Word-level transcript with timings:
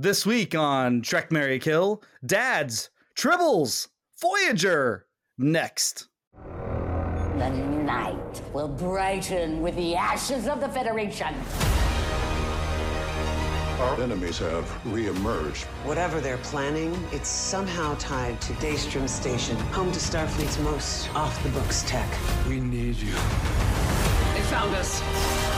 This 0.00 0.24
week 0.24 0.54
on 0.54 1.02
Trek 1.02 1.32
Marry 1.32 1.58
Kill, 1.58 2.04
Dads, 2.24 2.90
Tribbles, 3.16 3.88
Voyager. 4.20 5.08
Next. 5.36 6.06
The 6.36 7.50
night 7.50 8.40
will 8.54 8.68
brighten 8.68 9.60
with 9.60 9.74
the 9.74 9.96
ashes 9.96 10.46
of 10.46 10.60
the 10.60 10.68
Federation. 10.68 11.34
Our 13.80 14.00
enemies 14.00 14.38
have 14.38 14.86
re-emerged. 14.86 15.64
Whatever 15.82 16.20
they're 16.20 16.38
planning, 16.38 16.94
it's 17.10 17.28
somehow 17.28 17.96
tied 17.96 18.40
to 18.42 18.52
Daystrom 18.52 19.08
Station, 19.08 19.56
home 19.72 19.90
to 19.90 19.98
Starfleet's 19.98 20.60
most 20.60 21.12
off-the-books 21.16 21.82
tech. 21.88 22.08
We 22.46 22.60
need 22.60 22.94
you. 22.94 23.14
They 23.14 24.42
found 24.42 24.76
us. 24.76 25.57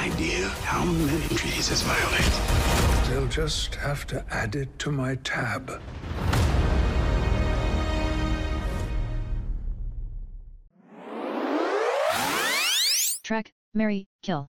Have 0.00 0.18
you 0.18 0.26
any 0.26 0.34
idea 0.36 0.48
how 0.64 0.82
many 0.82 1.28
treaties 1.28 1.70
is 1.70 1.82
violated? 1.82 2.32
They'll 3.06 3.28
just 3.28 3.74
have 3.74 4.06
to 4.06 4.24
add 4.30 4.56
it 4.56 4.78
to 4.78 4.90
my 4.90 5.16
tab. 5.16 5.82
Trek, 13.22 13.52
Marry, 13.74 14.08
Kill. 14.22 14.48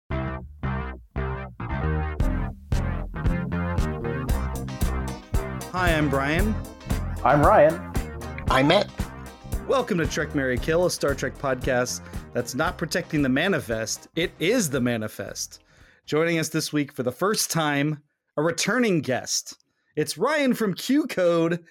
Hi, 5.74 5.94
I'm 5.94 6.10
Bryan. 6.10 6.56
I'm 7.26 7.42
Rian. 7.42 8.46
I'm 8.50 8.70
Matt. 8.70 8.90
Welcome 9.72 10.00
to 10.00 10.06
Trek 10.06 10.36
Marry 10.36 10.58
Kill, 10.58 10.86
a 10.86 10.92
Star 10.92 11.16
Trek 11.16 11.34
podcast 11.38 12.02
that's 12.34 12.56
not 12.56 12.78
protecting 12.78 13.22
the 13.22 13.30
manifest, 13.30 14.10
it 14.18 14.34
is 14.38 14.70
the 14.70 14.82
manifest. 14.82 15.64
Joining 16.06 16.40
us 16.40 16.50
this 16.50 16.74
week 16.74 16.92
for 16.92 17.04
the 17.04 17.12
first 17.14 17.50
time, 17.50 18.04
a 18.36 18.42
returning 18.44 19.00
guest. 19.00 19.64
It's 19.96 20.16
Rian 20.16 20.58
from 20.58 20.74
QCODE. 20.74 21.64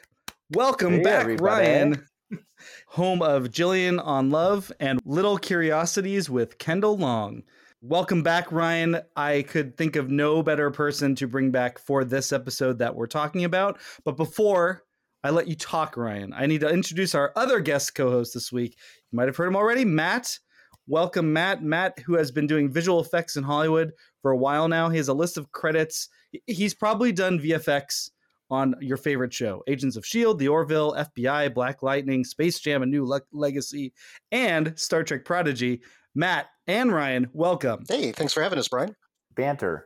Welcome 0.49 0.95
Hey, 0.95 1.03
back, 1.03 1.21
everybody. 1.21 1.67
Rian. 1.67 2.03
Home 2.87 3.21
of 3.21 3.51
Jillian 3.51 4.03
on 4.03 4.31
Love 4.31 4.73
and 4.81 4.99
Little 5.05 5.37
Curiosities 5.37 6.31
with 6.31 6.57
Kendall 6.57 6.97
Long. 6.97 7.43
Welcome 7.83 8.23
back, 8.23 8.49
Rian. 8.49 9.03
I 9.15 9.43
could 9.43 9.77
think 9.77 9.97
of 9.97 10.09
no 10.09 10.43
better 10.43 10.71
person 10.71 11.15
to 11.17 11.29
bring 11.29 11.51
back 11.51 11.79
for 11.79 12.03
this 12.05 12.33
episode 12.33 12.79
that 12.79 12.97
we're 12.97 13.07
talking 13.07 13.45
about. 13.45 13.79
But 14.07 14.17
before 14.17 14.85
I 15.23 15.31
let 15.31 15.49
you 15.49 15.55
talk, 15.55 15.97
Rian, 15.97 16.31
I 16.35 16.47
need 16.47 16.61
to 16.63 16.69
introduce 16.69 17.15
our 17.15 17.33
other 17.37 17.61
guest 17.61 17.95
co 17.95 18.11
host 18.11 18.33
this 18.35 18.51
week. 18.51 18.77
You 19.11 19.17
might 19.17 19.29
have 19.29 19.37
heard 19.37 19.49
him 19.49 19.57
already, 19.57 19.85
Matt. 19.85 20.39
Welcome, 20.87 21.33
Matt. 21.33 21.63
Matt, 21.63 21.99
who 22.01 22.15
has 22.15 22.31
been 22.31 22.47
doing 22.47 22.73
visual 22.73 23.01
effects 23.01 23.37
in 23.37 23.45
Hollywood 23.45 23.93
for 24.23 24.31
a 24.31 24.37
while 24.37 24.67
now. 24.67 24.89
He 24.89 24.97
has 24.97 25.09
a 25.09 25.15
list 25.15 25.37
of 25.37 25.53
credits. 25.53 26.09
He's 26.47 26.75
probably 26.75 27.13
done 27.13 27.39
VFX 27.39 28.11
on 28.51 28.75
your 28.81 28.97
favorite 28.97 29.33
show 29.33 29.63
Agents 29.69 29.95
of 29.97 30.03
S.H.I.E.L.D., 30.05 30.43
The 30.45 30.49
Orville, 30.49 30.95
FBI, 30.95 31.55
Black 31.55 31.83
Lightning, 31.83 32.25
Space 32.25 32.59
Jam, 32.59 32.83
A 32.83 32.87
New 32.87 33.05
Le- 33.07 33.21
Legacy, 33.33 33.93
and 34.33 34.73
Star 34.77 35.05
Trek 35.05 35.25
Prodigy. 35.25 35.83
Matt 36.17 36.47
and 36.67 36.91
Rian, 36.91 37.29
welcome. 37.33 37.85
Hey, 37.89 38.11
thanks 38.11 38.33
for 38.33 38.43
having 38.43 38.59
us, 38.59 38.67
Bryan. 38.67 38.97
Banter. 39.37 39.85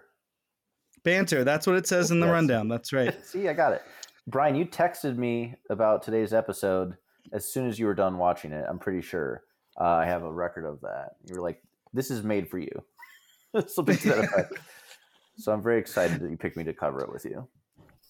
Banter, 1.05 1.45
that's 1.45 1.67
what 1.67 1.77
it 1.77 1.87
says 1.87 2.11
in 2.11 2.21
the 2.21 2.27
Yes. 2.27 2.33
rundown. 2.33 2.69
That's 2.69 2.93
right. 2.93 3.15
See, 3.27 3.47
I 3.49 3.53
got 3.53 3.75
it. 3.75 3.83
Bryan, 4.27 4.55
you 4.55 4.65
texted 4.65 5.17
me 5.17 5.55
about 5.69 6.03
today's 6.03 6.33
episode 6.33 6.97
as 7.33 7.53
soon 7.53 7.69
as 7.69 7.79
you 7.79 7.87
were 7.87 7.95
done 7.95 8.17
watching 8.17 8.53
it. 8.53 8.65
I'm 8.69 8.79
pretty 8.79 9.03
sure. 9.03 9.43
Uh, 9.79 9.85
I 9.85 10.07
have 10.07 10.23
a 10.23 10.33
record 10.33 10.67
of 10.67 10.81
that. 10.81 11.17
You 11.27 11.35
were 11.35 11.43
like, 11.43 11.63
"This 11.93 12.11
is 12.11 12.23
made 12.23 12.49
for 12.49 12.59
you." 12.59 12.85
Something 13.67 13.97
to 13.99 14.09
that 14.09 14.19
effect. 14.25 14.55
so 15.37 15.53
I'm 15.53 15.63
very 15.63 15.79
excited 15.79 16.21
that 16.21 16.31
you 16.31 16.37
picked 16.37 16.57
me 16.57 16.65
to 16.65 16.73
cover 16.73 17.01
it 17.01 17.13
with 17.13 17.25
you. 17.25 17.47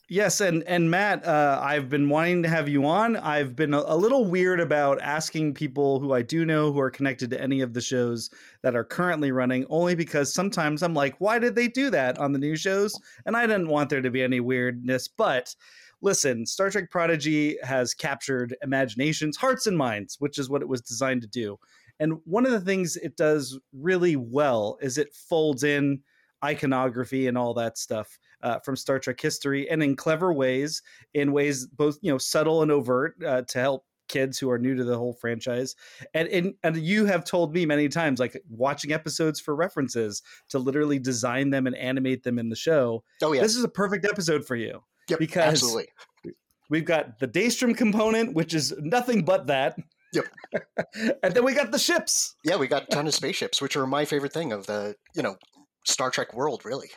Yes, 0.08 0.42
and 0.42 0.62
and 0.64 0.90
Matt, 0.90 1.26
uh, 1.26 1.58
I've 1.62 1.88
been 1.88 2.10
wanting 2.10 2.42
to 2.42 2.48
have 2.48 2.68
you 2.68 2.84
on. 2.84 3.16
I've 3.16 3.56
been 3.56 3.72
a, 3.72 3.82
a 3.86 3.96
little 3.96 4.26
weird 4.26 4.60
about 4.60 5.00
asking 5.00 5.54
people 5.54 5.98
who 5.98 6.12
I 6.12 6.20
do 6.20 6.44
know 6.44 6.70
who 6.70 6.78
are 6.80 6.90
connected 6.90 7.30
to 7.30 7.40
any 7.40 7.62
of 7.62 7.72
the 7.72 7.80
shows 7.80 8.28
that 8.62 8.76
are 8.76 8.84
currently 8.84 9.32
running, 9.32 9.64
only 9.70 9.94
because 9.94 10.32
sometimes 10.32 10.82
I'm 10.82 10.92
like, 10.92 11.16
why 11.20 11.38
did 11.38 11.54
they 11.54 11.68
do 11.68 11.88
that 11.90 12.18
on 12.18 12.32
the 12.32 12.38
new 12.38 12.54
shows? 12.54 13.00
And 13.24 13.34
I 13.34 13.46
didn't 13.46 13.68
want 13.68 13.88
there 13.88 14.02
to 14.02 14.10
be 14.10 14.22
any 14.22 14.40
weirdness. 14.40 15.08
But 15.08 15.54
listen, 16.04 16.44
Star 16.46 16.70
Trek 16.70 16.90
Prodigy 16.90 17.56
has 17.62 17.94
captured 17.94 18.54
imaginations, 18.62 19.36
hearts, 19.36 19.66
and 19.66 19.76
minds, 19.76 20.16
which 20.20 20.38
is 20.38 20.50
what 20.50 20.62
it 20.62 20.68
was 20.68 20.82
designed 20.82 21.22
to 21.22 21.28
do. 21.28 21.58
And 21.98 22.18
one 22.24 22.44
of 22.44 22.52
the 22.52 22.60
things 22.60 22.96
it 22.96 23.16
does 23.16 23.58
really 23.72 24.14
well 24.14 24.78
is 24.82 24.98
it 24.98 25.14
folds 25.14 25.64
in 25.64 26.00
iconography 26.44 27.26
and 27.26 27.38
all 27.38 27.54
that 27.54 27.78
stuff 27.78 28.18
uh, 28.42 28.58
from 28.60 28.76
Star 28.76 28.98
Trek 28.98 29.20
history, 29.20 29.68
and 29.70 29.82
in 29.82 29.96
clever 29.96 30.32
ways, 30.32 30.82
in 31.14 31.32
ways 31.32 31.66
both 31.66 31.98
you 32.02 32.12
know 32.12 32.18
subtle 32.18 32.62
and 32.62 32.70
overt 32.70 33.14
uh, 33.24 33.42
to 33.42 33.58
help 33.58 33.84
kids 34.08 34.38
who 34.38 34.50
are 34.50 34.58
new 34.58 34.74
to 34.74 34.84
the 34.84 34.98
whole 34.98 35.14
franchise. 35.14 35.74
And, 36.12 36.28
and 36.28 36.54
and 36.62 36.76
you 36.76 37.06
have 37.06 37.24
told 37.24 37.54
me 37.54 37.64
many 37.64 37.88
times, 37.88 38.20
like 38.20 38.38
watching 38.50 38.92
episodes 38.92 39.40
for 39.40 39.56
references 39.56 40.20
to 40.50 40.58
literally 40.58 40.98
design 40.98 41.48
them 41.48 41.66
and 41.66 41.74
animate 41.76 42.24
them 42.24 42.38
in 42.38 42.50
the 42.50 42.56
show. 42.56 43.02
Oh 43.22 43.32
yeah, 43.32 43.40
This 43.40 43.56
is 43.56 43.64
a 43.64 43.68
perfect 43.68 44.04
episode 44.04 44.44
for 44.46 44.56
you 44.56 44.82
yep, 45.08 45.18
because- 45.18 45.62
absolutely. 45.62 45.88
We've 46.70 46.84
got 46.84 47.18
the 47.18 47.28
Daystrom 47.28 47.76
component, 47.76 48.32
which 48.32 48.54
is 48.54 48.72
nothing 48.78 49.24
but 49.24 49.46
that. 49.48 49.76
Yep. 50.14 50.24
and 51.22 51.34
then 51.34 51.44
we 51.44 51.52
got 51.52 51.72
the 51.72 51.78
ships. 51.78 52.34
Yeah, 52.42 52.56
we 52.56 52.68
got 52.68 52.84
a 52.84 52.86
ton 52.86 53.06
of 53.06 53.14
spaceships, 53.14 53.60
which 53.60 53.76
are 53.76 53.86
my 53.86 54.04
favorite 54.04 54.32
thing 54.32 54.52
of 54.52 54.66
the 54.66 54.96
you 55.14 55.22
know 55.22 55.36
Star 55.84 56.10
Trek 56.10 56.34
world, 56.34 56.64
really. 56.64 56.90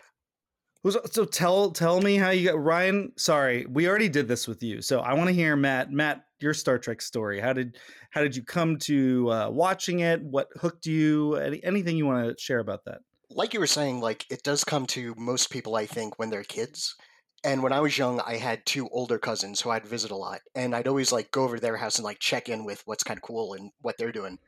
So 0.89 1.25
tell 1.25 1.71
tell 1.71 1.99
me 1.99 2.15
how 2.15 2.29
you 2.29 2.49
got 2.49 2.57
Rian. 2.57 3.07
Sorry, 3.17 3.65
we 3.69 3.89
already 3.89 4.07
did 4.07 4.27
this 4.27 4.47
with 4.47 4.63
you, 4.63 4.81
so 4.81 4.99
I 4.99 5.13
want 5.15 5.27
to 5.27 5.33
hear 5.33 5.55
Matt. 5.55 5.91
Matt, 5.91 6.21
your 6.39 6.53
Star 6.53 6.77
Trek 6.77 7.01
story. 7.01 7.39
How 7.41 7.51
did 7.51 7.77
how 8.11 8.21
did 8.21 8.35
you 8.35 8.43
come 8.43 8.77
to 8.79 9.31
uh, 9.31 9.49
watching 9.49 9.99
it? 9.99 10.21
What 10.23 10.47
hooked 10.55 10.85
you? 10.85 11.35
Any, 11.35 11.61
anything 11.63 11.97
you 11.97 12.05
want 12.05 12.29
to 12.29 12.41
share 12.41 12.59
about 12.59 12.85
that? 12.85 12.99
Like 13.29 13.53
you 13.53 13.59
were 13.59 13.67
saying, 13.67 13.99
like 13.99 14.25
it 14.29 14.43
does 14.43 14.63
come 14.63 14.85
to 14.87 15.13
most 15.17 15.49
people, 15.49 15.75
I 15.75 15.85
think, 15.85 16.17
when 16.19 16.29
they're 16.29 16.43
kids. 16.43 16.95
And 17.43 17.61
when 17.61 17.71
I 17.71 17.79
was 17.79 17.97
young, 17.97 18.19
I 18.21 18.37
had 18.37 18.65
two 18.65 18.89
older 18.89 19.19
cousins 19.19 19.61
who 19.61 19.69
I'd 19.69 19.85
visit 19.85 20.11
a 20.11 20.15
lot, 20.15 20.41
and 20.55 20.75
I'd 20.75 20.87
always 20.87 21.11
like 21.11 21.31
go 21.31 21.43
over 21.43 21.55
to 21.55 21.61
their 21.61 21.77
house 21.77 21.97
and 21.97 22.05
like 22.05 22.19
check 22.19 22.49
in 22.49 22.65
with 22.65 22.81
what's 22.85 23.03
kind 23.03 23.17
of 23.17 23.21
cool 23.21 23.53
and 23.53 23.71
what 23.81 23.95
they're 23.97 24.11
doing. 24.11 24.39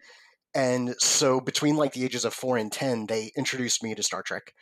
And 0.56 0.96
so 0.98 1.40
between 1.40 1.76
like 1.76 1.94
the 1.94 2.04
ages 2.04 2.26
of 2.26 2.34
four 2.34 2.58
and 2.58 2.72
ten, 2.72 3.06
they 3.06 3.32
introduced 3.38 3.84
me 3.84 3.94
to 3.94 4.04
Star 4.04 4.24
Trek, 4.24 4.54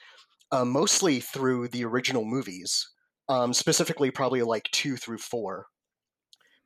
uh, 0.52 0.66
mostly 0.66 1.20
through 1.22 1.70
the 1.70 1.86
original 1.86 2.26
movies, 2.26 2.90
um, 3.30 3.54
specifically 3.54 4.12
probably 4.12 4.42
like 4.42 4.70
two 4.72 4.98
through 4.98 5.20
four. 5.20 5.68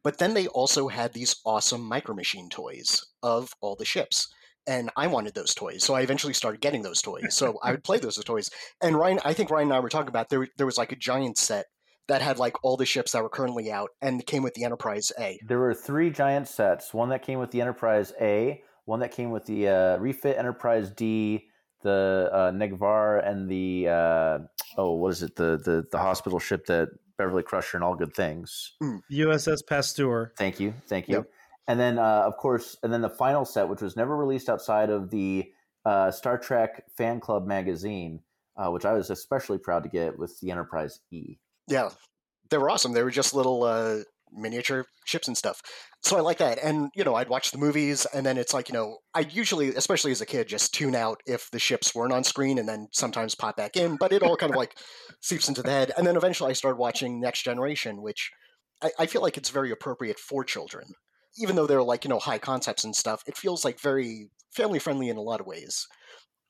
But 0.03 0.17
then 0.17 0.33
they 0.33 0.47
also 0.47 0.87
had 0.87 1.13
these 1.13 1.35
awesome 1.45 1.83
Micro 1.83 2.15
Machine 2.15 2.49
toys 2.49 3.05
of 3.21 3.53
all 3.61 3.75
the 3.75 3.85
ships. 3.85 4.33
And 4.67 4.91
I 4.95 5.07
wanted 5.07 5.33
those 5.33 5.55
toys. 5.55 5.83
So 5.83 5.95
I 5.95 6.01
eventually 6.01 6.33
started 6.33 6.61
getting 6.61 6.81
those 6.81 7.01
toys. 7.01 7.21
So 7.31 7.57
I 7.63 7.71
would 7.71 7.83
play 7.83 7.97
those 7.97 8.15
toys. 8.23 8.49
And 8.81 8.95
Rian, 8.95 9.19
I 9.25 9.33
think 9.33 9.49
Rian 9.49 9.63
and 9.63 9.73
I 9.73 9.79
were 9.79 9.89
talking 9.89 10.09
about 10.09 10.29
there, 10.29 10.47
there 10.57 10.65
was 10.65 10.77
like 10.77 10.91
a 10.91 10.95
giant 10.95 11.37
set 11.37 11.65
that 12.07 12.21
had 12.21 12.37
like 12.37 12.63
all 12.63 12.77
the 12.77 12.85
ships 12.85 13.13
that 13.13 13.23
were 13.23 13.29
currently 13.29 13.71
out 13.71 13.89
and 14.01 14.25
came 14.25 14.43
with 14.43 14.53
the 14.53 14.63
Enterprise 14.63 15.11
A. 15.19 15.39
There 15.47 15.59
were 15.59 15.73
three 15.73 16.09
giant 16.09 16.47
sets. 16.47 16.93
One 16.93 17.09
that 17.09 17.23
came 17.23 17.39
with 17.39 17.51
the 17.51 17.61
Enterprise 17.61 18.13
A, 18.19 18.61
one 18.85 18.99
that 18.99 19.11
came 19.11 19.31
with 19.31 19.45
the 19.45 19.69
uh, 19.69 19.97
refit 19.97 20.37
Enterprise 20.37 20.91
D, 20.91 21.47
the 21.83 22.29
uh, 22.31 22.51
Negh'Var, 22.51 23.25
and 23.27 23.49
the 23.49 23.87
uh, 23.87 24.39
oh, 24.77 24.95
what 24.95 25.13
is 25.13 25.23
it? 25.23 25.35
The 25.35 25.57
the 25.63 25.85
the 25.91 25.99
hospital 25.99 26.39
ship 26.39 26.65
that 26.65 26.89
Beverly 27.17 27.43
Crusher 27.43 27.77
and 27.77 27.83
all 27.83 27.95
good 27.95 28.13
things. 28.13 28.73
USS 29.11 29.59
Pasteur. 29.67 30.33
Thank 30.37 30.59
you, 30.59 30.73
thank 30.87 31.07
you. 31.07 31.17
Yep. 31.17 31.25
And 31.67 31.79
then, 31.79 31.99
uh, 31.99 32.23
of 32.25 32.37
course, 32.37 32.75
and 32.83 32.91
then 32.91 33.01
the 33.01 33.09
final 33.09 33.45
set, 33.45 33.69
which 33.69 33.81
was 33.81 33.95
never 33.95 34.15
released 34.15 34.49
outside 34.49 34.89
of 34.89 35.09
the 35.09 35.51
uh, 35.85 36.11
Star 36.11 36.37
Trek 36.37 36.83
Fan 36.97 37.19
Club 37.19 37.45
magazine, 37.45 38.19
uh, 38.57 38.69
which 38.71 38.85
I 38.85 38.93
was 38.93 39.09
especially 39.09 39.57
proud 39.57 39.83
to 39.83 39.89
get 39.89 40.17
with 40.17 40.39
the 40.39 40.51
Enterprise 40.51 40.99
E. 41.11 41.37
Yeah, 41.67 41.89
they 42.49 42.57
were 42.57 42.69
awesome. 42.69 42.93
They 42.93 43.03
were 43.03 43.11
just 43.11 43.33
little 43.33 43.63
uh, 43.63 43.99
miniature 44.31 44.85
ships 45.05 45.27
and 45.27 45.37
stuff. 45.37 45.61
So 46.03 46.17
I 46.17 46.21
like 46.21 46.37
that. 46.39 46.59
And, 46.63 46.89
you 46.95 47.03
know, 47.03 47.15
I'd 47.15 47.29
watch 47.29 47.51
the 47.51 47.57
movies, 47.57 48.05
and 48.13 48.25
then 48.25 48.37
it's 48.37 48.53
like, 48.53 48.69
you 48.69 48.73
know, 48.73 48.97
I 49.13 49.21
usually, 49.21 49.69
especially 49.75 50.11
as 50.11 50.21
a 50.21 50.25
kid, 50.25 50.47
just 50.47 50.73
tune 50.73 50.95
out 50.95 51.21
if 51.25 51.49
the 51.51 51.59
ships 51.59 51.93
weren't 51.93 52.13
on 52.13 52.23
screen 52.23 52.57
and 52.57 52.67
then 52.67 52.87
sometimes 52.91 53.35
pop 53.35 53.57
back 53.57 53.75
in, 53.75 53.97
but 53.97 54.11
it 54.11 54.23
all 54.23 54.35
kind 54.35 54.51
of 54.51 54.57
like 54.57 54.75
seeps 55.21 55.47
into 55.47 55.61
the 55.61 55.69
head. 55.69 55.91
And 55.97 56.05
then 56.05 56.15
eventually 56.15 56.49
I 56.49 56.53
started 56.53 56.77
watching 56.77 57.19
Next 57.19 57.43
Generation, 57.43 58.01
which 58.01 58.31
I, 58.81 58.91
I 58.99 59.05
feel 59.05 59.21
like 59.21 59.37
it's 59.37 59.49
very 59.49 59.71
appropriate 59.71 60.19
for 60.19 60.43
children. 60.43 60.85
Even 61.37 61.55
though 61.55 61.67
they're 61.67 61.83
like, 61.83 62.03
you 62.03 62.09
know, 62.09 62.19
high 62.19 62.37
concepts 62.37 62.83
and 62.83 62.95
stuff, 62.95 63.23
it 63.27 63.37
feels 63.37 63.63
like 63.63 63.79
very 63.79 64.29
family 64.55 64.79
friendly 64.79 65.09
in 65.09 65.17
a 65.17 65.21
lot 65.21 65.39
of 65.39 65.47
ways. 65.47 65.87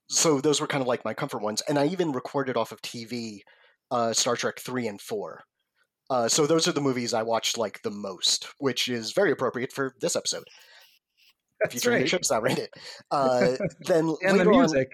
So 0.10 0.42
those 0.42 0.60
were 0.60 0.68
kind 0.68 0.82
of 0.82 0.88
like 0.88 1.06
my 1.06 1.14
comfort 1.14 1.42
ones. 1.42 1.62
And 1.70 1.78
I 1.80 1.86
even 1.86 2.12
recorded 2.12 2.58
off 2.58 2.72
of 2.72 2.82
TV 2.82 3.40
uh, 3.92 4.14
Star 4.14 4.36
Trek 4.36 4.60
3 4.60 4.88
and 4.88 5.02
4. 5.02 5.44
Uh, 6.10 6.28
so 6.28 6.46
those 6.46 6.68
are 6.68 6.74
the 6.74 6.82
movies 6.82 7.14
I 7.14 7.24
watched 7.24 7.58
like 7.58 7.82
the 7.84 7.92
most, 7.92 8.48
which 8.58 8.90
is 8.90 9.14
very 9.14 9.32
appropriate 9.32 9.72
for 9.72 9.94
this 10.02 10.16
episode. 10.16 10.44
That's 11.62 11.74
featuring 11.74 11.96
right. 11.98 12.02
the 12.04 12.10
ships 12.10 12.30
that 12.30 12.42
it. 12.44 12.70
Uh, 13.12 13.56
then 13.82 14.14
And 14.24 14.34
the 14.36 14.40
later 14.40 14.52
on- 14.54 14.60
music. 14.60 14.88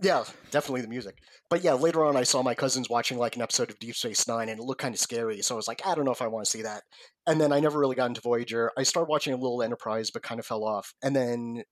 Yeah, 0.00 0.24
definitely 0.50 0.82
the 0.82 0.88
music. 0.88 1.18
But 1.50 1.64
yeah, 1.64 1.72
later 1.72 2.04
on, 2.04 2.16
I 2.16 2.22
saw 2.22 2.42
my 2.42 2.54
cousins 2.54 2.88
watching 2.88 3.18
like 3.18 3.34
an 3.34 3.42
episode 3.42 3.70
of 3.70 3.78
Deep 3.80 3.96
Space 3.96 4.28
Nine, 4.28 4.48
and 4.48 4.60
it 4.60 4.64
looked 4.64 4.80
kind 4.80 4.94
of 4.94 5.00
scary. 5.00 5.40
So 5.42 5.54
I 5.54 5.56
was 5.56 5.66
like, 5.66 5.84
I 5.84 5.94
don't 5.94 6.04
know 6.04 6.12
if 6.12 6.22
I 6.22 6.28
want 6.28 6.44
to 6.44 6.50
see 6.50 6.62
that. 6.62 6.82
And 7.26 7.40
then 7.40 7.52
I 7.52 7.58
never 7.58 7.80
really 7.80 7.96
got 7.96 8.06
into 8.06 8.20
Voyager. 8.20 8.70
I 8.78 8.84
started 8.84 9.10
watching 9.10 9.32
a 9.32 9.36
little 9.36 9.62
Enterprise, 9.62 10.10
but 10.12 10.22
kind 10.22 10.38
of 10.38 10.46
fell 10.46 10.64
off. 10.64 10.92
And 11.02 11.16
then, 11.16 11.62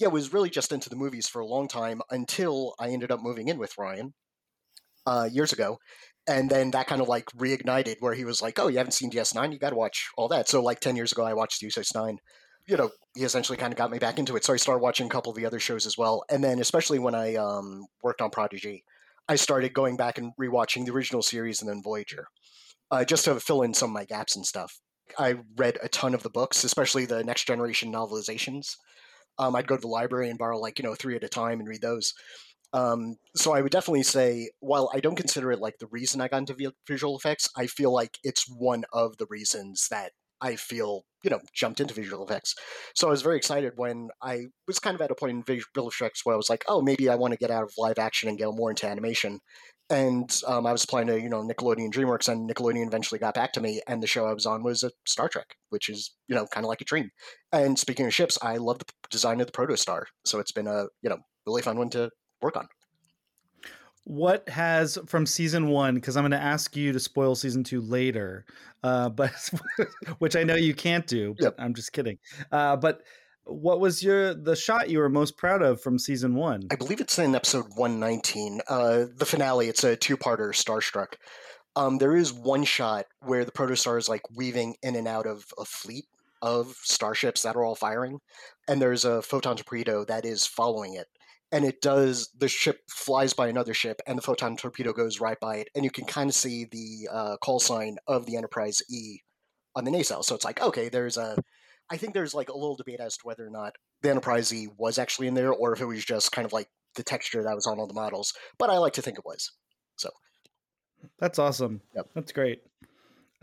yeah, 0.00 0.08
was 0.08 0.32
really 0.32 0.50
just 0.50 0.72
into 0.72 0.90
the 0.90 0.96
movies 0.96 1.28
for 1.28 1.40
a 1.40 1.46
long 1.46 1.68
time 1.68 2.02
until 2.10 2.74
I 2.80 2.88
ended 2.90 3.12
up 3.12 3.20
moving 3.22 3.48
in 3.48 3.58
with 3.58 3.74
Rian 3.78 4.12
uh, 5.06 5.28
years 5.32 5.52
ago. 5.52 5.78
And 6.28 6.50
then 6.50 6.70
that 6.72 6.86
kind 6.86 7.00
of 7.00 7.08
like 7.08 7.26
reignited 7.36 7.96
where 8.00 8.14
he 8.14 8.24
was 8.24 8.42
like, 8.42 8.58
"Oh, 8.58 8.68
you 8.68 8.78
haven't 8.78 8.92
seen 8.92 9.10
DS9? 9.10 9.52
You 9.52 9.58
got 9.58 9.70
to 9.70 9.76
watch 9.76 10.08
all 10.16 10.28
that." 10.28 10.48
So 10.48 10.62
like 10.62 10.80
ten 10.80 10.96
years 10.96 11.12
ago, 11.12 11.24
I 11.24 11.34
watched 11.34 11.60
Deep 11.60 11.72
Space 11.72 11.94
Nine 11.94 12.18
you 12.70 12.76
know, 12.76 12.90
he 13.16 13.24
essentially 13.24 13.58
kind 13.58 13.72
of 13.72 13.76
got 13.76 13.90
me 13.90 13.98
back 13.98 14.18
into 14.18 14.36
it. 14.36 14.44
So 14.44 14.52
I 14.52 14.56
started 14.56 14.80
watching 14.80 15.06
a 15.06 15.10
couple 15.10 15.30
of 15.30 15.36
the 15.36 15.44
other 15.44 15.58
shows 15.58 15.86
as 15.86 15.98
well. 15.98 16.22
And 16.30 16.42
then, 16.42 16.60
especially 16.60 17.00
when 17.00 17.16
I 17.16 17.34
um, 17.34 17.86
worked 18.02 18.20
on 18.20 18.30
Prodigy, 18.30 18.84
I 19.28 19.34
started 19.34 19.74
going 19.74 19.96
back 19.96 20.18
and 20.18 20.32
rewatching 20.40 20.86
the 20.86 20.92
original 20.92 21.20
series 21.20 21.60
and 21.60 21.68
then 21.68 21.82
Voyager, 21.82 22.28
uh, 22.92 23.04
just 23.04 23.24
to 23.24 23.40
fill 23.40 23.62
in 23.62 23.74
some 23.74 23.90
of 23.90 23.94
my 23.94 24.04
gaps 24.04 24.36
and 24.36 24.46
stuff. 24.46 24.78
I 25.18 25.36
read 25.56 25.78
a 25.82 25.88
ton 25.88 26.14
of 26.14 26.22
the 26.22 26.30
books, 26.30 26.62
especially 26.62 27.06
the 27.06 27.24
Next 27.24 27.44
Generation 27.44 27.92
novelizations. 27.92 28.76
Um, 29.38 29.56
I'd 29.56 29.66
go 29.66 29.74
to 29.74 29.80
the 29.80 29.88
library 29.88 30.30
and 30.30 30.38
borrow 30.38 30.58
like 30.58 30.78
you 30.78 30.84
know 30.84 30.94
three 30.94 31.16
at 31.16 31.24
a 31.24 31.28
time 31.28 31.58
and 31.58 31.68
read 31.68 31.82
those. 31.82 32.14
Um, 32.72 33.16
so 33.34 33.52
I 33.52 33.62
would 33.62 33.72
definitely 33.72 34.04
say, 34.04 34.50
while 34.60 34.88
I 34.94 35.00
don't 35.00 35.16
consider 35.16 35.50
it 35.50 35.58
like 35.58 35.78
the 35.78 35.88
reason 35.88 36.20
I 36.20 36.28
got 36.28 36.48
into 36.48 36.72
visual 36.86 37.16
effects, 37.18 37.48
I 37.56 37.66
feel 37.66 37.92
like 37.92 38.18
it's 38.22 38.48
one 38.48 38.84
of 38.92 39.16
the 39.16 39.26
reasons 39.28 39.88
that 39.90 40.12
I 40.40 40.56
feel, 40.56 41.02
you 41.22 41.30
know, 41.30 41.40
jumped 41.54 41.80
into 41.80 41.94
visual 41.94 42.24
effects. 42.24 42.54
So 42.94 43.08
I 43.08 43.10
was 43.10 43.22
very 43.22 43.36
excited 43.36 43.72
when 43.76 44.08
I 44.22 44.46
was 44.66 44.78
kind 44.78 44.94
of 44.94 45.00
at 45.00 45.10
a 45.10 45.14
point 45.14 45.32
in 45.32 45.42
visual 45.42 45.88
effects 45.88 46.24
where 46.24 46.34
I 46.34 46.36
was 46.36 46.50
like, 46.50 46.64
oh, 46.68 46.82
maybe 46.82 47.08
I 47.08 47.16
want 47.16 47.32
to 47.32 47.38
get 47.38 47.50
out 47.50 47.62
of 47.62 47.72
live 47.78 47.98
action 47.98 48.28
and 48.28 48.38
go 48.38 48.52
more 48.52 48.70
into 48.70 48.86
animation. 48.86 49.40
And 49.90 50.30
um, 50.46 50.66
I 50.66 50.72
was 50.72 50.84
applying 50.84 51.08
to, 51.08 51.20
you 51.20 51.28
know, 51.28 51.42
Nickelodeon 51.42 51.90
DreamWorks, 51.90 52.28
and 52.28 52.48
Nickelodeon 52.48 52.86
eventually 52.86 53.18
got 53.18 53.34
back 53.34 53.52
to 53.54 53.60
me. 53.60 53.80
And 53.88 54.00
the 54.00 54.06
show 54.06 54.24
I 54.24 54.32
was 54.32 54.46
on 54.46 54.62
was 54.62 54.84
a 54.84 54.92
Star 55.04 55.28
Trek, 55.28 55.56
which 55.70 55.88
is, 55.88 56.14
you 56.28 56.36
know, 56.36 56.46
kind 56.46 56.64
of 56.64 56.68
like 56.68 56.80
a 56.80 56.84
dream. 56.84 57.10
And 57.52 57.76
speaking 57.76 58.06
of 58.06 58.14
ships, 58.14 58.38
I 58.40 58.58
love 58.58 58.78
the 58.78 58.84
design 59.10 59.40
of 59.40 59.46
the 59.46 59.52
Protostar. 59.52 60.04
So 60.24 60.38
it's 60.38 60.52
been 60.52 60.68
a, 60.68 60.84
you 61.02 61.10
know, 61.10 61.18
really 61.44 61.62
fun 61.62 61.76
one 61.76 61.90
to 61.90 62.10
work 62.40 62.56
on 62.56 62.68
what 64.10 64.48
has 64.48 64.98
from 65.06 65.24
season 65.24 65.68
one 65.68 65.94
because 65.94 66.16
i'm 66.16 66.22
going 66.22 66.32
to 66.32 66.36
ask 66.36 66.74
you 66.74 66.92
to 66.92 66.98
spoil 66.98 67.36
season 67.36 67.62
two 67.62 67.80
later 67.80 68.44
uh, 68.82 69.08
but 69.08 69.32
which 70.18 70.34
i 70.34 70.42
know 70.42 70.56
you 70.56 70.74
can't 70.74 71.06
do 71.06 71.34
but 71.38 71.44
yep. 71.44 71.54
i'm 71.58 71.74
just 71.74 71.92
kidding. 71.92 72.18
Uh, 72.50 72.76
but 72.76 73.02
what 73.44 73.80
was 73.80 74.02
your 74.02 74.34
the 74.34 74.56
shot 74.56 74.90
you 74.90 74.98
were 74.98 75.08
most 75.08 75.36
proud 75.36 75.62
of 75.62 75.80
from 75.80 75.98
season 75.98 76.34
one? 76.34 76.62
I 76.70 76.76
believe 76.76 77.00
it's 77.00 77.18
in 77.18 77.34
episode 77.34 77.66
119 77.74 78.60
uh, 78.68 79.06
the 79.16 79.26
finale 79.26 79.68
it's 79.68 79.84
a 79.84 79.96
two-parter 79.96 80.50
starstruck. 80.50 81.14
Um, 81.76 81.98
there 81.98 82.16
is 82.16 82.32
one 82.32 82.64
shot 82.64 83.06
where 83.20 83.44
the 83.44 83.52
protostar 83.52 83.96
is 83.96 84.08
like 84.08 84.22
weaving 84.34 84.76
in 84.82 84.96
and 84.96 85.06
out 85.06 85.26
of 85.26 85.46
a 85.58 85.64
fleet 85.64 86.06
of 86.42 86.74
starships 86.82 87.42
that 87.42 87.54
are 87.54 87.64
all 87.64 87.74
firing 87.74 88.18
and 88.66 88.80
there's 88.80 89.04
a 89.04 89.20
photon 89.20 89.56
torpedo 89.56 90.04
that 90.04 90.24
is 90.24 90.46
following 90.46 90.94
it 90.94 91.06
and 91.52 91.64
it 91.64 91.80
does 91.80 92.30
the 92.38 92.48
ship 92.48 92.80
flies 92.88 93.32
by 93.32 93.48
another 93.48 93.74
ship 93.74 94.00
and 94.06 94.16
the 94.16 94.22
photon 94.22 94.56
torpedo 94.56 94.92
goes 94.92 95.20
right 95.20 95.38
by 95.40 95.56
it 95.56 95.68
and 95.74 95.84
you 95.84 95.90
can 95.90 96.04
kind 96.04 96.30
of 96.30 96.34
see 96.34 96.64
the 96.64 97.08
uh, 97.12 97.36
call 97.38 97.60
sign 97.60 97.96
of 98.06 98.26
the 98.26 98.36
enterprise 98.36 98.82
e 98.90 99.18
on 99.74 99.84
the 99.84 99.90
nacelle 99.90 100.22
so 100.22 100.34
it's 100.34 100.44
like 100.44 100.60
okay 100.62 100.88
there's 100.88 101.16
a 101.16 101.36
i 101.90 101.96
think 101.96 102.14
there's 102.14 102.34
like 102.34 102.48
a 102.48 102.56
little 102.56 102.76
debate 102.76 103.00
as 103.00 103.16
to 103.16 103.26
whether 103.26 103.46
or 103.46 103.50
not 103.50 103.72
the 104.02 104.10
enterprise 104.10 104.52
e 104.52 104.68
was 104.78 104.98
actually 104.98 105.26
in 105.26 105.34
there 105.34 105.52
or 105.52 105.72
if 105.72 105.80
it 105.80 105.86
was 105.86 106.04
just 106.04 106.32
kind 106.32 106.46
of 106.46 106.52
like 106.52 106.68
the 106.96 107.02
texture 107.02 107.42
that 107.42 107.54
was 107.54 107.66
on 107.66 107.78
all 107.78 107.86
the 107.86 107.94
models 107.94 108.32
but 108.58 108.70
i 108.70 108.78
like 108.78 108.92
to 108.92 109.02
think 109.02 109.18
it 109.18 109.24
was 109.24 109.52
so 109.96 110.10
that's 111.18 111.38
awesome 111.38 111.80
yep. 111.94 112.06
that's 112.14 112.32
great 112.32 112.62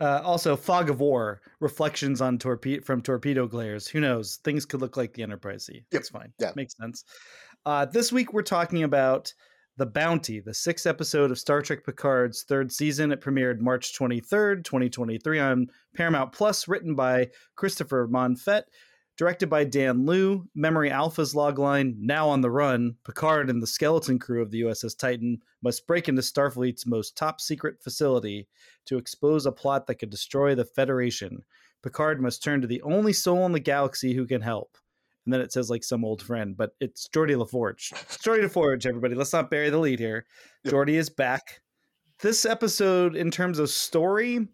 uh, 0.00 0.20
also, 0.24 0.56
fog 0.56 0.90
of 0.90 1.00
war 1.00 1.40
reflections 1.58 2.20
on 2.20 2.38
torpedo 2.38 2.82
from 2.82 3.02
torpedo 3.02 3.48
glares. 3.48 3.88
Who 3.88 3.98
knows? 3.98 4.38
Things 4.44 4.64
could 4.64 4.80
look 4.80 4.96
like 4.96 5.12
the 5.12 5.24
Enterprise. 5.24 5.68
Yep. 5.72 5.82
It's 5.90 6.08
fine. 6.08 6.32
Yeah, 6.38 6.52
makes 6.54 6.76
sense. 6.76 7.04
Uh, 7.66 7.84
this 7.84 8.12
week 8.12 8.32
we're 8.32 8.42
talking 8.42 8.84
about 8.84 9.32
The 9.76 9.86
Bounty, 9.86 10.40
the 10.40 10.54
sixth 10.54 10.86
episode 10.86 11.30
of 11.30 11.38
Star 11.38 11.60
Trek 11.60 11.84
Picard's 11.84 12.44
third 12.44 12.72
season. 12.72 13.12
It 13.12 13.20
premiered 13.20 13.60
March 13.60 13.98
23rd, 13.98 14.64
2023 14.64 15.38
on 15.38 15.66
Paramount 15.94 16.32
Plus, 16.32 16.68
written 16.68 16.94
by 16.94 17.28
Christopher 17.56 18.08
Monfett, 18.08 18.62
directed 19.16 19.50
by 19.50 19.64
Dan 19.64 20.06
Liu. 20.06 20.48
Memory 20.54 20.90
Alpha's 20.90 21.34
logline, 21.34 21.94
now 21.98 22.28
on 22.28 22.40
the 22.40 22.50
run, 22.50 22.94
Picard 23.04 23.50
and 23.50 23.60
the 23.60 23.66
skeleton 23.66 24.18
crew 24.18 24.40
of 24.40 24.50
the 24.50 24.62
USS 24.62 24.96
Titan 24.96 25.38
must 25.62 25.86
break 25.86 26.08
into 26.08 26.22
Starfleet's 26.22 26.86
most 26.86 27.16
top 27.16 27.40
secret 27.40 27.82
facility 27.82 28.48
to 28.86 28.96
expose 28.96 29.46
a 29.46 29.52
plot 29.52 29.86
that 29.88 29.96
could 29.96 30.10
destroy 30.10 30.54
the 30.54 30.64
Federation. 30.64 31.42
Picard 31.82 32.22
must 32.22 32.42
turn 32.42 32.60
to 32.60 32.66
the 32.66 32.82
only 32.82 33.12
soul 33.12 33.44
in 33.46 33.52
the 33.52 33.60
galaxy 33.60 34.14
who 34.14 34.26
can 34.26 34.40
help 34.40 34.78
and 35.28 35.32
then 35.34 35.42
it 35.42 35.52
says 35.52 35.68
like 35.68 35.84
some 35.84 36.06
old 36.06 36.22
friend, 36.22 36.56
but 36.56 36.70
it's 36.80 37.06
Geordi 37.14 37.36
LaForge. 37.36 37.92
Geordi 38.24 38.48
LaForge, 38.48 38.86
everybody. 38.86 39.14
Let's 39.14 39.34
not 39.34 39.50
bury 39.50 39.68
the 39.68 39.78
lead 39.78 39.98
here. 39.98 40.24
Yep. 40.64 40.72
Geordi 40.74 40.94
is 40.94 41.10
back. 41.10 41.60
This 42.20 42.46
episode, 42.46 43.14
in 43.14 43.30
terms 43.30 43.58
of 43.58 43.68
story, 43.68 44.48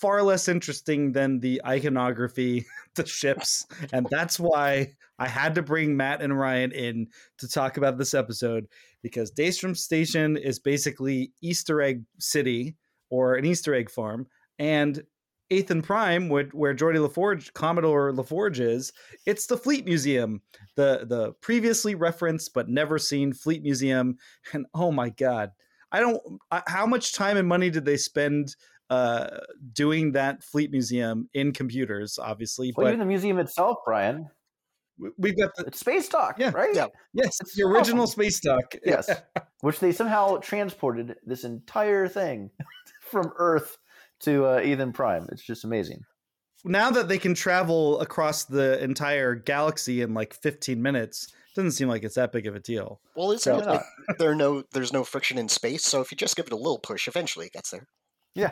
far 0.00 0.22
less 0.22 0.48
interesting 0.48 1.12
than 1.12 1.38
the 1.38 1.62
iconography, 1.64 2.66
the 2.96 3.06
ships, 3.06 3.64
and 3.92 4.06
that's 4.10 4.38
why 4.40 4.94
I 5.18 5.28
had 5.28 5.54
to 5.54 5.62
bring 5.62 5.96
Matt 5.96 6.22
and 6.22 6.32
Rian 6.32 6.72
in 6.72 7.06
to 7.38 7.48
talk 7.48 7.76
about 7.76 7.96
this 7.96 8.12
episode 8.12 8.66
because 9.02 9.32
Daystrom 9.32 9.76
Station 9.76 10.36
is 10.36 10.58
basically 10.58 11.32
Easter 11.40 11.80
Egg 11.80 12.02
City 12.18 12.76
or 13.10 13.36
an 13.36 13.44
Easter 13.44 13.74
egg 13.74 13.90
farm, 13.90 14.26
and 14.58 15.04
Athan 15.50 15.82
Prime, 15.82 16.28
where, 16.28 16.44
where 16.52 16.74
LaForge, 16.74 17.52
Commodore 17.52 18.12
LaForge 18.12 18.60
is, 18.60 18.92
it's 19.26 19.46
the 19.46 19.56
Fleet 19.56 19.84
Museum, 19.84 20.42
the 20.76 21.04
the 21.08 21.32
previously 21.40 21.94
referenced 21.94 22.54
but 22.54 22.68
never 22.68 22.98
seen 22.98 23.32
Fleet 23.32 23.62
Museum. 23.62 24.16
And 24.52 24.66
oh 24.74 24.92
my 24.92 25.10
God, 25.10 25.50
I 25.90 26.00
don't. 26.00 26.20
How 26.66 26.86
much 26.86 27.14
time 27.14 27.36
and 27.36 27.48
money 27.48 27.70
did 27.70 27.84
they 27.84 27.96
spend 27.96 28.54
uh, 28.90 29.38
doing 29.72 30.12
that 30.12 30.42
Fleet 30.44 30.70
Museum 30.70 31.28
in 31.34 31.52
computers? 31.52 32.18
Obviously, 32.18 32.72
well, 32.76 32.86
but 32.86 32.90
even 32.90 33.00
the 33.00 33.06
museum 33.06 33.38
itself, 33.38 33.78
Bryan. 33.84 34.28
We've 35.16 35.36
got 35.36 35.56
the 35.56 35.64
it's 35.64 35.80
space 35.80 36.10
dock, 36.10 36.36
yeah, 36.38 36.50
right? 36.50 36.74
Yeah. 36.74 36.86
Yes, 37.14 37.38
it's 37.40 37.56
the 37.56 37.62
original 37.62 38.02
awesome. 38.02 38.20
space 38.20 38.40
dock. 38.40 38.74
yes, 38.84 39.10
which 39.62 39.80
they 39.80 39.92
somehow 39.92 40.36
transported 40.36 41.16
this 41.24 41.44
entire 41.44 42.06
thing 42.06 42.50
from 43.00 43.32
Earth 43.38 43.78
to 44.20 44.44
uh, 44.44 44.60
Athan 44.60 44.92
Prime. 44.94 45.26
It's 45.32 45.42
just 45.42 45.64
amazing. 45.64 46.02
Now 46.64 46.90
that 46.90 47.08
they 47.08 47.18
can 47.18 47.34
travel 47.34 48.00
across 48.00 48.44
the 48.44 48.82
entire 48.82 49.34
galaxy 49.34 50.02
in 50.02 50.12
like 50.12 50.34
15 50.34 50.80
minutes, 50.80 51.28
doesn't 51.54 51.72
seem 51.72 51.88
like 51.88 52.04
it's 52.04 52.16
that 52.16 52.32
big 52.32 52.46
of 52.46 52.54
a 52.54 52.60
deal. 52.60 53.00
Well, 53.16 53.32
it's 53.32 53.44
so, 53.44 53.58
not 53.58 53.66
like 53.66 54.18
there 54.18 54.34
no 54.34 54.62
there's 54.72 54.92
no 54.92 55.04
friction 55.04 55.38
in 55.38 55.48
space, 55.48 55.84
so 55.84 56.00
if 56.00 56.12
you 56.12 56.16
just 56.16 56.36
give 56.36 56.46
it 56.46 56.52
a 56.52 56.56
little 56.56 56.78
push, 56.78 57.08
eventually 57.08 57.46
it 57.46 57.52
gets 57.52 57.70
there. 57.70 57.86
Yeah. 58.34 58.50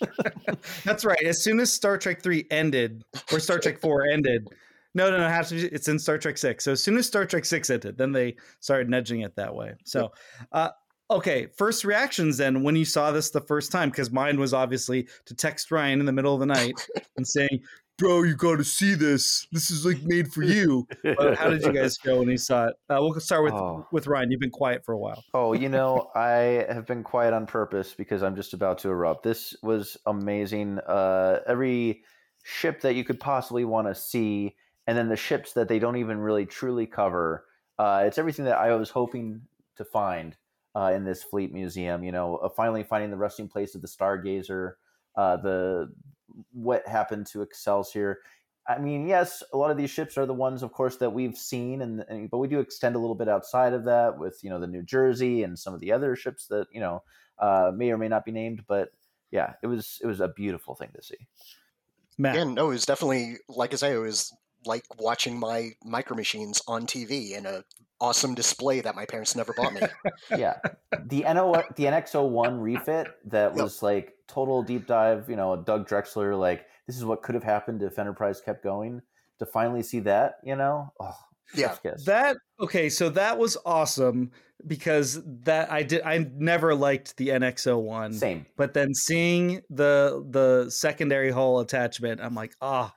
That's 0.84 1.04
right. 1.04 1.22
As 1.24 1.42
soon 1.42 1.60
as 1.60 1.72
Star 1.72 1.98
Trek 1.98 2.22
3 2.22 2.46
ended, 2.50 3.02
or 3.32 3.40
Star 3.40 3.58
Trek 3.58 3.80
4 3.80 4.06
ended, 4.06 4.46
no, 4.94 5.10
no, 5.10 5.18
no, 5.18 5.26
it 5.26 5.30
has 5.30 5.50
to 5.50 5.56
be, 5.56 5.66
it's 5.66 5.88
in 5.88 5.98
Star 5.98 6.18
Trek 6.18 6.38
6. 6.38 6.64
So 6.64 6.72
as 6.72 6.82
soon 6.82 6.96
as 6.96 7.06
Star 7.06 7.24
Trek 7.26 7.44
6 7.44 7.70
ended, 7.70 7.98
then 7.98 8.12
they 8.12 8.36
started 8.60 8.88
nudging 8.88 9.20
it 9.20 9.36
that 9.36 9.54
way. 9.54 9.74
So 9.84 10.12
uh, 10.52 10.70
okay, 11.10 11.48
first 11.56 11.84
reactions 11.84 12.38
then 12.38 12.62
when 12.62 12.76
you 12.76 12.84
saw 12.84 13.10
this 13.10 13.30
the 13.30 13.40
first 13.40 13.72
time, 13.72 13.90
because 13.90 14.10
mine 14.10 14.38
was 14.38 14.54
obviously 14.54 15.08
to 15.26 15.34
text 15.34 15.70
Rian 15.70 16.00
in 16.00 16.06
the 16.06 16.12
middle 16.12 16.32
of 16.32 16.40
the 16.40 16.46
night 16.46 16.74
and 17.16 17.26
saying, 17.26 17.62
"Bro, 17.98 18.22
you 18.22 18.36
got 18.36 18.56
to 18.56 18.64
see 18.64 18.94
this. 18.94 19.46
This 19.52 19.70
is 19.70 19.84
like 19.84 20.02
made 20.02 20.32
for 20.32 20.42
you." 20.42 20.86
But 21.02 21.36
how 21.36 21.50
did 21.50 21.62
you 21.62 21.72
guys 21.72 21.98
go 21.98 22.20
when 22.20 22.28
you 22.28 22.38
saw 22.38 22.68
it? 22.68 22.74
Uh, 22.88 22.98
we'll 23.00 23.18
start 23.20 23.44
with 23.44 23.54
oh. 23.54 23.86
with 23.92 24.06
Rian. 24.06 24.30
You've 24.30 24.40
been 24.40 24.50
quiet 24.50 24.84
for 24.84 24.92
a 24.92 24.98
while. 24.98 25.22
Oh, 25.34 25.52
you 25.52 25.68
know, 25.68 26.10
I 26.14 26.66
have 26.68 26.86
been 26.86 27.02
quiet 27.02 27.34
on 27.34 27.46
purpose 27.46 27.94
because 27.94 28.22
I'm 28.22 28.36
just 28.36 28.54
about 28.54 28.78
to 28.78 28.88
erupt. 28.88 29.22
This 29.22 29.56
was 29.62 29.96
amazing. 30.06 30.78
Uh, 30.78 31.40
every 31.46 32.02
ship 32.42 32.80
that 32.82 32.94
you 32.94 33.04
could 33.04 33.20
possibly 33.20 33.64
want 33.64 33.88
to 33.88 33.94
see, 33.94 34.54
and 34.86 34.96
then 34.96 35.08
the 35.08 35.16
ships 35.16 35.52
that 35.54 35.68
they 35.68 35.78
don't 35.78 35.96
even 35.96 36.18
really 36.18 36.46
truly 36.46 36.86
cover. 36.86 37.44
Uh, 37.78 38.04
it's 38.06 38.18
everything 38.18 38.44
that 38.44 38.58
I 38.58 38.74
was 38.74 38.90
hoping 38.90 39.40
to 39.76 39.86
find 39.86 40.36
uh, 40.74 40.92
in 40.94 41.04
this 41.04 41.22
fleet 41.22 41.52
museum. 41.52 42.04
You 42.04 42.12
know, 42.12 42.36
uh, 42.36 42.48
finally 42.48 42.82
finding 42.82 43.10
the 43.10 43.16
resting 43.16 43.48
place 43.48 43.74
of 43.74 43.82
the 43.82 43.88
Stargazer, 43.88 44.72
uh, 45.16 45.36
the 45.36 45.92
what 46.52 46.86
happened 46.86 47.26
to 47.28 47.42
Excelsior. 47.42 48.18
I 48.68 48.78
mean, 48.78 49.06
yes, 49.06 49.42
a 49.52 49.56
lot 49.56 49.70
of 49.70 49.76
these 49.76 49.90
ships 49.90 50.16
are 50.16 50.26
the 50.26 50.34
ones, 50.34 50.62
of 50.62 50.72
course, 50.72 50.96
that 50.98 51.12
we've 51.12 51.36
seen, 51.36 51.82
and, 51.82 52.04
and, 52.08 52.30
but 52.30 52.38
we 52.38 52.46
do 52.46 52.60
extend 52.60 52.94
a 52.94 52.98
little 52.98 53.16
bit 53.16 53.28
outside 53.28 53.72
of 53.72 53.84
that 53.84 54.18
with 54.18 54.38
you 54.42 54.50
know 54.50 54.60
the 54.60 54.66
New 54.66 54.82
Jersey 54.82 55.42
and 55.42 55.58
some 55.58 55.74
of 55.74 55.80
the 55.80 55.92
other 55.92 56.14
ships 56.14 56.46
that 56.48 56.66
you 56.72 56.80
know 56.80 57.02
uh, 57.38 57.72
may 57.74 57.90
or 57.90 57.98
may 57.98 58.08
not 58.08 58.24
be 58.24 58.32
named. 58.32 58.64
But 58.68 58.90
yeah, 59.30 59.54
it 59.62 59.66
was 59.66 59.98
it 60.02 60.06
was 60.06 60.20
a 60.20 60.28
beautiful 60.28 60.74
thing 60.74 60.90
to 60.94 61.02
see. 61.02 61.16
Matt. 62.18 62.36
Yeah, 62.36 62.44
no, 62.44 62.66
it 62.66 62.74
was 62.74 62.86
definitely 62.86 63.38
like 63.48 63.72
I 63.72 63.76
say, 63.76 63.94
it 63.94 63.98
was 63.98 64.32
like 64.64 64.84
watching 64.98 65.38
my 65.38 65.70
micro 65.84 66.16
machines 66.16 66.62
on 66.68 66.86
TV 66.86 67.32
in 67.32 67.46
a 67.46 67.64
awesome 68.00 68.34
display 68.34 68.80
that 68.80 68.94
my 68.94 69.04
parents 69.04 69.36
never 69.36 69.52
bought 69.52 69.72
me. 69.74 69.80
yeah, 70.36 70.56
the 71.06 71.22
NO 71.22 71.52
the 71.76 71.84
NX01 71.84 72.60
refit 72.62 73.08
that 73.26 73.54
Yep. 73.54 73.62
was 73.62 73.82
like 73.82 74.14
total 74.26 74.62
deep 74.62 74.86
dive. 74.86 75.28
You 75.28 75.36
know, 75.36 75.56
Doug 75.56 75.88
Drexler 75.88 76.38
like 76.38 76.66
this 76.86 76.96
is 76.96 77.04
what 77.04 77.22
could 77.22 77.34
have 77.34 77.44
happened 77.44 77.82
if 77.82 77.98
Enterprise 77.98 78.40
kept 78.40 78.62
going. 78.62 79.02
To 79.38 79.46
finally 79.46 79.82
see 79.82 80.00
that, 80.00 80.34
you 80.44 80.54
know, 80.54 80.92
oh, 81.00 81.16
Yeah. 81.54 81.74
That 82.04 82.36
okay, 82.60 82.90
so 82.90 83.08
that 83.10 83.38
was 83.38 83.56
awesome 83.64 84.32
because 84.66 85.18
that 85.44 85.72
I 85.72 85.82
did 85.82 86.02
I 86.02 86.28
never 86.36 86.74
liked 86.74 87.16
the 87.16 87.28
NX01. 87.28 88.14
Same. 88.14 88.44
But 88.58 88.74
then 88.74 88.92
seeing 88.94 89.62
the 89.70 90.24
the 90.28 90.70
secondary 90.70 91.30
hull 91.30 91.60
attachment, 91.60 92.20
I'm 92.20 92.34
like, 92.34 92.54
ah, 92.60 92.94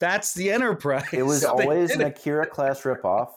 that's 0.00 0.34
the 0.34 0.50
Enterprise. 0.50 1.06
It 1.12 1.22
was 1.22 1.44
always 1.44 1.90
an. 1.92 2.00
Akira 2.02 2.46
class 2.46 2.82
ripoff, 2.82 3.28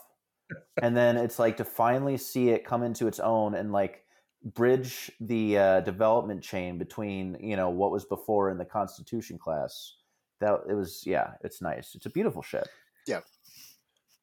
and 0.81 0.95
then 0.95 1.17
it's 1.17 1.37
like 1.37 1.57
to 1.57 1.65
finally 1.65 2.17
see 2.17 2.49
it 2.49 2.65
come 2.65 2.83
into 2.83 3.07
its 3.07 3.19
own 3.19 3.53
and 3.55 3.71
like 3.71 4.03
bridge 4.43 5.11
the 5.21 5.57
uh, 5.57 5.79
development 5.81 6.41
chain 6.41 6.77
between 6.77 7.37
you 7.39 7.55
know 7.55 7.69
what 7.69 7.91
was 7.91 8.05
before 8.05 8.49
in 8.49 8.57
the 8.57 8.65
Constitution 8.65 9.37
class. 9.37 9.95
That 10.39 10.61
it 10.69 10.73
was 10.73 11.03
yeah, 11.05 11.31
it's 11.43 11.61
nice. 11.61 11.93
It's 11.95 12.05
a 12.05 12.09
beautiful 12.09 12.41
ship. 12.41 12.67
Yeah. 13.07 13.19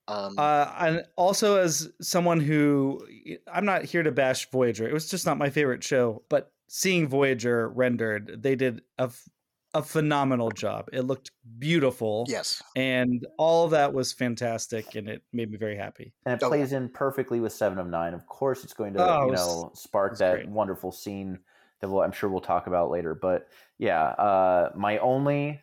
Um, 0.09 0.35
Uh, 0.39 0.73
and 0.79 1.05
also 1.17 1.59
as 1.59 1.89
someone 2.01 2.41
who 2.41 3.07
I'm 3.53 3.65
not 3.65 3.85
here 3.85 4.03
to 4.03 4.11
bash 4.11 4.51
Voyager. 4.51 4.89
It 4.89 4.93
was 4.93 5.09
just 5.09 5.25
not 5.25 5.39
my 5.39 5.51
favorite 5.51 5.85
show, 5.85 6.23
but 6.29 6.53
seeing 6.69 7.07
Voyager 7.09 7.69
rendered, 7.69 8.43
they 8.43 8.57
did 8.57 8.83
a 8.99 9.05
f- 9.05 9.29
a 9.75 9.83
phenomenal 9.83 10.51
job. 10.51 10.89
It 10.93 11.03
looked 11.03 11.31
beautiful. 11.59 12.27
yes. 12.29 12.63
And 12.77 13.27
all 13.39 13.65
of 13.65 13.71
that 13.71 13.93
was 13.93 14.13
fantastic 14.13 14.95
and 14.97 15.09
it 15.09 15.23
made 15.33 15.51
me 15.51 15.57
very 15.59 15.77
happy. 15.77 16.13
and 16.27 16.35
it 16.35 16.45
Oh, 16.45 16.49
plays 16.49 16.73
in 16.73 16.89
perfectly 16.89 17.39
with 17.41 17.53
Seven 17.53 17.79
of 17.79 17.87
Nine. 17.87 18.15
Of 18.15 18.27
course, 18.27 18.65
it's 18.65 18.73
going 18.75 18.95
to 18.95 19.01
Oh, 19.09 19.27
you 19.27 19.33
know 19.33 19.71
spark 19.75 20.19
that 20.19 20.35
great. 20.35 20.49
wonderful 20.49 20.91
scene 20.93 21.39
that 21.81 21.89
we'll, 21.89 22.03
I'm 22.03 22.13
sure 22.13 22.29
we'll 22.29 22.41
talk 22.41 22.67
about 22.67 22.91
later. 22.91 23.15
But 23.15 23.49
yeah, 23.79 24.03
uh, 24.03 24.71
my 24.75 24.99
only 24.99 25.61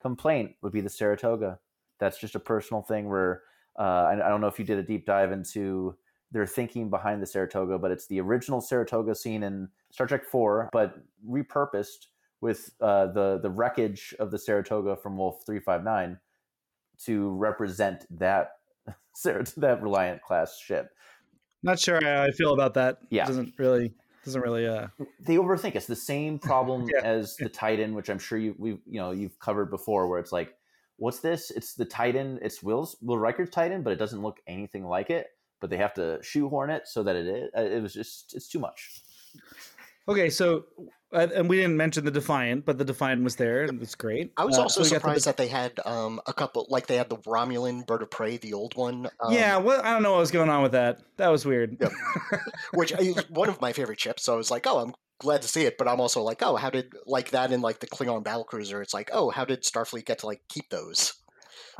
complaint 0.00 0.54
would 0.62 0.72
be 0.72 0.80
the 0.80 0.88
Saratoga. 0.88 1.58
That's 1.98 2.18
just 2.18 2.34
a 2.34 2.40
personal 2.40 2.82
thing 2.82 3.08
where 3.08 3.42
uh, 3.78 3.82
I, 3.82 4.12
I 4.26 4.28
don't 4.28 4.40
know 4.40 4.46
if 4.46 4.58
you 4.58 4.64
did 4.64 4.78
a 4.78 4.82
deep 4.82 5.06
dive 5.06 5.32
into 5.32 5.96
their 6.32 6.46
thinking 6.46 6.88
behind 6.88 7.20
the 7.20 7.26
Saratoga, 7.26 7.78
but 7.78 7.90
it's 7.90 8.06
the 8.06 8.20
original 8.20 8.60
Saratoga 8.60 9.14
scene 9.14 9.42
in 9.42 9.68
Star 9.90 10.06
Trek 10.06 10.24
Four, 10.24 10.68
but 10.72 10.94
repurposed 11.28 12.06
with 12.40 12.70
uh, 12.80 13.06
the 13.08 13.38
the 13.42 13.50
wreckage 13.50 14.14
of 14.18 14.30
the 14.30 14.38
Saratoga 14.38 14.96
from 14.96 15.16
Wolf 15.18 15.42
Three 15.46 15.60
Five 15.60 15.84
Nine 15.84 16.18
to 17.04 17.30
represent 17.30 18.06
that 18.18 18.52
that 19.24 19.78
Reliant 19.82 20.22
class 20.22 20.58
ship. 20.58 20.90
Not 21.62 21.78
sure 21.78 22.00
how 22.02 22.22
I 22.22 22.30
feel 22.30 22.52
about 22.54 22.74
that. 22.74 22.98
Yeah. 23.10 23.24
it 23.24 23.28
Doesn't 23.28 23.54
really 23.58 23.92
doesn't 24.24 24.40
really 24.42 24.66
uh 24.66 24.88
They 25.20 25.36
overthink. 25.36 25.74
It's 25.76 25.86
the 25.86 25.96
same 25.96 26.38
problem 26.38 26.88
Yeah. 26.94 27.00
as 27.02 27.36
the 27.36 27.48
Titan, 27.48 27.94
which 27.94 28.08
I'm 28.08 28.18
sure 28.18 28.38
you 28.38 28.54
we've 28.58 28.80
you 28.86 29.00
know 29.00 29.10
you've 29.10 29.38
covered 29.38 29.70
before, 29.70 30.08
where 30.08 30.18
it's 30.18 30.32
like, 30.32 30.54
what's 30.96 31.20
this? 31.20 31.50
It's 31.50 31.74
the 31.74 31.84
Titan. 31.84 32.38
It's 32.42 32.62
Will's 32.62 32.96
Will 33.02 33.18
Riker's 33.18 33.50
Titan, 33.50 33.82
but 33.82 33.92
it 33.92 33.98
doesn't 33.98 34.22
look 34.22 34.38
anything 34.46 34.86
like 34.86 35.10
it. 35.10 35.26
But 35.60 35.68
they 35.68 35.76
have 35.76 35.92
to 35.94 36.18
shoehorn 36.22 36.70
it 36.70 36.88
so 36.88 37.02
that 37.02 37.16
it 37.16 37.26
is. 37.26 37.50
uh, 37.56 37.60
It 37.60 37.82
was 37.82 37.92
just 37.92 38.34
it's 38.34 38.48
too 38.48 38.58
much. 38.58 39.02
Okay, 40.08 40.30
so 40.30 40.64
and 41.12 41.48
we 41.48 41.56
didn't 41.56 41.76
mention 41.76 42.04
the 42.04 42.10
Defiant, 42.10 42.64
but 42.64 42.78
the 42.78 42.84
Defiant 42.84 43.24
was 43.24 43.36
there 43.36 43.64
and 43.64 43.80
it's 43.82 43.94
great. 43.94 44.32
I 44.36 44.44
was 44.44 44.58
Uh, 44.58 44.62
also 44.62 44.82
so 44.82 44.84
we 44.84 44.90
got 44.90 44.94
the 44.96 45.00
surprised 45.00 45.24
that 45.26 45.36
they 45.36 45.48
had 45.48 45.80
um, 45.84 46.20
a 46.26 46.32
couple, 46.32 46.66
like 46.70 46.86
they 46.86 46.96
had 46.96 47.08
the 47.08 47.18
Romulan 47.18 47.86
bird 47.86 48.02
of 48.02 48.10
prey, 48.10 48.36
the 48.36 48.52
old 48.54 48.76
one. 48.76 49.08
Um, 49.20 49.32
yeah, 49.32 49.56
well, 49.56 49.80
I 49.82 49.92
don't 49.92 50.02
know 50.02 50.12
what 50.12 50.20
was 50.20 50.30
going 50.30 50.48
on 50.50 50.62
with 50.62 50.72
that. 50.72 51.00
That 51.16 51.28
was 51.28 51.44
weird. 51.44 51.76
Yep. 51.80 51.92
which 52.74 52.92
is 52.92 53.16
one 53.28 53.48
of 53.48 53.60
my 53.60 53.72
favorite 53.72 54.00
ships. 54.00 54.22
So 54.24 54.34
I 54.34 54.36
was 54.36 54.50
like, 54.50 54.66
oh, 54.66 54.78
I'm 54.78 54.94
glad 55.18 55.42
to 55.42 55.48
see 55.48 55.64
it. 55.64 55.78
But 55.78 55.88
I'm 55.88 56.00
also 56.00 56.22
like, 56.22 56.42
oh, 56.42 56.56
how 56.56 56.70
did 56.70 56.92
like 57.06 57.30
that 57.30 57.52
in 57.52 57.60
like 57.60 57.80
the 57.80 57.86
Klingon 57.86 58.24
battle 58.24 58.44
cruiser? 58.44 58.80
It's 58.82 58.94
like, 58.94 59.10
oh, 59.12 59.30
how 59.30 59.44
did 59.44 59.62
Starfleet 59.62 60.06
get 60.06 60.20
to 60.20 60.26
like 60.26 60.42
keep 60.48 60.70
those? 60.70 61.14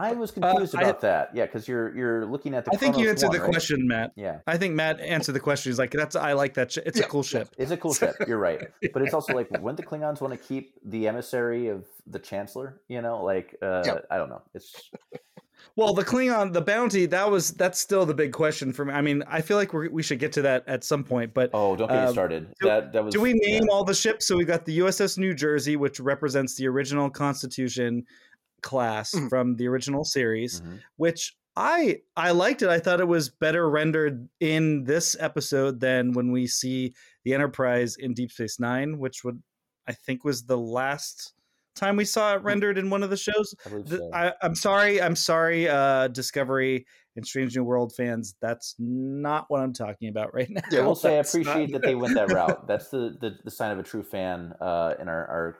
I 0.00 0.12
was 0.12 0.30
confused 0.30 0.74
Uh, 0.74 0.78
I- 0.78 0.82
about 0.82 1.00
that. 1.02 1.30
Yeah, 1.34 1.46
because 1.46 1.68
you're 1.68 1.94
you're 1.96 2.24
looking 2.26 2.54
at 2.54 2.64
the. 2.64 2.72
I 2.72 2.76
think 2.76 2.96
you 2.96 3.08
answered 3.08 3.28
one, 3.28 3.36
the 3.36 3.42
right? 3.42 3.50
question, 3.50 3.86
Matt. 3.86 4.12
Yeah, 4.16 4.38
I 4.46 4.56
think 4.56 4.74
Matt 4.74 4.98
answered 5.00 5.32
the 5.32 5.40
question. 5.40 5.70
He's 5.70 5.78
like, 5.78 5.90
"That's 5.90 6.16
I 6.16 6.32
like 6.32 6.54
that. 6.54 6.72
Sh- 6.72 6.78
it's 6.86 6.98
a 7.00 7.04
cool 7.04 7.22
ship." 7.22 7.48
it's 7.58 7.70
a 7.70 7.76
cool 7.76 7.94
ship. 8.00 8.14
You're 8.26 8.38
right, 8.38 8.68
but 8.92 9.02
it's 9.02 9.14
also 9.14 9.34
like, 9.34 9.50
wouldn't 9.50 9.76
the 9.76 9.82
Klingons 9.84 10.20
want 10.20 10.32
to 10.32 10.38
keep 10.38 10.74
the 10.84 11.06
emissary 11.08 11.68
of 11.68 11.84
the 12.06 12.18
Chancellor? 12.18 12.80
You 12.88 13.02
know, 13.02 13.22
like 13.22 13.56
uh, 13.62 13.82
Yep. 13.84 14.06
I 14.10 14.16
don't 14.16 14.30
know. 14.30 14.42
It's 14.54 14.90
Well, 15.76 15.92
the 15.92 16.04
Klingon, 16.04 16.52
the 16.54 16.62
bounty, 16.62 17.04
that 17.06 17.30
was 17.30 17.50
that's 17.52 17.78
still 17.78 18.06
the 18.06 18.14
big 18.14 18.32
question 18.32 18.72
for 18.72 18.84
me. 18.86 18.94
I 18.94 19.02
mean, 19.02 19.22
I 19.28 19.40
feel 19.42 19.56
like 19.58 19.72
we 19.74 19.88
we 19.88 20.02
should 20.02 20.18
get 20.18 20.32
to 20.32 20.42
that 20.42 20.64
at 20.66 20.82
some 20.84 21.04
point. 21.04 21.34
But 21.34 21.50
oh, 21.52 21.76
don't 21.76 21.88
get 21.88 22.00
me 22.00 22.06
Um, 22.06 22.12
started. 22.12 22.48
do- 22.60 22.68
that 22.68 22.92
that 22.94 23.04
was. 23.04 23.12
do 23.14 23.20
we 23.20 23.34
name 23.34 23.64
yeah. 23.64 23.72
all 23.72 23.84
the 23.84 23.94
ships? 23.94 24.26
So 24.26 24.36
we 24.36 24.44
got 24.44 24.64
the 24.64 24.78
USS 24.78 25.18
New 25.18 25.34
Jersey, 25.34 25.76
which 25.76 26.00
represents 26.00 26.56
the 26.56 26.66
original 26.66 27.10
Constitution 27.10 28.04
class 28.62 29.12
Mhm. 29.12 29.28
from 29.28 29.56
the 29.56 29.66
original 29.68 30.04
series. 30.04 30.60
Mhm. 30.60 30.80
which 30.96 31.36
I 31.56 32.00
I 32.16 32.30
liked 32.30 32.62
it. 32.62 32.68
I 32.68 32.78
thought 32.78 33.00
it 33.00 33.08
was 33.08 33.28
better 33.28 33.68
rendered 33.68 34.28
in 34.38 34.84
this 34.84 35.16
episode 35.18 35.80
than 35.80 36.12
when 36.12 36.30
we 36.30 36.46
see 36.46 36.94
the 37.24 37.34
Enterprise 37.34 37.96
in 37.96 38.14
Deep 38.14 38.30
Space 38.30 38.60
Nine, 38.60 38.98
which 38.98 39.24
would 39.24 39.42
I 39.88 39.92
think 39.92 40.24
was 40.24 40.44
the 40.44 40.56
last 40.56 41.32
time 41.74 41.96
we 41.96 42.04
saw 42.04 42.34
it 42.34 42.42
rendered 42.42 42.78
in 42.78 42.88
one 42.90 43.02
of 43.02 43.10
the 43.10 43.16
shows. 43.16 43.54
I 43.66 43.68
believe 43.70 43.86
The- 43.86 43.96
so. 43.98 44.10
I, 44.14 44.32
I'm 44.42 44.54
sorry, 44.54 45.02
I'm 45.02 45.16
sorry, 45.16 45.68
uh, 45.68 46.08
Discovery 46.08 46.86
and 47.16 47.26
Strange 47.26 47.56
New 47.56 47.64
World 47.64 47.92
fans. 47.96 48.36
That's 48.40 48.76
not 48.78 49.46
what 49.48 49.60
I'm 49.60 49.72
talking 49.72 50.08
about 50.08 50.32
right 50.34 50.48
now. 50.50 50.60
Yeah, 50.70 50.80
I 50.80 50.86
will 50.86 50.94
say 50.94 51.14
I 51.14 51.16
That's 51.16 51.34
not- 51.34 51.40
appreciate 51.42 51.72
that 51.72 51.82
they 51.82 51.94
went 51.96 52.14
that 52.14 52.30
route. 52.32 52.66
That's 52.68 52.90
the, 52.90 53.16
the, 53.20 53.36
the 53.44 53.50
sign 53.50 53.72
of 53.72 53.78
a 53.78 53.82
true 53.82 54.02
fan 54.04 54.52
uh, 54.60 54.94
in 55.00 55.08
our, 55.08 55.26
our 55.26 55.56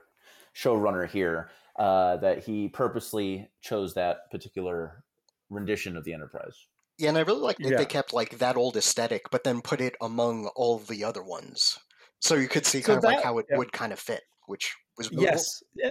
showrunner 0.54 1.08
here, 1.08 1.50
uh, 1.80 2.18
that 2.18 2.44
he 2.44 2.68
purposely 2.68 3.50
chose 3.62 3.94
that 3.94 4.30
particular 4.30 5.02
rendition 5.48 5.96
of 5.96 6.04
the 6.04 6.12
Enterprise. 6.12 6.66
Yeah, 6.98 7.08
and 7.08 7.16
I 7.18 7.22
really 7.22 7.40
like 7.40 7.56
that 7.58 7.70
Yeah. 7.70 7.78
they 7.78 7.86
kept 7.86 8.12
like 8.12 8.38
that 8.38 8.56
old 8.56 8.76
aesthetic, 8.76 9.30
but 9.30 9.42
then 9.44 9.62
put 9.62 9.80
it 9.80 9.94
among 10.02 10.48
all 10.54 10.78
the 10.78 11.02
other 11.02 11.22
ones, 11.22 11.78
so 12.20 12.34
you 12.34 12.46
could 12.48 12.66
see 12.66 12.82
So 12.82 12.88
kind 12.88 12.98
of 12.98 13.04
like 13.04 13.24
how 13.24 13.38
it 13.38 13.46
yeah. 13.50 13.56
would 13.56 13.72
kind 13.72 13.92
of 13.94 13.98
fit, 13.98 14.22
which 14.46 14.76
was 14.98 15.10
really 15.10 15.24
cool. 15.24 15.32
Yes. 15.32 15.62
Yeah. 15.74 15.90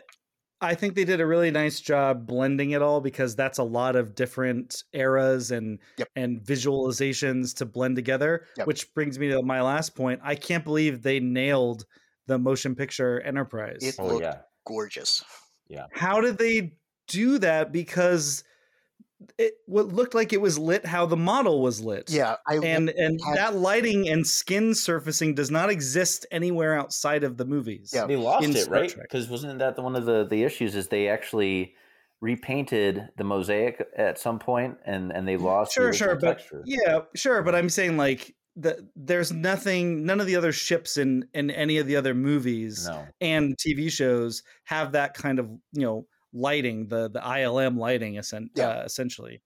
I 0.62 0.75
think 0.75 0.93
they 0.93 1.05
did 1.05 1.22
a 1.22 1.25
really 1.25 1.51
nice 1.51 1.79
job 1.79 2.27
blending 2.27 2.72
it 2.72 2.81
all 2.84 3.00
because 3.01 3.36
that's 3.36 3.58
a 3.58 3.63
lot 3.63 3.96
of 3.96 4.13
different 4.13 4.84
eras 4.93 5.50
and 5.51 5.79
Yep. 5.98 6.10
and 6.15 6.41
visualizations 6.41 7.55
to 7.55 7.65
blend 7.65 7.96
together. 7.96 8.46
Yep. 8.58 8.67
Which 8.67 8.93
brings 8.93 9.17
me 9.17 9.29
to 9.29 9.41
my 9.41 9.62
last 9.62 9.96
point. 9.96 10.19
I 10.24 10.36
can't 10.36 10.63
believe 10.65 11.01
they 11.01 11.19
nailed 11.19 11.86
the 12.27 12.38
motion 12.38 12.75
picture 12.75 13.19
Enterprise. 13.22 13.79
It 13.81 13.96
Oh 13.98 14.05
looked 14.08 14.22
yeah, 14.24 14.41
gorgeous. 14.67 15.24
How 15.92 16.22
did 16.22 16.38
they 16.38 16.74
do 17.08 17.38
that? 17.40 17.72
Because 17.72 18.44
it 19.38 19.56
what 19.66 19.88
looked 19.90 20.14
like 20.16 20.32
it 20.32 20.40
was 20.40 20.58
lit 20.58 20.86
how 20.86 21.06
the 21.06 21.18
model 21.18 21.62
was 21.62 21.82
lit. 21.82 22.10
Yeah, 22.10 22.36
I 22.48 22.56
And 22.56 22.90
and 22.90 23.20
had- 23.26 23.38
that 23.38 23.56
lighting 23.56 24.08
and 24.10 24.26
skin 24.26 24.74
surfacing 24.74 25.36
does 25.36 25.52
not 25.52 25.70
exist 25.70 26.26
anywhere 26.32 26.78
outside 26.80 27.24
of 27.24 27.36
the 27.38 27.46
movies. 27.46 27.92
Yeah. 27.94 28.06
they 28.06 28.16
lost 28.16 28.48
it 28.48 28.56
Star 28.58 28.74
right 28.82 28.94
because 29.02 29.30
wasn't 29.30 29.60
that 29.60 29.76
the, 29.76 29.82
one 29.82 29.96
of 29.96 30.06
the 30.06 30.26
the 30.26 30.44
issues 30.44 30.76
is 30.76 30.88
they 30.88 31.10
actually 31.10 31.76
repainted 32.22 33.08
the 33.18 33.24
mosaic 33.24 33.82
at 33.96 34.20
some 34.20 34.40
point 34.40 34.78
and 34.86 35.12
and 35.12 35.26
they 35.26 35.36
mm, 35.38 35.42
lost 35.44 35.72
the 35.74 35.82
sure 35.82 35.94
sure 35.94 36.16
but 36.18 36.38
texture. 36.40 36.62
yeah 36.66 37.00
sure 37.16 37.42
but 37.44 37.56
i'm 37.56 37.70
saying 37.70 37.96
like 37.96 38.36
the, 38.62 38.88
there's 38.96 39.32
nothing 39.32 40.06
none 40.06 40.20
of 40.20 40.28
the 40.28 40.36
other 40.36 40.51
ships 40.51 40.98
in 40.98 41.25
in 41.34 41.50
any 41.51 41.78
of 41.78 41.88
the 41.88 41.96
other 41.96 42.13
movies 42.13 42.88
no 42.88 43.06
and 43.22 43.56
tv 43.58 43.92
shows 43.92 44.44
have 44.66 44.92
that 44.92 45.13
kind 45.13 45.39
of 45.39 45.50
you 45.74 45.82
know 45.86 46.06
lighting 46.34 46.88
the 46.88 47.10
the 47.10 47.20
ilm 47.20 47.78
lighting 47.78 48.18
essen- 48.18 48.50
Yeah. 48.56 48.68
uh, 48.70 48.84
essentially 48.86 49.42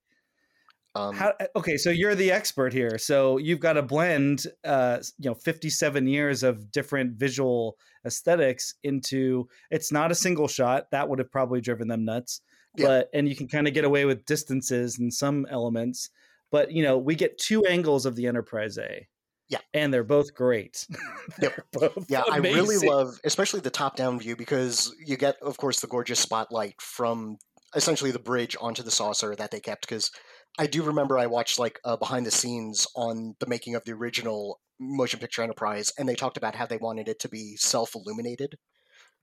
um, 0.95 1.15
How, 1.15 1.33
okay 1.55 1.77
so 1.77 1.89
you're 1.89 2.13
the 2.15 2.31
expert 2.31 2.71
here 2.71 2.97
so 2.97 3.37
you've 3.37 3.59
got 3.59 3.73
to 3.73 3.81
blend 3.81 4.45
uh 4.63 4.99
you 5.17 5.29
know 5.29 5.35
57 5.35 6.07
years 6.07 6.43
of 6.43 6.71
different 6.71 7.13
visual 7.17 7.77
aesthetics 8.05 8.75
into 8.83 9.47
it's 9.71 9.91
not 9.91 10.11
a 10.11 10.15
single 10.15 10.47
shot 10.47 10.91
that 10.91 11.07
would 11.09 11.19
have 11.19 11.31
probably 11.31 11.61
driven 11.61 11.87
them 11.87 12.05
nuts 12.05 12.41
Yeah. 12.77 12.87
but 12.87 13.09
and 13.13 13.27
you 13.27 13.35
can 13.35 13.47
kind 13.47 13.67
of 13.67 13.73
get 13.73 13.85
away 13.85 14.05
with 14.05 14.25
distances 14.25 14.99
and 14.99 15.11
some 15.13 15.47
elements 15.49 16.09
but 16.53 16.71
you 16.71 16.83
know 16.83 16.97
we 16.97 17.15
get 17.15 17.37
two 17.39 17.65
angles 17.65 18.07
of 18.07 18.15
the 18.17 18.27
enterprise 18.27 18.79
a 18.79 19.07
Yeah. 19.49 19.61
and 19.73 19.93
they're 19.93 20.03
both 20.05 20.33
great 20.35 20.87
They're 21.39 21.55
both 21.73 22.07
Yeah, 22.07 22.23
I 22.29 22.37
really 22.37 22.77
love, 22.77 23.19
especially 23.23 23.61
the 23.61 23.69
top-down 23.69 24.19
view, 24.19 24.35
because 24.35 24.93
you 25.05 25.17
get, 25.17 25.37
of 25.41 25.57
course, 25.57 25.79
the 25.79 25.87
gorgeous 25.87 26.19
spotlight 26.19 26.81
from 26.81 27.37
essentially 27.75 28.11
the 28.11 28.19
bridge 28.19 28.55
onto 28.59 28.83
the 28.83 28.91
saucer 28.91 29.35
that 29.35 29.51
they 29.51 29.59
kept. 29.59 29.81
Because 29.87 30.11
I 30.59 30.67
do 30.67 30.83
remember 30.83 31.17
I 31.17 31.27
watched 31.27 31.59
like 31.59 31.79
uh, 31.85 31.97
behind 31.97 32.25
the 32.25 32.31
scenes 32.31 32.85
on 32.95 33.35
the 33.39 33.47
making 33.47 33.75
of 33.75 33.85
the 33.85 33.93
original 33.93 34.59
motion 34.79 35.19
picture 35.19 35.41
Enterprise, 35.43 35.91
and 35.97 36.07
they 36.09 36.15
talked 36.15 36.37
about 36.37 36.55
how 36.55 36.65
they 36.65 36.77
wanted 36.77 37.07
it 37.07 37.19
to 37.19 37.29
be 37.29 37.55
self-illuminated, 37.57 38.57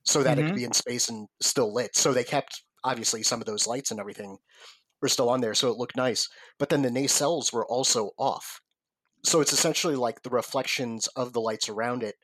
so 0.05 0.23
that 0.23 0.39
it 0.39 0.45
Mhm. 0.45 0.47
could 0.47 0.55
be 0.55 0.65
in 0.65 0.73
space 0.73 1.09
and 1.09 1.29
still 1.43 1.73
lit. 1.75 1.97
So 1.97 2.13
they 2.13 2.25
kept 2.25 2.63
obviously 2.85 3.23
some 3.23 3.41
of 3.41 3.47
those 3.47 3.67
lights 3.67 3.91
and 3.91 4.01
everything. 4.01 4.39
Were 5.01 5.09
still 5.09 5.31
on 5.31 5.41
there, 5.41 5.55
so 5.55 5.71
it 5.71 5.79
looked 5.79 5.97
nice. 5.97 6.29
But 6.59 6.69
then 6.69 6.83
the 6.83 6.91
nacelles 6.91 7.53
were 7.53 7.67
also 7.67 8.11
off. 8.19 8.61
So 9.25 9.41
it's 9.41 9.53
essentially 9.53 9.97
like 9.97 10.23
the 10.23 10.31
reflections 10.31 11.07
of 11.09 11.33
the 11.33 11.41
lights 11.41 11.69
around 11.69 12.03
it 12.03 12.17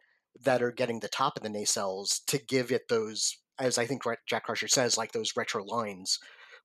that 0.42 0.62
are 0.62 0.72
getting 0.72 1.00
the 1.00 1.08
top 1.08 1.36
of 1.36 1.42
the 1.42 1.48
nacelles 1.48 2.20
to 2.26 2.38
give 2.38 2.70
it 2.72 2.88
those, 2.88 3.36
as 3.58 3.78
I 3.78 3.86
think 3.86 4.02
Jack 4.26 4.44
Crusher 4.44 4.68
says, 4.68 4.96
like 4.98 5.12
those 5.12 5.36
retro 5.36 5.64
lines. 5.64 6.18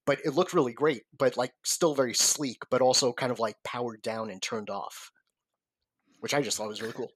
But 0.05 0.19
it 0.25 0.33
looked 0.33 0.53
really 0.53 0.73
great, 0.73 1.03
but 1.17 1.37
like 1.37 1.51
still 1.63 1.93
very 1.93 2.13
sleek, 2.13 2.63
but 2.69 2.81
also 2.81 3.13
kind 3.13 3.31
of 3.31 3.39
like 3.39 3.55
powered 3.63 4.01
down 4.01 4.29
and 4.29 4.41
turned 4.41 4.69
off, 4.69 5.11
which 6.19 6.33
I 6.33 6.41
just 6.41 6.57
thought 6.57 6.67
was 6.67 6.81
really 6.81 6.93
cool. 6.93 7.11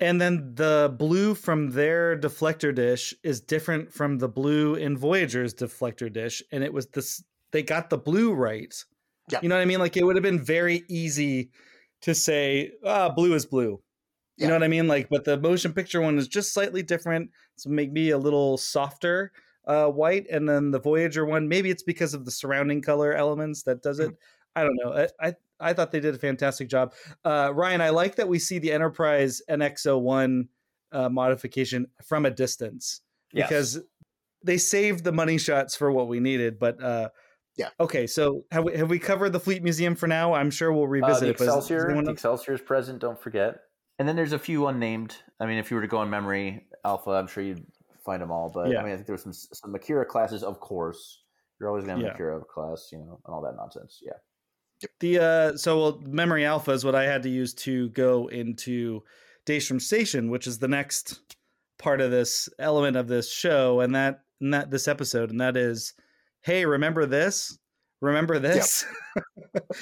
And 0.00 0.20
then 0.20 0.54
the 0.54 0.94
blue 0.96 1.34
from 1.34 1.70
their 1.70 2.16
deflector 2.16 2.72
dish 2.74 3.12
is 3.24 3.40
different 3.40 3.92
from 3.92 4.18
the 4.18 4.28
blue 4.28 4.76
in 4.76 4.96
Voyager's 4.96 5.54
deflector 5.54 6.12
dish, 6.12 6.42
and 6.52 6.62
it 6.62 6.72
was 6.72 6.86
this. 6.86 7.22
They 7.52 7.62
got 7.62 7.90
the 7.90 7.98
blue 7.98 8.32
right. 8.34 8.74
Yeah. 9.30 9.40
You 9.42 9.48
know 9.48 9.56
what 9.56 9.62
I 9.62 9.66
mean? 9.66 9.78
Like 9.78 9.96
it 9.96 10.04
would 10.04 10.16
have 10.16 10.22
been 10.22 10.42
very 10.42 10.84
easy 10.88 11.50
to 12.02 12.14
say, 12.14 12.72
ah, 12.84 13.08
blue 13.10 13.34
is 13.34 13.46
blue. 13.46 13.82
You 14.36 14.44
Yeah. 14.44 14.48
know 14.48 14.54
what 14.54 14.62
I 14.62 14.68
mean? 14.68 14.86
Like, 14.86 15.08
but 15.08 15.24
the 15.24 15.38
motion 15.38 15.72
picture 15.72 16.00
one 16.00 16.16
is 16.18 16.28
just 16.28 16.52
slightly 16.54 16.82
different. 16.82 17.30
So 17.56 17.70
maybe 17.70 18.10
a 18.10 18.18
little 18.18 18.56
softer 18.56 19.32
uh, 19.66 19.86
white, 19.88 20.26
and 20.30 20.48
then 20.48 20.70
the 20.70 20.78
Voyager 20.80 21.26
one, 21.26 21.46
maybe 21.48 21.68
it's 21.70 21.82
because 21.82 22.14
of 22.14 22.24
the 22.24 22.30
surrounding 22.30 22.80
color 22.80 23.12
elements 23.12 23.64
that 23.64 23.82
does 23.82 23.98
it. 23.98 24.14
I 24.56 24.62
don't 24.62 24.76
know. 24.82 24.92
I, 25.20 25.28
I 25.28 25.34
I 25.60 25.72
thought 25.74 25.90
they 25.90 26.00
did 26.00 26.14
a 26.14 26.18
fantastic 26.18 26.68
job. 26.68 26.94
Uh, 27.24 27.48
Rian, 27.50 27.80
I 27.80 27.90
like 27.90 28.14
that 28.16 28.28
we 28.28 28.38
see 28.38 28.58
the 28.60 28.72
Enterprise 28.72 29.42
NX01 29.50 30.48
uh, 30.92 31.08
modification 31.08 31.88
from 32.04 32.24
a 32.24 32.30
distance 32.30 33.02
Yes. 33.32 33.48
because 33.48 33.80
they 34.42 34.56
saved 34.56 35.04
the 35.04 35.12
money 35.12 35.36
shots 35.36 35.76
for 35.76 35.90
what 35.92 36.08
we 36.08 36.20
needed. 36.20 36.58
But 36.58 36.82
uh, 36.82 37.08
Yeah. 37.58 37.68
okay. 37.80 38.06
So 38.06 38.44
have 38.52 38.64
we 38.64 38.76
have 38.76 38.88
we 38.88 38.98
covered 38.98 39.30
the 39.30 39.40
Fleet 39.40 39.62
Museum 39.62 39.94
for 39.96 40.06
now? 40.06 40.32
I'm 40.34 40.50
sure 40.50 40.72
we'll 40.72 40.84
Uh, 40.84 40.86
revisit 40.86 41.20
the 41.22 41.28
it. 41.30 41.38
but 41.38 41.44
Excelsior, 41.44 41.86
anyone 41.86 42.04
the 42.04 42.10
else- 42.10 42.18
Excelsior 42.18 42.54
is 42.54 42.60
present. 42.60 43.00
Don't 43.00 43.20
forget. 43.20 43.60
And 43.98 44.08
then 44.08 44.14
there's 44.16 44.32
a 44.32 44.38
few 44.38 44.66
unnamed. 44.68 45.16
I 45.40 45.46
mean, 45.46 45.58
if 45.58 45.70
you 45.70 45.74
were 45.76 45.82
to 45.82 45.88
go 45.88 45.98
on 45.98 46.08
memory, 46.08 46.68
Alpha, 46.84 47.10
I'm 47.10 47.26
sure 47.26 47.42
you'd 47.42 47.66
find 48.04 48.22
them 48.22 48.30
all. 48.30 48.48
But 48.48 48.70
Yeah. 48.70 48.80
I 48.80 48.84
mean, 48.84 48.92
I 48.92 48.96
think 48.96 49.06
there 49.06 49.14
was 49.14 49.22
some 49.22 49.32
some 49.32 49.74
Akira 49.74 50.06
classes, 50.06 50.42
of 50.44 50.60
course. 50.60 51.22
You're 51.58 51.68
always 51.68 51.84
going 51.84 51.98
to 51.98 52.04
have 52.06 52.18
Yeah. 52.18 52.24
an 52.24 52.32
Akira 52.38 52.44
class, 52.44 52.88
you 52.92 52.98
know, 52.98 53.20
and 53.26 53.34
all 53.34 53.42
that 53.42 53.56
nonsense. 53.56 54.00
Yeah. 54.00 54.12
The 55.00 55.18
uh, 55.18 55.56
so 55.56 55.78
well, 55.80 56.02
memory 56.06 56.44
alpha 56.44 56.70
is 56.70 56.84
what 56.84 56.94
I 56.94 57.04
had 57.04 57.24
to 57.24 57.28
use 57.28 57.52
to 57.54 57.88
go 57.90 58.28
into 58.28 59.02
Daystrom 59.44 59.80
Station, 59.80 60.30
which 60.30 60.46
is 60.46 60.60
the 60.60 60.68
next 60.68 61.18
part 61.80 62.00
of 62.00 62.12
this 62.12 62.48
element 62.60 62.96
of 62.96 63.08
this 63.08 63.28
show, 63.32 63.80
and 63.80 63.92
that 63.96 64.22
and 64.40 64.54
that 64.54 64.70
this 64.70 64.86
episode, 64.86 65.30
and 65.32 65.40
that 65.40 65.56
is, 65.56 65.94
hey, 66.42 66.64
remember 66.64 67.06
this? 67.06 67.58
Remember 68.00 68.38
this? 68.38 68.84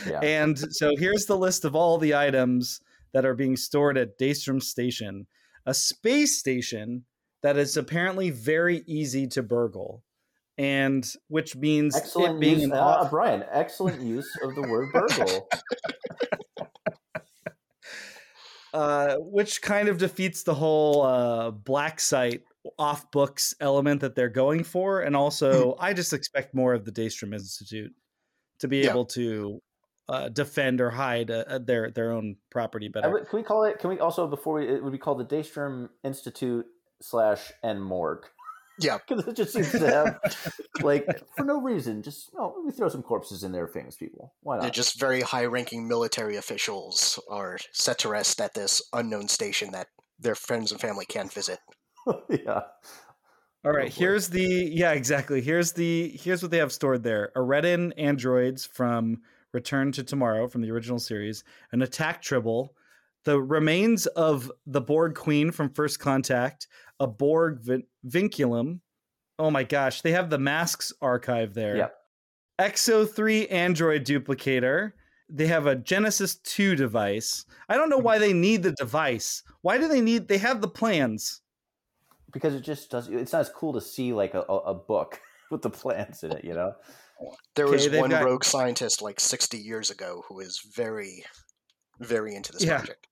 Yeah. 0.08 0.20
and 0.20 0.58
so 0.74 0.92
here's 0.96 1.26
the 1.26 1.36
list 1.36 1.64
of 1.66 1.76
all 1.76 1.98
the 1.98 2.14
items 2.14 2.80
that 3.12 3.26
are 3.26 3.34
being 3.34 3.56
stored 3.56 3.98
at 3.98 4.18
Daystrom 4.18 4.62
Station, 4.62 5.26
a 5.66 5.74
space 5.74 6.38
station 6.38 7.04
that 7.42 7.58
is 7.58 7.76
apparently 7.76 8.30
very 8.30 8.82
easy 8.86 9.26
to 9.28 9.42
burgle, 9.42 10.02
and 10.56 11.06
which 11.28 11.56
means 11.56 11.94
it 11.94 12.04
Excellent 12.04 12.40
being 12.40 12.60
use, 12.60 12.72
uh, 12.72 12.80
off- 12.80 13.10
Bryan. 13.10 13.44
Excellent 13.50 14.00
use 14.00 14.30
of 14.42 14.54
the 14.54 14.62
word 14.62 14.88
burgle. 14.92 15.48
uh, 18.74 19.16
which 19.18 19.62
kind 19.62 19.88
of 19.88 19.98
defeats 19.98 20.42
the 20.42 20.54
whole 20.54 21.02
uh, 21.02 21.50
black 21.50 22.00
site 22.00 22.42
off 22.78 23.10
books 23.10 23.54
element 23.60 24.00
that 24.00 24.14
they're 24.14 24.28
going 24.28 24.64
for, 24.64 25.00
and 25.02 25.14
also 25.16 25.76
I 25.78 25.92
just 25.92 26.12
expect 26.12 26.54
more 26.54 26.74
of 26.74 26.84
the 26.84 26.92
Daystrom 26.92 27.32
Institute 27.34 27.92
to 28.60 28.68
be 28.68 28.78
Yeah. 28.78 28.90
able 28.90 29.06
to 29.06 29.60
uh, 30.08 30.28
defend 30.28 30.80
or 30.80 30.90
hide 30.90 31.30
uh, 31.30 31.44
uh, 31.48 31.58
their 31.58 31.90
their 31.90 32.12
own 32.12 32.36
property 32.50 32.88
better. 32.88 33.10
would- 33.10 33.28
can 33.28 33.38
we 33.38 33.42
call 33.42 33.64
it? 33.64 33.78
Can 33.78 33.90
we 33.90 33.98
also 33.98 34.26
before 34.26 34.54
we? 34.60 34.68
It 34.68 34.82
would 34.82 34.92
be 34.92 34.98
called 34.98 35.18
the 35.18 35.24
Daystrom 35.36 35.88
Institute 36.04 36.64
slash 37.02 37.50
N 37.64 37.80
Morgue. 37.80 38.24
Yeah. 38.78 38.98
because 39.08 39.26
it 39.26 39.34
just 39.36 39.52
seems 39.52 39.70
to 39.72 39.78
have 39.80 40.18
like 40.82 41.06
for 41.36 41.44
no 41.44 41.60
reason. 41.60 42.02
Just 42.02 42.30
no, 42.34 42.52
let 42.56 42.64
me 42.64 42.70
throw 42.72 42.88
some 42.88 43.02
corpses 43.02 43.42
in 43.42 43.50
there, 43.52 43.66
famous 43.66 43.96
people. 43.96 44.32
Why 44.42 44.56
not? 44.56 44.62
They're 44.62 44.70
just 44.70 45.00
very 45.00 45.22
high 45.22 45.46
ranking 45.46 45.88
military 45.88 46.36
officials 46.36 47.18
are 47.30 47.58
set 47.72 47.98
to 48.00 48.08
rest 48.08 48.40
at 48.40 48.54
this 48.54 48.82
unknown 48.92 49.28
station 49.28 49.72
that 49.72 49.88
their 50.20 50.34
friends 50.34 50.70
and 50.72 50.80
family 50.80 51.04
can't 51.06 51.32
visit. 51.32 51.58
yeah. 52.30 52.62
All 53.64 53.72
right, 53.72 53.86
oh, 53.86 53.88
boy. 53.88 53.90
here's 53.90 54.28
the 54.28 54.70
yeah, 54.72 54.92
exactly. 54.92 55.40
Here's 55.40 55.72
the 55.72 56.08
here's 56.22 56.42
what 56.42 56.50
they 56.50 56.58
have 56.58 56.72
stored 56.72 57.02
there. 57.02 57.32
Arretan 57.36 57.92
androids 57.96 58.64
from 58.64 59.22
Return 59.52 59.90
to 59.92 60.04
Tomorrow 60.04 60.48
from 60.48 60.60
the 60.60 60.70
original 60.70 60.98
series, 60.98 61.42
an 61.72 61.82
attack 61.82 62.22
tribble, 62.22 62.74
the 63.24 63.42
remains 63.42 64.06
of 64.06 64.52
the 64.66 64.80
Borg 64.80 65.14
Queen 65.14 65.50
from 65.50 65.70
First 65.70 65.98
Contact, 65.98 66.68
a 67.00 67.06
Borg 67.06 67.60
vin- 67.60 67.86
vinculum. 68.06 68.80
Oh 69.38 69.50
my 69.50 69.64
gosh, 69.64 70.02
they 70.02 70.12
have 70.12 70.30
the 70.30 70.38
masks 70.38 70.92
archive 71.02 71.52
there. 71.52 71.76
Yep. 71.76 71.94
Exo 72.60 73.08
3 73.08 73.48
android 73.48 74.04
duplicator. 74.04 74.92
They 75.28 75.48
have 75.48 75.66
a 75.66 75.74
Genesis 75.74 76.36
2 76.36 76.76
device. 76.76 77.44
I 77.68 77.76
don't 77.76 77.90
know 77.90 77.96
mm-hmm. 77.96 78.04
why 78.04 78.18
they 78.18 78.32
need 78.32 78.62
the 78.62 78.72
device. 78.72 79.42
Why 79.62 79.76
do 79.76 79.88
they 79.88 80.00
need 80.00 80.28
they 80.28 80.38
have 80.38 80.60
the 80.60 80.68
plans? 80.68 81.42
Because 82.32 82.54
it 82.54 82.60
just 82.62 82.90
does. 82.90 83.08
It's 83.08 83.32
not 83.32 83.40
as 83.40 83.48
cool 83.50 83.72
to 83.74 83.80
see 83.80 84.12
like 84.12 84.34
a, 84.34 84.40
a, 84.48 84.56
a 84.56 84.74
book 84.74 85.20
with 85.50 85.62
the 85.62 85.70
plants 85.70 86.22
in 86.22 86.32
it. 86.32 86.44
You 86.44 86.54
know. 86.54 86.72
There 87.54 87.64
Okay, 87.66 87.72
was 87.76 87.88
they've 87.90 88.00
one 88.00 88.10
got- 88.10 88.24
rogue 88.24 88.44
scientist 88.44 89.00
like 89.00 89.18
60 89.20 89.56
years 89.58 89.90
ago 89.90 90.22
who 90.28 90.40
is 90.40 90.60
very, 90.74 91.24
very 91.98 92.34
into 92.34 92.52
this 92.52 92.62
Yeah. 92.64 92.78
project. 92.78 93.06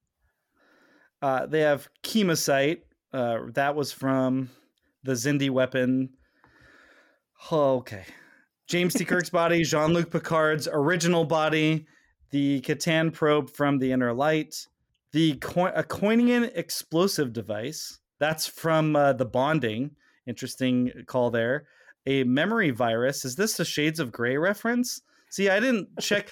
Uh, 1.22 1.46
they 1.46 1.60
have 1.60 1.88
Kemocite. 2.02 2.80
Uh, 3.14 3.38
that 3.54 3.74
was 3.74 3.92
from 3.92 4.50
the 5.04 5.12
Xindi 5.12 5.48
weapon. 5.48 6.10
Oh, 7.50 7.76
okay. 7.76 8.04
James 8.68 8.92
T. 8.94 9.04
Kirk's 9.04 9.30
body, 9.40 9.62
Jean 9.62 9.92
Luc 9.94 10.10
Picard's 10.10 10.68
original 10.70 11.24
body, 11.24 11.86
the 12.30 12.60
Kataan 12.62 13.12
probe 13.12 13.50
from 13.50 13.78
the 13.78 13.92
Inner 13.92 14.12
Light, 14.12 14.54
the 15.12 15.34
Co- 15.36 15.66
a 15.66 15.82
Koinian 15.82 16.50
explosive 16.54 17.32
device. 17.32 18.00
That's 18.24 18.46
from 18.46 18.96
uh, 18.96 19.12
the 19.12 19.26
Bonding. 19.26 19.90
Interesting 20.26 20.90
call 21.06 21.30
there. 21.30 21.66
A 22.06 22.24
memory 22.24 22.70
virus. 22.70 23.26
Is 23.26 23.36
this 23.36 23.60
a 23.60 23.66
Shades 23.66 24.00
of 24.00 24.10
Grey 24.10 24.38
reference? 24.38 25.02
See, 25.28 25.50
I 25.50 25.60
didn't 25.60 25.88
check. 26.00 26.30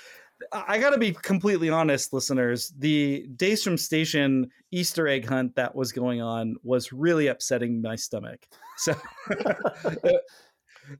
I 0.55 0.64
I 0.68 0.78
gotta 0.81 0.96
be 0.96 1.12
completely 1.12 1.68
honest, 1.68 2.14
listeners. 2.14 2.72
The 2.78 3.26
Daystrom 3.37 3.78
Station 3.78 4.48
Easter 4.70 5.07
egg 5.07 5.26
hunt 5.26 5.55
that 5.57 5.74
was 5.74 5.92
going 5.92 6.22
on 6.22 6.57
was 6.62 6.94
really 6.94 7.26
upsetting 7.26 7.83
my 7.83 7.96
stomach. 7.96 8.40
So 8.78 8.94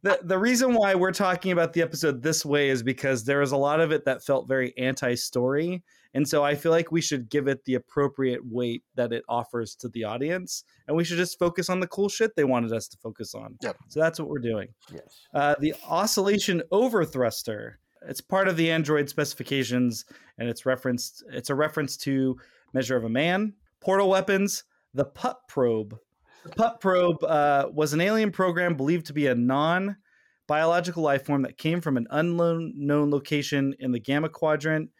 the 0.03 0.21
the 0.23 0.39
reason 0.39 0.75
why 0.75 0.95
we're 0.95 1.13
talking 1.13 1.53
about 1.53 1.73
the 1.73 1.83
episode 1.83 2.23
this 2.23 2.45
way 2.45 2.69
is 2.69 2.83
because 2.83 3.25
there 3.25 3.41
was 3.41 3.53
a 3.53 3.57
lot 3.57 3.81
of 3.81 3.93
it 3.93 4.05
that 4.05 4.25
felt 4.25 4.49
very 4.49 4.77
anti-story, 4.79 5.83
and 6.15 6.27
so 6.27 6.45
I 6.45 6.55
feel 6.55 6.73
like 6.73 6.93
we 6.93 7.01
should 7.01 7.29
give 7.29 7.49
it 7.49 7.65
the 7.65 7.75
appropriate 7.75 8.41
weight 8.45 8.85
that 8.95 9.13
it 9.13 9.25
offers 9.29 9.75
to 9.77 9.89
the 9.89 10.05
audience, 10.05 10.65
and 10.87 10.97
we 10.97 11.05
should 11.05 11.19
just 11.19 11.39
focus 11.39 11.69
on 11.69 11.81
the 11.81 11.87
cool 11.87 12.09
shit 12.09 12.37
they 12.37 12.45
wanted 12.45 12.73
us 12.73 12.89
to 12.89 12.97
focus 12.99 13.35
on. 13.35 13.57
Yep. 13.63 13.77
So 13.89 14.01
that's 14.01 14.19
what 14.19 14.29
we're 14.29 14.39
doing. 14.39 14.69
Yes. 14.93 15.27
Uh, 15.35 15.55
the 15.59 15.75
oscillation 15.89 16.63
overthruster. 16.71 17.75
It's 18.09 18.21
part 18.21 18.49
of 18.49 18.57
the 18.57 18.71
Android 18.71 19.09
specifications, 19.09 20.05
and 20.39 20.49
it's 20.49 20.67
referenced. 20.67 21.25
It's 21.31 21.51
a 21.51 21.55
reference 21.55 21.97
to 21.99 22.37
Measure 22.73 22.97
of 22.97 23.05
a 23.05 23.09
Man, 23.09 23.55
portal 23.81 24.09
weapons, 24.09 24.65
the 24.95 25.05
Pup 25.05 25.49
probe. 25.49 25.99
The 26.45 26.51
Pup 26.51 26.81
probe 26.81 27.23
uh, 27.23 27.69
was 27.73 27.93
an 27.93 28.01
alien 28.01 28.33
program 28.33 28.77
believed 28.77 29.07
to 29.07 29.13
be 29.13 29.29
a 29.29 29.35
non-biological 29.35 31.03
life 31.03 31.25
form 31.25 31.43
that 31.43 31.57
came 31.57 31.81
from 31.81 31.97
an 31.97 32.07
unknown 32.11 33.11
location 33.11 33.75
in 33.79 33.93
the 33.93 34.01
Gamma 34.01 34.29
Quadrant. 34.29 34.91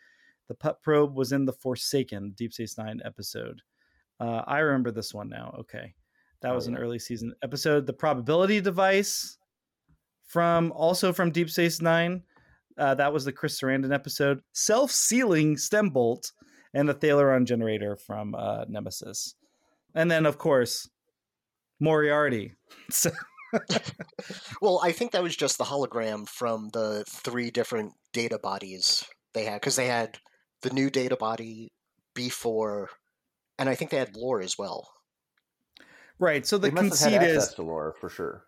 The 0.49 0.55
Pup 0.55 0.83
probe 0.83 1.17
was 1.17 1.33
in 1.33 1.45
the 1.45 1.53
Forsaken 1.53 2.35
Deep 2.37 2.53
Space 2.53 2.79
Nine 2.79 3.01
episode. 3.05 3.61
Uh, 4.21 4.43
I 4.47 4.61
remember 4.61 4.93
this 4.93 5.13
one 5.13 5.29
now. 5.29 5.55
Okay, 5.61 5.95
that 6.43 6.53
Oh, 6.53 6.55
was 6.55 6.69
an 6.69 6.77
early 6.77 6.99
season 7.01 7.35
episode. 7.43 7.87
The 7.87 7.93
probability 7.93 8.61
device 8.61 9.37
from 10.27 10.71
also 10.73 11.13
from 11.13 11.33
Deep 11.33 11.51
Space 11.51 11.81
Nine. 11.81 12.23
Uh, 12.79 12.95
that 12.95 13.13
was 13.13 13.25
the 13.25 13.33
Chris 13.33 13.61
Sarandon 13.61 13.93
episode. 13.93 14.41
Self-sealing 14.53 15.57
stem 15.57 15.91
bolt 15.91 16.33
and 16.73 16.89
the 16.89 16.95
thalaron 16.95 17.47
generator 17.47 17.97
from 17.97 18.35
uh, 18.35 18.65
Nemesis, 18.69 19.35
and 19.95 20.09
then 20.11 20.25
of 20.25 20.39
course 20.39 20.89
Moriarty. 21.83 22.55
So, 22.91 23.11
Well, 24.63 24.81
I 24.83 24.93
think 24.93 25.13
that 25.13 25.23
was 25.23 25.37
just 25.37 25.59
the 25.59 25.65
hologram 25.65 26.29
from 26.29 26.71
the 26.73 27.05
three 27.07 27.51
different 27.51 27.93
data 28.13 28.39
bodies 28.39 29.05
they 29.35 29.45
had, 29.45 29.61
because 29.61 29.77
they 29.77 29.89
had 29.89 30.19
the 30.63 30.71
new 30.71 30.89
data 30.89 31.17
body, 31.17 31.73
B4, 32.17 32.87
and 33.59 33.69
I 33.69 33.75
think 33.75 33.91
they 33.91 33.99
had 33.99 34.17
lore 34.17 34.41
as 34.41 34.57
well. 34.59 34.89
right. 36.19 36.47
So 36.47 36.57
the 36.57 36.69
they 36.69 36.75
must 36.75 37.03
have 37.03 37.11
conceit 37.13 37.21
had 37.21 37.31
is 37.31 37.37
access 37.37 37.55
to 37.55 37.63
lore 37.63 37.95
for 38.01 38.09
sure. 38.09 38.45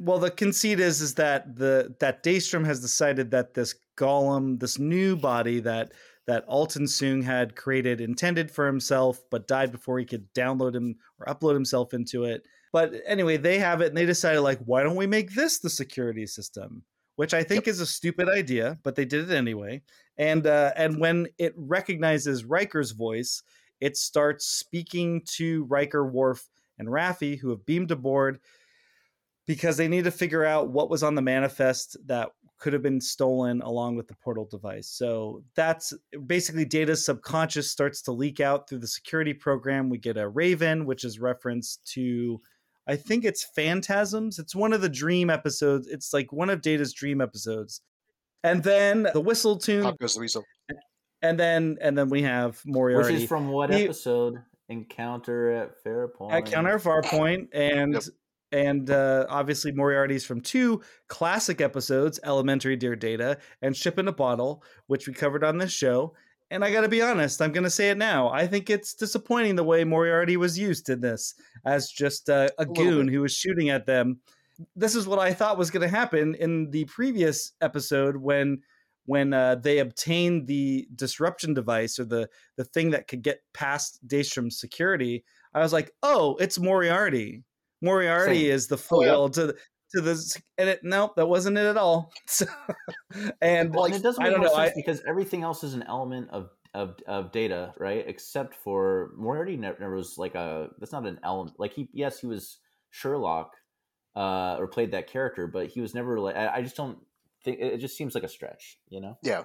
Well, 0.00 0.18
the 0.18 0.30
conceit 0.30 0.78
is 0.78 1.00
is 1.00 1.14
that 1.14 1.56
the 1.56 1.94
that 2.00 2.22
Daystrom 2.22 2.64
has 2.66 2.80
decided 2.80 3.30
that 3.30 3.54
this 3.54 3.74
golem, 3.96 4.60
this 4.60 4.78
new 4.78 5.16
body 5.16 5.60
that 5.60 5.92
that 6.28 6.44
Alton 6.46 6.84
Soong 6.84 7.24
had 7.24 7.56
created, 7.56 8.02
intended 8.02 8.50
for 8.50 8.66
himself, 8.66 9.24
but 9.30 9.48
died 9.48 9.72
before 9.72 9.98
he 9.98 10.04
could 10.04 10.30
download 10.34 10.76
him 10.76 10.96
or 11.18 11.26
upload 11.26 11.54
himself 11.54 11.94
into 11.94 12.24
it. 12.24 12.46
But 12.70 12.92
anyway, 13.06 13.38
they 13.38 13.58
have 13.58 13.80
it, 13.80 13.88
and 13.88 13.96
they 13.96 14.04
decided 14.04 14.42
like, 14.42 14.60
why 14.66 14.82
don't 14.82 14.94
we 14.94 15.06
make 15.06 15.34
this 15.34 15.58
the 15.58 15.70
security 15.70 16.26
system? 16.26 16.82
Which 17.16 17.32
I 17.32 17.42
think 17.42 17.66
is 17.66 17.80
a 17.80 17.86
stupid 17.86 18.28
idea, 18.28 18.78
but 18.82 18.94
they 18.94 19.06
did 19.06 19.30
it 19.30 19.34
anyway. 19.34 19.80
And 20.18 20.46
uh, 20.46 20.72
and 20.76 21.00
when 21.00 21.28
it 21.38 21.54
recognizes 21.56 22.44
Riker's 22.44 22.90
voice, 22.90 23.42
it 23.80 23.96
starts 23.96 24.44
speaking 24.44 25.22
to 25.36 25.64
Riker, 25.64 26.06
Worf, 26.06 26.46
and 26.78 26.88
Raffi, 26.88 27.38
who 27.38 27.48
have 27.50 27.64
beamed 27.64 27.90
aboard 27.90 28.38
because 29.46 29.78
they 29.78 29.88
need 29.88 30.04
to 30.04 30.10
figure 30.10 30.44
out 30.44 30.68
what 30.68 30.90
was 30.90 31.02
on 31.02 31.14
the 31.14 31.22
manifest 31.22 31.96
that 32.06 32.28
could 32.58 32.72
have 32.72 32.82
been 32.82 33.00
stolen 33.00 33.60
along 33.62 33.96
with 33.96 34.08
the 34.08 34.14
portal 34.16 34.44
device. 34.44 34.88
So 34.88 35.42
that's 35.54 35.92
basically 36.26 36.64
Data's 36.64 37.04
subconscious 37.04 37.70
starts 37.70 38.02
to 38.02 38.12
leak 38.12 38.40
out 38.40 38.68
through 38.68 38.78
the 38.80 38.88
security 38.88 39.32
program. 39.32 39.88
We 39.88 39.98
get 39.98 40.16
a 40.16 40.28
Raven, 40.28 40.84
which 40.84 41.04
is 41.04 41.20
reference 41.20 41.78
to, 41.92 42.40
I 42.86 42.96
think 42.96 43.24
it's 43.24 43.44
Phantasms. 43.44 44.38
It's 44.38 44.54
one 44.56 44.72
of 44.72 44.80
the 44.80 44.88
dream 44.88 45.30
episodes. 45.30 45.86
It's 45.86 46.12
like 46.12 46.32
one 46.32 46.50
of 46.50 46.60
Data's 46.60 46.92
dream 46.92 47.20
episodes. 47.20 47.80
And 48.42 48.62
then 48.62 49.08
the 49.12 49.20
whistle 49.20 49.56
tune. 49.56 49.82
Pop 49.82 49.98
goes 49.98 50.14
the 50.14 50.20
weasel. 50.20 50.44
And 51.22 51.38
then 51.38 51.78
and 51.80 51.98
then 51.98 52.08
we 52.08 52.22
have 52.22 52.62
Moriarty. 52.64 53.12
Which 53.14 53.22
is 53.24 53.28
from 53.28 53.48
what 53.48 53.70
He- 53.70 53.84
episode? 53.84 54.42
Encounter 54.70 55.50
at 55.50 55.82
Farpoint. 55.82 56.30
at 56.32 56.44
Counter 56.44 56.78
Farpoint, 56.78 57.48
and 57.54 57.94
Yep. 57.94 58.02
And 58.52 58.90
uh, 58.90 59.26
obviously 59.28 59.72
Moriarty's 59.72 60.24
from 60.24 60.40
two 60.40 60.82
classic 61.08 61.60
episodes, 61.60 62.18
Elementary 62.24 62.76
Dear 62.76 62.96
Data 62.96 63.38
and 63.62 63.76
Ship 63.76 63.98
in 63.98 64.08
a 64.08 64.12
Bottle, 64.12 64.62
which 64.86 65.06
we 65.06 65.14
covered 65.14 65.44
on 65.44 65.58
this 65.58 65.72
show. 65.72 66.14
And 66.50 66.64
I 66.64 66.72
got 66.72 66.80
to 66.80 66.88
be 66.88 67.02
honest, 67.02 67.42
I'm 67.42 67.52
going 67.52 67.64
to 67.64 67.70
say 67.70 67.90
it 67.90 67.98
now. 67.98 68.30
I 68.30 68.46
think 68.46 68.70
it's 68.70 68.94
disappointing 68.94 69.56
the 69.56 69.64
way 69.64 69.84
Moriarty 69.84 70.38
was 70.38 70.58
used 70.58 70.88
in 70.88 71.00
this 71.00 71.34
as 71.66 71.90
just 71.90 72.30
uh, 72.30 72.48
a 72.58 72.62
little 72.62 72.74
goon 72.74 73.08
who 73.08 73.20
was 73.20 73.34
shooting 73.34 73.68
at 73.68 73.84
them. 73.84 74.20
This 74.74 74.94
is 74.94 75.06
what 75.06 75.18
I 75.18 75.34
thought 75.34 75.58
was 75.58 75.70
going 75.70 75.88
to 75.88 75.94
happen 75.94 76.34
in 76.34 76.70
the 76.70 76.86
previous 76.86 77.52
episode 77.60 78.16
when 78.16 78.62
when 79.04 79.32
uh, 79.32 79.54
they 79.54 79.78
obtained 79.78 80.46
the 80.46 80.86
disruption 80.94 81.54
device 81.54 81.98
or 81.98 82.04
the 82.04 82.28
the 82.56 82.64
thing 82.64 82.90
that 82.90 83.08
could 83.08 83.22
get 83.22 83.42
past 83.52 84.06
Daystrom's 84.06 84.58
security. 84.58 85.24
I 85.54 85.60
was 85.60 85.72
like, 85.72 85.92
oh, 86.02 86.36
it's 86.36 86.58
Moriarty. 86.58 87.44
Moriarty 87.82 88.44
Same. 88.44 88.52
is 88.52 88.66
the 88.68 88.76
Oh, 88.90 89.02
yeah. 89.02 89.10
foil 89.12 89.28
to 89.30 89.54
to 89.94 90.00
the 90.02 90.40
and 90.58 90.68
it 90.68 90.80
nope, 90.82 91.16
that 91.16 91.26
wasn't 91.26 91.56
it 91.56 91.64
at 91.66 91.76
all. 91.76 92.12
So, 92.26 92.44
and 93.40 93.74
Well, 93.74 93.86
and 93.86 93.94
it 93.94 94.02
doesn't 94.02 94.22
I 94.22 94.28
don't 94.30 94.42
know. 94.42 94.48
sense 94.48 94.70
I, 94.70 94.72
because 94.76 95.02
everything 95.08 95.42
else 95.42 95.64
is 95.64 95.74
an 95.74 95.84
element 95.84 96.28
of 96.30 96.50
of, 96.74 96.96
of 97.06 97.32
data, 97.32 97.72
right? 97.78 98.04
Except 98.06 98.54
for 98.54 99.12
Moriarty 99.16 99.56
never, 99.56 99.78
never 99.80 99.96
was 99.96 100.18
like 100.18 100.34
a 100.34 100.68
that's 100.78 100.92
not 100.92 101.06
an 101.06 101.18
element. 101.24 101.58
Like 101.58 101.72
he, 101.72 101.88
yes, 101.92 102.20
he 102.20 102.26
was 102.26 102.58
Sherlock, 102.90 103.52
uh, 104.14 104.56
or 104.58 104.66
played 104.68 104.92
that 104.92 105.06
character, 105.06 105.46
but 105.46 105.68
he 105.68 105.80
was 105.80 105.94
never 105.94 106.20
like. 106.20 106.36
I, 106.36 106.56
I 106.56 106.62
just 106.62 106.76
don't 106.76 106.98
think 107.42 107.58
it 107.60 107.72
it 107.74 107.78
just 107.78 107.96
seems 107.96 108.14
like 108.14 108.24
a 108.24 108.28
stretch, 108.28 108.78
you 108.90 109.00
know? 109.00 109.16
Yeah. 109.22 109.44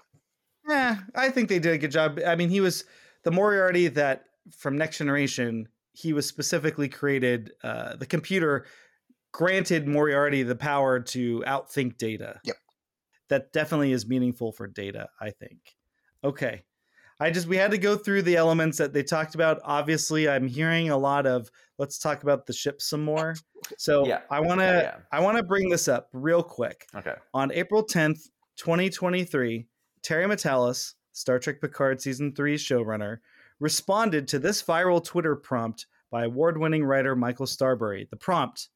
Yeah, 0.68 1.00
I 1.16 1.30
think 1.30 1.50
they 1.50 1.60
did 1.60 1.74
a 1.74 1.78
good 1.78 1.92
job. 1.92 2.20
I 2.26 2.36
mean, 2.36 2.50
he 2.50 2.62
was 2.62 2.86
the 3.24 3.32
Moriarty 3.32 3.88
that 3.90 4.26
from 4.58 4.78
Next 4.78 4.98
Generation. 4.98 5.68
He 5.94 6.14
was 6.14 6.28
specifically 6.28 6.90
created. 6.90 7.52
Uh, 7.64 7.96
the 7.96 8.06
computer 8.06 8.66
granted 9.32 9.88
Moriarty 9.88 10.44
the 10.44 10.56
power 10.56 11.00
to 11.00 11.44
outthink 11.48 11.98
Data. 11.98 12.40
Yep. 12.44 12.56
That 13.30 13.54
definitely 13.54 13.92
is 13.92 14.08
meaningful 14.08 14.52
for 14.52 14.68
Data. 14.68 15.10
I 15.20 15.32
think. 15.32 15.60
Okay, 16.24 16.64
I 17.20 17.30
just 17.30 17.48
we 17.48 17.58
had 17.58 17.72
to 17.72 17.78
go 17.78 17.96
through 17.96 18.24
the 18.24 18.36
elements 18.36 18.78
that 18.80 18.94
they 18.94 19.04
talked 19.04 19.36
about. 19.36 19.60
Obviously, 19.64 20.28
I'm 20.28 20.48
hearing 20.48 20.90
a 20.90 20.98
lot 20.98 21.26
of 21.26 21.50
let's 21.78 21.98
talk 21.98 22.24
about 22.24 22.46
the 22.46 22.54
ship 22.54 22.82
some 22.82 23.04
more. 23.04 23.36
So 23.78 24.06
Yeah. 24.06 24.20
I 24.30 24.42
want 24.42 24.60
to 24.60 24.66
Yeah, 24.66 24.82
yeah. 24.82 24.96
I 25.10 25.22
want 25.22 25.38
to 25.38 25.44
bring 25.44 25.70
this 25.70 25.88
up 25.88 26.10
real 26.12 26.44
quick. 26.44 26.86
Okay. 26.94 27.14
On 27.34 27.50
April 27.54 27.82
10th, 27.82 28.28
2023, 28.58 29.66
Terry 30.02 30.26
Matalas, 30.26 30.96
Star 31.14 31.40
Trek 31.40 31.62
Picard 31.62 32.02
Season 32.02 32.36
3 32.36 32.58
showrunner, 32.58 33.20
responded 33.60 34.28
to 34.28 34.40
this 34.40 34.64
viral 34.64 35.04
Twitter 35.04 35.36
prompt 35.36 35.86
by 36.12 36.26
award 36.26 36.58
winning 36.58 36.84
writer 36.84 37.16
Michael 37.16 37.48
Starrbury. 37.48 38.08
The 38.10 38.18
prompt 38.18 38.70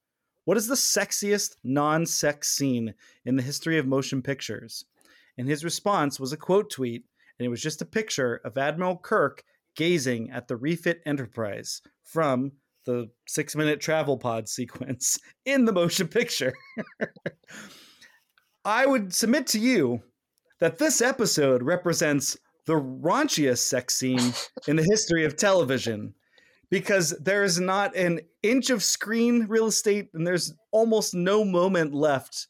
What 0.46 0.58
is 0.58 0.68
the 0.68 0.76
sexiest 0.76 1.56
non 1.64 2.06
sex 2.06 2.50
scene 2.50 2.94
in 3.26 3.36
the 3.36 3.44
history 3.44 3.78
of 3.78 3.86
motion 3.86 4.22
pictures? 4.22 4.86
And 5.38 5.48
his 5.48 5.64
response 5.64 6.20
was 6.20 6.34
a 6.34 6.38
quote 6.38 6.72
tweet, 6.72 7.06
and 7.38 7.46
it 7.46 7.50
was 7.50 7.62
just 7.62 7.82
a 7.82 7.86
picture 7.86 8.42
of 8.44 8.58
Admiral 8.58 8.98
Kirk 8.98 9.44
gazing 9.76 10.32
at 10.32 10.48
the 10.48 10.58
refit 10.58 11.02
Enterprise 11.06 11.82
from 12.04 12.54
the 12.86 13.10
six 13.28 13.56
minute 13.56 13.80
travel 13.80 14.18
pod 14.18 14.50
sequence 14.50 15.20
in 15.46 15.66
the 15.66 15.74
motion 15.74 16.08
picture. 16.08 16.54
I 18.66 18.86
would 18.86 19.14
submit 19.14 19.48
to 19.48 19.60
you 19.60 20.02
that 20.60 20.80
this 20.80 21.02
episode 21.02 21.62
represents 21.62 22.36
the 22.68 22.74
raunchiest 22.74 23.60
sex 23.60 23.96
scene 23.96 24.34
in 24.68 24.76
the 24.76 24.84
history 24.84 25.26
of 25.26 25.36
television 25.36 26.14
because 26.70 27.18
there 27.22 27.44
is 27.44 27.60
not 27.60 27.96
an 27.96 28.20
inch 28.44 28.70
of 28.70 28.84
screen 28.84 29.48
real 29.48 29.68
estate 29.68 30.10
and 30.14 30.28
there's 30.28 30.54
almost 30.72 31.14
no 31.14 31.44
moment 31.44 31.94
left 31.94 32.48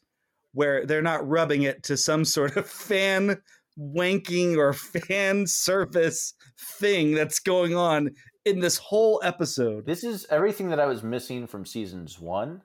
where 0.52 0.84
they're 0.84 1.00
not 1.00 1.26
rubbing 1.26 1.62
it 1.62 1.82
to 1.84 1.96
some 1.96 2.24
sort 2.24 2.56
of 2.56 2.66
fan 2.66 3.40
wanking 3.78 4.56
or 4.56 4.72
fan 4.72 5.46
service 5.46 6.34
thing 6.58 7.14
that's 7.14 7.38
going 7.38 7.76
on 7.76 8.10
in 8.44 8.58
this 8.58 8.76
whole 8.76 9.20
episode. 9.22 9.86
This 9.86 10.02
is 10.02 10.26
everything 10.30 10.70
that 10.70 10.80
I 10.80 10.86
was 10.86 11.02
missing 11.02 11.46
from 11.46 11.64
seasons 11.64 12.18
one 12.18 12.62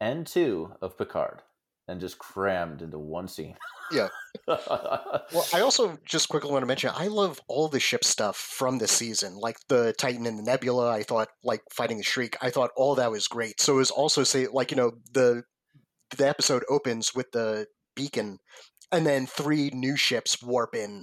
and 0.00 0.26
two 0.26 0.72
of 0.80 0.96
Picard, 0.96 1.42
and 1.88 2.00
just 2.00 2.18
crammed 2.18 2.82
into 2.82 2.98
one 2.98 3.28
scene. 3.28 3.56
Yeah. 3.90 4.08
Well, 4.48 5.46
I 5.52 5.60
also 5.60 5.98
just 6.04 6.28
quickly 6.28 6.52
want 6.52 6.62
to 6.62 6.66
mention 6.66 6.92
I 6.94 7.08
love 7.08 7.40
all 7.48 7.66
the 7.66 7.80
ship 7.80 8.04
stuff 8.04 8.36
from 8.36 8.78
this 8.78 8.92
season, 8.92 9.34
like 9.34 9.56
the 9.68 9.92
Titan 9.98 10.24
and 10.24 10.38
the 10.38 10.42
Nebula. 10.44 10.88
I 10.88 11.02
thought, 11.02 11.28
like 11.42 11.62
fighting 11.72 11.96
the 11.96 12.04
Shrike, 12.04 12.36
I 12.40 12.50
thought 12.50 12.70
all 12.76 12.94
that 12.94 13.10
was 13.10 13.26
great. 13.26 13.60
So 13.60 13.74
it 13.74 13.78
was 13.78 13.90
also 13.90 14.22
say, 14.22 14.46
like 14.46 14.70
you 14.70 14.76
know, 14.76 14.92
the 15.12 15.42
the 16.16 16.28
episode 16.28 16.62
opens 16.68 17.12
with 17.12 17.32
the 17.32 17.66
beacon, 17.96 18.38
and 18.92 19.04
then 19.04 19.26
three 19.26 19.70
new 19.74 19.96
ships 19.96 20.40
warp 20.40 20.76
in 20.76 21.02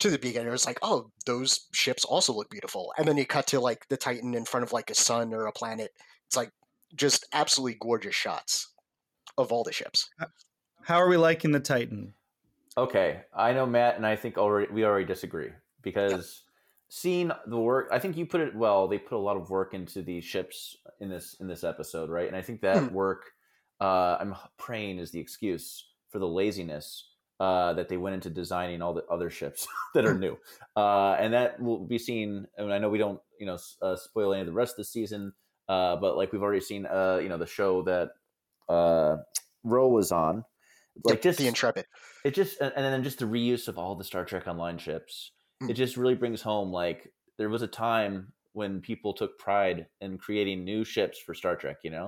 to 0.00 0.10
the 0.10 0.18
beacon. 0.18 0.40
And 0.40 0.48
it 0.48 0.52
was 0.52 0.66
like, 0.66 0.80
oh, 0.82 1.10
those 1.26 1.68
ships 1.72 2.04
also 2.04 2.32
look 2.32 2.50
beautiful. 2.50 2.92
And 2.98 3.06
then 3.06 3.16
you 3.16 3.26
cut 3.26 3.46
to 3.48 3.60
like 3.60 3.86
the 3.88 3.96
Titan 3.96 4.34
in 4.34 4.46
front 4.46 4.64
of 4.64 4.72
like 4.72 4.90
a 4.90 4.94
sun 4.94 5.32
or 5.32 5.46
a 5.46 5.52
planet. 5.52 5.90
It's 6.26 6.36
like 6.36 6.50
just 6.96 7.24
absolutely 7.32 7.76
gorgeous 7.80 8.16
shots 8.16 8.73
of 9.38 9.52
all 9.52 9.64
the 9.64 9.72
ships. 9.72 10.10
How 10.82 10.96
are 10.98 11.08
we 11.08 11.16
liking 11.16 11.52
the 11.52 11.60
Titan? 11.60 12.14
Okay, 12.76 13.22
I 13.32 13.52
know 13.52 13.66
Matt 13.66 13.96
and 13.96 14.06
I 14.06 14.16
think 14.16 14.36
already 14.36 14.72
we 14.72 14.84
already 14.84 15.04
disagree 15.06 15.50
because 15.82 16.42
seeing 16.88 17.30
the 17.46 17.58
work, 17.58 17.88
I 17.92 18.00
think 18.00 18.16
you 18.16 18.26
put 18.26 18.40
it 18.40 18.54
well. 18.54 18.88
They 18.88 18.98
put 18.98 19.16
a 19.16 19.18
lot 19.18 19.36
of 19.36 19.48
work 19.48 19.74
into 19.74 20.02
these 20.02 20.24
ships 20.24 20.76
in 21.00 21.08
this 21.08 21.34
in 21.34 21.46
this 21.46 21.62
episode, 21.62 22.10
right? 22.10 22.26
And 22.26 22.36
I 22.36 22.42
think 22.42 22.62
that 22.62 22.90
Hmm. 22.90 22.92
work, 22.92 23.32
uh, 23.80 24.16
I'm 24.18 24.34
praying, 24.56 24.98
is 24.98 25.12
the 25.12 25.20
excuse 25.20 25.88
for 26.08 26.18
the 26.18 26.26
laziness 26.26 27.10
uh, 27.38 27.74
that 27.74 27.88
they 27.88 27.96
went 27.96 28.14
into 28.14 28.30
designing 28.30 28.82
all 28.82 28.92
the 28.94 29.04
other 29.06 29.30
ships 29.30 29.68
that 29.94 30.04
are 30.04 30.14
new, 30.18 30.36
uh, 30.74 31.12
and 31.12 31.32
that 31.32 31.60
will 31.60 31.78
be 31.86 31.98
seen. 31.98 32.48
I 32.58 32.62
mean, 32.62 32.72
I 32.72 32.78
know 32.78 32.90
we 32.90 32.98
don't, 32.98 33.20
you 33.38 33.46
know, 33.46 33.58
uh, 33.82 33.94
spoil 33.94 34.32
any 34.32 34.40
of 34.40 34.48
the 34.48 34.52
rest 34.52 34.72
of 34.72 34.78
the 34.78 34.84
season, 34.84 35.32
uh, 35.68 35.94
but 35.94 36.16
like 36.16 36.32
we've 36.32 36.42
already 36.42 36.60
seen, 36.60 36.86
uh, 36.86 37.20
you 37.22 37.28
know, 37.28 37.38
the 37.38 37.46
show 37.46 37.82
that 37.82 38.10
uh, 38.68 39.16
Ro 39.62 39.88
was 39.88 40.12
on, 40.12 40.44
like 41.04 41.14
Yep, 41.16 41.22
just 41.22 41.38
the 41.38 41.46
Intrepid. 41.48 41.86
it 42.24 42.34
just 42.34 42.60
and 42.60 42.72
and 42.76 42.84
then 42.84 43.02
just 43.04 43.18
the 43.18 43.24
reuse 43.26 43.68
of 43.68 43.78
all 43.78 43.94
the 43.96 44.04
Star 44.04 44.24
Trek 44.24 44.46
Online 44.46 44.78
ships. 44.78 45.32
Mm. 45.62 45.70
It 45.70 45.74
just 45.74 45.96
really 45.96 46.14
brings 46.14 46.42
home 46.42 46.70
like 46.72 47.12
there 47.38 47.48
was 47.48 47.62
a 47.62 47.66
time 47.66 48.32
when 48.52 48.80
people 48.80 49.12
took 49.14 49.38
pride 49.38 49.86
in 50.00 50.16
creating 50.18 50.64
new 50.64 50.84
ships 50.84 51.18
for 51.18 51.34
Star 51.34 51.56
Trek. 51.56 51.78
You 51.84 51.90
know, 51.90 52.06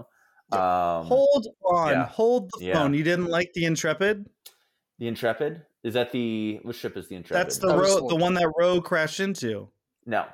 um, 0.52 1.06
Hold 1.06 1.48
on, 1.64 1.90
yeah. 1.90 2.06
hold 2.06 2.50
the 2.58 2.66
Yeah. 2.66 2.74
phone. 2.74 2.94
You 2.94 3.02
didn't 3.04 3.26
like 3.26 3.52
the 3.54 3.64
Intrepid? 3.64 4.26
the 4.98 5.08
Intrepid 5.08 5.62
is 5.84 5.92
that 5.94 6.10
the 6.12 6.58
which 6.62 6.78
ship 6.78 6.96
is 6.96 7.06
the 7.08 7.16
Intrepid? 7.16 7.46
That's 7.46 7.58
the 7.58 7.68
That 7.68 7.76
was 7.76 7.90
ro- 7.94 8.00
the- 8.02 8.08
the 8.08 8.16
one 8.16 8.34
that 8.34 8.50
Ro 8.58 8.80
crashed 8.80 9.20
into. 9.20 9.68
no, 10.06 10.24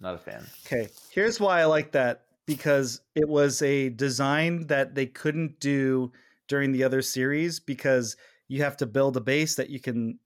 not 0.00 0.14
a 0.14 0.18
fan. 0.18 0.44
Okay, 0.66 0.88
here's 1.10 1.40
why 1.40 1.60
I 1.60 1.64
like 1.64 1.92
that 1.92 2.24
because 2.48 3.00
it 3.14 3.28
was 3.28 3.62
a 3.62 3.90
design 3.90 4.66
that 4.66 4.94
they 4.94 5.06
couldn't 5.06 5.60
do 5.60 6.10
during 6.48 6.72
the 6.72 6.82
other 6.82 7.02
series 7.02 7.60
because 7.60 8.16
you 8.48 8.62
have 8.62 8.76
to 8.78 8.86
build 8.86 9.16
a 9.16 9.20
base 9.20 9.54
that 9.56 9.70
you 9.70 9.78
can 9.78 10.18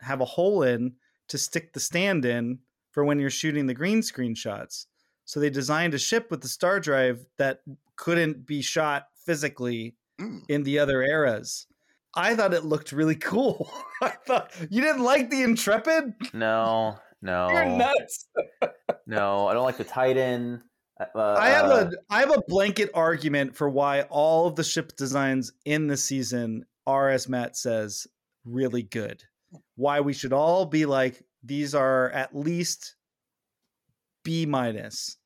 have 0.00 0.20
a 0.20 0.24
hole 0.24 0.62
in 0.62 0.94
to 1.28 1.36
stick 1.36 1.72
the 1.72 1.80
stand 1.80 2.24
in 2.24 2.58
for 2.92 3.04
when 3.04 3.18
you're 3.18 3.28
shooting 3.30 3.66
the 3.66 3.74
green 3.74 4.02
screen 4.02 4.34
shots. 4.34 4.86
So 5.24 5.40
they 5.40 5.50
designed 5.50 5.94
a 5.94 5.98
ship 5.98 6.30
with 6.30 6.40
the 6.42 6.48
star 6.48 6.78
drive 6.80 7.26
that 7.38 7.60
couldn't 7.96 8.46
be 8.46 8.62
shot 8.62 9.08
physically 9.26 9.96
Mm. 10.20 10.42
in 10.48 10.62
the 10.62 10.78
other 10.78 11.02
eras. 11.02 11.66
I 12.14 12.36
thought 12.36 12.54
it 12.54 12.64
looked 12.64 12.92
really 12.92 13.16
cool. 13.32 13.68
I 14.00 14.10
thought 14.10 14.52
you 14.70 14.80
didn't 14.80 15.02
like 15.02 15.28
the 15.28 15.42
Intrepid. 15.42 16.14
No, 16.32 16.98
no, 17.22 17.48
You're 17.50 17.64
nuts. 17.64 18.28
no. 19.08 19.48
I 19.48 19.54
don't 19.54 19.64
like 19.64 19.76
the 19.76 19.82
Titan. 19.82 20.62
Uh, 21.00 21.34
I 21.36 21.48
have 21.48 21.64
uh, 21.66 21.90
a 21.90 22.14
I 22.14 22.20
have 22.20 22.30
a 22.30 22.42
blanket 22.46 22.90
argument 22.94 23.56
for 23.56 23.68
why 23.68 24.02
all 24.02 24.46
of 24.46 24.54
the 24.56 24.62
ship 24.64 24.96
designs 24.96 25.52
in 25.64 25.88
the 25.88 25.96
season 25.96 26.66
are, 26.86 27.10
as 27.10 27.28
Matt 27.28 27.56
says, 27.56 28.06
really 28.44 28.82
good. 28.82 29.22
Why 29.76 30.00
we 30.00 30.12
should 30.12 30.32
all 30.32 30.66
be 30.66 30.86
like 30.86 31.22
these 31.42 31.74
are 31.74 32.10
at 32.10 32.34
least 32.36 32.94
B 34.22 34.46
minus. 34.46 35.16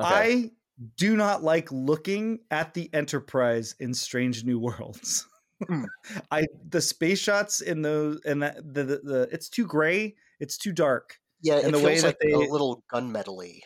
okay. 0.00 0.10
I 0.44 0.50
do 0.96 1.16
not 1.16 1.44
like 1.44 1.70
looking 1.70 2.40
at 2.50 2.74
the 2.74 2.90
Enterprise 2.92 3.76
in 3.78 3.94
Strange 3.94 4.44
New 4.44 4.58
Worlds. 4.58 5.26
Hmm. 5.68 5.84
I 6.32 6.46
the 6.68 6.80
space 6.80 7.20
shots 7.20 7.60
in 7.60 7.82
those 7.82 8.20
and 8.24 8.42
that 8.42 8.56
the, 8.56 8.82
the, 8.82 8.96
the 9.04 9.28
it's 9.30 9.48
too 9.48 9.66
gray, 9.66 10.16
it's 10.40 10.56
too 10.58 10.72
dark. 10.72 11.18
Yeah, 11.40 11.58
And 11.58 11.68
it 11.68 11.72
the 11.72 11.78
way 11.78 11.92
feels 11.92 12.02
that 12.02 12.08
like 12.08 12.18
they- 12.20 12.32
a 12.32 12.38
little 12.38 12.82
gunmetal-y. 12.92 13.60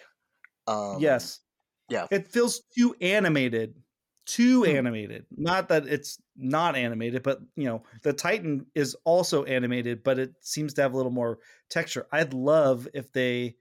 Um, 0.66 1.00
yes. 1.00 1.40
yeah. 1.88 2.08
It 2.10 2.28
feels 2.28 2.62
too 2.76 2.96
animated. 3.00 3.82
Too 4.26 4.64
Hmm. 4.64 4.76
animated. 4.76 5.26
Not 5.32 5.68
that 5.70 5.86
it's 5.88 6.20
not 6.36 6.76
animated, 6.76 7.22
but 7.22 7.40
you 7.56 7.64
know, 7.64 7.84
the 8.02 8.12
Titan 8.12 8.66
is 8.74 8.96
also 9.04 9.44
animated, 9.44 10.02
but 10.04 10.18
it 10.18 10.34
seems 10.42 10.74
to 10.74 10.82
have 10.82 10.94
a 10.94 10.96
little 10.96 11.12
more 11.12 11.40
texture. 11.70 12.08
I'd 12.12 12.34
love 12.34 12.88
if 12.94 13.12
they 13.12 13.56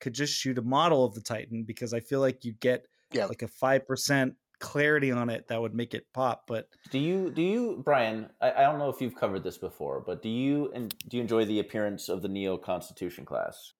could 0.00 0.14
just 0.14 0.34
shoot 0.34 0.58
a 0.58 0.62
model 0.62 1.04
of 1.04 1.14
the 1.14 1.22
Titan 1.22 1.64
because 1.64 1.94
I 1.94 2.00
feel 2.00 2.20
like 2.20 2.44
you 2.44 2.52
get 2.54 2.86
Yeah. 3.12 3.30
like 3.30 3.42
a 3.42 3.48
five 3.48 3.86
percent 3.86 4.36
clarity 4.60 5.12
on 5.12 5.30
it 5.30 5.48
that 5.48 5.60
would 5.60 5.74
make 5.74 5.94
it 5.94 6.06
pop. 6.14 6.46
But 6.46 6.68
Do 6.90 6.98
you 6.98 7.30
do 7.30 7.40
you 7.40 7.78
Bryan? 7.78 8.30
I, 8.40 8.52
I 8.52 8.62
don't 8.62 8.78
know 8.78 8.90
if 8.90 9.00
you've 9.00 9.14
covered 9.14 9.44
this 9.44 9.56
before, 9.58 10.00
but 10.00 10.20
do 10.22 10.28
you 10.28 10.70
and 10.72 10.94
do 11.08 11.16
you 11.16 11.22
enjoy 11.22 11.44
the 11.46 11.58
appearance 11.58 12.08
of 12.10 12.20
the 12.22 12.28
Neo 12.28 12.58
Constitution 12.58 13.24
class? 13.24 13.72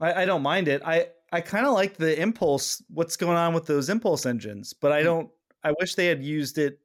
I, 0.00 0.22
I 0.22 0.24
don't 0.24 0.42
mind 0.42 0.68
it. 0.68 0.82
I 0.84 1.08
I 1.32 1.40
kind 1.40 1.66
of 1.66 1.74
like 1.74 1.96
the 1.96 2.20
impulse. 2.20 2.82
What's 2.88 3.16
going 3.16 3.36
on 3.36 3.54
with 3.54 3.66
those 3.66 3.88
impulse 3.88 4.26
engines? 4.26 4.72
But. 4.72 4.92
I 4.92 5.02
don't. 5.02 5.30
I 5.64 5.72
wish 5.80 5.96
they 5.96 6.06
had 6.06 6.22
used 6.22 6.58
it. 6.58 6.78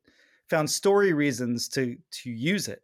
Found 0.49 0.69
story 0.69 1.13
reasons 1.13 1.67
to 1.69 1.97
to 2.23 2.29
use 2.29 2.67
it. 2.67 2.81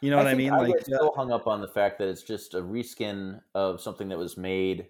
You 0.00 0.10
know 0.10 0.18
what 0.18 0.26
I, 0.26 0.34
mean? 0.34 0.52
I 0.52 0.58
Like 0.58 0.84
get 0.84 0.94
uh, 0.94 0.98
so 0.98 1.12
hung 1.16 1.32
up 1.32 1.46
on 1.46 1.60
the 1.60 1.68
fact 1.68 1.98
that 1.98 2.08
it's 2.08 2.22
just 2.22 2.54
a 2.54 2.60
reskin 2.60 3.40
of 3.54 3.80
something 3.80 4.08
that 4.10 4.18
was 4.18 4.36
made. 4.36 4.86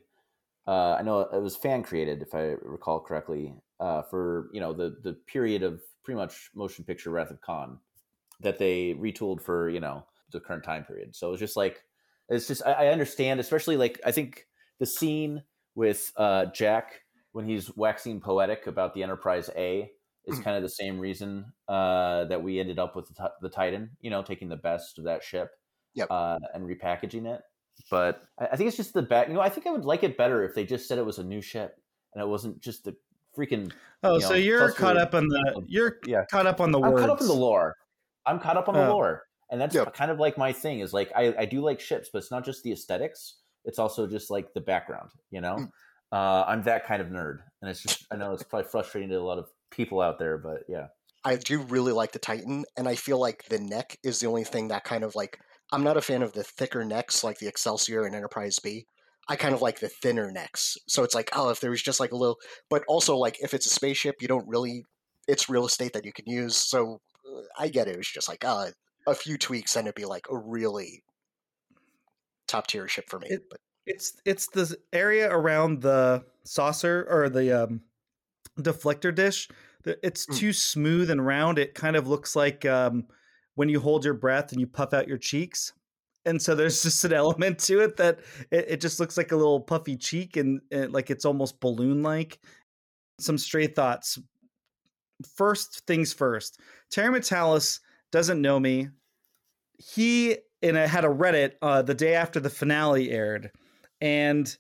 Uh, 0.67 0.97
I 0.99 1.03
know 1.03 1.21
it 1.21 1.41
was 1.41 1.57
fan 1.57 1.83
created, 1.83 2.21
if 2.21 2.35
I 2.35 2.57
recall 2.63 2.99
correctly, 2.99 3.55
uh, 3.81 4.03
for 4.03 4.51
you 4.53 4.61
know 4.61 4.73
the 4.73 4.97
the 5.03 5.13
period 5.13 5.63
of 5.63 5.83
pretty 6.03 6.19
much 6.19 6.51
motion 6.55 6.85
picture 6.85 7.11
Wrath 7.11 7.31
of 7.31 7.41
Khan 7.41 7.79
that 8.41 8.59
they 8.59 8.95
retooled 8.95 9.41
for 9.41 9.69
you 9.69 9.81
know 9.81 10.05
the 10.33 10.41
current 10.41 10.65
time 10.65 10.85
period. 10.85 11.15
So 11.15 11.33
it's 11.33 11.41
just 11.41 11.57
like 11.57 11.85
it's 12.29 12.49
just 12.49 12.63
I, 12.67 12.73
I 12.73 12.87
understand, 12.89 13.41
especially 13.41 13.77
like 13.77 14.01
I 14.05 14.11
think 14.11 14.47
the 14.81 14.87
scene 14.87 15.43
with 15.75 16.13
uh, 16.17 16.47
Jack 16.47 17.01
when 17.33 17.45
he's 17.47 17.75
waxing 17.77 18.21
poetic 18.21 18.67
about 18.67 18.95
the 18.95 19.03
Enterprise 19.03 19.51
A 19.57 19.91
is 20.27 20.39
kind 20.39 20.57
of 20.57 20.63
the 20.63 20.69
same 20.71 20.99
reason 20.99 21.45
uh, 21.69 22.25
that 22.27 22.43
we 22.43 22.59
ended 22.61 22.79
up 22.79 22.97
with 22.97 23.09
the, 23.09 23.31
the 23.43 23.49
Titan. 23.49 23.91
You 24.01 24.11
know, 24.11 24.23
taking 24.23 24.49
the 24.49 24.57
best 24.57 24.99
of 24.99 25.05
that 25.05 25.23
ship 25.23 25.51
Yep. 25.95 26.09
uh, 26.11 26.39
and 26.55 26.65
repackaging 26.67 27.27
it. 27.27 27.41
But 27.91 28.23
I, 28.39 28.47
I 28.53 28.57
think 28.57 28.69
it's 28.69 28.77
just 28.77 28.95
the 28.95 29.03
back. 29.03 29.29
You 29.29 29.35
know, 29.35 29.41
I 29.41 29.49
think 29.49 29.67
I 29.67 29.71
would 29.71 29.85
like 29.85 30.03
it 30.03 30.17
better 30.17 30.45
if 30.45 30.55
they 30.55 30.65
just 30.65 30.87
said 30.89 30.99
it 30.99 31.05
was 31.07 31.19
a 31.19 31.25
new 31.25 31.41
ship 31.43 31.77
and 32.15 32.23
it 32.23 32.27
wasn't 32.27 32.61
just 32.61 32.85
the 32.85 32.97
freaking. 33.37 33.71
oh, 34.05 34.15
you 34.15 34.21
so 34.23 34.35
you're 34.35 34.71
caught 34.73 34.97
up 34.97 35.15
on 35.15 35.29
the 35.29 35.63
you're 35.67 35.99
Yeah. 36.07 36.25
caught 36.31 36.47
up 36.47 36.61
on 36.61 36.71
the 36.71 36.81
I'm 36.81 36.93
words. 36.93 37.01
caught 37.03 37.11
up 37.11 37.21
in 37.21 37.27
the 37.27 37.35
lore. 37.35 37.75
I'm 38.27 38.39
caught 38.39 38.57
up 38.57 38.69
on 38.69 38.75
the 38.75 38.87
Oh. 38.87 38.93
lore, 38.93 39.25
and 39.51 39.61
that's 39.61 39.75
Yep. 39.75 39.93
kind 39.95 40.11
of 40.11 40.19
like 40.19 40.39
my 40.39 40.53
thing. 40.53 40.81
Is 40.81 40.93
like 40.95 41.11
I, 41.15 41.35
I 41.37 41.45
do 41.45 41.61
like 41.61 41.81
ships, 41.81 42.09
but 42.13 42.19
it's 42.19 42.31
not 42.31 42.45
just 42.45 42.63
the 42.63 42.73
aesthetics. 42.73 43.41
It's 43.65 43.79
also 43.79 44.07
just 44.07 44.31
like 44.31 44.53
the 44.55 44.61
background. 44.61 45.11
You 45.31 45.41
know, 45.41 45.57
Mm. 45.57 45.69
uh, 46.13 46.45
I'm 46.47 46.63
that 46.65 46.87
kind 46.87 47.01
of 47.03 47.09
nerd, 47.09 47.39
and 47.61 47.71
it's 47.71 47.83
just 47.83 48.07
I 48.11 48.17
know 48.17 48.33
it's 48.33 48.43
probably 48.43 48.69
frustrating 48.69 49.11
to 49.11 49.17
a 49.17 49.21
lot 49.21 49.39
of 49.39 49.49
people 49.71 50.01
out 50.01 50.19
there, 50.19 50.39
but 50.39 50.63
yeah. 50.69 50.89
I 51.25 51.37
do 51.37 51.61
really 51.63 51.93
like 51.93 52.13
the 52.13 52.19
Titan, 52.19 52.65
and 52.77 52.87
I 52.87 52.95
feel 52.97 53.19
like 53.19 53.45
the 53.47 53.59
neck 53.59 53.97
is 54.03 54.21
the 54.21 54.27
only 54.27 54.45
thing 54.45 54.69
that 54.69 54.85
kind 54.85 55.05
of 55.05 55.15
like. 55.15 55.39
I'm 55.73 55.83
not 55.83 55.97
a 55.97 56.03
fan 56.03 56.23
of 56.23 56.35
the 56.35 56.45
thicker 56.45 56.85
necks 56.85 57.25
like 57.25 57.39
the 57.39 57.49
Excelsior 57.49 58.05
and 58.05 58.15
Enterprise 58.15 58.59
B. 58.59 58.87
I 59.27 59.37
kind 59.37 59.55
of 59.55 59.63
like 59.63 59.81
the 59.81 59.89
thinner 59.89 60.31
necks. 60.31 60.77
So 60.87 61.03
it's 61.03 61.15
like, 61.15 61.31
oh, 61.35 61.49
if 61.49 61.61
there 61.61 61.71
was 61.71 61.83
just 61.83 61.99
like 61.99 62.13
a 62.13 62.17
little. 62.17 62.37
But 62.69 62.85
also, 62.87 63.17
like, 63.17 63.39
if 63.43 63.55
it's 63.55 63.65
a 63.65 63.71
spaceship, 63.71 64.17
you 64.21 64.29
don't 64.29 64.47
really. 64.47 64.85
It's 65.27 65.49
real 65.49 65.65
estate 65.65 65.95
that 65.95 66.05
you 66.05 66.13
can 66.13 66.27
use. 66.27 66.55
So 66.57 67.01
uh, 67.27 67.41
I 67.59 67.69
get 67.69 67.89
it. 67.89 67.93
It 67.95 67.97
was 67.97 68.07
just 68.09 68.29
like, 68.29 68.45
uh, 68.45 68.67
a 69.07 69.15
few 69.15 69.39
tweaks, 69.39 69.77
and 69.77 69.87
it'd 69.87 69.95
be 69.95 70.05
like 70.05 70.27
a 70.31 70.37
really 70.37 71.03
top 72.47 72.67
tier 72.67 72.89
ship 72.89 73.09
for 73.09 73.19
me. 73.19 73.29
It- 73.31 73.49
but 73.51 73.61
it's 73.87 74.15
it's 74.25 74.47
the 74.49 74.77
area 74.95 75.31
around 75.31 75.83
the 75.83 76.25
saucer 76.45 77.07
or 77.11 77.29
the 77.29 77.65
um 77.65 77.83
deflector 78.59 79.15
dish 79.15 79.49
that 79.83 79.99
it's 80.03 80.25
Mm. 80.27 80.37
too 80.39 80.53
smooth 80.55 81.11
and 81.11 81.25
round 81.27 81.59
it 81.59 81.75
kind 81.75 81.95
of 81.97 82.09
looks 82.09 82.35
like 82.35 82.65
um 82.65 83.07
when 83.57 83.69
you 83.69 83.81
hold 83.81 84.05
your 84.05 84.15
breath 84.15 84.53
and 84.53 84.61
you 84.61 84.67
puff 84.67 84.95
out 84.95 85.07
your 85.09 85.19
cheeks 85.19 85.73
and 86.25 86.41
so 86.41 86.55
there's 86.55 86.83
just 86.83 87.05
an 87.05 87.13
element 87.13 87.59
to 87.59 87.81
it 87.81 87.97
that 87.99 88.21
it, 88.51 88.65
it 88.71 88.81
just 88.81 89.01
looks 89.01 89.19
like 89.19 89.33
a 89.33 89.37
little 89.37 89.61
puffy 89.61 89.97
cheek 89.99 90.39
and, 90.39 90.63
and 90.71 90.93
like 90.93 91.11
it's 91.11 91.27
almost 91.27 91.61
balloon 91.61 92.03
like 92.03 92.39
some 93.21 93.37
stray 93.37 93.67
thoughts 93.67 94.19
first 95.37 95.87
things 95.87 96.13
first 96.13 96.59
terry 96.91 97.19
matalas 97.21 97.81
doesn't 98.13 98.41
know 98.41 98.59
me 98.59 98.89
he 99.79 100.37
in 100.65 100.77
a, 100.77 100.89
had 100.89 101.05
a 101.05 101.09
reddit 101.09 101.53
uh, 101.63 101.83
the 101.83 101.95
day 101.95 102.15
after 102.15 102.41
the 102.41 102.51
finale 102.51 103.11
aired 103.11 103.51
and 104.01 104.57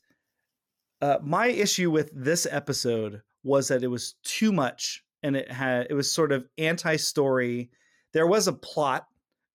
uh, 1.00 1.18
my 1.22 1.48
issue 1.48 1.90
with 1.90 2.10
this 2.14 2.46
episode 2.50 3.22
was 3.42 3.68
that 3.68 3.82
it 3.82 3.88
was 3.88 4.14
too 4.22 4.52
much 4.52 5.02
and 5.22 5.36
it 5.36 5.50
had 5.50 5.86
it 5.90 5.94
was 5.94 6.10
sort 6.10 6.32
of 6.32 6.46
anti-story 6.58 7.70
there 8.12 8.26
was 8.26 8.46
a 8.48 8.52
plot 8.52 9.06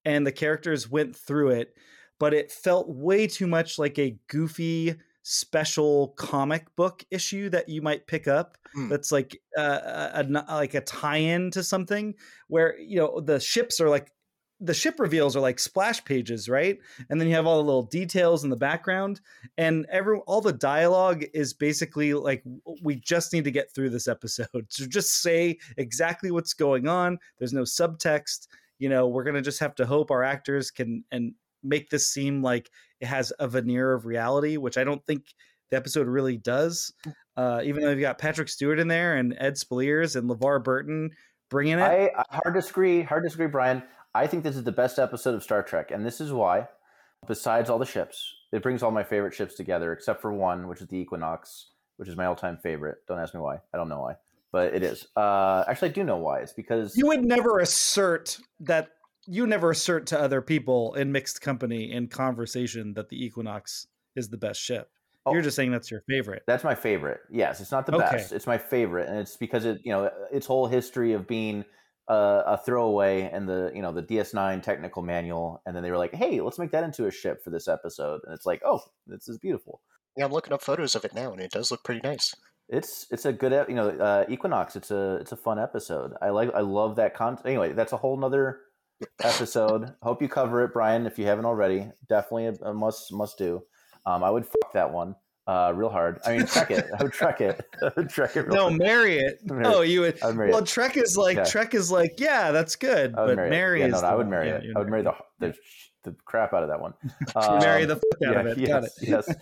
and 0.06 0.26
the 0.26 0.32
characters 0.32 0.90
went 0.90 1.16
through 1.16 1.50
it 1.52 1.76
but 2.20 2.34
it 2.34 2.52
felt 2.52 2.90
way 2.90 3.28
too 3.28 3.48
much 3.48 3.80
like 3.80 3.98
a 3.98 4.18
goofy 4.28 4.96
special 5.24 6.10
comic 6.18 6.66
book 6.76 7.04
issue 7.12 7.50
that 7.50 7.70
you 7.70 7.82
might 7.82 8.08
pick 8.08 8.28
up 8.28 8.58
Hmm. 8.74 8.90
that's 8.90 9.12
like 9.12 9.36
uh, 9.58 10.12
a, 10.14 10.24
a 10.24 10.56
like 10.56 10.76
a 10.76 10.82
tie-in 10.82 11.50
to 11.52 11.64
something 11.64 12.14
where 12.50 12.78
you 12.80 12.98
know 12.98 13.20
the 13.20 13.40
ships 13.40 13.82
are 13.82 13.90
like 13.90 14.12
the 14.60 14.74
ship 14.74 15.00
reveals 15.00 15.36
are 15.36 15.42
like 15.42 15.60
splash 15.60 16.04
pages 16.04 16.50
right? 16.50 16.80
And 17.10 17.20
then 17.20 17.28
you 17.28 17.36
have 17.36 17.46
all 17.46 17.58
the 17.58 17.66
little 17.66 17.84
details 17.84 18.44
in 18.44 18.50
the 18.50 18.56
background 18.56 19.22
and 19.58 19.86
every 19.90 20.18
all 20.28 20.42
the 20.42 20.54
dialogue 20.54 21.24
is 21.34 21.54
basically 21.54 22.14
like 22.14 22.44
we 22.82 22.96
just 22.96 23.34
need 23.34 23.46
to 23.46 23.52
get 23.52 23.74
through 23.74 23.90
this 23.90 24.08
episode 24.08 24.66
so 24.70 24.86
just 24.86 25.22
say 25.22 25.58
exactly 25.78 26.32
what's 26.32 26.54
going 26.54 26.88
on. 26.88 27.18
There's 27.38 27.54
no 27.54 27.64
subtext. 27.64 28.48
You 28.78 28.90
know 28.90 29.08
we're 29.08 29.24
gonna 29.24 29.42
just 29.42 29.60
have 29.60 29.76
to 29.76 29.86
hope 29.86 30.12
our 30.12 30.24
actors 30.24 30.72
can 30.72 31.04
and 31.12 31.34
make 31.64 31.90
this 31.90 32.08
seem 32.08 32.42
like 32.42 32.70
it 33.02 33.08
has 33.08 33.34
a 33.40 33.48
veneer 33.48 33.92
of 33.92 34.06
reality 34.06 34.56
which 34.56 34.78
i 34.78 34.84
don't 34.86 35.06
think 35.06 35.26
the 35.70 35.78
episode 35.78 36.08
really 36.08 36.38
does. 36.38 36.94
Uh, 37.36 37.62
even 37.64 37.84
though 37.84 37.92
you've 37.92 38.02
got 38.02 38.18
patrick 38.18 38.50
stewart 38.50 38.80
in 38.80 38.88
there 38.88 39.16
and 39.16 39.36
ed 39.38 39.56
speleers 39.56 40.16
and 40.16 40.30
levar 40.30 40.64
burton 40.64 41.12
bringing 41.50 41.80
it. 41.80 41.82
I, 41.82 42.12
I 42.16 42.40
hard 42.44 42.54
disagree. 42.56 43.02
Hard 43.02 43.24
disagree, 43.24 43.48
Bryan. 43.48 43.84
I 44.16 44.28
think 44.28 44.44
this 44.44 44.56
is 44.56 44.64
the 44.64 44.72
best 44.72 44.98
episode 44.98 45.36
of 45.36 45.44
Star 45.44 45.62
Trek, 45.62 45.92
and 45.92 46.06
this 46.06 46.20
is 46.20 46.32
why. 46.32 46.68
Besides 47.28 47.70
all 47.70 47.78
the 47.78 47.86
ships, 47.86 48.34
it 48.52 48.64
brings 48.64 48.82
all 48.82 48.92
my 48.92 49.04
favorite 49.04 49.34
ships 49.34 49.54
together, 49.56 49.92
except 49.92 50.22
for 50.22 50.34
one, 50.34 50.68
which 50.68 50.82
is 50.82 50.88
the 50.88 50.98
Equinox, 50.98 51.72
which 51.98 52.08
is 52.08 52.16
my 52.16 52.26
all-time 52.26 52.58
favorite. 52.64 53.00
Don't 53.08 53.20
ask 53.20 53.34
me 53.34 53.42
why. 53.42 53.58
I 53.74 53.78
don't 53.78 53.90
know 53.90 54.00
why, 54.00 54.16
but 54.52 54.74
it 54.74 54.84
is. 54.84 55.06
Uh, 55.18 55.66
actually, 55.68 55.90
I 55.90 55.92
do 55.92 56.04
know 56.04 56.18
why. 56.18 56.40
It's 56.40 56.54
because 56.54 56.96
you 56.96 57.08
would 57.08 57.26
never 57.26 57.60
assert 57.60 58.40
that 58.62 58.90
you 59.28 59.46
never 59.46 59.70
assert 59.70 60.08
to 60.08 60.20
other 60.20 60.42
people 60.42 60.96
in 60.96 61.12
mixed 61.12 61.42
company 61.42 61.92
in 61.92 62.08
conversation 62.08 62.94
that 62.94 63.10
the 63.10 63.24
Equinox 63.24 63.86
is 64.16 64.30
the 64.30 64.38
best 64.38 64.62
ship. 64.62 64.90
Oh. 65.26 65.34
You're 65.34 65.42
just 65.42 65.58
saying 65.58 65.72
that's 65.72 65.92
your 65.92 66.02
favorite. 66.10 66.44
That's 66.48 66.64
my 66.64 66.74
favorite. 66.74 67.20
Yes, 67.30 67.60
it's 67.60 67.72
not 67.72 67.86
the 67.86 67.96
Okay. 67.96 68.16
best. 68.16 68.32
It's 68.32 68.48
my 68.48 68.58
favorite, 68.58 69.10
and 69.10 69.20
it's 69.20 69.36
because 69.36 69.66
it, 69.66 69.82
you 69.84 69.92
know, 69.92 70.10
its 70.32 70.48
whole 70.48 70.68
history 70.68 71.12
of 71.12 71.28
being 71.28 71.66
uh, 72.10 72.44
a 72.46 72.58
throwaway 72.58 73.30
and 73.32 73.48
the, 73.48 73.72
you 73.74 73.82
know, 73.82 73.92
the 73.92 74.04
DS9 74.04 74.62
technical 74.64 75.04
manual, 75.04 75.62
and 75.66 75.76
then 75.76 75.84
they 75.84 75.92
were 75.92 75.98
like, 75.98 76.14
"Hey, 76.14 76.42
let's 76.42 76.60
make 76.60 76.72
that 76.72 76.84
into 76.84 77.06
a 77.06 77.12
ship 77.12 77.44
for 77.44 77.52
this 77.52 77.68
episode," 77.68 78.22
and 78.26 78.34
it's 78.34 78.46
like, 78.46 78.62
"Oh, 78.66 78.82
this 79.08 79.30
is 79.30 79.38
beautiful." 79.38 79.82
yeah, 80.20 80.26
I'm 80.26 80.32
looking 80.32 80.54
up 80.54 80.62
photos 80.62 80.96
of 80.96 81.06
it 81.06 81.14
now, 81.14 81.32
and 81.32 81.42
it 81.42 81.52
does 81.52 81.72
look 81.72 81.84
pretty 81.84 82.02
nice. 82.04 82.36
It's 82.68 83.08
it's 83.10 83.26
a 83.26 83.34
good, 83.34 83.66
you 83.70 83.76
know, 83.76 83.90
uh, 83.90 84.26
Equinox. 84.28 84.76
It's 84.76 84.92
a 84.92 85.16
it's 85.22 85.32
a 85.32 85.38
fun 85.38 85.58
episode. 85.60 86.14
I 86.22 86.30
like 86.30 86.54
I 86.54 86.60
love 86.60 86.98
that 86.98 87.16
content. 87.16 87.48
Anyway, 87.48 87.72
that's 87.72 87.94
a 87.94 87.98
whole 87.98 88.18
nother 88.18 88.60
episode. 89.24 89.94
Hope 90.04 90.22
you 90.22 90.28
cover 90.28 90.64
it, 90.64 90.74
Bryan, 90.74 91.08
if 91.08 91.18
you 91.18 91.26
haven't 91.26 91.46
already. 91.46 91.90
Definitely 92.10 92.48
a, 92.48 92.70
a 92.70 92.74
must 92.74 93.14
must 93.14 93.38
do. 93.38 93.64
Um, 94.06 94.24
I 94.24 94.30
would 94.30 94.46
fuck 94.46 94.74
that 94.74 94.92
one. 94.92 95.16
Uh, 95.50 95.72
real 95.74 95.90
hard. 95.90 96.20
I 96.28 96.38
mean, 96.38 96.46
Trek 96.46 96.70
it. 96.70 96.86
I 97.00 97.02
would 97.02 97.12
Trek 97.14 97.42
it. 97.42 97.60
I 97.82 97.92
would 97.98 98.10
Trek 98.10 98.36
it. 98.36 98.42
Real 98.46 98.56
No, 98.56 98.62
hard. 98.68 98.78
marry 98.78 99.18
it. 99.18 99.40
Marry 99.46 99.66
Oh, 99.66 99.82
you 99.82 100.02
would. 100.02 100.20
Would 100.24 100.36
marry 100.36 100.50
Well, 100.52 100.60
it. 100.60 100.68
Trek 100.68 100.96
is 100.96 101.18
like 101.18 101.38
Yeah. 101.38 101.44
Trek 101.46 101.74
is 101.74 101.90
like 101.92 102.20
yeah, 102.20 102.52
that's 102.52 102.76
good, 102.76 103.14
but 103.16 103.36
marry, 103.36 103.50
marry. 103.50 103.80
Yeah, 103.80 103.88
is. 103.88 103.94
no, 103.94 104.02
no, 104.02 104.08
I 104.08 104.16
would 104.16 104.28
marry 104.28 104.50
it. 104.50 104.64
I 104.76 104.80
would 104.80 104.90
marry 104.90 105.02
the, 105.02 105.16
the 105.40 105.56
the 106.04 106.16
crap 106.24 106.54
out 106.54 106.62
of 106.64 106.70
that 106.70 106.80
one. 106.80 106.94
marry 107.62 107.82
Um, 107.84 107.90
the 107.90 107.96
fuck 107.96 108.30
out 108.30 108.46
of 108.46 108.46
it. 108.46 108.58
Yes, 108.60 108.70
Got 108.70 108.84
it. 108.84 108.92
yes. 109.02 109.36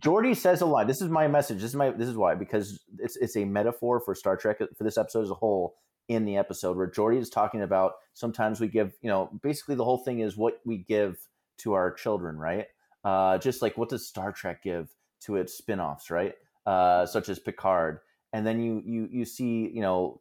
Geordi 0.00 0.36
says 0.36 0.60
a 0.60 0.66
line. 0.66 0.86
This 0.86 1.02
is 1.02 1.08
my 1.08 1.26
message. 1.26 1.56
This 1.60 1.70
is 1.70 1.76
my. 1.76 1.90
This 1.90 2.08
is 2.08 2.16
why 2.16 2.34
because 2.36 2.80
it's 2.98 3.16
it's 3.16 3.36
a 3.36 3.44
metaphor 3.44 4.00
for 4.00 4.14
Star 4.14 4.36
Trek 4.36 4.58
for 4.76 4.84
this 4.84 4.96
episode 4.96 5.22
as 5.24 5.30
a 5.30 5.34
whole. 5.34 5.74
In 6.08 6.24
the 6.24 6.38
episode 6.38 6.76
where 6.78 6.88
Geordi 6.88 7.18
is 7.18 7.28
talking 7.28 7.60
about 7.62 7.92
sometimes 8.14 8.60
we 8.60 8.68
give 8.68 8.94
you 9.02 9.10
know 9.10 9.28
basically 9.42 9.74
the 9.74 9.84
whole 9.84 9.98
thing 9.98 10.20
is 10.20 10.38
what 10.38 10.58
we 10.64 10.78
give 10.78 11.18
to 11.58 11.74
our 11.74 11.92
children, 11.92 12.38
right? 12.38 12.66
Uh, 13.04 13.36
just 13.36 13.60
like 13.60 13.76
what 13.76 13.90
does 13.90 14.06
Star 14.06 14.32
Trek 14.32 14.62
give 14.62 14.88
to 15.20 15.36
its 15.36 15.54
spin-offs, 15.54 16.10
right? 16.10 16.34
Uh, 16.66 17.06
such 17.06 17.28
as 17.28 17.38
Picard, 17.38 18.00
and 18.32 18.46
then 18.46 18.60
you 18.60 18.82
you 18.84 19.08
you 19.10 19.24
see 19.24 19.70
you 19.72 19.80
know 19.80 20.20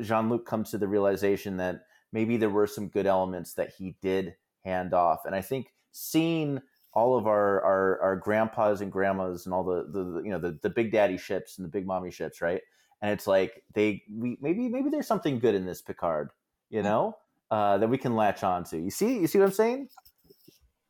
Jean 0.00 0.28
Luc 0.30 0.46
comes 0.46 0.70
to 0.70 0.78
the 0.78 0.88
realization 0.88 1.58
that 1.58 1.82
maybe 2.12 2.36
there 2.36 2.50
were 2.50 2.66
some 2.66 2.88
good 2.88 3.06
elements 3.06 3.54
that 3.54 3.72
he 3.76 3.96
did 4.00 4.34
hand 4.64 4.94
off, 4.94 5.26
and 5.26 5.34
I 5.34 5.42
think 5.42 5.66
seeing 5.92 6.60
all 6.94 7.18
of 7.18 7.26
our 7.26 7.62
our, 7.62 8.00
our 8.00 8.16
grandpas 8.16 8.80
and 8.80 8.90
grandmas 8.90 9.46
and 9.46 9.54
all 9.54 9.64
the, 9.64 9.84
the 9.90 10.04
the, 10.04 10.22
you 10.22 10.30
know 10.30 10.38
the, 10.38 10.58
the 10.62 10.70
big 10.70 10.92
daddy 10.92 11.18
ships 11.18 11.58
and 11.58 11.64
the 11.64 11.70
big 11.70 11.86
mommy 11.86 12.10
ships, 12.10 12.40
right? 12.40 12.62
And 13.02 13.12
it's 13.12 13.26
like 13.26 13.62
they 13.74 14.02
we 14.10 14.38
maybe 14.40 14.68
maybe 14.68 14.88
there's 14.88 15.06
something 15.06 15.38
good 15.38 15.54
in 15.54 15.66
this 15.66 15.82
Picard, 15.82 16.30
you 16.70 16.82
know, 16.82 17.16
uh, 17.50 17.78
that 17.78 17.88
we 17.88 17.98
can 17.98 18.16
latch 18.16 18.42
on 18.42 18.64
to. 18.64 18.78
You 18.78 18.90
see, 18.90 19.18
you 19.18 19.26
see 19.26 19.38
what 19.38 19.46
I'm 19.46 19.52
saying? 19.52 19.88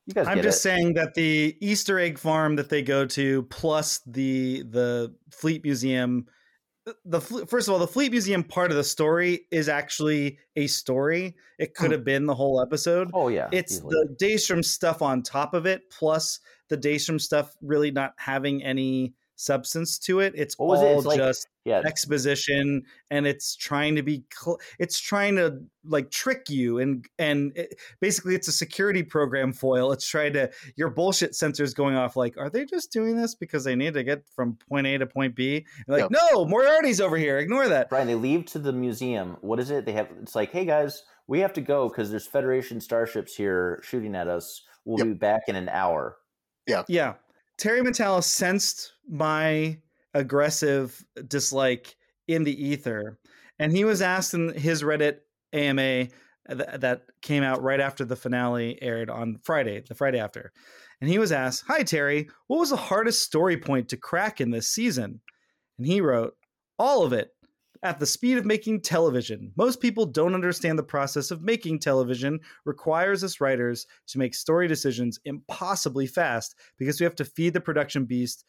You 0.06 0.14
guys, 0.14 0.26
I'm 0.26 0.42
just 0.42 0.58
it. 0.58 0.62
saying 0.62 0.94
that 0.94 1.14
the 1.14 1.56
Easter 1.60 1.98
egg 1.98 2.18
farm 2.18 2.56
that 2.56 2.68
they 2.68 2.82
go 2.82 3.06
to, 3.06 3.42
plus 3.44 4.00
the 4.06 4.62
the 4.62 5.14
Fleet 5.30 5.64
Museum, 5.64 6.26
uh, 6.86 6.92
the 7.06 7.20
first 7.20 7.68
of 7.68 7.72
all, 7.72 7.78
the 7.78 7.86
Fleet 7.86 8.10
Museum 8.10 8.44
part 8.44 8.70
of 8.70 8.76
the 8.76 8.84
story 8.84 9.46
is 9.50 9.68
actually 9.68 10.38
a 10.56 10.66
story. 10.66 11.36
It 11.58 11.74
could 11.74 11.86
hmm. 11.86 11.92
have 11.92 12.04
been 12.04 12.26
the 12.26 12.34
whole 12.34 12.60
episode. 12.60 13.10
Oh 13.14 13.28
yeah, 13.28 13.48
It's 13.50 13.76
easily. 13.76 13.94
the 13.94 14.26
Daystrom 14.26 14.62
stuff 14.64 15.00
on 15.00 15.22
top 15.22 15.54
of 15.54 15.64
it, 15.64 15.88
plus 15.90 16.40
the 16.68 16.76
Daystrom 16.76 17.20
stuff 17.20 17.56
really 17.62 17.90
not 17.90 18.12
having 18.18 18.62
any 18.62 19.14
substance 19.36 19.98
to 19.98 20.20
it. 20.20 20.32
It's 20.36 20.58
What 20.58 20.68
was 20.68 20.82
it? 20.82 20.84
all 20.84 20.98
It's 20.98 21.06
like- 21.06 21.16
just 21.18 21.48
yeah. 21.64 21.80
exposition 21.84 22.82
and 23.10 23.26
it's 23.26 23.56
trying 23.56 23.96
to 23.96 24.02
be 24.02 24.22
cl- 24.32 24.60
it's 24.78 25.00
trying 25.00 25.34
to 25.36 25.60
like 25.84 26.10
trick 26.10 26.50
you 26.50 26.78
and 26.78 27.06
and 27.18 27.52
it, 27.56 27.74
basically 28.00 28.34
it's 28.34 28.48
a 28.48 28.52
security 28.52 29.02
program 29.02 29.50
foil 29.50 29.90
it's 29.90 30.06
trying 30.06 30.34
to 30.34 30.50
your 30.76 30.90
bullshit 30.90 31.32
sensors 31.32 31.74
going 31.74 31.96
off 31.96 32.16
like 32.16 32.36
are 32.36 32.50
they 32.50 32.66
just 32.66 32.92
doing 32.92 33.16
this 33.16 33.34
because 33.34 33.64
they 33.64 33.74
need 33.74 33.94
to 33.94 34.04
get 34.04 34.22
from 34.36 34.58
point 34.68 34.86
a 34.86 34.98
to 34.98 35.06
point 35.06 35.34
b 35.34 35.64
and 35.88 35.98
like 35.98 36.10
no 36.10 36.44
moriarty's 36.44 37.00
over 37.00 37.16
here 37.16 37.38
ignore 37.38 37.66
that 37.66 37.88
Bryan, 37.88 38.08
they 38.08 38.14
leave 38.14 38.44
to 38.46 38.58
the 38.58 38.72
museum. 38.72 39.38
What 39.40 39.58
is 39.58 39.70
it? 39.70 39.86
They 39.86 39.92
have. 39.92 40.08
It's 40.20 40.34
like, 40.34 40.52
hey 40.52 40.64
guys, 40.66 41.02
we 41.26 41.40
have 41.40 41.54
to 41.54 41.60
go 41.62 41.88
because 41.88 42.10
there's 42.10 42.26
Federation 42.26 42.78
starships 42.80 43.34
here 43.34 43.80
shooting 43.82 44.14
at 44.14 44.28
us. 44.28 44.62
We'll 44.84 45.02
be 45.04 45.14
back 45.14 45.42
in 45.48 45.56
an 45.56 45.68
hour. 45.70 46.16
Yeah. 46.66 46.82
Yeah. 46.88 47.14
Terry 47.58 47.80
Matalas 47.80 48.24
sensed 48.24 48.92
my 49.08 49.78
aggressive 50.14 51.04
dislike 51.26 51.96
in 52.28 52.44
the 52.44 52.66
ether. 52.66 53.18
And 53.58 53.72
he 53.72 53.84
was 53.84 54.02
asked 54.02 54.34
in 54.34 54.52
his 54.54 54.82
Reddit 54.82 55.18
AMA 55.52 56.08
th- 56.48 56.68
that 56.78 57.02
came 57.22 57.42
out 57.42 57.62
right 57.62 57.80
after 57.80 58.04
the 58.04 58.16
finale 58.16 58.78
aired 58.82 59.10
on 59.10 59.38
Friday, 59.42 59.82
the 59.86 59.94
Friday 59.94 60.18
after. 60.18 60.52
And 61.00 61.10
he 61.10 61.18
was 61.18 61.32
asked, 61.32 61.64
Hi, 61.68 61.82
Terry, 61.82 62.28
what 62.46 62.58
was 62.58 62.70
the 62.70 62.76
hardest 62.76 63.22
story 63.22 63.56
point 63.56 63.88
to 63.90 63.96
crack 63.96 64.40
in 64.40 64.50
this 64.50 64.68
season? 64.68 65.20
And 65.78 65.86
he 65.86 66.00
wrote, 66.00 66.34
All 66.78 67.04
of 67.04 67.12
it. 67.12 67.30
At 67.84 68.00
the 68.00 68.06
speed 68.06 68.38
of 68.38 68.46
making 68.46 68.80
television, 68.80 69.52
most 69.56 69.78
people 69.78 70.06
don't 70.06 70.34
understand 70.34 70.78
the 70.78 70.82
process 70.82 71.30
of 71.30 71.42
making 71.42 71.80
television 71.80 72.40
requires 72.64 73.22
us 73.22 73.42
writers 73.42 73.86
to 74.06 74.18
make 74.18 74.34
story 74.34 74.66
decisions 74.66 75.20
impossibly 75.26 76.06
fast 76.06 76.54
because 76.78 76.98
we 76.98 77.04
have 77.04 77.14
to 77.16 77.26
feed 77.26 77.52
the 77.52 77.60
production 77.60 78.06
beast 78.06 78.46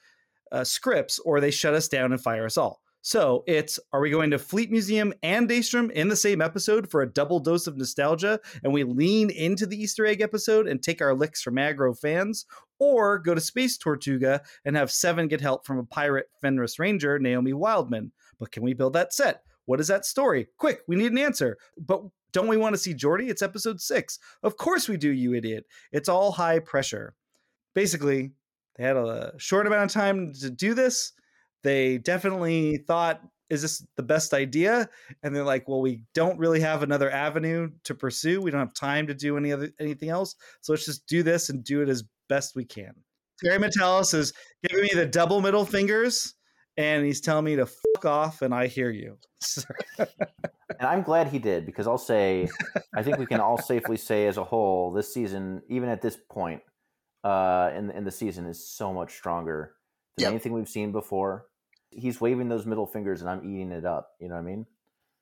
uh, 0.53 0.63
scripts 0.63 1.19
or 1.19 1.41
they 1.41 1.51
shut 1.51 1.73
us 1.73 1.89
down 1.89 2.13
and 2.13 2.21
fire 2.21 2.45
us 2.45 2.57
all. 2.57 2.79
So 3.01 3.43
it's 3.45 3.77
are 3.91 3.99
we 3.99 4.09
going 4.09 4.31
to 4.31 4.39
Fleet 4.39 4.71
Museum 4.71 5.13
and 5.21 5.49
Daystrom 5.49 5.91
in 5.91 6.07
the 6.07 6.15
same 6.15 6.41
episode 6.41 6.89
for 6.89 7.01
a 7.01 7.11
double 7.11 7.41
dose 7.41 7.67
of 7.67 7.75
nostalgia 7.75 8.39
and 8.63 8.71
we 8.71 8.85
lean 8.85 9.29
into 9.31 9.65
the 9.65 9.75
Easter 9.75 10.05
egg 10.05 10.21
episode 10.21 10.65
and 10.65 10.81
take 10.81 11.01
our 11.01 11.13
licks 11.13 11.41
from 11.41 11.55
aggro 11.55 11.95
fans? 11.99 12.45
Or 12.79 13.19
go 13.19 13.35
to 13.35 13.41
Space 13.41 13.77
Tortuga 13.77 14.41
and 14.63 14.77
have 14.77 14.91
Seven 14.91 15.27
get 15.27 15.41
help 15.41 15.67
from 15.67 15.77
a 15.77 15.85
pirate 15.85 16.27
Fenris 16.41 16.79
Ranger, 16.79 17.19
Naomi 17.19 17.53
Wildman? 17.53 18.13
But 18.39 18.51
can 18.51 18.63
we 18.63 18.73
build 18.73 18.93
that 18.93 19.13
set? 19.13 19.41
What 19.65 19.79
is 19.79 19.87
that 19.87 20.05
story? 20.05 20.47
Quick, 20.57 20.81
we 20.87 20.95
need 20.95 21.11
an 21.11 21.17
answer. 21.17 21.57
But 21.77 22.03
don't 22.31 22.47
we 22.47 22.57
want 22.57 22.73
to 22.73 22.81
see 22.81 22.93
Geordi? 22.93 23.29
It's 23.29 23.41
episode 23.41 23.81
six. 23.81 24.19
Of 24.43 24.57
course 24.57 24.87
we 24.87 24.97
do, 24.97 25.09
you 25.09 25.33
idiot. 25.33 25.65
It's 25.91 26.09
all 26.09 26.31
high 26.31 26.59
pressure. 26.59 27.15
Basically, 27.73 28.31
they 28.75 28.83
had 28.83 28.97
a 28.97 29.33
short 29.37 29.67
amount 29.67 29.85
of 29.85 29.91
time 29.91 30.33
to 30.33 30.49
do 30.49 30.73
this. 30.73 31.13
They 31.63 31.97
definitely 31.97 32.77
thought, 32.85 33.21
is 33.49 33.61
this 33.61 33.85
the 33.95 34.03
best 34.03 34.33
idea? 34.33 34.87
And 35.23 35.35
they're 35.35 35.43
like, 35.43 35.67
well, 35.67 35.81
we 35.81 36.01
don't 36.13 36.37
really 36.37 36.59
have 36.59 36.83
another 36.83 37.09
avenue 37.09 37.71
to 37.85 37.95
pursue. 37.95 38.41
We 38.41 38.51
don't 38.51 38.59
have 38.59 38.73
time 38.73 39.07
to 39.07 39.13
do 39.13 39.37
any 39.37 39.51
other 39.51 39.71
anything 39.79 40.09
else. 40.09 40.35
So 40.61 40.73
let's 40.73 40.85
just 40.85 41.07
do 41.07 41.23
this 41.23 41.49
and 41.49 41.63
do 41.63 41.81
it 41.81 41.89
as 41.89 42.03
best 42.29 42.55
we 42.55 42.65
can. 42.65 42.93
Terry 43.43 43.59
Matalas 43.59 44.13
is 44.13 44.31
giving 44.67 44.83
me 44.83 44.91
the 44.93 45.05
double 45.05 45.41
middle 45.41 45.65
fingers 45.65 46.34
and 46.77 47.05
he's 47.05 47.21
telling 47.21 47.45
me 47.45 47.55
to 47.57 47.65
fuck 47.65 48.05
off 48.05 48.41
and 48.41 48.53
I 48.53 48.67
hear 48.67 48.89
you. 48.91 49.17
And 50.77 50.89
I'm 50.89 51.03
glad 51.03 51.27
he 51.29 51.39
did 51.39 51.65
because 51.65 51.87
I'll 51.87 51.97
say, 51.97 52.49
I 52.93 53.01
think 53.01 53.17
we 53.17 53.25
can 53.25 53.39
all 53.39 53.57
safely 53.61 53.95
say 53.95 54.27
as 54.27 54.35
a 54.37 54.43
whole, 54.43 54.91
this 54.91 55.13
season, 55.13 55.61
even 55.69 55.87
at 55.87 56.01
this 56.01 56.17
point 56.29 56.63
uh, 57.23 57.71
in 57.73 57.91
in 57.91 58.03
the 58.03 58.11
season, 58.11 58.45
is 58.45 58.67
so 58.67 58.91
much 58.93 59.13
stronger 59.13 59.75
than 60.17 60.23
Yep. 60.23 60.29
anything 60.31 60.51
we've 60.51 60.67
seen 60.67 60.91
before. 60.91 61.45
He's 61.91 62.19
waving 62.19 62.49
those 62.49 62.65
middle 62.65 62.85
fingers, 62.87 63.21
and 63.21 63.29
I'm 63.29 63.45
eating 63.49 63.71
it 63.71 63.85
up. 63.85 64.09
You 64.19 64.27
know 64.27 64.35
what 64.35 64.41
I 64.41 64.45
mean? 64.45 64.65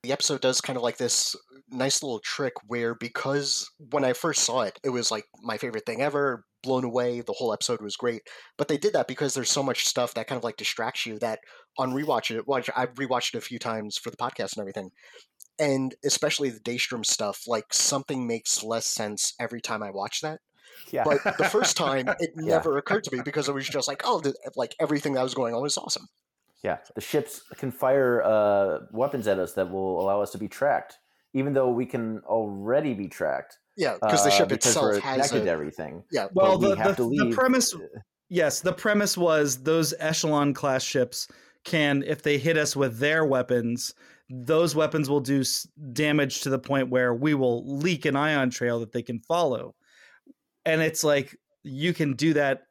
the 0.02 0.12
episode 0.12 0.42
does 0.42 0.60
kind 0.60 0.76
of 0.76 0.82
like 0.84 0.98
this 0.98 1.34
nice 1.70 2.02
little 2.04 2.20
trick 2.20 2.54
where 2.68 2.94
because 2.96 3.70
when 3.92 4.04
I 4.04 4.12
first 4.14 4.44
saw 4.44 4.62
it, 4.64 4.78
it 4.84 4.90
was 4.90 5.12
like 5.12 5.26
my 5.42 5.58
favorite 5.58 5.86
thing 5.86 6.02
ever, 6.02 6.46
blown 6.64 6.84
away. 6.84 7.22
The 7.22 7.34
whole 7.34 7.54
episode 7.54 7.82
was 7.82 7.96
great, 7.96 8.24
but 8.58 8.68
they 8.68 8.78
did 8.78 8.94
that 8.94 9.08
because 9.08 9.34
there's 9.34 9.52
so 9.52 9.62
much 9.64 9.86
stuff 9.86 10.14
that 10.16 10.28
kind 10.28 10.38
of 10.38 10.44
like 10.44 10.58
distracts 10.58 11.06
you. 11.06 11.20
That 11.20 11.40
on 11.78 11.92
rewatch 11.94 12.36
it, 12.36 12.48
watch 12.48 12.70
I've 12.76 12.94
rewatched 12.96 13.36
it 13.36 13.38
a 13.38 13.42
few 13.42 13.60
times 13.60 13.98
for 13.98 14.10
the 14.10 14.18
podcast 14.18 14.54
and 14.54 14.62
everything, 14.62 14.90
and 15.60 15.94
especially 16.04 16.50
the 16.50 16.60
Daystrom 16.60 17.06
stuff. 17.06 17.42
Like 17.48 17.74
something 17.74 18.26
makes 18.26 18.64
less 18.64 18.88
sense 18.88 19.34
every 19.40 19.62
time 19.62 19.84
I 19.84 19.92
watch 19.92 20.22
that. 20.22 20.40
Yeah. 20.92 21.04
But 21.06 21.38
the 21.38 21.44
first 21.52 21.78
time, 21.78 22.08
it 22.20 22.32
Yeah. 22.36 22.56
never 22.56 22.78
occurred 22.78 23.04
to 23.06 23.16
me 23.16 23.22
because 23.24 23.48
it 23.48 23.54
was 23.54 23.68
just 23.68 23.88
like, 23.88 24.02
oh, 24.06 24.22
like 24.56 24.74
everything 24.80 25.14
that 25.14 25.24
was 25.24 25.34
going 25.36 25.54
on 25.54 25.62
was 25.62 25.78
awesome. 25.78 26.08
Yeah, 26.64 26.78
the 26.96 27.02
ships 27.02 27.42
can 27.58 27.72
fire 27.72 28.24
uh, 28.24 28.86
weapons 28.94 29.28
at 29.28 29.38
us 29.38 29.54
that 29.54 29.70
will 29.70 30.00
allow 30.00 30.22
us 30.22 30.32
to 30.32 30.38
be 30.38 30.48
tracked, 30.48 30.98
even 31.34 31.52
though 31.54 31.70
we 31.70 31.86
can 31.86 32.20
already 32.26 32.94
be 32.94 33.10
tracked. 33.10 33.60
Yeah, 33.76 33.96
because 34.02 34.24
the 34.24 34.30
uh, 34.30 34.34
ship 34.34 34.50
because 34.50 34.68
itself 34.72 34.86
we're 34.86 35.00
has 35.00 35.30
connected 35.30 35.48
a- 35.48 35.52
everything. 35.52 36.04
Yeah, 36.12 36.28
Well, 36.34 36.58
but 36.58 36.60
we 36.60 36.76
the, 36.76 36.76
have 36.78 36.98
the, 36.98 37.10
to 37.10 37.30
the 37.30 37.36
premise, 37.36 37.76
yes, 38.30 38.60
the 38.62 38.74
premise 38.74 39.18
was 39.18 39.64
those 39.64 39.94
echelon 40.00 40.54
class 40.54 40.84
ships 40.84 41.28
can, 41.64 42.04
if 42.06 42.22
they 42.22 42.38
hit 42.38 42.58
us 42.58 42.76
with 42.76 43.00
their 43.00 43.26
weapons, 43.26 43.94
those 44.30 44.76
weapons 44.76 45.10
will 45.10 45.20
do 45.22 45.44
damage 45.94 46.42
to 46.42 46.50
the 46.50 46.60
point 46.60 46.90
where 46.90 47.14
we 47.14 47.34
will 47.34 47.78
leak 47.78 48.06
an 48.06 48.16
ion 48.16 48.50
trail 48.50 48.80
that 48.80 48.92
they 48.92 49.02
can 49.02 49.20
follow. 49.20 49.76
And 50.66 50.82
it's 50.82 51.04
like 51.04 51.36
you 51.64 51.94
can 51.94 52.14
do 52.14 52.34
that 52.34 52.64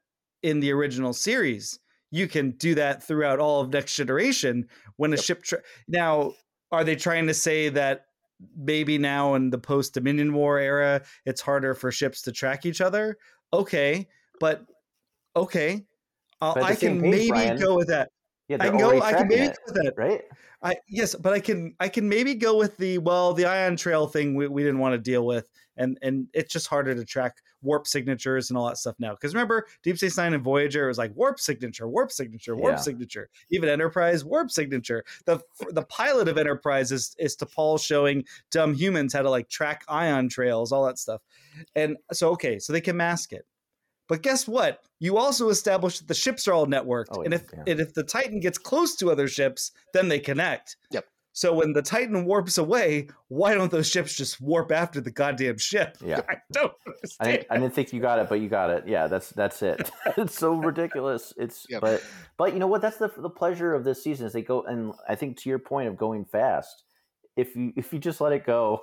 in 0.42 0.60
the 0.60 0.72
original 0.72 1.12
series. 1.12 1.78
You 2.10 2.28
can 2.28 2.52
do 2.52 2.74
that 2.74 3.02
throughout 3.02 3.38
all 3.38 3.60
of 3.60 3.70
Next 3.72 3.94
Generation 3.96 4.68
when 4.96 5.12
a 5.12 5.16
ship. 5.16 5.42
Tra- 5.42 5.62
now, 5.88 6.32
are 6.70 6.84
they 6.84 6.96
trying 6.96 7.26
to 7.26 7.34
say 7.34 7.70
that 7.70 8.06
maybe 8.56 8.98
now 8.98 9.34
in 9.34 9.50
the 9.50 9.58
post 9.58 9.94
Dominion 9.94 10.32
War 10.32 10.58
era, 10.58 11.02
it's 11.24 11.40
harder 11.40 11.74
for 11.74 11.90
ships 11.90 12.22
to 12.22 12.32
track 12.32 12.66
each 12.66 12.80
other? 12.80 13.16
Okay, 13.52 14.08
but 14.40 14.64
okay, 15.36 15.84
uh, 16.40 16.54
I 16.56 16.74
can 16.74 17.00
page, 17.00 17.10
maybe 17.10 17.28
Bryan, 17.28 17.58
go 17.58 17.76
with 17.76 17.88
that. 17.88 18.10
Yeah, 18.52 18.58
I 18.60 18.68
can 18.68 18.78
go. 18.78 19.00
I 19.00 19.12
can 19.12 19.28
maybe 19.28 19.42
it, 19.44 19.56
go 19.66 19.72
with 19.72 19.74
that. 19.84 19.94
right? 19.96 20.22
I 20.62 20.76
yes, 20.88 21.14
but 21.14 21.32
I 21.32 21.40
can 21.40 21.74
I 21.80 21.88
can 21.88 22.08
maybe 22.08 22.34
go 22.34 22.56
with 22.56 22.76
the 22.76 22.98
well 22.98 23.34
the 23.34 23.46
ion 23.46 23.76
trail 23.76 24.06
thing 24.06 24.34
we, 24.34 24.46
we 24.46 24.62
didn't 24.62 24.78
want 24.78 24.92
to 24.94 24.98
deal 24.98 25.26
with 25.26 25.46
and 25.76 25.98
and 26.02 26.28
it's 26.34 26.52
just 26.52 26.66
harder 26.66 26.94
to 26.94 27.04
track 27.04 27.36
warp 27.62 27.86
signatures 27.86 28.50
and 28.50 28.58
all 28.58 28.68
that 28.68 28.76
stuff 28.76 28.94
now 28.98 29.12
because 29.12 29.34
remember 29.34 29.66
Deep 29.82 29.96
Space 29.96 30.16
Nine 30.16 30.34
and 30.34 30.44
Voyager 30.44 30.86
was 30.88 30.98
like 30.98 31.12
warp 31.16 31.40
signature 31.40 31.88
warp 31.88 32.12
signature 32.12 32.54
warp 32.54 32.74
Yeah. 32.74 32.80
signature 32.80 33.30
even 33.50 33.68
Enterprise 33.68 34.24
warp 34.24 34.50
signature 34.50 35.02
the 35.24 35.40
the 35.70 35.82
pilot 35.84 36.28
of 36.28 36.36
Enterprise 36.38 36.92
is 36.92 37.16
is 37.18 37.36
T'Pol 37.36 37.82
showing 37.82 38.24
dumb 38.50 38.74
humans 38.74 39.14
how 39.14 39.22
to 39.22 39.30
like 39.30 39.48
track 39.48 39.82
ion 39.88 40.28
trails 40.28 40.72
all 40.72 40.84
that 40.86 40.98
stuff 40.98 41.22
and 41.74 41.96
so 42.12 42.30
okay 42.30 42.58
so 42.58 42.72
they 42.72 42.80
can 42.80 42.96
mask 42.96 43.32
it 43.32 43.46
But 44.12 44.20
guess 44.20 44.46
what? 44.46 44.82
You 45.00 45.16
also 45.16 45.48
established 45.48 46.00
that 46.00 46.08
the 46.08 46.12
ships 46.14 46.46
are 46.46 46.52
all 46.52 46.66
networked, 46.66 47.06
Oh, 47.12 47.22
and 47.22 47.32
if 47.32 47.44
yeah. 47.50 47.62
and 47.66 47.80
if 47.80 47.94
the 47.94 48.02
Titan 48.02 48.40
gets 48.40 48.58
close 48.58 48.94
to 48.96 49.10
other 49.10 49.26
ships, 49.26 49.72
then 49.94 50.08
they 50.08 50.18
connect. 50.20 50.76
Yep. 50.90 51.06
So 51.32 51.54
when 51.54 51.72
the 51.72 51.80
Titan 51.80 52.26
warps 52.26 52.58
away, 52.58 53.08
why 53.28 53.54
don't 53.54 53.70
those 53.70 53.88
ships 53.88 54.14
just 54.14 54.38
warp 54.38 54.70
after 54.70 55.00
the 55.00 55.10
goddamn 55.10 55.56
ship? 55.56 55.96
Yeah. 56.04 56.20
I 56.28 56.34
don't 56.52 56.74
I 57.20 57.24
didn't, 57.30 57.46
I 57.48 57.56
didn't 57.56 57.72
think 57.74 57.90
you 57.94 58.00
got 58.00 58.18
it, 58.18 58.28
but 58.28 58.40
you 58.40 58.50
got 58.50 58.68
it. 58.68 58.84
Yeah, 58.86 59.06
that's 59.06 59.30
that's 59.30 59.62
it. 59.62 59.90
it's 60.18 60.38
so 60.38 60.52
ridiculous. 60.56 61.32
It's 61.38 61.64
Yep. 61.70 61.80
but 61.80 62.04
but 62.36 62.52
you 62.52 62.58
know 62.58 62.66
what? 62.66 62.82
That's 62.82 62.98
the 62.98 63.10
the 63.16 63.30
pleasure 63.30 63.72
of 63.74 63.84
this 63.84 64.04
season 64.04 64.26
is 64.26 64.34
they 64.34 64.42
go 64.42 64.60
and 64.64 64.92
I 65.08 65.14
think 65.14 65.38
to 65.38 65.48
your 65.48 65.58
point 65.58 65.88
of 65.88 65.96
going 65.96 66.26
fast. 66.26 66.84
If 67.34 67.56
you 67.56 67.72
if 67.76 67.94
you 67.94 67.98
just 67.98 68.20
let 68.20 68.34
it 68.34 68.44
go, 68.44 68.82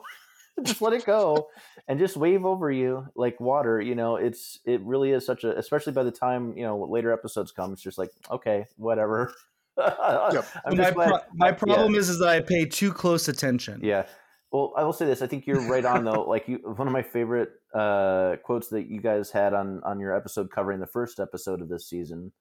just 0.64 0.82
let 0.82 0.94
it 0.94 1.06
go, 1.06 1.50
and 1.88 2.00
just 2.00 2.18
wave 2.18 2.46
over 2.46 2.72
you 2.72 3.08
like 3.16 3.40
water. 3.40 3.80
You 3.82 3.96
know, 3.96 4.16
it's 4.16 4.60
it 4.66 4.82
really 4.82 5.12
is 5.12 5.26
such 5.26 5.44
a. 5.44 5.58
Especially 5.58 5.94
by 5.94 6.04
the 6.04 6.12
time 6.12 6.56
you 6.58 6.64
know 6.64 6.78
later 6.78 7.12
episodes 7.12 7.52
come, 7.52 7.74
it's 7.74 7.82
just 7.82 7.98
like 7.98 8.12
okay, 8.32 8.66
whatever. 8.78 9.34
I'm 9.78 10.76
my, 10.76 10.92
pro- 10.92 11.20
my 11.34 11.48
yeah. 11.48 11.52
problem 11.54 11.96
is 11.96 12.10
is 12.10 12.20
that 12.20 12.30
I 12.30 12.42
pay 12.42 12.66
too 12.66 12.92
close 12.92 13.28
attention. 13.28 13.80
Yeah. 13.84 14.06
Well, 14.52 14.74
I 14.76 14.84
will 14.84 14.94
say 14.94 15.06
this. 15.06 15.22
I 15.22 15.28
think 15.28 15.46
you're 15.46 15.70
right 15.70 15.86
on 15.86 16.04
though. 16.04 16.24
Like 16.24 16.48
you, 16.48 16.58
one 16.64 16.88
of 16.88 16.94
my 16.94 17.04
favorite 17.04 17.50
uh, 17.74 18.38
quotes 18.44 18.70
that 18.70 18.88
you 18.88 19.00
guys 19.00 19.32
had 19.32 19.54
on 19.54 19.82
on 19.84 20.00
your 20.00 20.16
episode 20.16 20.50
covering 20.52 20.80
the 20.80 20.88
first 20.88 21.20
episode 21.20 21.62
of 21.62 21.70
this 21.70 21.88
season 21.88 22.32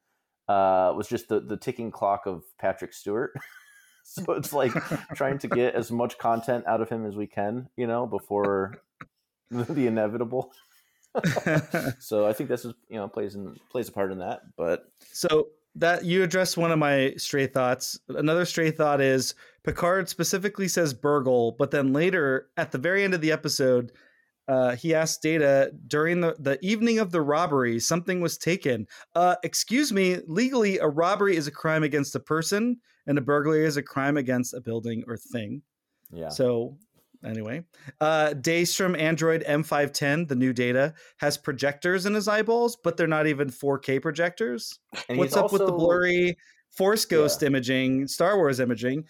uh, 0.48 0.92
was 0.96 1.08
just 1.08 1.28
the 1.28 1.40
the 1.40 1.56
ticking 1.56 1.90
clock 1.90 2.26
of 2.26 2.44
Patrick 2.58 2.92
Stewart. 2.92 3.32
so 4.24 4.32
it's 4.32 4.52
like 4.54 4.72
trying 5.14 5.38
to 5.38 5.48
get 5.48 5.74
as 5.74 5.92
much 5.92 6.16
content 6.16 6.64
out 6.66 6.80
of 6.80 6.88
him 6.88 7.04
as 7.04 7.14
we 7.14 7.26
can, 7.26 7.68
you 7.76 7.86
know, 7.86 8.06
before 8.06 8.80
the 9.50 9.86
inevitable. 9.86 10.52
so 11.98 12.26
I 12.26 12.32
think 12.32 12.48
this 12.48 12.64
is 12.64 12.74
you 12.88 12.96
know 12.96 13.08
plays 13.08 13.34
in 13.34 13.56
plays 13.70 13.88
a 13.88 13.92
part 13.92 14.12
in 14.12 14.18
that. 14.20 14.40
But 14.56 14.90
So 15.12 15.48
that 15.74 16.04
you 16.04 16.22
addressed 16.22 16.56
one 16.56 16.72
of 16.72 16.78
my 16.78 17.14
stray 17.16 17.46
thoughts. 17.46 17.98
Another 18.08 18.46
stray 18.46 18.70
thought 18.70 19.00
is 19.00 19.34
Picard 19.62 20.08
specifically 20.08 20.68
says 20.68 20.94
burgle, 20.94 21.52
but 21.52 21.70
then 21.70 21.92
later 21.92 22.48
at 22.56 22.72
the 22.72 22.78
very 22.78 23.04
end 23.04 23.14
of 23.14 23.20
the 23.20 23.32
episode, 23.32 23.92
uh, 24.48 24.74
he 24.74 24.94
asked 24.94 25.22
Data 25.22 25.70
during 25.86 26.20
the, 26.20 26.34
the 26.38 26.58
evening 26.62 26.98
of 26.98 27.12
the 27.12 27.20
robbery, 27.20 27.78
something 27.78 28.20
was 28.20 28.38
taken. 28.38 28.86
Uh, 29.14 29.36
excuse 29.42 29.92
me, 29.92 30.18
legally, 30.26 30.78
a 30.78 30.86
robbery 30.86 31.36
is 31.36 31.46
a 31.46 31.52
crime 31.52 31.82
against 31.82 32.14
a 32.14 32.20
person, 32.20 32.78
and 33.06 33.18
a 33.18 33.20
burglary 33.20 33.66
is 33.66 33.76
a 33.76 33.82
crime 33.82 34.16
against 34.16 34.54
a 34.54 34.60
building 34.60 35.04
or 35.06 35.18
thing. 35.18 35.62
yeah, 36.10 36.30
So 36.30 36.78
anyway, 37.22 37.64
uh, 38.00 38.34
Daystrom 38.34 38.98
Android 38.98 39.44
M510, 39.46 40.28
the 40.28 40.36
new 40.36 40.54
data, 40.54 40.94
has 41.18 41.36
projectors 41.36 42.06
in 42.06 42.14
his 42.14 42.26
eyeballs, 42.26 42.76
but 42.82 42.96
they're 42.96 43.06
not 43.06 43.26
even 43.26 43.50
4K 43.50 44.00
projectors. 44.00 44.78
and 45.10 45.18
What's 45.18 45.36
up 45.36 45.52
with 45.52 45.66
the 45.66 45.72
blurry 45.72 46.38
Force 46.70 47.04
Ghost 47.04 47.42
imaging, 47.42 48.06
Star 48.08 48.36
Wars 48.36 48.60
imaging? 48.60 49.04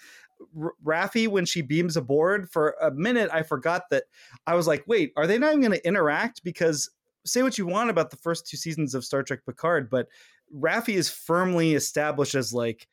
R- 0.61 0.75
Raffi, 0.85 1.29
when 1.29 1.45
she 1.45 1.63
beams 1.63 1.97
aboard, 1.97 2.51
for 2.51 2.77
a 2.81 2.91
minute, 2.91 3.31
I 3.33 3.43
forgot 3.43 3.91
that 3.91 4.05
I 4.47 4.55
was 4.55 4.67
like, 4.67 4.85
wait, 4.87 5.13
are 5.17 5.27
they 5.27 5.39
not 5.39 5.51
even 5.51 5.61
going 5.61 5.73
to 5.73 5.87
interact? 5.87 6.43
Because 6.45 6.91
say 7.25 7.43
what 7.43 7.59
you 7.59 7.67
want 7.67 7.91
about 7.91 8.11
the 8.11 8.17
first 8.17 8.47
two 8.47 8.57
seasons 8.57 8.95
of 8.95 9.05
Star 9.05 9.23
Trek 9.23 9.41
Picard, 9.47 9.91
but 9.91 10.09
Raffi 10.55 10.95
is 10.95 11.11
firmly 11.11 11.75
established 11.75 12.35
as 12.35 12.55
like 12.55 12.89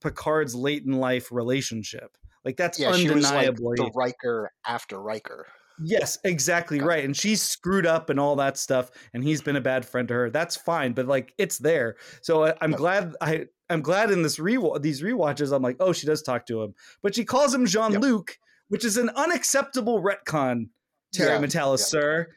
Picard's 0.00 0.54
late 0.54 0.84
in 0.84 0.92
life 0.92 1.30
relationship. 1.30 2.16
Like 2.44 2.56
that's 2.56 2.78
Yeah, 2.78 2.92
she 2.92 3.08
like 3.08 3.16
undeniably. 3.16 3.76
the 3.76 3.90
Riker 3.94 4.52
after 4.66 5.00
Riker. 5.00 5.46
Yes, 5.82 6.18
exactly 6.22 6.80
right. 6.80 7.04
And 7.04 7.16
she's 7.16 7.42
screwed 7.42 7.86
up 7.86 8.08
and 8.08 8.20
all 8.20 8.36
that 8.36 8.56
stuff, 8.56 8.90
and 9.12 9.24
he's 9.24 9.42
been 9.42 9.56
a 9.56 9.60
bad 9.60 9.84
friend 9.84 10.06
to 10.08 10.14
her. 10.14 10.30
That's 10.30 10.56
fine, 10.56 10.92
but 10.92 11.06
like 11.06 11.34
it's 11.36 11.58
there. 11.58 11.96
So 12.20 12.44
I, 12.44 12.54
I'm 12.60 12.72
glad 12.72 13.16
I 13.20 13.46
I'm 13.70 13.80
glad 13.80 14.10
in 14.10 14.22
this 14.22 14.38
re 14.38 14.58
these 14.80 15.02
rewatches 15.02 15.54
I'm 15.54 15.62
like, 15.62 15.76
oh, 15.80 15.92
she 15.92 16.06
does 16.06 16.22
talk 16.22 16.46
to 16.46 16.62
him, 16.62 16.74
but 17.02 17.14
she 17.14 17.24
calls 17.24 17.54
him 17.54 17.66
Jean 17.66 17.92
Luc, 18.00 18.38
which 18.68 18.84
is 18.84 18.96
an 18.96 19.08
unacceptable 19.10 20.02
retcon. 20.02 20.68
Terry 21.12 21.30
Yeah, 21.30 21.40
Matalas, 21.40 21.78
yeah. 21.78 21.84
sir, 21.84 22.28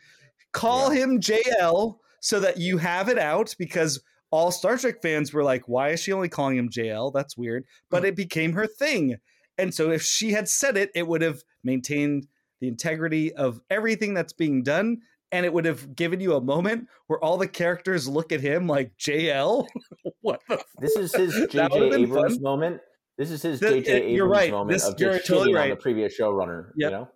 call 0.54 0.90
him 0.90 1.20
JL 1.20 1.98
so 2.22 2.40
that 2.40 2.58
you 2.58 2.78
have 2.78 3.10
it 3.10 3.18
out 3.18 3.56
because 3.60 4.02
all 4.32 4.52
Star 4.52 4.78
Trek 4.78 5.02
fans 5.02 5.34
were 5.34 5.44
like, 5.44 5.68
why 5.68 5.90
is 5.90 6.02
she 6.02 6.12
only 6.14 6.30
calling 6.30 6.58
him 6.58 6.70
JL? 6.70 7.12
That's 7.14 7.38
weird. 7.38 7.66
But 7.90 8.04
Hmm. 8.04 8.08
it 8.08 8.16
became 8.16 8.54
her 8.54 8.68
thing. 8.68 9.18
And 9.58 9.74
so 9.74 9.90
if 9.92 10.04
she 10.04 10.32
had 10.32 10.48
said 10.48 10.78
it, 10.78 10.92
it 10.94 11.08
would 11.08 11.22
have 11.22 11.44
maintained 11.64 12.28
the 12.62 12.68
integrity 12.68 13.34
of 13.34 13.60
everything 13.70 14.14
that's 14.14 14.34
being 14.34 14.64
done. 14.64 14.98
And 15.32 15.46
it 15.46 15.52
would 15.52 15.66
have 15.66 15.96
given 15.96 16.20
you 16.22 16.36
a 16.36 16.42
moment 16.42 16.88
where 17.08 17.20
all 17.20 17.38
the 17.38 17.48
characters 17.48 18.08
look 18.08 18.32
at 18.32 18.40
him 18.40 18.66
like 18.68 18.94
JL. 18.98 19.66
what 20.22 20.42
the? 20.48 20.64
This 20.80 20.96
is 20.96 21.14
his 21.14 21.34
J.J. 21.52 21.94
Abrams 22.04 22.36
fun. 22.36 22.42
moment. 22.42 22.82
This 23.18 23.32
is 23.32 23.42
his 23.42 23.60
J.J. 23.60 23.92
Abrams 23.92 24.14
you're 24.14 24.28
right. 24.28 24.52
moment 24.52 24.72
This- 24.76 24.88
of 24.88 24.98
just 24.98 25.28
totally 25.28 25.54
shitting 25.54 25.64
on 25.64 25.70
the 25.72 25.76
previous 25.76 26.18
showrunner. 26.18 26.72
Yep. 26.78 26.92
You 26.92 26.98
know, 26.98 27.10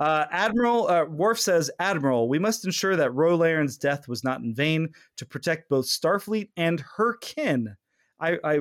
Uh, 0.00 0.26
Admiral 0.30 0.88
uh, 0.88 1.04
Worf 1.04 1.38
says, 1.40 1.70
Admiral, 1.78 2.28
we 2.28 2.38
must 2.38 2.64
ensure 2.66 2.96
that 2.96 3.14
Ro 3.14 3.36
Laren's 3.36 3.78
death 3.78 4.08
was 4.08 4.24
not 4.24 4.40
in 4.40 4.52
vain 4.54 4.88
to 5.16 5.24
protect 5.24 5.68
both 5.68 5.86
Starfleet 5.86 6.50
and 6.56 6.82
her 6.96 7.14
kin. 7.18 7.76
I, 8.18 8.36
I, 8.44 8.58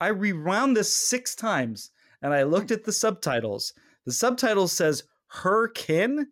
I 0.00 0.08
rewound 0.08 0.76
this 0.76 0.92
six 0.92 1.34
times 1.36 1.90
and 2.22 2.32
I 2.34 2.42
looked 2.44 2.70
at 2.70 2.84
the 2.84 2.92
subtitles. 2.92 3.74
The 4.06 4.12
subtitle 4.12 4.66
says 4.66 5.04
her 5.28 5.68
kin. 5.68 6.26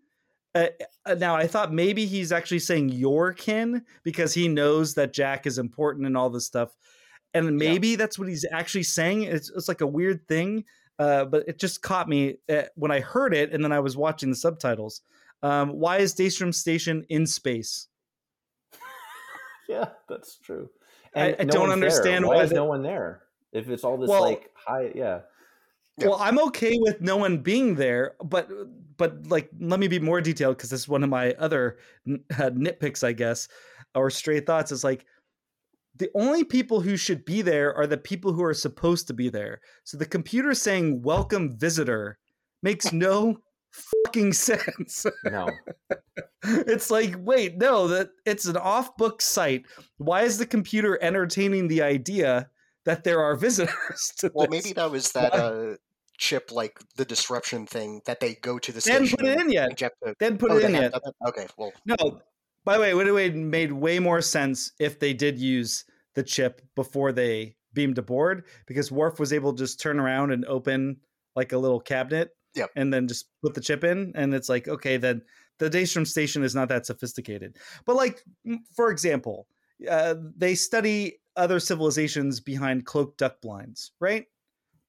Uh, 0.59 0.67
uh, 1.07 1.15
now 1.15 1.37
I 1.37 1.47
thought 1.47 1.73
maybe 1.73 2.05
he's 2.07 2.33
actually 2.33 2.59
saying 2.59 2.89
your 2.89 3.33
kin 3.33 3.85
because 4.03 4.35
he 4.35 4.49
knows 4.49 4.95
that 4.95 5.13
Jack 5.13 5.47
is 5.47 5.59
important 5.59 6.07
and 6.07 6.17
all 6.17 6.31
this 6.31 6.47
stuff, 6.47 6.75
and 7.35 7.57
maybe 7.57 7.95
that's 7.97 8.19
what 8.19 8.29
he's 8.29 8.45
actually 8.51 8.83
saying. 8.83 9.23
It's, 9.23 9.51
it's 9.51 9.69
like 9.69 9.83
a 9.83 9.87
weird 9.87 10.27
thing, 10.27 10.65
uh, 10.99 11.27
but 11.27 11.47
it 11.47 11.59
just 11.59 11.83
caught 11.83 12.09
me 12.09 12.39
uh, 12.49 12.63
when 12.75 12.91
I 12.91 13.01
heard 13.01 13.35
it, 13.35 13.53
and 13.53 13.63
then 13.63 13.73
I 13.73 13.81
was 13.81 13.97
watching 13.97 14.31
the 14.31 14.37
subtitles. 14.37 15.03
Um, 15.43 15.71
why 15.71 15.99
is 15.99 16.15
Daystrom 16.15 16.53
Station 16.53 17.07
in 17.09 17.27
space? 17.27 17.87
yeah, 19.69 19.91
that's 20.09 20.39
true. 20.39 20.71
I- 21.15 21.37
I 21.39 21.45
don't 21.45 21.71
understand 21.71 22.25
there. 22.25 22.31
Why 22.31 22.37
why 22.37 22.43
is 22.43 22.53
no 22.53 22.65
one 22.65 22.83
there? 22.83 23.23
If 23.53 23.69
it's 23.69 23.85
all 23.85 23.97
this 23.97 24.09
Well- 24.09 24.23
like 24.23 24.51
high, 24.55 24.91
yeah, 24.95 25.21
Well, 26.01 26.17
I'm 26.21 26.39
okay 26.49 26.77
with 26.81 27.01
no 27.01 27.17
one 27.17 27.39
being 27.39 27.75
there, 27.75 28.15
but 28.25 28.49
but 28.97 29.27
like 29.27 29.51
let 29.61 29.81
me 29.81 29.89
be 29.89 29.99
more 29.99 30.21
detailed 30.21 30.57
because 30.57 30.71
this 30.71 30.81
is 30.81 30.89
one 30.89 31.03
of 31.05 31.11
my 31.11 31.33
other 31.35 31.79
n- 32.07 32.25
uh, 32.33 32.51
nitpicks, 32.51 33.03
I 33.05 33.13
guess, 33.13 33.49
or 33.95 34.11
stray 34.11 34.41
thoughts. 34.41 34.73
Is 34.73 34.85
like 34.85 35.07
the 35.97 36.11
only 36.15 36.45
people 36.45 36.81
who 36.81 36.97
should 36.97 37.25
be 37.25 37.43
there 37.43 37.75
are 37.75 37.87
the 37.87 37.97
people 37.99 38.33
who 38.33 38.45
are 38.45 38.55
supposed 38.55 39.07
to 39.09 39.15
be 39.15 39.29
there. 39.29 39.61
So 39.85 39.97
the 39.97 40.07
computer 40.07 40.55
saying 40.55 41.03
"Welcome, 41.03 41.57
visitor" 41.59 42.19
makes 42.63 42.93
no 42.93 43.39
fucking 44.05 44.33
sense. 44.33 45.05
no, 45.25 45.49
it's 46.45 46.91
like, 46.91 47.15
wait, 47.19 47.59
no, 47.59 47.89
that 47.89 48.11
it's 48.25 48.47
an 48.47 48.57
off-book 48.57 49.21
site. 49.23 49.67
Why 49.99 50.23
is 50.23 50.39
the 50.39 50.47
computer 50.47 50.99
entertaining 51.03 51.69
the 51.69 51.83
idea 51.83 52.49
that 52.85 53.05
there 53.05 53.21
are 53.21 53.37
visitors? 53.37 54.13
To 54.19 54.31
Well, 54.35 54.47
this? 54.49 54.65
maybe 54.65 54.73
that 54.75 54.91
was 54.91 55.13
that 55.13 55.33
Why- 55.33 55.39
uh, 55.39 55.75
chip, 56.19 56.51
like 56.53 56.79
the 56.97 57.05
disruption 57.05 57.67
thing 57.67 58.03
that 58.07 58.21
they 58.21 58.35
go 58.35 58.59
to 58.59 58.73
the 58.73 58.81
They 58.81 58.93
hadn't 58.93 59.11
put 59.11 59.25
it 59.25 59.41
in 59.41 59.51
yet. 59.51 59.71
They 59.79 60.25
hadn't 60.27 60.39
put 60.39 60.51
Oh, 60.51 60.57
it 60.59 60.65
in 60.65 60.75
yet. 60.75 60.93
Okay, 61.27 61.47
well, 61.57 61.73
No. 61.87 62.21
By 62.65 62.75
the 62.77 62.81
way, 62.83 62.91
it 62.91 62.95
would 62.95 63.07
have 63.07 63.35
made 63.35 63.73
way 63.73 63.99
more 63.99 64.21
sense 64.21 64.73
if 64.79 64.99
they 64.99 65.15
did 65.15 65.39
use 65.39 65.85
the 66.15 66.23
chip 66.23 66.61
before 66.75 67.13
they 67.13 67.57
beamed 67.73 67.97
aboard, 67.97 68.45
because 68.67 68.93
Worf 68.93 69.19
was 69.19 69.33
able 69.33 69.53
to 69.55 69.59
just 69.59 69.81
turn 69.81 69.99
around 69.99 70.33
and 70.33 70.45
open 70.45 70.99
like 71.37 71.53
a 71.53 71.59
little 71.59 71.81
cabinet, 71.81 72.31
Yep. 72.55 72.71
and 72.77 72.93
then 72.93 73.07
just 73.09 73.29
put 73.43 73.55
the 73.55 73.61
chip 73.61 73.85
in, 73.85 74.13
and 74.17 74.35
it's 74.35 74.49
like, 74.49 74.67
okay, 74.69 74.97
then 74.97 75.23
the 75.59 75.71
Daystrom 75.71 76.07
station 76.07 76.43
is 76.43 76.55
not 76.55 76.69
that 76.71 76.87
sophisticated. 76.87 77.57
But 77.87 77.97
like, 77.97 78.23
for 78.75 78.91
example, 78.91 79.47
uh, 79.89 80.17
they 80.37 80.55
study 80.57 81.21
other 81.37 81.61
civilizations 81.61 82.41
behind 82.41 82.85
cloaked 82.85 83.19
duck 83.19 83.41
blinds, 83.41 83.93
right? 84.01 84.27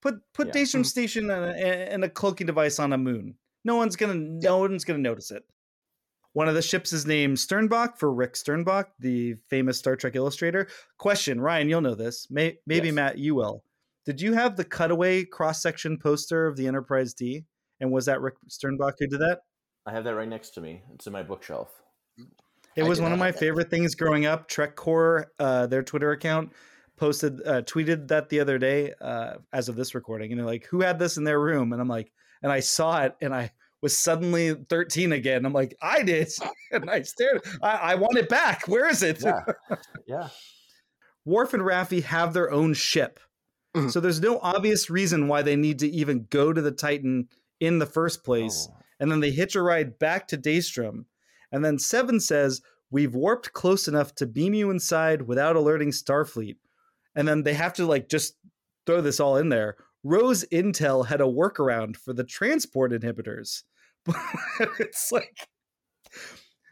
Put 0.02 0.20
put 0.32 0.48
Yeah. 0.48 0.54
Daystrom 0.54 0.86
station 0.86 1.30
and 1.30 1.44
a, 1.44 1.92
and 1.92 2.04
a 2.04 2.08
cloaking 2.08 2.46
device 2.46 2.78
on 2.78 2.92
a 2.92 2.98
moon. 2.98 3.34
No 3.64 3.76
one's 3.76 3.96
gonna 3.96 4.14
no 4.14 4.58
one's 4.58 4.84
gonna 4.84 4.98
notice 4.98 5.30
it. 5.30 5.44
One 6.32 6.48
of 6.48 6.54
the 6.54 6.62
ships 6.62 6.92
is 6.92 7.06
named 7.06 7.38
Sternbach 7.38 7.98
for 7.98 8.12
Rick 8.12 8.34
Sternbach, 8.34 8.86
the 9.00 9.34
famous 9.48 9.78
Star 9.78 9.96
Trek 9.96 10.14
illustrator. 10.14 10.68
Question, 10.96 11.40
Rian, 11.40 11.68
you'll 11.68 11.80
know 11.80 11.96
this. 11.96 12.28
May, 12.30 12.58
maybe 12.66 12.86
Yes. 12.88 12.94
Matt, 12.94 13.18
you 13.18 13.34
will. 13.34 13.64
Did 14.06 14.20
you 14.20 14.32
have 14.34 14.56
the 14.56 14.64
cutaway 14.64 15.24
cross 15.24 15.60
section 15.60 15.98
poster 15.98 16.46
of 16.46 16.56
the 16.56 16.68
Enterprise 16.68 17.14
D? 17.14 17.44
And 17.80 17.90
was 17.90 18.06
that 18.06 18.20
Rick 18.20 18.34
Sternbach 18.48 18.94
who 18.98 19.08
did 19.08 19.20
that? 19.20 19.40
I 19.86 19.92
have 19.92 20.04
that 20.04 20.14
right 20.14 20.28
next 20.28 20.50
to 20.50 20.60
me. 20.60 20.82
It's 20.94 21.06
in 21.06 21.12
my 21.12 21.22
bookshelf. 21.22 21.82
It 22.76 22.84
I 22.84 22.88
was 22.88 23.00
one 23.00 23.12
of 23.12 23.18
my 23.18 23.32
favorite 23.32 23.68
things 23.68 23.96
growing 23.96 24.26
up. 24.26 24.48
TrekCore, 24.48 25.24
uh, 25.40 25.66
their 25.66 25.82
Twitter 25.82 26.12
account, 26.12 26.52
posted, 27.00 27.40
uh, 27.46 27.62
tweeted 27.62 28.08
that 28.08 28.28
the 28.28 28.40
other 28.40 28.58
day, 28.58 28.92
uh, 29.00 29.36
as 29.54 29.70
of 29.70 29.74
this 29.74 29.94
recording, 29.94 30.30
and 30.30 30.38
they're 30.38 30.46
like, 30.46 30.66
"Who 30.66 30.82
had 30.82 30.98
this 30.98 31.16
in 31.16 31.24
their 31.24 31.40
room?" 31.40 31.72
And 31.72 31.80
I'm 31.80 31.88
like, 31.88 32.12
and 32.42 32.52
I 32.52 32.60
saw 32.60 33.02
it, 33.02 33.16
and 33.22 33.34
I 33.34 33.50
was 33.80 33.96
suddenly 33.96 34.54
13 34.68 35.12
again. 35.12 35.46
I'm 35.46 35.54
like, 35.54 35.74
I 35.80 36.02
did. 36.02 36.30
And 36.72 36.88
I 36.88 37.02
stared. 37.02 37.42
I, 37.62 37.70
I 37.70 37.94
want 37.96 38.16
it 38.16 38.28
back. 38.28 38.68
Where 38.68 38.88
is 38.88 39.02
it? 39.02 39.24
Yeah. 39.24 39.40
yeah. 40.06 40.28
Worf 41.24 41.52
and 41.52 41.64
Raffi 41.64 42.00
have 42.04 42.32
their 42.32 42.52
own 42.52 42.74
ship. 42.74 43.18
Mhm. 43.74 43.90
So 43.90 43.98
there's 43.98 44.20
no 44.20 44.38
obvious 44.38 44.88
reason 44.88 45.26
why 45.26 45.42
they 45.42 45.56
need 45.56 45.80
to 45.80 45.88
even 45.88 46.28
go 46.30 46.52
to 46.52 46.62
the 46.62 46.70
Titan 46.70 47.28
in 47.58 47.80
the 47.80 47.86
first 47.86 48.22
place. 48.22 48.68
Oh. 48.70 48.76
And 49.00 49.10
then 49.10 49.18
they 49.18 49.32
hitch 49.32 49.56
a 49.56 49.62
ride 49.62 49.98
back 49.98 50.28
to 50.28 50.38
Daystrom. 50.38 51.06
And 51.50 51.64
then 51.64 51.76
Seven 51.76 52.20
says, 52.20 52.62
We've 52.88 53.16
warped 53.16 53.52
close 53.52 53.88
enough 53.88 54.14
to 54.16 54.26
beam 54.26 54.54
you 54.54 54.70
inside 54.70 55.22
without 55.22 55.56
alerting 55.56 55.90
Starfleet. 55.90 56.56
And 57.14 57.26
then 57.26 57.42
they 57.42 57.54
have 57.54 57.74
to 57.74 57.86
like 57.86 58.08
just 58.08 58.34
throw 58.86 59.00
this 59.00 59.20
all 59.20 59.36
in 59.36 59.48
there. 59.48 59.76
Ro's 60.02 60.44
Intel 60.52 61.06
had 61.06 61.20
a 61.20 61.24
workaround 61.24 61.96
for 61.96 62.12
the 62.12 62.24
transport 62.24 62.92
inhibitors. 62.92 63.62
it's 64.78 65.12
like 65.12 65.36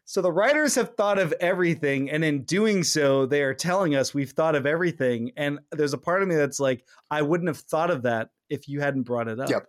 so 0.09 0.23
the 0.23 0.33
writers 0.33 0.75
have 0.77 0.97
thought 0.97 1.19
of 1.19 1.35
everything, 1.39 2.09
and 2.09 2.25
in 2.25 2.45
doing 2.45 2.83
so, 2.83 3.27
they 3.27 3.43
are 3.43 3.53
telling 3.53 3.95
us 3.95 4.15
we've 4.15 4.31
thought 4.31 4.55
of 4.55 4.65
everything. 4.65 5.33
And 5.37 5.59
there's 5.71 5.93
a 5.93 5.99
part 5.99 6.23
of 6.23 6.29
me 6.29 6.35
that's 6.35 6.59
like, 6.59 6.83
I 7.11 7.21
wouldn't 7.21 7.49
have 7.49 7.59
thought 7.59 7.91
of 7.91 8.01
that 8.05 8.31
if 8.49 8.69
you 8.69 8.81
hadn't 8.81 9.03
brought 9.03 9.29
it 9.29 9.39
up. 9.39 9.51
Yep. 9.51 9.67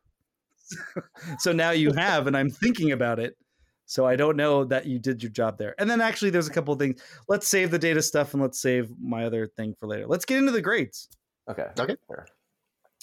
so 1.40 1.52
now 1.52 1.72
you 1.72 1.92
have, 1.92 2.26
and 2.26 2.38
I'm 2.38 2.50
thinking 2.50 2.94
about 2.94 3.20
it. 3.20 3.36
So 3.90 4.06
I 4.06 4.16
don't 4.16 4.38
know 4.38 4.66
that 4.66 4.86
you 4.86 5.00
did 5.00 5.24
your 5.24 5.32
job 5.32 5.58
there. 5.58 5.74
And 5.80 5.90
then 5.90 6.00
actually, 6.00 6.30
there's 6.30 6.48
a 6.48 6.52
couple 6.52 6.72
of 6.72 6.80
things. 6.80 7.02
Let's 7.28 7.48
save 7.48 7.72
the 7.72 7.80
data 7.80 8.04
stuff, 8.04 8.34
and 8.34 8.42
let's 8.42 8.62
save 8.62 8.92
my 9.02 9.26
other 9.26 9.48
thing 9.48 9.74
for 9.80 9.88
later. 9.88 10.06
Let's 10.06 10.26
get 10.26 10.38
into 10.38 10.52
the 10.52 10.62
grades. 10.62 11.10
Okay. 11.50 11.66
Okay. 11.80 11.96
Fair. 12.08 12.28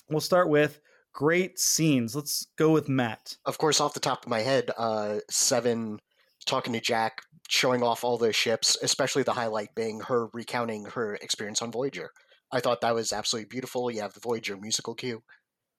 We'll 0.08 0.20
start 0.20 0.48
with 0.48 0.78
great 1.12 1.58
scenes. 1.58 2.14
Let's 2.14 2.46
go 2.56 2.70
with 2.70 2.88
Matt. 2.88 3.36
Of 3.46 3.58
course, 3.58 3.80
off 3.80 3.94
the 3.94 4.00
top 4.00 4.22
of 4.22 4.30
my 4.30 4.42
head, 4.42 4.70
uh, 4.78 5.16
Seven 5.28 5.98
talking 6.44 6.72
to 6.74 6.80
Jack, 6.80 7.22
showing 7.48 7.82
off 7.82 8.04
all 8.04 8.16
the 8.16 8.32
ships, 8.32 8.78
especially 8.80 9.24
the 9.24 9.32
highlight 9.32 9.74
being 9.74 9.98
her 10.02 10.28
recounting 10.32 10.84
her 10.84 11.16
experience 11.16 11.62
on 11.62 11.72
Voyager. 11.72 12.10
I 12.52 12.60
thought 12.60 12.80
that 12.82 12.94
was 12.94 13.12
absolutely 13.12 13.48
beautiful. 13.48 13.90
You 13.90 14.02
have 14.02 14.14
the 14.14 14.20
Voyager 14.20 14.56
musical 14.56 14.94
cue 14.94 15.24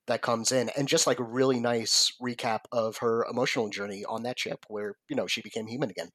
that 0.08 0.22
comes 0.22 0.52
in, 0.52 0.70
and 0.78 0.88
just 0.88 1.08
like 1.08 1.20
a 1.20 1.24
really 1.24 1.60
nice 1.60 2.12
recap 2.22 2.62
of 2.72 2.98
her 2.98 3.26
emotional 3.30 3.70
journey 3.70 4.04
on 4.06 4.24
that 4.24 4.40
ship, 4.40 4.66
where 4.68 4.96
you 5.10 5.16
know 5.16 5.28
she 5.28 5.42
became 5.42 5.68
human 5.68 5.90
again. 5.90 6.10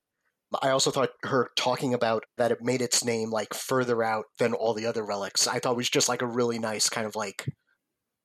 I 0.60 0.70
also 0.70 0.90
thought 0.90 1.10
her 1.22 1.48
talking 1.56 1.94
about 1.94 2.24
that 2.36 2.52
it 2.52 2.58
made 2.60 2.82
its 2.82 3.04
name 3.04 3.30
like 3.30 3.54
further 3.54 4.02
out 4.02 4.26
than 4.38 4.52
all 4.52 4.74
the 4.74 4.86
other 4.86 5.04
relics. 5.04 5.46
I 5.46 5.58
thought 5.58 5.76
was 5.76 5.88
just 5.88 6.08
like 6.08 6.20
a 6.22 6.26
really 6.26 6.58
nice 6.58 6.90
kind 6.90 7.06
of 7.06 7.16
like 7.16 7.46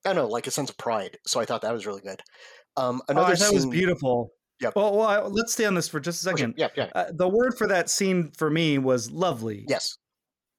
I 0.05 0.13
don't 0.13 0.15
know, 0.15 0.27
like 0.27 0.47
a 0.47 0.51
sense 0.51 0.69
of 0.69 0.77
pride. 0.77 1.17
So 1.25 1.39
I 1.39 1.45
thought 1.45 1.61
that 1.61 1.73
was 1.73 1.85
really 1.85 2.01
good. 2.01 2.21
Um, 2.75 3.01
Oh, 3.07 3.11
another 3.13 3.33
I 3.33 3.35
thought 3.35 3.51
it 3.51 3.55
was 3.55 3.65
beautiful. 3.65 4.31
Yep. 4.61 4.75
Well, 4.75 4.97
well 4.97 5.07
I, 5.07 5.19
let's 5.21 5.53
stay 5.53 5.65
on 5.65 5.73
this 5.73 5.87
for 5.87 5.99
just 5.99 6.25
a 6.25 6.29
Okay, 6.29 6.41
second. 6.41 6.55
Yeah, 6.57 6.69
yeah. 6.75 6.89
Uh, 6.93 7.05
the 7.13 7.27
word 7.27 7.57
for 7.57 7.67
that 7.67 7.89
scene 7.89 8.31
for 8.37 8.49
me 8.49 8.77
was 8.77 9.11
lovely. 9.11 9.65
Yes. 9.67 9.97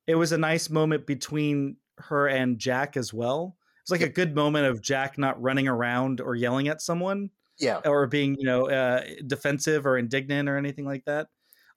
It 0.07 0.15
was 0.15 0.33
a 0.33 0.39
nice 0.39 0.71
moment 0.71 1.07
between 1.07 1.77
her 1.99 2.29
and 2.29 2.59
Jack 2.59 2.97
as 2.97 3.13
well. 3.13 3.57
It's 3.89 3.91
like 4.03 4.03
a 4.03 4.13
good 4.13 4.35
moment 4.35 4.67
of 4.67 4.83
Jack 4.83 5.17
not 5.17 5.41
running 5.41 5.67
around 5.67 6.21
or 6.21 6.35
yelling 6.35 6.69
at 6.69 6.83
someone 6.83 7.31
Yeah. 7.59 7.81
or 7.87 8.07
being, 8.07 8.37
you 8.39 8.45
know, 8.45 8.69
uh, 8.69 9.03
defensive 9.27 9.87
or 9.87 9.97
indignant 9.97 10.47
or 10.47 10.59
anything 10.59 10.85
like 10.85 11.07
that. 11.07 11.29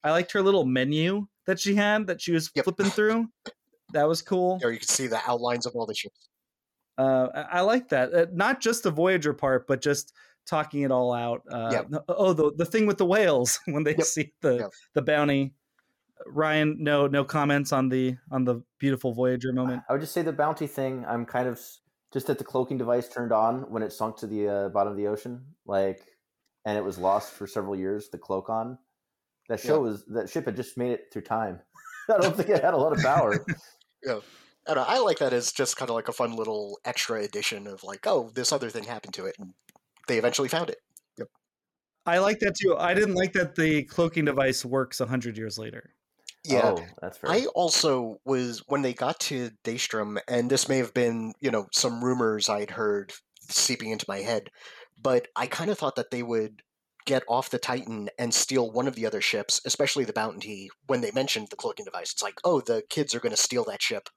I 0.04 0.12
liked 0.12 0.34
her 0.34 0.42
little 0.42 0.66
menu 0.66 1.28
that 1.48 1.58
she 1.58 1.74
had 1.74 2.08
that 2.08 2.20
she 2.20 2.34
was 2.34 2.52
Yep. 2.54 2.66
flipping 2.66 2.88
through. 2.88 3.30
That 3.94 4.10
was 4.10 4.22
cool. 4.22 4.60
Or 4.62 4.74
you 4.74 4.80
can 4.80 4.90
see 4.90 5.08
the 5.08 5.22
outlines 5.26 5.66
of 5.66 5.74
all 5.74 5.86
the 5.86 5.94
ships. 5.96 6.28
Uh, 6.98 7.30
I, 7.34 7.42
I 7.60 7.62
like 7.62 7.88
that. 7.90 8.14
Uh, 8.14 8.26
not 8.34 8.60
just 8.60 8.84
the 8.84 8.92
Voyager 8.92 9.34
part, 9.34 9.66
but 9.66 9.82
just 9.82 10.12
talking 10.46 10.82
it 10.82 10.92
all 10.92 11.14
out. 11.14 11.44
Uh, 11.50 11.70
Yep. 11.72 12.04
Oh, 12.10 12.34
the 12.34 12.52
the 12.58 12.66
thing 12.66 12.88
with 12.88 12.98
the 12.98 13.06
whales 13.06 13.58
when 13.68 13.86
they 13.86 13.92
Yep. 13.96 14.02
see 14.04 14.34
the 14.42 14.58
Yep. 14.58 14.72
the 14.96 15.02
bounty. 15.02 15.54
Rian, 16.28 16.78
no 16.78 17.08
no 17.08 17.24
comments 17.24 17.72
on 17.74 17.90
the 17.90 18.16
on 18.32 18.44
the 18.46 18.62
beautiful 18.80 19.14
Voyager 19.14 19.52
moment. 19.54 19.82
I 19.90 19.94
would 19.94 20.02
just 20.02 20.14
say 20.14 20.22
the 20.22 20.34
bounty 20.34 20.68
thing. 20.68 21.04
I'm 21.08 21.26
kind 21.26 21.48
of 21.48 21.56
s- 21.56 21.81
just 22.14 22.28
that 22.28 22.38
the 22.38 22.44
cloaking 22.44 22.78
device 22.78 23.08
turned 23.08 23.32
on 23.32 23.70
when 23.72 23.84
it 23.84 23.94
sunk 23.94 24.18
to 24.18 24.28
the 24.28 24.48
uh, 24.48 24.70
bottom 24.70 24.92
of 24.92 24.98
the 24.98 25.08
ocean, 25.08 25.46
like, 25.66 26.02
and 26.66 26.78
it 26.78 26.84
was 26.84 26.98
lost 26.98 27.32
for 27.34 27.48
several 27.48 27.76
years. 27.76 28.10
The 28.10 28.18
cloak 28.18 28.50
on 28.50 28.78
that 29.50 29.60
show 29.60 29.76
Yeah. 29.76 29.90
was 29.90 30.06
that 30.08 30.30
ship 30.30 30.46
had 30.46 30.56
just 30.56 30.78
made 30.78 30.92
it 30.92 31.06
through 31.12 31.24
time. 31.24 31.60
I 32.10 32.18
don't 32.20 32.36
think 32.36 32.50
it 32.50 32.64
had 32.64 32.74
a 32.74 32.78
lot 32.78 32.94
of 32.94 33.02
power. 33.04 33.44
Yeah. 34.04 34.20
I, 34.68 34.74
know, 34.74 34.86
I 34.88 34.98
like 34.98 35.20
that 35.20 35.32
as 35.32 35.52
just 35.52 35.78
kind 35.78 35.90
of 35.90 35.96
like 35.96 36.08
a 36.08 36.12
fun 36.12 36.36
little 36.36 36.80
extra 36.86 37.22
addition 37.22 37.68
of 37.68 37.84
like, 37.84 38.08
oh, 38.08 38.32
this 38.34 38.52
other 38.52 38.72
thing 38.72 38.84
happened 38.84 39.14
to 39.14 39.26
it, 39.26 39.36
and 39.38 39.54
they 40.08 40.18
eventually 40.18 40.48
found 40.50 40.72
it. 40.72 40.78
Yep. 41.20 41.28
I 42.08 42.18
like 42.18 42.40
that 42.40 42.56
too. 42.56 42.76
I 42.78 42.96
didn't 42.96 43.14
like 43.14 43.34
that 43.34 43.54
the 43.54 43.84
cloaking 43.84 44.26
device 44.26 44.66
works 44.66 45.00
a 45.02 45.06
hundred 45.06 45.38
years 45.38 45.60
later. 45.60 45.94
Yeah. 46.44 46.76
oh, 46.78 46.86
that's 47.02 47.18
fair. 47.18 47.32
I 47.32 47.46
also 47.54 48.20
was 48.26 48.64
when 48.68 48.82
they 48.82 48.94
got 48.94 49.20
to 49.22 49.52
Daystrom, 49.64 50.20
and 50.28 50.50
this 50.50 50.68
may 50.68 50.78
have 50.78 50.94
been, 50.94 51.34
you 51.40 51.52
know, 51.52 51.68
some 51.72 52.04
rumors 52.04 52.50
I'd 52.50 52.72
heard 52.72 53.14
seeping 53.50 53.92
into 53.92 54.06
my 54.08 54.20
head, 54.20 54.50
but 55.00 55.28
I 55.36 55.48
kind 55.48 55.70
of 55.70 55.78
thought 55.78 55.96
that 55.98 56.12
they 56.12 56.24
would 56.24 56.62
get 57.06 57.24
off 57.28 57.50
the 57.50 57.60
Titan 57.60 58.10
and 58.18 58.34
steal 58.34 58.72
one 58.72 58.88
of 58.88 58.96
the 58.96 59.06
other 59.06 59.22
ships, 59.22 59.62
especially 59.66 60.06
the 60.06 60.14
Bounty. 60.14 60.70
When 60.88 61.02
they 61.02 61.12
mentioned 61.12 61.48
the 61.50 61.56
cloaking 61.56 61.86
device, 61.86 62.12
it's 62.12 62.24
like, 62.24 62.40
oh, 62.44 62.62
the 62.62 62.84
kids 62.90 63.14
are 63.14 63.20
going 63.20 63.36
to 63.36 63.42
steal 63.42 63.64
that 63.66 63.82
ship. 63.82 64.10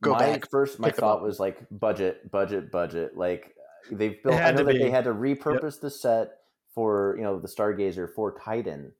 Go 0.00 0.12
my 0.12 0.18
back, 0.18 0.50
first 0.50 0.80
my 0.80 0.90
thought 0.90 1.22
was 1.22 1.38
like 1.38 1.58
budget, 1.70 2.30
budget, 2.30 2.72
budget. 2.72 3.16
Like 3.16 3.54
they've 3.90 4.20
built. 4.22 4.34
I 4.34 4.50
know 4.50 4.64
that 4.64 4.72
be. 4.72 4.78
they 4.78 4.90
had 4.90 5.04
to 5.04 5.14
repurpose 5.14 5.80
the 5.80 5.90
set 5.90 6.30
for 6.74 7.14
you 7.16 7.22
know 7.22 7.38
the 7.38 7.46
Stargazer 7.46 8.12
for 8.12 8.36
Titan, 8.36 8.92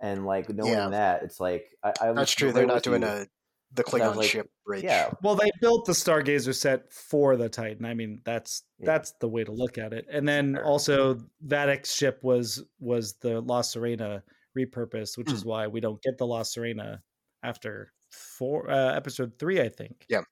and 0.00 0.24
like 0.26 0.48
knowing 0.48 0.72
Yeah. 0.72 0.88
that, 0.88 1.22
it's 1.22 1.40
like 1.40 1.66
I, 1.82 1.92
I 2.00 2.12
That's 2.12 2.32
true. 2.32 2.52
They're 2.52 2.66
not 2.66 2.82
doing 2.82 3.02
you. 3.02 3.08
a 3.08 3.26
the 3.72 3.84
Klingon 3.84 4.16
like, 4.16 4.28
ship 4.28 4.50
bridge. 4.66 4.82
Yeah, 4.82 5.12
Well, 5.22 5.36
they 5.36 5.48
built 5.60 5.86
the 5.86 5.92
Stargazer 5.92 6.52
set 6.54 6.92
for 6.92 7.36
the 7.36 7.48
Titan. 7.48 7.84
I 7.84 7.94
mean, 7.94 8.20
that's 8.24 8.64
Yeah. 8.80 8.86
that's 8.86 9.12
the 9.20 9.28
way 9.28 9.44
to 9.44 9.52
look 9.52 9.78
at 9.78 9.92
it. 9.92 10.06
And 10.10 10.26
then 10.28 10.54
Fair. 10.54 10.64
also 10.64 11.20
Vadic's 11.46 11.94
ship 11.94 12.18
was 12.22 12.64
was 12.80 13.12
the 13.20 13.40
La 13.40 13.60
Serena 13.62 14.24
repurposed, 14.58 15.16
which 15.18 15.28
Hmm. 15.28 15.34
is 15.36 15.44
why 15.44 15.68
we 15.68 15.78
don't 15.80 16.02
get 16.02 16.18
the 16.18 16.26
La 16.26 16.42
Serena 16.42 17.00
after 17.44 17.92
four 18.10 18.68
uh, 18.68 18.92
episode 18.96 19.38
three, 19.38 19.60
I 19.60 19.68
think. 19.68 20.04
Yeah. 20.08 20.22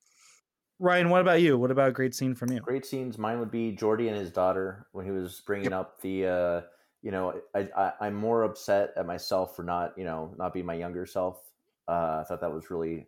Rian, 0.81 1.09
what 1.11 1.21
about 1.21 1.41
you? 1.41 1.59
What 1.59 1.71
about 1.71 1.89
a 1.91 1.93
great 1.93 2.15
scene 2.15 2.35
from 2.35 2.51
you? 2.53 2.61
great 2.61 2.87
scenes. 2.87 3.19
Mine 3.19 3.39
would 3.41 3.51
be 3.51 3.75
Geordi 3.77 4.09
and 4.09 4.17
his 4.17 4.31
daughter 4.31 4.87
when 4.93 5.05
he 5.05 5.11
was 5.13 5.41
bringing 5.47 5.73
up 5.73 6.01
the. 6.01 6.27
uh 6.27 6.61
You 7.03 7.11
know, 7.11 7.41
I, 7.55 7.69
I 7.77 7.93
I'm 8.01 8.15
more 8.15 8.43
upset 8.43 8.93
at 8.97 9.07
myself 9.07 9.55
for 9.55 9.63
not 9.63 9.95
you 9.97 10.05
know 10.05 10.35
not 10.39 10.53
being 10.53 10.67
my 10.67 10.75
younger 10.75 11.07
self. 11.07 11.41
Uh, 11.87 12.21
I 12.21 12.25
thought 12.29 12.41
that 12.41 12.53
was 12.53 12.71
really 12.71 13.07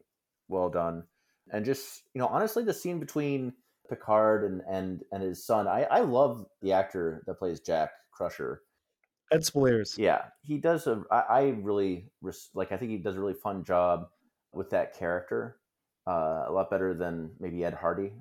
well 0.49 0.71
done, 0.71 1.05
and 1.53 1.65
just 1.65 2.03
you 2.15 2.21
know 2.21 2.29
honestly 2.29 2.65
the 2.65 2.75
scene 2.75 3.01
between 3.01 3.53
Picard 3.89 4.45
and 4.45 4.63
and 4.69 5.03
and 5.13 5.23
his 5.23 5.45
son. 5.45 5.67
I 5.67 5.85
I 5.85 6.01
love 6.01 6.47
the 6.63 6.73
actor 6.73 7.23
that 7.27 7.35
plays 7.35 7.61
Jack 7.61 7.91
Crusher. 8.13 8.63
Ed 9.33 9.43
Speleers. 9.43 9.97
Yeah, 9.97 10.23
he 10.43 10.59
does 10.59 10.87
a. 10.87 11.03
I, 11.11 11.19
I 11.19 11.43
really 11.61 12.07
res- 12.21 12.51
like. 12.55 12.73
I 12.73 12.77
think 12.77 12.91
he 12.91 12.99
does 12.99 13.17
a 13.17 13.21
really 13.21 13.35
fun 13.35 13.65
job 13.65 14.09
with 14.53 14.71
that 14.71 14.97
character. 14.97 15.57
Uh, 16.07 16.45
a 16.49 16.53
lot 16.53 16.71
better 16.71 16.95
than 16.95 17.31
maybe 17.39 17.65
Ed 17.65 17.75
Hardy 17.75 18.13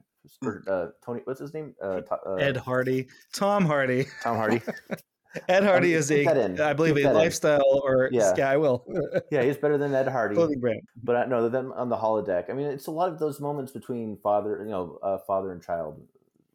or 0.44 0.64
uh, 0.68 0.88
Tony. 1.04 1.22
What's 1.24 1.40
his 1.40 1.54
name? 1.54 1.74
Uh, 1.82 2.02
To- 2.02 2.20
uh, 2.28 2.36
Ed 2.36 2.58
Hardy, 2.58 3.08
Tom 3.34 3.66
Hardy. 3.66 4.06
Tom 4.22 4.36
Hardy. 4.36 4.62
Ed 5.48 5.64
Hardy 5.64 5.94
is 5.94 6.10
keep 6.10 6.28
a, 6.28 6.46
in. 6.46 6.60
I 6.60 6.74
believe, 6.74 6.96
Keep 6.96 7.06
a 7.06 7.08
that 7.10 7.16
in. 7.16 7.18
lifestyle 7.18 7.82
or 7.84 8.10
Yeah. 8.12 8.34
yeah, 8.38 8.50
I 8.50 8.58
will 8.58 8.86
yeah, 9.32 9.44
he's 9.44 9.58
better 9.58 9.78
than 9.78 9.94
Ed 9.94 10.08
Hardy. 10.08 10.36
clothing 10.36 10.60
brand. 10.60 10.82
But 11.04 11.16
I 11.16 11.26
know 11.26 11.48
them 11.50 11.72
on 11.74 11.90
the 11.90 11.98
holodeck. 11.98 12.50
I 12.50 12.54
mean, 12.54 12.68
it's 12.68 12.88
a 12.88 12.92
lot 12.92 13.10
of 13.10 13.20
those 13.20 13.40
moments 13.40 13.72
between 13.72 14.18
father, 14.18 14.64
you 14.64 14.72
know, 14.72 14.98
uh, 15.04 15.20
father 15.20 15.52
and 15.52 15.62
child, 15.62 16.02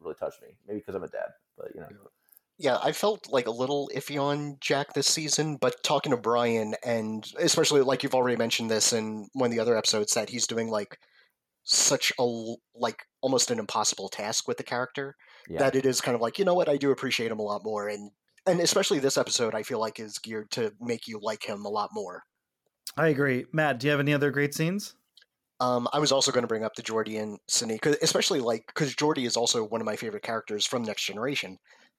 really 0.01 0.15
touched 0.15 0.41
me. 0.41 0.49
Maybe 0.67 0.79
because 0.79 0.95
I'm 0.95 1.03
a 1.03 1.07
dad, 1.07 1.29
but 1.57 1.71
you 1.73 1.81
know, 1.81 1.87
yeah, 2.57 2.77
I 2.81 2.93
felt 2.93 3.27
like 3.29 3.47
a 3.47 3.51
little 3.51 3.89
iffy 3.93 4.21
on 4.21 4.57
Jack 4.61 4.93
this 4.93 5.07
season, 5.07 5.57
but 5.57 5.83
talking 5.83 6.11
to 6.11 6.17
Bryan, 6.17 6.73
and 6.85 7.29
especially 7.37 7.81
like 7.81 8.01
you've 8.01 8.15
already 8.15 8.37
mentioned 8.37 8.71
this 8.71 8.93
in 8.93 9.27
one 9.33 9.47
of 9.47 9.51
the 9.51 9.59
other 9.59 9.77
episodes, 9.77 10.13
that 10.13 10.29
he's 10.29 10.47
doing 10.47 10.69
like 10.69 10.97
such 11.63 12.13
a 12.19 12.53
like 12.75 13.03
almost 13.21 13.51
an 13.51 13.59
impossible 13.59 14.07
task 14.07 14.47
with 14.47 14.57
the 14.57 14.63
character 14.63 15.15
yeah, 15.49 15.59
that 15.59 15.75
it 15.75 15.85
is 15.85 15.99
kind 15.99 16.15
of 16.15 16.21
like 16.21 16.37
you 16.39 16.45
know 16.45 16.53
what 16.53 16.69
I 16.69 16.77
do 16.77 16.91
appreciate 16.91 17.31
him 17.31 17.39
a 17.39 17.43
lot 17.43 17.63
more, 17.63 17.89
and 17.89 18.11
and 18.47 18.59
especially 18.59 18.99
this 18.99 19.17
episode 19.17 19.55
I 19.55 19.63
feel 19.63 19.79
like 19.79 19.99
is 19.99 20.17
geared 20.19 20.51
to 20.51 20.73
make 20.79 21.07
you 21.07 21.19
like 21.21 21.43
him 21.47 21.65
a 21.65 21.69
lot 21.69 21.89
more. 21.93 22.23
I 22.97 23.09
agree. 23.09 23.45
Matt, 23.51 23.79
do 23.79 23.87
you 23.87 23.91
have 23.91 23.99
any 23.99 24.13
other 24.13 24.31
great 24.31 24.53
scenes? 24.53 24.95
Um, 25.59 25.87
I 25.93 25.99
was 25.99 26.11
also 26.11 26.31
going 26.31 26.43
to 26.43 26.47
bring 26.47 26.63
up 26.65 26.75
the 26.75 26.83
Geordi 26.83 27.21
and 27.21 27.39
Cine, 27.49 27.79
'cause- 27.81 27.97
especially 28.01 28.39
like 28.41 28.63
because 28.67 28.93
Geordi 28.95 29.25
is 29.25 29.37
also 29.37 29.63
one 29.63 29.81
of 29.81 29.85
my 29.85 29.95
favorite 29.95 30.23
characters 30.23 30.65
from 30.65 30.83
Next 30.83 31.03
Generation. 31.05 31.57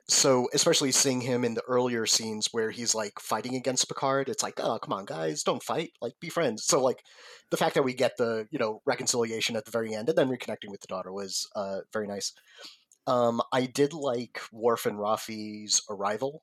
So 0.09 0.49
especially 0.55 0.93
seeing 0.93 1.23
him 1.23 1.45
in 1.45 1.55
the 1.55 1.65
earlier 1.67 2.07
scenes 2.07 2.49
where 2.53 2.71
he's 2.71 2.95
like 2.95 3.19
fighting 3.19 3.57
against 3.57 3.89
Picard, 3.89 4.29
it's 4.29 4.43
like, 4.43 4.61
oh 4.61 4.79
come 4.79 4.93
on 4.93 5.05
guys, 5.05 5.43
don't 5.43 5.63
fight, 5.63 5.91
like 6.01 6.13
be 6.21 6.29
friends. 6.29 6.65
So 6.65 6.81
like 6.83 7.03
the 7.51 7.57
fact 7.57 7.75
that 7.75 7.83
we 7.83 7.93
get 7.95 8.17
the 8.17 8.47
you 8.51 8.59
know 8.59 8.83
reconciliation 8.87 9.57
at 9.57 9.65
the 9.65 9.71
very 9.73 9.95
end 9.95 10.09
and 10.09 10.17
then 10.17 10.29
reconnecting 10.29 10.71
with 10.71 10.81
the 10.81 10.87
daughter 10.87 11.13
was 11.13 11.49
uh, 11.57 11.81
very 11.93 12.07
nice. 12.07 12.33
Um, 13.07 13.41
I 13.53 13.67
did 13.67 13.93
like 13.93 14.41
Worf 14.53 14.87
and 14.87 14.99
Raffi's 14.99 15.83
arrival 15.89 16.43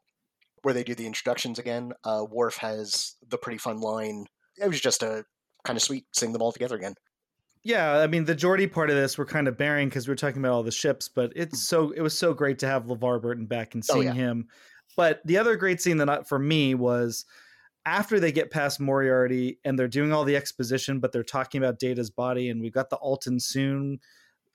where 0.62 0.74
they 0.74 0.84
do 0.84 0.96
the 0.96 1.06
introductions 1.06 1.60
again. 1.60 1.92
Uh, 2.04 2.26
Worf 2.30 2.58
has 2.58 3.16
the 3.28 3.38
pretty 3.38 3.58
fun 3.58 3.82
line. 3.82 4.26
It 4.58 4.68
was 4.68 4.80
just 4.80 5.04
a 5.04 5.26
kind 5.66 5.76
of 5.78 5.84
sweet 5.84 6.06
seeing 6.14 6.32
them 6.32 6.42
all 6.42 6.52
together 6.52 6.76
again. 6.76 6.96
Yeah, 7.64 8.00
I 8.00 8.08
mean 8.08 8.26
the 8.26 8.36
Geordi 8.36 8.70
part 8.72 8.90
of 8.90 8.96
this 8.98 9.18
we're 9.18 9.26
kind 9.26 9.48
of 9.48 9.58
bearing 9.58 9.88
because 9.88 10.08
we're 10.08 10.16
talking 10.16 10.42
about 10.42 10.52
all 10.52 10.64
the 10.64 10.72
ships, 10.72 11.08
but 11.08 11.32
it's 11.36 11.68
so 11.68 11.92
it 11.92 12.02
was 12.02 12.18
so 12.18 12.34
great 12.34 12.60
to 12.60 12.68
have 12.68 12.86
LeVar 12.86 13.22
Burton 13.22 13.46
back 13.46 13.74
and 13.74 13.84
Oh, 13.90 13.94
seeing 13.96 14.08
yeah. 14.08 14.14
him. 14.14 14.48
But 14.98 15.22
the 15.26 15.38
other 15.38 15.56
great 15.56 15.82
scene 15.82 15.98
that 15.98 16.28
for 16.28 16.38
me 16.40 16.76
was 16.76 17.26
after 17.86 18.20
they 18.20 18.32
get 18.32 18.52
past 18.52 18.80
Moriarty 18.80 19.60
and 19.66 19.78
they're 19.78 19.88
doing 19.88 20.14
all 20.14 20.24
the 20.24 20.36
exposition, 20.36 21.00
but 21.00 21.12
they're 21.12 21.24
talking 21.24 21.62
about 21.62 21.80
Data's 21.80 22.10
body, 22.10 22.50
and 22.50 22.62
we've 22.62 22.74
got 22.74 22.90
the 22.90 22.98
Altan 22.98 23.40
Soong 23.42 24.00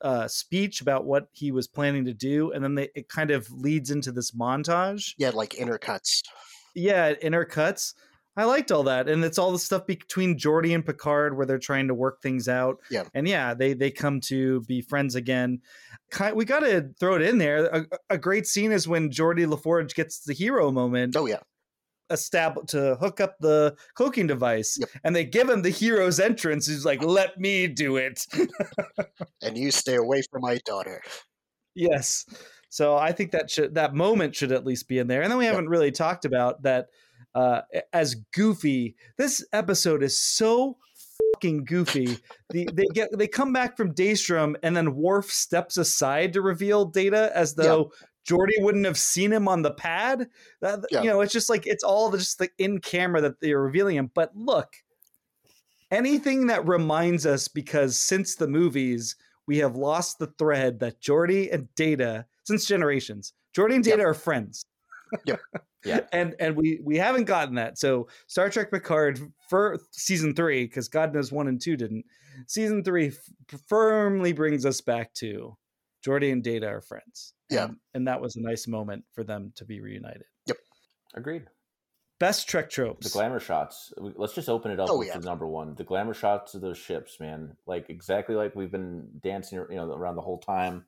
uh, 0.01 0.29
speech 0.29 0.81
about 0.81 1.05
what 1.05 1.29
he 1.33 1.51
was 1.51 1.67
planning 1.67 2.05
to 2.05 2.15
do, 2.15 2.53
and 2.53 2.63
then 2.63 2.75
they, 2.75 2.89
it 2.95 3.09
kind 3.09 3.31
of 3.31 3.51
leads 3.51 3.91
into 3.91 4.13
this 4.13 4.33
montage. 4.33 5.15
Yeah, 5.19 5.31
like 5.31 5.51
intercuts. 5.51 6.23
Yeah, 6.75 7.15
intercuts. 7.15 7.95
I 8.37 8.45
liked 8.45 8.71
all 8.71 8.85
that, 8.85 9.09
and 9.09 9.25
it's 9.25 9.37
all 9.37 9.51
the 9.51 9.59
stuff 9.59 9.85
between 9.85 10.39
Geordi 10.39 10.73
and 10.73 10.87
Picard 10.87 11.37
where 11.37 11.45
they're 11.45 11.59
trying 11.59 11.89
to 11.89 11.95
work 11.95 12.23
things 12.23 12.49
out. 12.49 12.79
Yeah. 12.89 13.03
and 13.13 13.27
yeah, 13.27 13.53
they 13.53 13.73
they 13.73 13.91
come 13.91 14.21
to 14.23 14.61
be 14.63 14.81
friends 14.81 15.17
again. 15.17 15.61
We 16.33 16.45
got 16.45 16.61
to 16.61 16.91
throw 17.01 17.17
it 17.17 17.23
in 17.23 17.39
there. 17.39 17.67
A, 17.67 17.87
a 18.11 18.19
great 18.19 18.47
scene 18.47 18.71
is 18.71 18.87
when 18.87 19.11
Geordi 19.11 19.45
LaForge 19.45 19.95
gets 19.95 20.21
the 20.21 20.35
hero 20.35 20.71
moment. 20.71 21.17
Oh 21.17 21.27
yeah, 21.27 21.41
estab- 22.11 22.67
to 22.69 22.97
hook 22.97 23.21
up 23.21 23.37
the 23.41 23.77
cloaking 23.95 24.27
device, 24.27 24.79
and 25.05 25.15
they 25.15 25.25
give 25.25 25.49
him 25.49 25.63
the 25.63 25.71
hero's 25.71 26.21
entrance. 26.21 26.67
He's 26.67 26.85
like, 26.85 27.03
"Let 27.03 27.39
me 27.39 27.67
do 27.67 27.97
it." 27.97 28.25
and 29.43 29.57
you 29.57 29.71
stay 29.71 29.97
away 29.97 30.23
from 30.31 30.43
my 30.43 30.59
daughter. 30.65 31.03
Yes. 31.75 32.27
So 32.71 32.97
I 32.97 33.13
think 33.13 33.31
that 33.33 33.51
should 33.51 33.75
that 33.75 33.95
moment 33.95 34.35
should 34.35 34.53
at 34.53 34.67
least 34.67 34.89
be 34.89 34.99
in 34.99 35.07
there. 35.07 35.23
And 35.23 35.31
then 35.31 35.39
we 35.39 35.47
haven't 35.47 35.69
really 35.69 35.91
talked 35.93 36.25
about 36.25 36.63
that 36.63 36.89
uh 37.35 37.63
as 37.93 38.17
goofy. 38.35 38.97
This 39.17 39.45
episode 39.53 40.03
is 40.03 40.19
so 40.19 40.77
fucking 41.35 41.65
goofy. 41.65 42.19
The, 42.51 42.69
they 42.73 42.87
get 42.93 43.17
they 43.17 43.29
come 43.29 43.53
back 43.53 43.77
from 43.77 43.95
Daystrom 43.95 44.57
and 44.63 44.77
then 44.77 44.95
Worf 44.95 45.31
steps 45.31 45.77
aside 45.77 46.35
to 46.35 46.43
reveal 46.43 46.85
data 46.85 47.31
as 47.35 47.55
though 47.55 47.93
Geordi 48.29 48.61
wouldn't 48.61 48.85
have 48.85 48.99
seen 48.99 49.33
him 49.33 49.49
on 49.49 49.63
the 49.63 49.71
pad. 49.73 50.29
That, 50.61 50.81
Yeah. 50.91 51.03
You 51.03 51.09
know, 51.09 51.21
it's 51.23 51.33
just 51.33 51.49
like 51.49 51.67
it's 51.67 51.83
all 51.85 52.11
just 52.13 52.41
like 52.41 52.53
in 52.59 52.81
camera 52.81 53.21
that 53.23 53.41
they're 53.41 53.61
revealing 53.63 53.97
him. 53.97 54.11
But 54.15 54.37
look, 54.37 54.75
anything 55.91 56.49
that 56.49 56.67
reminds 56.69 57.25
us 57.27 57.49
because 57.49 57.97
since 57.97 58.35
the 58.37 58.49
movies 58.49 59.17
we 59.47 59.59
have 59.59 59.75
lost 59.77 60.19
the 60.19 60.27
thread 60.39 60.79
that 60.81 61.01
Geordi 61.01 61.53
and 61.53 61.75
Data 61.75 62.27
since 62.45 62.67
generations. 62.67 63.33
Geordi 63.57 63.77
and 63.77 63.83
Data 63.85 64.03
are 64.05 64.15
friends. 64.15 64.63
Yep. 65.25 65.41
Yeah. 65.85 66.01
and 66.13 66.35
and 66.41 66.57
we 66.57 66.81
we 66.83 66.97
haven't 66.97 67.25
gotten 67.25 67.55
that. 67.55 67.79
So 67.79 68.09
Star 68.27 68.51
Trek 68.51 68.73
Picard 68.73 69.21
for 69.49 69.79
season 69.93 70.35
three, 70.35 70.65
because 70.65 70.89
God 70.89 71.15
knows 71.15 71.31
one 71.31 71.47
and 71.47 71.61
two 71.61 71.77
didn't. 71.77 72.05
Season 72.49 72.83
three 72.83 73.09
f- 73.09 73.61
firmly 73.69 74.33
brings 74.33 74.67
us 74.67 74.81
back 74.81 75.15
to 75.15 75.57
Geordi 76.09 76.33
and 76.33 76.43
Data 76.43 76.67
are 76.67 76.81
friends. 76.81 77.35
Yeah. 77.51 77.65
and, 77.67 77.77
and 77.95 78.09
that 78.09 78.21
was 78.21 78.37
a 78.37 78.41
nice 78.43 78.67
moment 78.67 79.05
for 79.13 79.25
them 79.25 79.53
to 79.57 79.65
be 79.65 79.81
reunited. 79.81 80.25
Yep. 80.47 80.57
Agreed. 81.15 81.45
Best 82.19 82.49
Trek 82.49 82.69
tropes. 82.69 83.07
The 83.07 83.13
glamour 83.13 83.39
shots. 83.39 83.93
Let's 83.97 84.35
just 84.35 84.49
open 84.49 84.73
it 84.73 84.81
up 84.81 84.89
Oh, 84.91 84.99
with 84.99 85.09
yeah. 85.09 85.19
the 85.19 85.25
number 85.27 85.47
one. 85.47 85.75
The 85.77 85.85
glamour 85.85 86.15
shots 86.15 86.55
of 86.55 86.61
those 86.61 86.77
ships, 86.79 87.21
man. 87.21 87.57
Like 87.67 87.91
exactly 87.91 88.35
like 88.35 88.57
we've 88.57 88.73
been 88.73 89.09
dancing, 89.23 89.59
you 89.71 89.77
know, 89.77 89.93
around 89.93 90.17
the 90.17 90.23
whole 90.23 90.39
time. 90.39 90.85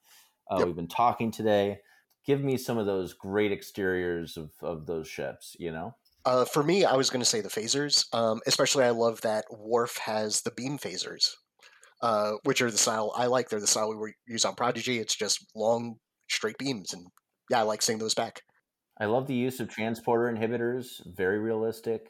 Uh, 0.51 0.57
Yep. 0.59 0.67
We've 0.67 0.77
been 0.77 0.89
talking 0.89 1.31
today. 1.31 1.81
Give 2.27 2.43
me 2.43 2.57
some 2.57 2.79
of 2.79 2.87
those 2.87 3.13
great 3.15 3.53
exteriors 3.53 4.37
of, 4.37 4.51
of 4.61 4.87
those 4.87 5.07
ships. 5.07 5.55
You 5.61 5.71
know, 5.71 5.95
Uh, 6.25 6.45
for 6.45 6.63
me, 6.65 6.85
I 6.85 6.97
was 6.97 7.09
going 7.11 7.21
to 7.21 7.25
say 7.27 7.41
the 7.41 7.49
phasers. 7.49 8.13
Um, 8.13 8.41
especially, 8.47 8.83
I 8.85 8.91
love 8.91 9.21
that 9.21 9.45
Worf 9.51 9.99
has 9.99 10.43
the 10.43 10.51
beam 10.51 10.79
phasers, 10.79 11.29
uh, 12.03 12.33
which 12.45 12.63
are 12.63 12.71
the 12.71 12.79
style 12.79 13.13
I 13.17 13.27
like. 13.27 13.49
They're 13.49 13.61
the 13.61 13.67
style 13.67 13.95
we 13.97 14.15
use 14.27 14.45
on 14.45 14.55
Prodigy. 14.55 14.99
It's 14.99 15.17
just 15.17 15.47
long, 15.55 15.97
straight 16.29 16.59
beams, 16.59 16.93
and 16.93 17.07
yeah, 17.51 17.61
I 17.61 17.63
like 17.63 17.83
seeing 17.83 17.99
those 17.99 18.15
back. 18.15 18.43
I 19.01 19.07
love 19.07 19.27
the 19.27 19.35
use 19.35 19.61
of 19.61 19.69
transporter 19.69 20.33
inhibitors. 20.33 21.01
Very 21.07 21.39
realistic. 21.39 22.09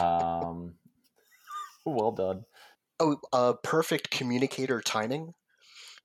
Um, 0.00 0.74
well 1.86 2.12
done. 2.12 2.44
Oh, 3.00 3.16
uh, 3.32 3.54
perfect 3.64 4.10
communicator 4.10 4.80
timing. 4.80 5.34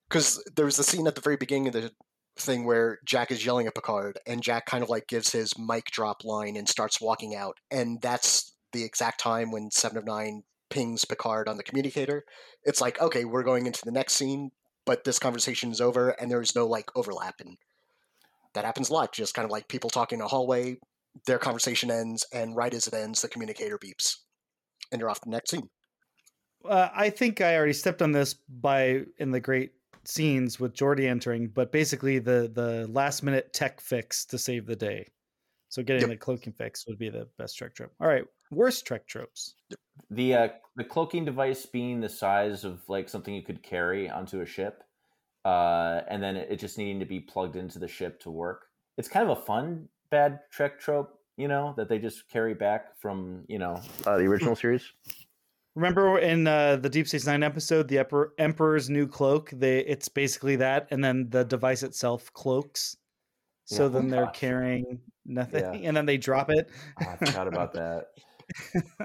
Because 0.10 0.44
there 0.56 0.66
was 0.66 0.78
the 0.78 0.84
scene 0.84 1.06
at 1.06 1.16
the 1.16 1.22
very 1.22 1.36
beginning 1.36 1.68
of 1.68 1.74
the 1.74 1.92
thing 2.40 2.66
where 2.66 3.00
Jack 3.06 3.30
is 3.30 3.46
yelling 3.46 3.68
at 3.68 3.76
Picard, 3.76 4.20
and 4.26 4.42
Jack 4.42 4.66
kind 4.66 4.84
of 4.84 4.90
like 4.90 5.08
gives 5.08 5.32
his 5.32 5.58
mic 5.58 5.86
drop 5.86 6.24
line 6.24 6.56
and 6.56 6.68
starts 6.68 7.02
walking 7.02 7.36
out, 7.36 7.58
and 7.72 8.02
that's 8.02 8.56
the 8.74 8.84
exact 8.84 9.20
time 9.20 9.52
when 9.52 9.70
Seven 9.72 9.98
of 9.98 10.06
Nine 10.06 10.44
pings 10.70 11.06
Picard 11.06 11.48
on 11.48 11.58
the 11.58 11.64
communicator. 11.64 12.24
It's 12.64 12.82
like, 12.82 13.02
okay, 13.02 13.26
we're 13.26 13.44
going 13.44 13.66
into 13.68 13.82
the 13.86 13.92
next 13.92 14.14
scene, 14.14 14.52
but 14.86 15.04
this 15.04 15.20
conversation 15.20 15.72
is 15.72 15.82
over, 15.82 16.10
and 16.10 16.30
there's 16.32 16.56
no 16.56 16.68
like 16.68 16.90
overlap, 16.96 17.36
and 17.40 17.58
that 18.54 18.66
happens 18.66 18.90
a 18.90 18.94
lot. 18.94 19.14
Just 19.14 19.34
kind 19.34 19.46
of 19.46 19.52
like 19.52 19.68
people 19.68 19.90
talking 19.90 20.20
in 20.20 20.26
a 20.26 20.28
hallway, 20.28 20.78
their 21.26 21.40
conversation 21.40 21.92
ends, 21.92 22.26
and 22.34 22.56
right 22.56 22.74
as 22.74 22.88
it 22.88 22.94
ends, 22.94 23.22
the 23.22 23.30
communicator 23.30 23.78
beeps, 23.78 24.16
and 24.92 25.00
you're 25.00 25.10
off 25.10 25.22
the 25.22 25.30
next 25.30 25.52
scene. 25.52 25.70
uh, 26.66 26.90
I 26.94 27.10
think 27.10 27.42
I 27.42 27.56
already 27.56 27.74
stepped 27.74 28.02
on 28.02 28.12
this 28.12 28.34
by 28.34 29.04
in 29.20 29.32
the 29.32 29.40
great 29.40 29.72
scenes 30.06 30.60
with 30.60 30.74
Geordi 30.74 31.08
entering, 31.08 31.50
but 31.50 31.72
basically 31.72 32.20
the 32.20 32.50
the 32.54 32.88
last 32.88 33.24
minute 33.24 33.54
tech 33.54 33.82
fix 33.82 34.26
to 34.26 34.38
save 34.38 34.66
the 34.66 34.76
day. 34.76 35.08
So 35.70 35.84
getting 35.84 36.08
Yep. 36.08 36.10
the 36.10 36.18
cloaking 36.18 36.54
fix 36.54 36.88
would 36.88 36.98
be 36.98 37.10
the 37.10 37.28
best 37.38 37.58
trick 37.58 37.76
trip. 37.76 37.92
All 38.00 38.08
right, 38.08 38.26
worst 38.52 38.86
Trek 38.86 39.08
tropes. 39.08 39.56
The 40.10 40.34
uh, 40.36 40.48
the 40.76 40.84
cloaking 40.84 41.26
device 41.26 41.66
being 41.66 42.00
the 42.00 42.10
size 42.10 42.64
of 42.64 42.82
like 42.88 43.10
something 43.10 43.34
you 43.34 43.42
could 43.42 43.62
carry 43.64 44.10
onto 44.10 44.42
a 44.42 44.46
ship, 44.46 44.84
uh, 45.44 46.02
and 46.08 46.22
then 46.22 46.36
it, 46.38 46.48
it 46.52 46.60
just 46.60 46.78
needing 46.78 47.00
to 47.00 47.06
be 47.06 47.20
plugged 47.20 47.56
into 47.56 47.80
the 47.80 47.88
ship 47.88 48.20
to 48.22 48.32
work. 48.32 48.68
It's 48.98 49.08
kind 49.10 49.30
of 49.30 49.38
a 49.38 49.42
fun 49.42 49.90
bad 50.10 50.40
Trek 50.50 50.80
trope, 50.80 51.20
you 51.36 51.48
know, 51.48 51.74
that 51.78 51.90
they 51.90 52.00
just 52.00 52.30
carry 52.30 52.54
back 52.54 52.98
from 53.00 53.44
you 53.48 53.60
know 53.60 53.82
uh, 54.06 54.18
the 54.18 54.26
original 54.26 54.56
series. 54.64 54.84
Remember 55.76 56.18
in 56.18 56.48
uh, 56.48 56.78
the 56.78 56.90
Deep 56.90 57.08
Space 57.08 57.28
Nine 57.28 57.44
episode, 57.44 57.88
the 57.88 58.00
Emperor, 58.00 58.34
Emperor's 58.40 58.90
new 58.90 59.08
cloak? 59.08 59.52
They 59.52 59.80
it's 59.82 60.08
basically 60.08 60.56
that, 60.56 60.88
and 60.90 61.04
then 61.04 61.30
the 61.30 61.44
device 61.44 61.84
itself 61.84 62.32
cloaks. 62.34 62.98
So 63.66 63.84
Yeah. 63.84 63.90
then 63.90 64.10
they're 64.10 64.26
Gosh. 64.26 64.40
carrying 64.40 65.00
nothing, 65.26 65.60
Yeah. 65.60 65.72
and 65.90 65.98
then 65.98 66.06
they 66.06 66.18
drop 66.18 66.50
it. 66.50 66.70
Oh, 67.00 67.10
I 67.10 67.18
forgot 67.18 67.48
about 67.48 67.74
that. 67.74 68.08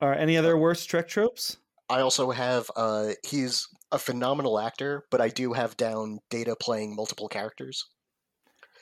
All 0.00 0.08
right, 0.08 0.20
any 0.20 0.36
other 0.36 0.56
worst 0.56 0.88
Trek 0.88 1.08
tropes? 1.08 1.58
I 1.88 2.00
also 2.00 2.30
have 2.30 2.70
uh 2.76 3.10
he's 3.26 3.68
a 3.90 3.98
phenomenal 3.98 4.58
actor, 4.58 5.04
but 5.10 5.20
I 5.20 5.28
do 5.28 5.52
have 5.52 5.76
down 5.76 6.18
Data 6.30 6.56
playing 6.56 6.96
multiple 6.96 7.28
characters. 7.28 7.84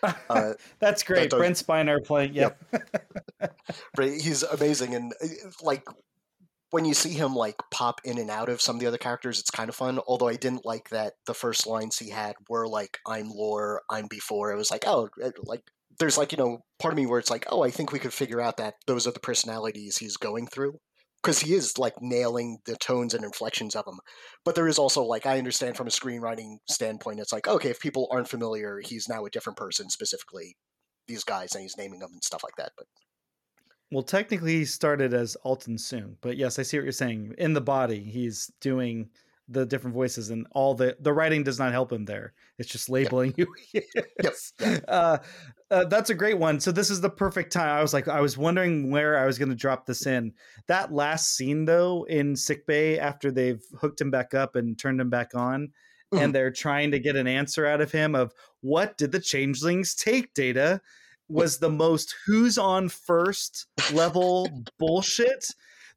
Uh, 0.03 0.53
That's 0.79 1.03
great. 1.03 1.31
does- 1.31 1.39
Brent 1.39 1.57
Spiner 1.57 2.03
playing. 2.05 2.35
Yep. 2.35 2.62
but 3.95 4.05
he's 4.09 4.43
amazing 4.43 4.95
and 4.95 5.12
uh, 5.23 5.27
like 5.62 5.85
when 6.71 6.85
you 6.85 6.95
see 6.95 7.11
him 7.11 7.35
like 7.35 7.57
pop 7.73 8.01
in 8.05 8.16
and 8.18 8.31
out 8.31 8.49
of 8.49 8.61
some 8.61 8.77
of 8.77 8.81
the 8.81 8.87
other 8.87 8.97
characters, 8.99 9.41
it's 9.41 9.51
kind 9.51 9.68
of 9.68 9.75
fun. 9.75 9.99
Although 10.07 10.29
I 10.29 10.37
didn't 10.37 10.64
like 10.64 10.89
that 10.91 11.14
the 11.27 11.35
first 11.35 11.66
lines 11.66 11.99
he 11.99 12.11
had 12.11 12.35
were 12.49 12.68
like 12.68 12.99
"I'm 13.07 13.29
lore, 13.31 13.83
I'm 13.91 14.07
B-4." 14.07 14.53
It 14.53 14.57
was 14.57 14.71
like, 14.71 14.85
oh, 14.87 15.09
like 15.43 15.62
there's 16.01 16.18
like 16.18 16.32
you 16.32 16.38
know 16.38 16.59
part 16.80 16.92
of 16.92 16.98
me 16.98 17.07
where 17.07 17.20
it's 17.20 17.30
like, 17.30 17.46
oh, 17.51 17.62
I 17.62 17.70
think 17.70 17.92
we 17.92 18.01
could 18.01 18.12
figure 18.12 18.40
out 18.40 18.57
that 18.57 18.74
those 18.86 19.07
are 19.07 19.12
the 19.12 19.20
personalities 19.20 19.98
he's 19.98 20.16
going 20.16 20.48
through 20.48 20.78
because 21.22 21.40
he 21.40 21.55
is 21.55 21.78
like 21.78 21.94
nailing 22.01 22.59
the 22.64 22.74
tones 22.76 23.14
and 23.14 23.22
inflections 23.22 23.76
of 23.76 23.84
them. 23.84 23.98
But 24.44 24.55
there 24.55 24.66
is 24.66 24.78
also 24.78 25.05
like 25.05 25.26
I 25.26 25.38
understand 25.38 25.76
from 25.76 25.86
a 25.86 25.90
screenwriting 25.90 26.57
standpoint, 26.68 27.20
it's 27.20 27.32
like 27.32 27.46
okay, 27.46 27.70
if 27.70 27.78
people 27.78 28.09
aren't 28.11 28.28
familiar, 28.28 28.80
he's 28.82 29.09
now 29.09 29.24
a 29.24 29.30
different 29.30 29.59
person 29.59 29.90
specifically. 29.90 30.57
These 31.07 31.24
guys 31.24 31.55
and 31.55 31.62
he's 31.62 31.76
naming 31.76 32.01
them 32.01 32.11
and 32.12 32.24
stuff 32.24 32.42
like 32.42 32.57
that. 32.57 32.72
But 32.76 32.86
Well, 33.92 34.03
technically, 34.03 34.59
he 34.59 34.64
started 34.64 35.14
as 35.14 35.36
Altan 35.44 35.78
Soong 35.78 36.16
but 36.20 36.36
yes, 36.36 36.59
I 36.59 36.62
see 36.62 36.78
what 36.78 36.84
you're 36.84 36.92
saying. 36.92 37.34
In 37.38 37.53
the 37.53 37.61
body, 37.61 38.03
he's 38.03 38.51
doing 38.61 39.11
the 39.51 39.66
different 39.66 39.94
voices, 39.94 40.30
and 40.30 40.46
all 40.53 40.74
the 40.74 40.96
the 41.01 41.12
writing 41.12 41.42
does 41.42 41.59
not 41.59 41.72
help 41.72 41.92
him 41.92 42.05
there. 42.05 42.32
It's 42.59 42.70
just 42.70 42.88
labeling 42.88 43.34
who 43.36 43.46
Yes, 44.22 44.53
is. 44.61 44.80
Uh, 44.86 45.18
uh, 45.70 45.84
that's 45.86 46.11
a 46.11 46.14
great 46.14 46.38
one. 46.38 46.61
So 46.61 46.72
this 46.72 46.90
is 46.90 47.01
the 47.01 47.11
perfect 47.11 47.53
time. 47.53 47.76
I 47.76 47.82
was 47.82 47.92
like, 47.92 48.09
I 48.09 48.20
was 48.20 48.38
wondering 48.38 48.90
where 48.90 49.18
I 49.18 49.26
was 49.26 49.38
going 49.38 49.48
to 49.48 49.55
drop 49.55 49.86
this 49.86 50.07
in. 50.07 50.32
That 50.68 50.92
last 50.92 51.36
scene, 51.36 51.64
though, 51.64 52.05
in 52.05 52.36
sick 52.36 52.66
bay 52.66 52.98
after 52.98 53.30
they've 53.30 53.62
hooked 53.80 54.01
him 54.01 54.11
back 54.11 54.34
up 54.34 54.57
and 54.57 54.78
turned 54.78 55.01
him 55.01 55.11
back 55.11 55.34
on, 55.34 55.72
and 56.12 56.34
they're 56.34 56.51
trying 56.51 56.90
to 56.92 56.98
get 56.98 57.16
an 57.16 57.26
answer 57.26 57.66
out 57.66 57.80
of 57.80 57.92
him 57.92 58.14
of 58.14 58.32
what 58.61 58.96
did 58.96 59.12
the 59.12 59.20
changelings 59.20 59.94
take, 59.94 60.32
Data? 60.34 60.80
Was 61.28 61.59
the 61.59 61.70
most 61.70 62.14
who's 62.26 62.59
on 62.59 62.88
first 62.88 63.66
level 63.92 64.48
bullshit. 64.78 65.46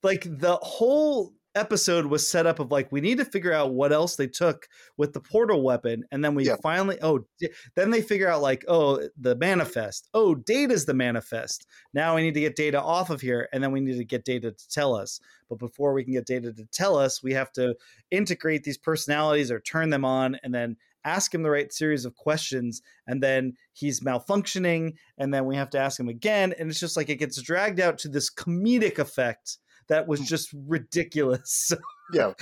Like 0.04 0.24
the 0.26 0.58
whole 0.62 1.34
episode 1.56 2.06
was 2.08 2.28
set 2.28 2.46
up 2.46 2.60
of 2.60 2.72
like 2.72 2.92
we 2.92 3.02
need 3.02 3.18
to 3.18 3.26
figure 3.26 3.54
out 3.54 3.74
what 3.74 3.92
else 3.92 4.16
they 4.16 4.28
took 4.28 4.68
with 4.98 5.14
the 5.14 5.20
portal 5.20 5.62
weapon 5.64 6.04
and 6.12 6.24
then 6.24 6.34
we 6.36 6.46
Yeah. 6.46 6.56
finally 6.64 6.98
oh 7.02 7.26
then 7.76 7.92
they 7.92 8.02
figure 8.02 8.28
out 8.30 8.42
like 8.42 8.66
oh 8.68 9.08
the 9.20 9.36
manifest. 9.36 10.10
Oh 10.14 10.36
data's 10.36 10.86
the 10.86 10.94
manifest. 10.94 11.68
Now 11.94 12.16
we 12.16 12.22
need 12.22 12.34
to 12.34 12.40
get 12.40 12.56
data 12.56 12.82
off 12.82 13.10
of 13.10 13.22
here 13.22 13.48
and 13.54 13.64
then 13.64 13.72
we 13.72 13.82
need 13.82 13.98
to 13.98 14.06
get 14.06 14.26
data 14.26 14.52
to 14.52 14.70
tell 14.70 14.96
us. 14.96 15.20
But 15.50 15.60
before 15.60 15.94
we 15.94 16.04
can 16.04 16.14
get 16.14 16.26
data 16.26 16.52
to 16.54 16.66
tell 16.72 16.98
us 16.98 17.22
we 17.22 17.34
have 17.34 17.52
to 17.54 17.76
integrate 18.12 18.64
these 18.64 18.78
personalities 18.78 19.52
or 19.52 19.60
turn 19.60 19.90
them 19.90 20.06
on 20.06 20.38
and 20.44 20.54
then 20.54 20.78
ask 21.06 21.34
him 21.36 21.44
the 21.44 21.52
right 21.52 21.72
series 21.74 22.06
of 22.06 22.16
questions 22.16 22.82
and 23.08 23.22
then 23.22 23.54
he's 23.74 24.00
malfunctioning 24.00 24.94
and 25.18 25.34
then 25.34 25.46
we 25.46 25.56
have 25.56 25.70
to 25.70 25.78
ask 25.78 26.00
him 26.00 26.08
again 26.08 26.54
and 26.58 26.70
it's 26.70 26.80
just 26.80 26.96
like 26.96 27.10
it 27.10 27.18
gets 27.18 27.42
dragged 27.42 27.80
out 27.82 27.98
to 27.98 28.08
this 28.08 28.32
comedic 28.34 29.00
effect 29.00 29.58
that 29.90 30.08
was 30.08 30.22
just 30.22 30.50
ridiculous. 30.68 31.72
Yeah. 32.14 32.34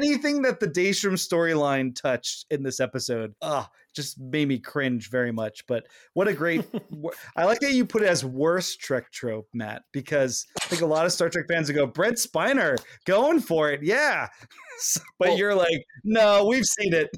anything 0.00 0.42
that 0.42 0.60
the 0.60 0.68
daystrom 0.68 1.14
storyline 1.14 1.94
touched 1.94 2.46
in 2.48 2.62
this 2.62 2.78
episode 2.80 3.34
ah 3.42 3.68
just 3.94 4.18
made 4.18 4.46
me 4.48 4.58
cringe 4.60 5.10
very 5.10 5.32
much 5.32 5.66
but 5.66 5.84
what 6.14 6.28
a 6.28 6.32
great 6.32 6.64
i 7.36 7.44
like 7.44 7.58
that 7.60 7.72
you 7.72 7.84
put 7.84 8.02
it 8.02 8.08
as 8.08 8.24
worst 8.24 8.80
trek 8.80 9.10
trope 9.10 9.48
matt 9.52 9.82
because 9.92 10.46
i 10.62 10.66
think 10.68 10.80
a 10.80 10.86
lot 10.86 11.04
of 11.04 11.12
star 11.12 11.28
trek 11.28 11.44
fans 11.50 11.68
would 11.68 11.74
go 11.74 11.86
brent 11.86 12.16
spiner 12.16 12.78
going 13.04 13.40
for 13.40 13.70
it 13.72 13.82
yeah. 13.82 14.28
But 15.18 15.30
Well- 15.30 15.38
you're 15.38 15.54
like 15.56 15.84
no 16.04 16.46
we've 16.46 16.64
seen 16.64 16.94
it. 16.94 17.10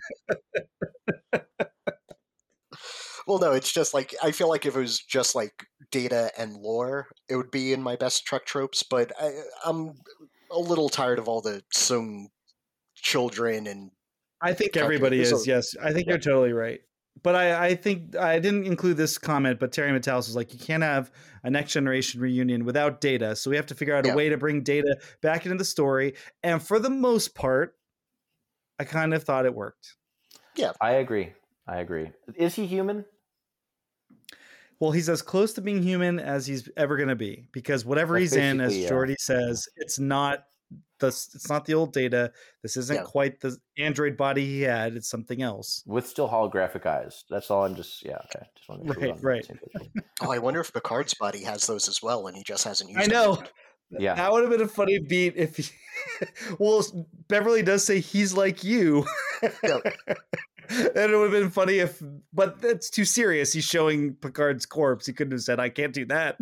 Well, 3.26 3.40
no, 3.40 3.52
it's 3.52 3.72
just 3.72 3.92
like 3.92 4.14
I 4.22 4.30
feel 4.30 4.48
like 4.48 4.66
if 4.66 4.76
it 4.76 4.78
was 4.78 4.98
just 5.00 5.34
like 5.34 5.52
data 5.90 6.30
and 6.38 6.56
lore, 6.56 7.08
it 7.28 7.36
would 7.36 7.50
be 7.50 7.72
in 7.72 7.82
my 7.82 7.96
best 7.96 8.24
truck 8.26 8.44
tropes. 8.44 8.82
But 8.82 9.12
I, 9.20 9.30
I'm 9.64 9.94
a 10.50 10.58
little 10.58 10.88
tired 10.88 11.18
of 11.18 11.28
all 11.28 11.40
the 11.40 11.62
Soong 11.74 12.26
children 12.94 13.66
and 13.66 13.90
I 14.40 14.52
think 14.52 14.72
Calculate. 14.72 14.84
everybody 14.96 15.24
So- 15.24 15.36
is. 15.36 15.46
Yes, 15.46 15.76
I 15.82 15.92
think 15.92 16.06
Yeah. 16.06 16.12
you're 16.14 16.20
totally 16.20 16.52
right. 16.52 16.80
But 17.22 17.34
I, 17.34 17.68
I 17.68 17.74
think 17.74 18.14
I 18.14 18.38
didn't 18.38 18.66
include 18.66 18.98
this 18.98 19.16
comment, 19.16 19.58
but 19.58 19.72
Terry 19.72 19.90
Matalas 19.90 20.28
was 20.28 20.36
like, 20.36 20.52
you 20.52 20.58
can't 20.58 20.82
have 20.82 21.10
a 21.42 21.50
next 21.50 21.72
generation 21.72 22.20
reunion 22.20 22.66
without 22.66 23.00
data. 23.00 23.34
So 23.34 23.48
we 23.48 23.56
have 23.56 23.64
to 23.66 23.74
figure 23.74 23.96
out 23.96 24.04
Yeah. 24.04 24.12
a 24.12 24.16
way 24.16 24.28
to 24.28 24.36
bring 24.36 24.62
data 24.62 24.98
back 25.22 25.46
into 25.46 25.56
the 25.56 25.64
story. 25.64 26.14
And 26.42 26.62
for 26.62 26.78
the 26.78 26.90
most 26.90 27.34
part, 27.34 27.74
I 28.78 28.84
kind 28.84 29.14
of 29.14 29.24
thought 29.24 29.46
it 29.46 29.54
worked. 29.54 29.96
Yeah. 30.56 30.72
I 30.80 30.92
agree. 30.92 31.32
I 31.66 31.78
agree. 31.78 32.10
Is 32.36 32.54
he 32.54 32.66
human? 32.66 33.06
Well, 34.80 34.90
he's 34.90 35.08
as 35.08 35.22
close 35.22 35.52
to 35.54 35.60
being 35.60 35.82
human 35.82 36.18
as 36.18 36.46
he's 36.46 36.68
ever 36.76 36.96
going 36.96 37.08
to 37.08 37.14
be 37.16 37.48
because 37.52 37.84
whatever 37.84 38.18
That's 38.20 38.32
he's 38.34 38.36
in, 38.42 38.60
as 38.60 38.72
basically, 38.74 38.84
yeah. 38.84 38.90
Geordi 38.90 39.16
says, 39.18 39.66
it's 39.76 39.98
not 39.98 40.44
the 40.98 41.08
it's 41.08 41.48
not 41.48 41.64
the 41.66 41.74
old 41.74 41.92
data. 41.92 42.32
This 42.62 42.76
isn't 42.76 42.96
Yeah. 42.96 43.02
quite 43.02 43.40
the 43.40 43.56
android 43.78 44.16
body 44.16 44.44
he 44.44 44.62
had. 44.62 44.96
It's 44.96 45.08
something 45.08 45.40
else. 45.42 45.82
With 45.86 46.06
still 46.06 46.28
holographic 46.28 46.86
eyes. 46.86 47.24
That's 47.30 47.50
all 47.50 47.64
I'm 47.64 47.74
just 47.74 48.04
yeah, 48.04 48.16
okay. 48.34 48.46
Just 48.56 48.68
want 48.68 48.82
to 48.82 48.88
make 48.88 49.22
Right, 49.22 49.48
on 49.50 49.58
right. 49.74 49.90
oh, 50.22 50.30
I 50.32 50.38
wonder 50.38 50.60
if 50.60 50.72
Picard's 50.72 51.14
body 51.14 51.42
has 51.44 51.66
those 51.66 51.88
as 51.88 52.02
well, 52.02 52.26
and 52.26 52.36
he 52.36 52.42
just 52.42 52.64
hasn't 52.64 52.90
used. 52.90 53.00
I 53.00 53.04
them 53.04 53.12
know. 53.12 53.36
yet. 53.40 53.52
Yeah. 53.90 54.14
That 54.14 54.32
would 54.32 54.42
have 54.42 54.50
been 54.50 54.62
a 54.62 54.68
funny 54.68 54.98
beat 54.98 55.34
if 55.36 55.56
he. 55.56 55.64
well, 56.58 56.84
Beverly 57.28 57.62
does 57.62 57.84
say 57.84 58.00
he's 58.00 58.34
like 58.34 58.64
you. 58.64 59.06
Yeah. 59.62 59.78
and 60.68 60.96
it 60.96 61.16
would 61.16 61.32
have 61.32 61.40
been 61.42 61.50
funny 61.50 61.78
if, 61.78 62.02
but 62.32 62.60
that's 62.60 62.90
too 62.90 63.04
serious. 63.04 63.52
He's 63.52 63.64
showing 63.64 64.14
Picard's 64.14 64.66
corpse. 64.66 65.06
He 65.06 65.12
couldn't 65.12 65.32
have 65.32 65.42
said, 65.42 65.60
"I 65.60 65.68
can't 65.68 65.92
do 65.92 66.04
that." 66.06 66.38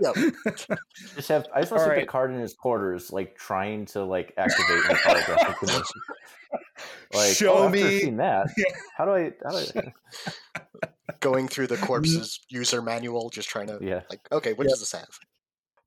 Yeah. 0.00 0.12
Just 1.16 1.28
have 1.28 1.46
I 1.54 1.60
just 1.60 1.72
want 1.72 1.80
to 1.80 1.84
see 1.84 1.90
right. 1.90 2.00
Picard 2.00 2.30
in 2.30 2.38
his 2.38 2.54
quarters, 2.54 3.12
like 3.12 3.36
trying 3.36 3.86
to 3.86 4.04
like 4.04 4.32
activate 4.36 4.82
in 4.82 4.88
the 4.88 4.94
holographic 4.94 5.60
dimension. 5.60 6.00
Like, 7.12 7.34
Show 7.34 7.54
oh, 7.54 7.64
after 7.66 7.76
me- 7.76 8.00
seeing 8.00 8.16
that. 8.18 8.48
How 8.96 9.04
do 9.04 9.12
I? 9.12 9.32
How 9.42 9.50
do 9.50 9.66
I? 9.76 10.82
Going 11.20 11.48
through 11.48 11.66
the 11.66 11.76
mm. 11.76 11.86
corpse's 11.86 12.40
user 12.48 12.80
manual, 12.80 13.28
just 13.30 13.48
trying 13.48 13.66
to 13.68 13.78
Yeah. 13.80 14.02
like, 14.08 14.20
okay, 14.30 14.52
what 14.52 14.66
Yeah. 14.66 14.70
does 14.70 14.80
this 14.80 14.92
have? 14.92 15.08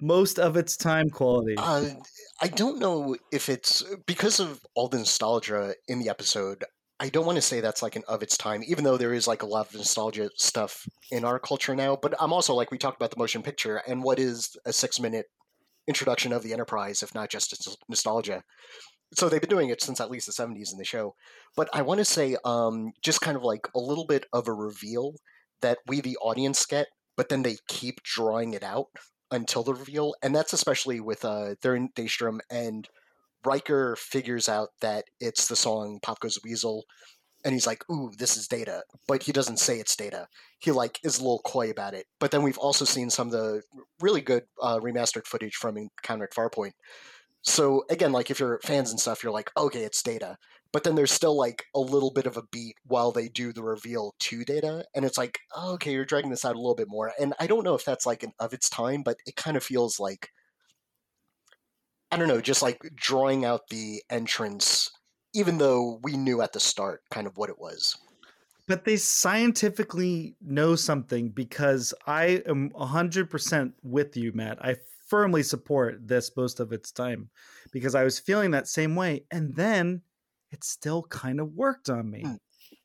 Most 0.02 0.39
of 0.39 0.58
its 0.58 0.76
time 0.76 1.10
quality. 1.10 1.56
Uh, 1.58 1.86
I 2.41 2.47
don't 2.47 2.80
know 2.80 3.16
if 3.32 3.49
it's 3.49 3.84
because 4.08 4.39
of 4.39 4.60
all 4.74 4.88
the 4.88 4.97
nostalgia 4.97 5.76
in 5.88 5.99
the 5.99 6.10
episode. 6.10 6.64
I 6.99 7.10
don't 7.10 7.26
want 7.26 7.36
to 7.36 7.41
say 7.41 7.62
that's 7.62 7.84
like 7.84 7.95
an 7.95 8.04
of 8.08 8.24
its 8.24 8.36
time, 8.36 8.64
even 8.66 8.84
though 8.84 8.97
there 8.97 9.14
is 9.14 9.28
like 9.28 9.43
a 9.43 9.47
lot 9.47 9.70
of 9.70 9.76
nostalgia 9.76 10.30
stuff 10.36 10.88
in 11.12 11.24
our 11.24 11.39
culture 11.39 11.76
now. 11.76 11.97
But 12.02 12.16
I'm 12.20 12.34
also 12.34 12.56
like 12.56 12.72
we 12.72 12.80
talked 12.80 12.97
about 12.97 13.12
the 13.12 13.20
motion 13.20 13.43
picture 13.43 13.82
and 13.88 14.04
what 14.04 14.18
is 14.20 14.56
a 14.66 14.74
six 14.74 14.99
minute 14.99 15.28
introduction 15.88 16.34
of 16.34 16.41
the 16.41 16.54
Enterprise, 16.54 17.04
if 17.04 17.14
not 17.14 17.30
just 17.30 17.54
its 17.54 17.78
nostalgia. 17.88 18.43
So 19.14 19.30
they've 19.30 19.41
been 19.41 19.49
doing 19.49 19.70
it 19.70 19.82
since 19.82 19.99
at 19.99 20.10
least 20.10 20.26
the 20.26 20.32
70s 20.32 20.72
in 20.72 20.78
the 20.78 20.86
show. 20.86 21.16
But 21.56 21.70
I 21.74 21.82
want 21.82 21.99
to 21.99 22.06
say 22.06 22.38
um, 22.45 22.91
just 23.04 23.22
kind 23.22 23.36
of 23.36 23.43
like 23.43 23.68
a 23.76 23.80
little 23.80 24.06
bit 24.06 24.26
of 24.32 24.47
a 24.47 24.54
reveal 24.54 25.16
that 25.62 25.80
we, 25.86 26.02
the 26.02 26.18
audience, 26.18 26.66
get, 26.66 26.88
but 27.18 27.30
then 27.30 27.43
they 27.43 27.58
keep 27.68 28.02
drawing 28.04 28.54
it 28.54 28.64
out 28.64 28.88
until 29.32 29.64
the 29.64 29.74
reveal, 29.74 30.16
and 30.22 30.36
that's 30.36 30.54
especially 30.54 31.00
with 31.00 31.26
uh, 31.26 31.56
they're 31.62 31.78
Daystrom, 31.96 32.40
and 32.50 32.88
Riker 33.44 33.96
figures 33.96 34.48
out 34.50 34.70
that 34.82 35.06
it's 35.20 35.48
the 35.48 35.56
song 35.56 36.00
"Pop 36.02 36.20
Goes 36.20 36.36
the 36.36 36.42
Weasel," 36.44 36.86
and 37.44 37.54
he's 37.54 37.68
like, 37.68 37.90
"Ooh, 37.90 38.12
this 38.18 38.38
is 38.38 38.48
Data," 38.48 38.84
but 39.08 39.24
he 39.24 39.32
doesn't 39.32 39.58
say 39.58 39.80
it's 39.80 39.96
Data. 39.96 40.28
He 40.60 40.72
like 40.72 41.00
is 41.04 41.20
a 41.20 41.24
little 41.24 41.42
coy 41.46 41.70
about 41.70 41.94
it. 41.94 42.06
But 42.20 42.32
then 42.32 42.44
we've 42.44 42.58
also 42.58 42.86
seen 42.86 43.10
some 43.10 43.28
of 43.28 43.34
the 43.34 43.64
really 44.00 44.22
good 44.22 44.44
uh, 44.62 44.80
remastered 44.80 45.26
footage 45.26 45.56
from 45.56 45.78
Encounter 45.78 46.26
at 46.26 46.34
Farpoint. 46.34 46.74
So 47.44 47.86
again, 47.90 48.12
like 48.12 48.30
if 48.30 48.40
you're 48.40 48.60
fans 48.64 48.92
and 48.92 49.00
stuff, 49.00 49.24
you're 49.24 49.34
like, 49.34 49.52
okay, 49.58 49.84
it's 49.84 50.04
Data. 50.04 50.38
But 50.74 50.84
then 50.84 50.95
there's 50.95 51.11
still 51.11 51.36
like 51.38 51.65
a 51.76 51.80
little 51.80 52.11
bit 52.13 52.26
of 52.28 52.38
a 52.38 52.43
beat 52.51 52.76
while 52.86 53.11
they 53.11 53.28
do 53.28 53.51
the 53.53 53.63
reveal 53.63 54.15
to 54.19 54.45
Data, 54.45 54.86
and 54.95 55.03
it's 55.05 55.17
like, 55.17 55.39
oh, 55.55 55.74
okay, 55.74 55.91
you're 55.91 56.05
dragging 56.05 56.30
this 56.32 56.45
out 56.45 56.55
a 56.55 56.59
little 56.59 56.76
bit 56.76 56.88
more. 56.89 57.11
And 57.19 57.34
I 57.39 57.47
don't 57.47 57.63
know 57.65 57.76
if 57.76 57.86
that's 57.86 58.05
like 58.05 58.24
an 58.24 58.32
of 58.39 58.53
its 58.53 58.69
time, 58.69 59.03
but 59.03 59.17
it 59.26 59.36
kind 59.36 59.57
of 59.57 59.63
feels 59.63 59.99
like 59.99 60.30
I 62.11 62.17
don't 62.17 62.28
know, 62.28 62.41
just 62.41 62.61
like 62.61 62.80
drawing 62.95 63.45
out 63.45 63.61
the 63.69 64.01
entrance, 64.09 64.89
even 65.34 65.57
though 65.57 65.99
we 66.03 66.17
knew 66.17 66.41
at 66.41 66.53
the 66.53 66.59
start 66.59 67.01
kind 67.09 67.28
of 67.28 67.38
what 67.38 67.49
it 67.49 67.59
was. 67.59 67.97
but 68.67 68.86
they 68.86 68.97
scientifically 68.97 70.36
know 70.41 70.76
something 70.76 71.30
because 71.30 71.93
I 72.07 72.41
am 72.47 72.69
100% 72.72 73.74
with 73.84 74.15
you, 74.15 74.32
Matt. 74.34 74.63
I 74.63 74.76
firmly 75.09 75.43
support 75.43 76.07
this 76.07 76.32
most 76.38 76.59
of 76.59 76.72
its 76.72 76.91
time 76.91 77.30
because 77.72 77.95
I 77.95 78.03
was 78.03 78.19
feeling 78.19 78.51
that 78.51 78.67
same 78.67 78.95
way. 78.95 79.26
And 79.32 79.55
then 79.55 80.01
it 80.52 80.64
still 80.64 81.04
kind 81.04 81.39
of 81.39 81.54
worked 81.54 81.89
on 81.89 82.10
me. 82.10 82.24
Mm. 82.24 82.38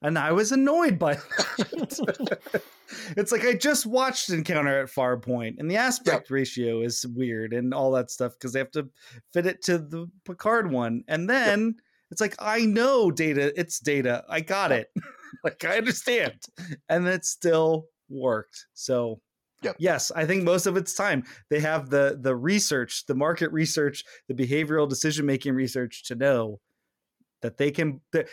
And 0.03 0.19
I 0.19 0.33
was 0.33 0.53
annoyed 0.53 0.99
by 0.99 1.15
that. 1.15 2.63
it's 3.17 3.33
like 3.33 3.45
I 3.45 3.55
just 3.55 3.87
watched 3.87 4.31
Encounter 4.31 4.81
at 4.81 4.91
Farpoint, 4.91 5.55
and 5.59 5.71
the 5.71 5.77
aspect 5.77 6.31
ratio 6.31 6.83
is 6.83 7.07
weird 7.07 7.53
and 7.53 7.73
all 7.73 7.93
that 7.93 8.11
stuff 8.11 8.33
because 8.35 8.53
they 8.53 8.59
have 8.59 8.71
to 8.73 8.89
fit 9.33 9.47
it 9.47 9.63
to 9.65 9.79
the 9.79 10.07
Picard 10.25 10.71
one. 10.71 11.03
And 11.09 11.29
then 11.29 11.77
it's 12.11 12.21
like, 12.21 12.37
I 12.39 12.61
know 12.61 13.11
data, 13.11 13.59
it's 13.59 13.81
data. 13.81 14.25
I 14.29 14.41
got 14.41 14.71
it. 14.71 14.89
like 15.45 15.65
I 15.65 15.79
understand. 15.79 16.35
And 16.89 17.07
it 17.09 17.25
still 17.25 17.87
worked. 18.09 18.67
So 18.75 19.21
Yep. 19.63 19.77
yes, 19.79 20.13
I 20.15 20.27
think 20.27 20.45
most 20.45 20.67
of 20.67 20.77
its 20.77 20.95
time 20.95 21.25
they 21.49 21.61
have 21.61 21.89
the 21.89 22.19
the 22.21 22.37
research, 22.37 23.07
the 23.07 23.15
market 23.15 23.51
research, 23.53 24.05
the 24.29 24.35
behavioral 24.35 24.89
decision 24.89 25.25
making 25.25 25.55
research 25.55 26.05
to 26.05 26.15
know 26.15 26.61
that 27.43 27.57
they 27.57 27.71
can 27.71 28.01
that- 28.13 28.29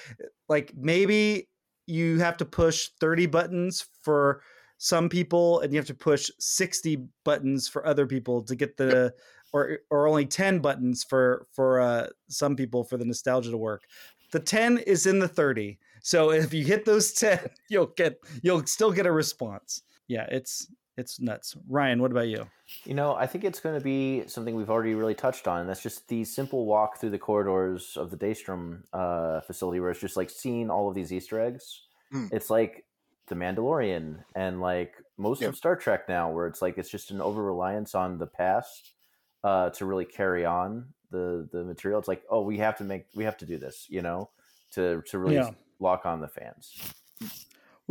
like 0.50 0.74
maybe 0.76 1.50
you 1.88 2.20
have 2.20 2.38
to 2.38 2.46
push 2.46 2.90
30 3.00 3.26
buttons 3.26 3.86
for 4.02 4.42
some 4.78 5.10
people 5.10 5.60
and 5.62 5.72
you 5.74 5.80
have 5.80 5.88
to 5.88 5.94
push 5.94 6.30
60 6.40 6.98
buttons 7.24 7.68
for 7.68 7.86
other 7.86 8.06
people 8.06 8.42
to 8.44 8.56
get 8.56 8.78
the 8.78 9.14
or 9.54 9.80
or 9.90 10.08
only 10.08 10.26
10 10.26 10.60
buttons 10.60 11.04
for 11.04 11.48
for 11.52 11.80
uh 11.80 12.08
some 12.28 12.56
people 12.56 12.84
for 12.84 12.98
the 12.98 13.06
nostalgia 13.06 13.52
to 13.52 13.58
work. 13.58 13.84
The 14.32 14.40
10 14.40 14.80
is 14.80 15.06
in 15.06 15.20
the 15.20 15.28
30 15.28 15.78
so 16.02 16.32
if 16.32 16.54
you 16.54 16.66
hit 16.66 16.86
those 16.86 17.14
10 17.26 17.40
you'll 17.70 17.94
get 17.96 18.18
you'll 18.42 18.66
still 18.66 18.92
get 18.92 19.06
a 19.06 19.12
response. 19.12 19.84
Yeah 20.08 20.26
it's 20.30 20.68
it's 20.98 21.20
nuts 21.20 21.56
rian 21.70 22.00
what 22.00 22.12
about 22.12 22.28
you 22.28 22.46
You 22.86 22.94
know, 22.94 23.14
I 23.16 23.28
think 23.28 23.44
it's 23.44 23.60
going 23.60 23.78
to 23.78 23.84
be 23.84 24.28
something 24.28 24.56
we've 24.56 24.70
already 24.70 24.94
really 24.96 25.16
touched 25.16 25.48
on. 25.48 25.60
and 25.62 25.70
That's 25.70 25.82
just 25.84 26.08
the 26.08 26.24
simple 26.26 26.66
walk 26.66 26.98
through 27.00 27.12
the 27.12 27.20
corridors 27.20 27.98
of 27.98 28.10
the 28.10 28.18
Daystrom 28.18 28.84
uh, 28.94 29.42
facility, 29.42 29.80
where 29.80 29.92
it's 29.92 30.00
just 30.02 30.18
like 30.18 30.30
seeing 30.30 30.70
all 30.70 30.88
of 30.90 30.96
these 30.96 31.12
Easter 31.12 31.40
eggs. 31.40 31.82
Mm. 32.14 32.30
It's 32.32 32.50
like 32.50 32.86
The 33.28 33.36
Mandalorian 33.36 34.24
and 34.36 34.62
like 34.62 34.94
most 35.18 35.42
Yep. 35.42 35.50
of 35.50 35.56
Star 35.58 35.76
Trek 35.76 36.08
now, 36.10 36.32
where 36.32 36.48
it's 36.48 36.62
like 36.62 36.78
it's 36.78 36.90
just 36.90 37.12
an 37.12 37.22
over 37.22 37.44
reliance 37.44 37.94
on 37.96 38.18
the 38.18 38.28
past 38.28 38.94
uh, 39.44 39.70
to 39.72 39.86
really 39.86 40.06
carry 40.06 40.46
on 40.46 40.94
the 41.12 41.48
the 41.52 41.64
material. 41.64 42.00
It's 42.00 42.08
like, 42.08 42.24
oh, 42.30 42.42
we 42.42 42.58
have 42.60 42.78
to 42.78 42.84
make, 42.84 43.06
we 43.16 43.24
have 43.26 43.38
to 43.38 43.46
do 43.46 43.58
this, 43.58 43.86
you 43.90 44.02
know, 44.02 44.30
to 44.72 45.02
to 45.10 45.20
really 45.20 45.36
Yeah. 45.36 45.52
lock 45.80 46.06
on 46.06 46.22
the 46.22 46.28
fans. 46.28 46.74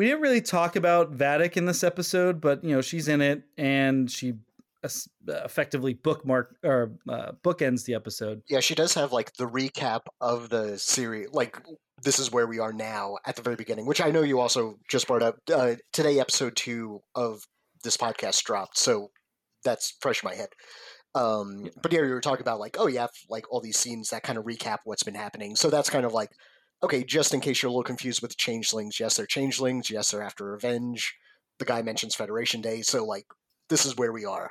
We 0.02 0.08
didn't 0.08 0.22
really 0.22 0.40
talk 0.40 0.74
about 0.74 1.16
Vadic 1.16 1.56
in 1.56 1.64
this 1.64 1.84
episode, 1.84 2.40
but 2.40 2.64
you 2.64 2.74
know 2.74 2.80
she's 2.80 3.06
in 3.06 3.20
it 3.20 3.44
and 3.56 4.10
she 4.10 4.34
effectively 5.28 5.94
bookmark 5.94 6.56
or 6.64 6.94
uh, 7.08 7.30
bookends 7.44 7.84
the 7.84 7.94
episode. 7.94 8.42
Yeah, 8.48 8.58
she 8.58 8.74
does 8.74 8.94
have 8.94 9.12
like 9.12 9.32
the 9.34 9.46
recap 9.46 10.00
of 10.20 10.48
the 10.48 10.76
series, 10.76 11.28
like 11.32 11.56
this 12.02 12.18
is 12.18 12.32
where 12.32 12.48
we 12.48 12.58
are 12.58 12.72
now 12.72 13.18
at 13.24 13.36
the 13.36 13.42
very 13.42 13.54
beginning, 13.54 13.86
which 13.86 14.00
I 14.00 14.10
know 14.10 14.22
you 14.22 14.40
also 14.40 14.74
just 14.90 15.06
brought 15.06 15.22
up 15.22 15.36
uh, 15.54 15.76
today. 15.92 16.18
Episode 16.18 16.56
two 16.56 16.98
of 17.14 17.46
this 17.84 17.96
podcast 17.96 18.42
dropped, 18.42 18.78
so 18.78 19.12
that's 19.64 19.96
fresh 20.00 20.24
in 20.24 20.30
my 20.30 20.34
head. 20.34 20.48
Um, 21.14 21.68
but 21.80 21.92
yeah, 21.92 22.00
you 22.00 22.08
were 22.08 22.20
talking 22.20 22.42
about 22.42 22.58
like, 22.58 22.74
oh 22.76 22.88
yeah, 22.88 23.06
like 23.30 23.44
all 23.52 23.60
these 23.60 23.78
scenes 23.78 24.08
that 24.08 24.24
kind 24.24 24.36
of 24.36 24.46
recap 24.46 24.78
what's 24.82 25.04
been 25.04 25.14
happening. 25.14 25.54
So 25.54 25.70
that's 25.70 25.90
kind 25.90 26.04
of 26.04 26.12
like, 26.12 26.30
okay, 26.82 27.04
just 27.04 27.34
in 27.34 27.40
case 27.40 27.62
you're 27.62 27.68
a 27.68 27.72
little 27.72 27.82
confused 27.82 28.22
with 28.22 28.32
the 28.32 28.36
changelings, 28.36 28.98
yes, 28.98 29.16
they're 29.16 29.26
changelings. 29.26 29.90
Yes, 29.90 30.10
they're 30.10 30.22
after 30.22 30.44
revenge. 30.44 31.14
The 31.58 31.64
guy 31.64 31.82
mentions 31.82 32.14
Federation 32.14 32.60
Day, 32.60 32.82
so 32.82 33.04
like 33.04 33.26
this 33.68 33.86
is 33.86 33.96
where 33.96 34.12
we 34.12 34.24
are. 34.24 34.50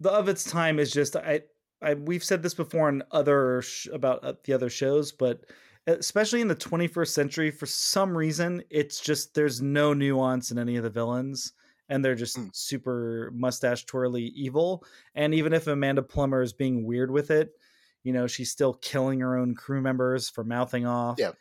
The 0.00 0.10
of 0.10 0.28
its 0.28 0.44
time 0.44 0.78
is 0.78 0.92
just 0.92 1.16
I. 1.16 1.42
I, 1.80 1.94
we've 1.94 2.22
said 2.22 2.44
this 2.44 2.54
before 2.54 2.88
in 2.88 3.02
other 3.10 3.60
sh- 3.62 3.88
about 3.92 4.22
uh, 4.22 4.34
the 4.44 4.52
other 4.52 4.70
shows, 4.70 5.10
but 5.10 5.40
especially 5.88 6.40
in 6.40 6.46
the 6.46 6.54
21st 6.54 7.08
century, 7.08 7.50
for 7.50 7.66
some 7.66 8.16
reason, 8.16 8.62
it's 8.70 9.00
just 9.00 9.34
there's 9.34 9.60
no 9.60 9.92
nuance 9.92 10.52
in 10.52 10.60
any 10.60 10.76
of 10.76 10.84
the 10.84 10.90
villains, 10.90 11.54
and 11.88 12.04
they're 12.04 12.14
just 12.14 12.38
super 12.54 13.32
mustache 13.34 13.84
twirly 13.84 14.26
evil. 14.26 14.84
And 15.16 15.34
even 15.34 15.52
if 15.52 15.66
Amanda 15.66 16.02
Plummer 16.02 16.42
is 16.42 16.52
being 16.52 16.84
weird 16.84 17.10
with 17.10 17.32
it, 17.32 17.50
you 18.04 18.12
know, 18.12 18.26
she's 18.26 18.50
still 18.50 18.74
killing 18.74 19.20
her 19.20 19.36
own 19.36 19.54
crew 19.54 19.80
members 19.80 20.28
for 20.28 20.44
mouthing 20.44 20.86
off, 20.86 21.16
Yeah. 21.18 21.32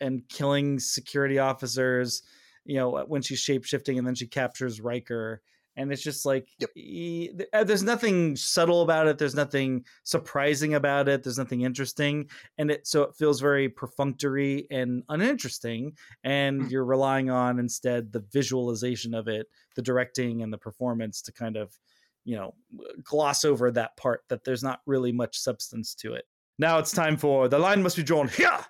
and 0.00 0.28
killing 0.28 0.78
security 0.78 1.38
officers. 1.38 2.22
You 2.64 2.76
know, 2.76 3.04
when 3.06 3.22
she's 3.22 3.40
shape 3.40 3.64
shifting, 3.64 3.98
and 3.98 4.06
then 4.06 4.14
she 4.14 4.26
captures 4.26 4.80
Riker 4.80 5.42
and 5.76 5.92
it's 5.92 6.02
just 6.02 6.24
like 6.24 6.48
e- 6.76 7.30
uh, 7.52 7.64
there's 7.64 7.82
nothing 7.82 8.36
subtle 8.36 8.82
about 8.82 9.08
it 9.08 9.18
there's 9.18 9.34
nothing 9.34 9.84
surprising 10.04 10.72
about 10.74 11.08
it 11.08 11.24
there's 11.24 11.36
nothing 11.36 11.62
interesting 11.62 12.30
and 12.58 12.70
it 12.70 12.86
so 12.86 13.02
it 13.02 13.16
feels 13.16 13.40
very 13.40 13.68
perfunctory 13.68 14.68
and 14.70 15.02
uninteresting 15.08 15.96
and 16.22 16.70
you're 16.70 16.84
relying 16.84 17.28
on 17.28 17.58
instead 17.58 18.12
the 18.12 18.20
visualization 18.32 19.14
of 19.14 19.26
it 19.26 19.48
the 19.74 19.82
directing 19.82 20.42
and 20.42 20.52
the 20.52 20.58
performance 20.58 21.20
to 21.20 21.32
kind 21.32 21.56
of 21.56 21.76
you 22.24 22.36
know 22.36 22.54
gloss 23.02 23.44
over 23.44 23.70
that 23.70 23.96
part 23.96 24.20
that 24.28 24.44
there's 24.44 24.62
not 24.62 24.80
really 24.86 25.12
much 25.12 25.38
substance 25.38 25.94
to 25.94 26.14
it 26.14 26.24
now 26.58 26.78
it's 26.78 26.92
time 26.92 27.16
for 27.16 27.48
the 27.48 27.58
line 27.58 27.82
must 27.82 27.96
be 27.96 28.02
drawn 28.02 28.28
here 28.28 28.60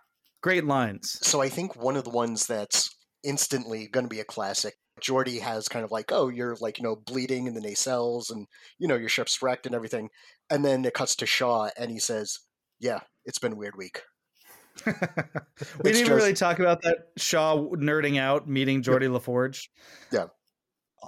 great 0.43 0.65
lines 0.65 1.19
So 1.23 1.41
I 1.41 1.49
think 1.49 1.77
one 1.77 1.97
of 1.97 2.05
the 2.05 2.11
ones 2.11 2.47
that's 2.47 2.95
instantly 3.23 3.87
going 3.87 4.05
to 4.05 4.11
be 4.11 4.21
a 4.21 4.25
classic. 4.25 4.75
Geordi 5.01 5.41
has 5.41 5.69
kind 5.69 5.85
of 5.85 5.91
like, 5.91 6.13
oh, 6.13 6.29
you're 6.29 6.55
like, 6.61 6.79
you 6.79 6.85
know, 6.85 6.95
bleeding 6.95 7.47
in 7.47 7.55
the 7.55 7.61
nacelles 7.63 8.31
and, 8.31 8.47
you 8.79 8.87
know, 8.87 8.95
your 8.97 9.09
ship's 9.09 9.41
wrecked 9.41 9.65
and 9.65 9.75
everything. 9.75 10.11
And 10.51 10.63
then 10.65 10.85
it 10.85 10.93
cuts 10.95 11.17
to 11.17 11.27
Shaw 11.27 11.71
and 11.79 11.91
he 11.91 11.99
says, 11.99 12.39
yeah, 12.79 13.01
it's 13.25 13.39
been 13.39 13.53
a 13.55 13.57
weird 13.57 13.75
week. 13.77 14.03
we 14.87 14.93
It's 14.93 15.83
didn't 15.83 15.95
just- 16.07 16.11
really 16.11 16.35
talk 16.35 16.59
about 16.59 16.83
that 16.83 16.99
Shaw 17.17 17.57
nerding 17.71 18.19
out 18.21 18.47
meeting 18.47 18.83
Geordi 18.83 19.09
LaForge. 19.09 19.69
Yeah. 20.13 20.27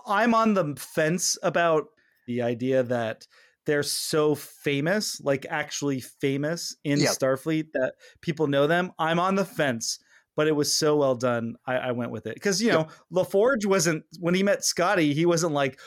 I'm 0.06 0.34
on 0.34 0.54
the 0.54 0.74
fence 0.78 1.36
about 1.42 1.84
the 2.26 2.42
idea 2.42 2.82
that 2.84 3.26
they're 3.64 3.82
so 3.82 4.34
famous, 4.34 5.20
like 5.20 5.44
actually 5.50 6.00
famous 6.00 6.76
in 6.84 7.00
Yeah. 7.00 7.08
Starfleet 7.08 7.66
that 7.74 7.94
people 8.20 8.46
know 8.46 8.66
them. 8.66 8.92
I'm 8.98 9.18
on 9.18 9.34
the 9.34 9.44
fence, 9.44 9.98
but 10.36 10.46
it 10.46 10.52
was 10.52 10.78
so 10.78 10.96
well 10.96 11.16
done. 11.16 11.56
I, 11.66 11.74
I 11.76 11.92
went 11.92 12.12
with 12.12 12.26
it 12.26 12.34
because 12.34 12.62
you 12.62 12.70
know 12.70 12.86
LaForge 13.12 13.66
wasn't 13.66 14.04
when 14.20 14.34
he 14.34 14.42
met 14.42 14.64
Scotty, 14.64 15.14
he 15.14 15.26
wasn't 15.26 15.52
like. 15.52 15.78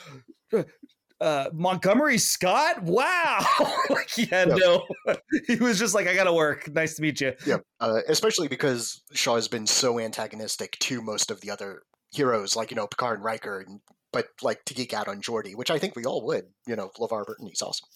Uh, 1.21 1.49
Montgomery 1.51 2.17
Scott, 2.17 2.81
wow! 2.83 3.45
like 3.89 4.09
he 4.09 4.23
had 4.25 4.47
Yeah. 4.47 4.55
no, 4.55 4.87
he 5.47 5.55
was 5.57 5.77
just 5.77 5.93
like, 5.93 6.07
"I 6.07 6.15
gotta 6.15 6.31
work. 6.31 6.69
Nice 6.73 6.95
to 6.95 7.01
meet 7.01 7.19
you." 7.19 7.33
Yeah. 7.45 7.57
Uh, 7.81 7.99
especially 8.07 8.47
because 8.47 9.01
Shaw 9.11 9.35
has 9.35 9.49
been 9.49 9.67
so 9.67 9.99
antagonistic 9.99 10.77
to 10.79 11.01
most 11.01 11.29
of 11.29 11.41
the 11.41 11.51
other 11.51 11.83
heroes, 12.13 12.55
like, 12.55 12.71
you 12.71 12.75
know, 12.75 12.87
Picard 12.87 13.17
and 13.17 13.25
Riker, 13.25 13.59
and, 13.59 13.81
but 14.11 14.27
like 14.41 14.65
to 14.65 14.73
geek 14.73 14.93
out 14.93 15.07
on 15.07 15.21
Geordi, 15.21 15.55
which 15.55 15.71
I 15.71 15.79
think 15.79 15.95
we 15.95 16.05
all 16.05 16.25
would. 16.25 16.45
You 16.67 16.75
know, 16.75 16.91
LeVar 16.99 17.25
Burton, 17.25 17.47
he's 17.47 17.61
awesome. 17.61 17.87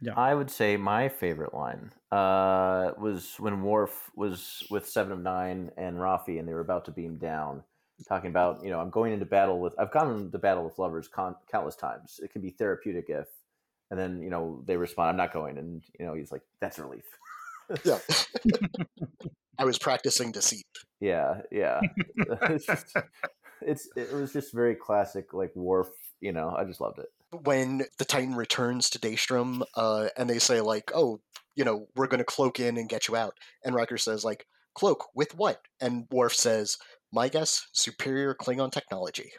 Yeah. 0.00 0.12
I 0.16 0.34
would 0.34 0.50
say 0.50 0.76
my 0.76 1.08
favorite 1.08 1.52
line 1.52 1.92
uh, 2.12 2.92
was 2.98 3.34
when 3.38 3.62
Worf 3.62 4.10
was 4.14 4.64
with 4.70 4.88
Seven 4.88 5.12
of 5.12 5.20
Nine 5.20 5.70
and 5.76 5.96
Raffi, 5.96 6.38
and 6.38 6.46
they 6.46 6.54
were 6.54 6.60
about 6.60 6.84
to 6.84 6.92
beam 6.92 7.16
down, 7.16 7.64
talking 8.08 8.30
about, 8.30 8.62
you 8.62 8.70
know, 8.70 8.78
I'm 8.78 8.90
going 8.90 9.12
into 9.12 9.26
battle 9.26 9.58
with, 9.58 9.74
I've 9.78 9.90
gone 9.90 10.16
into 10.16 10.38
battle 10.38 10.64
with 10.64 10.78
lovers 10.78 11.08
con- 11.08 11.34
countless 11.50 11.74
times. 11.74 12.20
It 12.22 12.30
can 12.30 12.42
be 12.42 12.50
therapeutic 12.50 13.06
if, 13.08 13.26
and 13.90 13.98
then, 13.98 14.22
you 14.22 14.30
know, 14.30 14.62
they 14.66 14.76
respond, 14.76 15.10
I'm 15.10 15.16
not 15.16 15.32
going. 15.32 15.58
And, 15.58 15.82
you 15.98 16.06
know, 16.06 16.14
he's 16.14 16.30
like, 16.30 16.42
that's 16.60 16.78
a 16.78 16.84
relief. 16.84 17.04
Yeah. 17.84 17.98
I 19.58 19.64
was 19.64 19.78
practicing 19.78 20.30
deceit. 20.30 20.66
Yeah, 21.00 21.40
yeah. 21.50 21.80
it's, 23.62 23.88
it 23.96 24.12
was 24.12 24.32
just 24.32 24.52
very 24.54 24.74
classic, 24.74 25.32
like 25.34 25.54
Worf, 25.54 25.88
you 26.20 26.32
know, 26.32 26.54
I 26.56 26.64
just 26.64 26.80
loved 26.80 26.98
it. 26.98 27.08
when 27.42 27.82
the 27.98 28.04
Titan 28.04 28.34
returns 28.34 28.90
to 28.90 28.98
Daystrom, 28.98 29.62
uh, 29.74 30.08
and 30.16 30.28
they 30.30 30.38
say 30.38 30.60
like, 30.60 30.90
"Oh, 30.94 31.20
you 31.56 31.64
know, 31.64 31.86
we're 31.96 32.06
going 32.06 32.18
to 32.18 32.24
cloak 32.24 32.60
in 32.60 32.76
and 32.78 32.88
get 32.88 33.08
you 33.08 33.16
out," 33.16 33.34
and 33.64 33.74
Riker 33.74 33.98
says 33.98 34.24
like, 34.24 34.46
"Cloak 34.74 35.06
with 35.14 35.34
what?" 35.36 35.60
And 35.80 36.06
Worf 36.10 36.34
says, 36.34 36.78
"My 37.12 37.28
guess, 37.28 37.66
superior 37.72 38.34
Klingon 38.34 38.72
technology." 38.72 39.32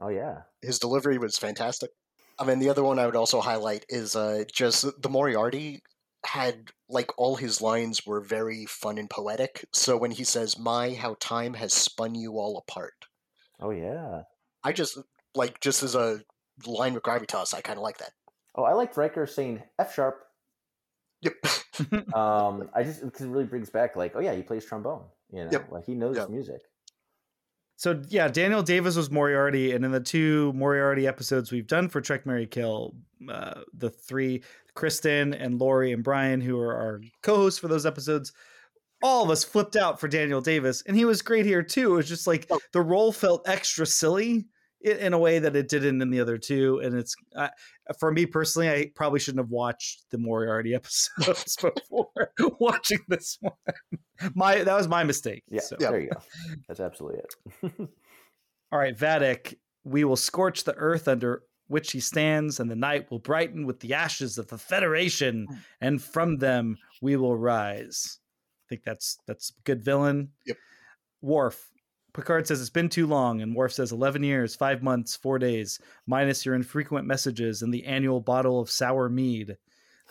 Oh, 0.00 0.08
yeah. 0.08 0.42
His 0.62 0.78
delivery 0.78 1.18
was 1.18 1.38
fantastic. 1.38 1.90
I 2.38 2.44
mean, 2.44 2.58
the 2.60 2.70
other 2.70 2.84
one 2.84 2.98
I 3.00 3.06
would 3.06 3.16
also 3.16 3.40
highlight 3.40 3.84
is 3.88 4.14
uh, 4.16 4.44
just 4.52 4.84
the 5.02 5.08
Moriarty 5.08 5.82
had 6.26 6.70
like 6.88 7.10
all 7.18 7.36
his 7.36 7.60
lines 7.60 8.06
were 8.06 8.20
very 8.20 8.66
fun 8.66 8.98
and 8.98 9.10
poetic. 9.10 9.64
So 9.72 9.96
when 9.96 10.12
he 10.12 10.24
says, 10.24 10.58
"My, 10.58 10.94
how 10.94 11.16
time 11.20 11.54
has 11.54 11.72
spun 11.72 12.14
you 12.14 12.38
all 12.38 12.56
apart," 12.58 13.07
Oh, 13.60 13.70
yeah. 13.70 14.22
I 14.64 14.72
just 14.72 14.98
like 15.34 15.60
just 15.60 15.82
as 15.82 15.94
a 15.94 16.20
line 16.66 16.94
with 16.94 17.02
gravitas, 17.02 17.54
I 17.54 17.60
kind 17.60 17.78
of 17.78 17.82
like 17.82 17.98
that. 17.98 18.12
Oh, 18.54 18.64
I 18.64 18.72
liked 18.72 18.96
Riker 18.96 19.26
saying 19.26 19.62
F 19.78 19.94
sharp. 19.94 20.24
Yep. 21.22 21.34
um, 22.14 22.70
I 22.74 22.82
just 22.82 23.02
because 23.04 23.22
it 23.22 23.28
really 23.28 23.44
brings 23.44 23.70
back 23.70 23.96
like, 23.96 24.12
oh 24.16 24.20
yeah, 24.20 24.34
he 24.34 24.42
plays 24.42 24.64
trombone. 24.64 25.04
You 25.30 25.44
know, 25.44 25.50
Yep. 25.52 25.70
like 25.70 25.84
he 25.86 25.94
knows 25.94 26.16
Yep. 26.16 26.30
music. 26.30 26.60
So 27.76 28.02
yeah, 28.08 28.26
Daniel 28.26 28.62
Davis 28.62 28.96
was 28.96 29.10
Moriarty, 29.10 29.72
and 29.72 29.84
in 29.84 29.92
the 29.92 30.00
two 30.00 30.52
Moriarty 30.54 31.06
episodes 31.06 31.52
we've 31.52 31.66
done 31.66 31.88
for 31.88 32.00
Trek 32.00 32.26
Marry 32.26 32.46
Kill, 32.46 32.96
uh, 33.28 33.60
the 33.72 33.90
three 33.90 34.42
Kristen 34.74 35.32
and 35.34 35.60
Laurie 35.60 35.92
and 35.92 36.02
Bryan, 36.02 36.40
who 36.40 36.58
are 36.58 36.74
our 36.74 37.00
co-hosts 37.22 37.60
for 37.60 37.68
those 37.68 37.86
episodes, 37.86 38.32
all 39.02 39.24
of 39.24 39.30
us 39.30 39.44
flipped 39.44 39.76
out 39.76 40.00
for 40.00 40.08
Daniel 40.08 40.40
Davis, 40.40 40.82
and 40.86 40.96
he 40.96 41.04
was 41.04 41.22
great 41.22 41.46
here 41.46 41.62
too. 41.62 41.92
It 41.94 41.96
was 41.96 42.08
just 42.08 42.26
like 42.26 42.50
the 42.72 42.80
role 42.82 43.12
felt 43.12 43.48
extra 43.48 43.86
silly 43.86 44.46
in 44.80 45.12
a 45.12 45.18
way 45.18 45.40
that 45.40 45.56
it 45.56 45.68
didn't 45.68 46.00
in 46.02 46.10
the 46.10 46.20
other 46.20 46.38
two, 46.38 46.78
and 46.84 46.94
it's 46.96 47.14
uh, 47.36 47.48
for 47.98 48.12
me 48.12 48.26
personally, 48.26 48.68
I 48.70 48.90
probably 48.94 49.18
shouldn't 49.20 49.42
have 49.44 49.50
watched 49.50 50.04
the 50.10 50.18
Moriarty 50.18 50.74
episodes 50.76 51.56
before 51.56 52.08
watching 52.60 53.00
this 53.08 53.38
one. 53.40 53.52
My 54.34 54.62
that 54.62 54.74
was 54.76 54.88
my 54.88 55.04
mistake. 55.04 55.42
Yeah, 55.50 55.60
So- 55.60 55.76
there 55.78 56.00
you 56.00 56.10
go. 56.10 56.20
That's 56.68 56.80
absolutely 56.80 57.20
it. 57.20 57.72
All 58.72 58.78
right, 58.78 58.96
Vadic, 58.96 59.54
we 59.84 60.04
will 60.04 60.16
scorch 60.16 60.64
the 60.64 60.74
earth 60.74 61.08
under 61.08 61.42
which 61.68 61.92
he 61.92 62.00
stands, 62.00 62.60
and 62.60 62.70
the 62.70 62.76
night 62.76 63.10
will 63.10 63.18
brighten 63.18 63.66
with 63.66 63.80
the 63.80 63.94
ashes 63.94 64.38
of 64.38 64.46
the 64.48 64.58
Federation, 64.58 65.46
and 65.80 66.00
from 66.02 66.38
them 66.38 66.76
we 67.02 67.16
will 67.16 67.36
rise. 67.36 68.18
I 68.68 68.74
think 68.74 68.82
that's 68.84 69.18
that's 69.26 69.50
a 69.50 69.62
good 69.64 69.82
villain. 69.82 70.30
Yep. 70.46 70.56
Worf. 71.22 71.70
Picard 72.12 72.46
says 72.46 72.60
it's 72.60 72.68
been 72.70 72.88
too 72.88 73.06
long, 73.06 73.40
and 73.42 73.54
Worf 73.54 73.72
says 73.72 73.92
11 73.92 74.22
years, 74.24 74.54
5 74.56 74.82
months, 74.82 75.14
4 75.16 75.38
days, 75.38 75.78
minus 76.06 76.44
your 76.44 76.54
infrequent 76.54 77.06
messages 77.06 77.62
and 77.62 77.72
the 77.72 77.84
annual 77.86 78.20
bottle 78.20 78.60
of 78.60 78.70
sour 78.70 79.08
mead. 79.08 79.56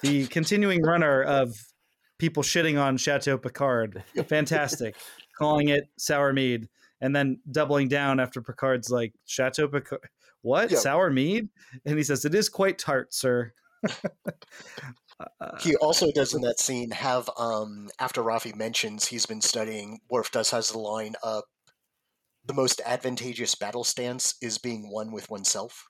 The 0.02 0.26
continuing 0.38 0.82
runner 0.84 1.22
of 1.24 1.56
people 2.18 2.42
shitting 2.44 2.82
on 2.82 2.98
Chateau 2.98 3.38
Picard. 3.38 4.04
Fantastic. 4.28 4.96
Calling 5.38 5.70
it 5.70 5.84
sour 5.98 6.34
mead 6.34 6.68
and 7.02 7.16
then 7.16 7.40
doubling 7.52 7.88
down 7.90 8.20
after 8.20 8.42
Picard's 8.42 8.90
like 8.90 9.14
Chateau 9.26 9.68
Picard. 9.68 10.02
What 10.42 10.72
Yeah. 10.72 10.78
sour 10.80 11.12
mead? 11.12 11.50
And 11.86 11.98
he 11.98 12.04
says 12.04 12.26
it 12.26 12.34
is 12.34 12.48
quite 12.50 12.80
tart, 12.80 13.14
sir. 13.14 13.54
Uh, 15.20 15.58
He 15.60 15.76
also 15.78 16.12
does 16.12 16.34
in 16.34 16.42
that 16.42 16.60
scene 16.60 16.92
have 16.92 17.30
um 17.38 17.90
after 18.00 18.22
Raffi 18.22 18.56
mentions 18.56 19.08
he's 19.08 19.26
been 19.26 19.42
studying 19.42 20.00
Worf 20.10 20.32
does 20.32 20.52
has 20.52 20.70
the 20.72 20.80
line 20.80 21.16
up. 21.24 21.46
the 22.46 22.54
most 22.54 22.82
advantageous 22.86 23.56
battle 23.56 23.84
stance 23.84 24.36
is 24.42 24.58
being 24.58 24.90
one 24.92 25.12
with 25.12 25.30
oneself. 25.30 25.90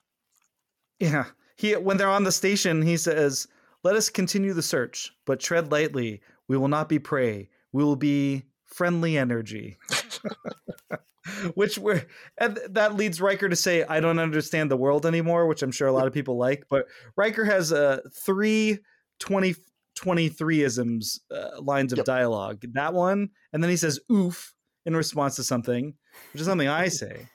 yeah, 0.98 1.26
he 1.56 1.76
when 1.76 1.96
they're 1.96 2.08
on 2.08 2.24
the 2.24 2.32
station, 2.32 2.82
he 2.82 2.96
says, 2.96 3.46
"Let 3.84 3.96
us 3.96 4.10
continue 4.10 4.52
the 4.54 4.62
search, 4.62 5.12
but 5.26 5.40
tread 5.40 5.70
lightly. 5.72 6.20
We 6.48 6.56
will 6.56 6.68
not 6.68 6.88
be 6.88 6.98
prey. 6.98 7.48
We 7.72 7.84
will 7.84 7.96
be 7.96 8.44
friendly 8.66 9.16
energy." 9.18 9.78
which 11.54 11.78
were 11.78 12.02
and 12.38 12.58
that 12.70 12.94
leads 12.96 13.20
Riker 13.20 13.48
to 13.48 13.56
say, 13.56 13.84
"I 13.84 14.00
don't 14.00 14.18
understand 14.18 14.70
the 14.70 14.76
world 14.76 15.04
anymore," 15.06 15.46
which 15.46 15.62
I'm 15.62 15.72
sure 15.72 15.88
a 15.88 15.92
lot 15.92 16.06
of 16.06 16.12
people 16.12 16.36
like. 16.38 16.64
But 16.68 16.86
Riker 17.16 17.44
has 17.44 17.72
uh, 17.72 18.00
three 18.12 18.78
20, 19.20 19.54
23 19.96 20.62
isms 20.62 21.20
uh, 21.34 21.60
lines 21.60 21.92
of 21.92 21.98
Yep. 21.98 22.06
dialogue. 22.06 22.62
That 22.72 22.94
one, 22.94 23.30
and 23.52 23.62
then 23.62 23.70
he 23.70 23.76
says 23.76 23.98
"oof" 24.10 24.54
in 24.86 24.96
response 24.96 25.36
to 25.36 25.44
something, 25.44 25.94
which 26.32 26.40
is 26.40 26.46
something 26.46 26.68
I 26.68 26.88
say, 26.88 27.26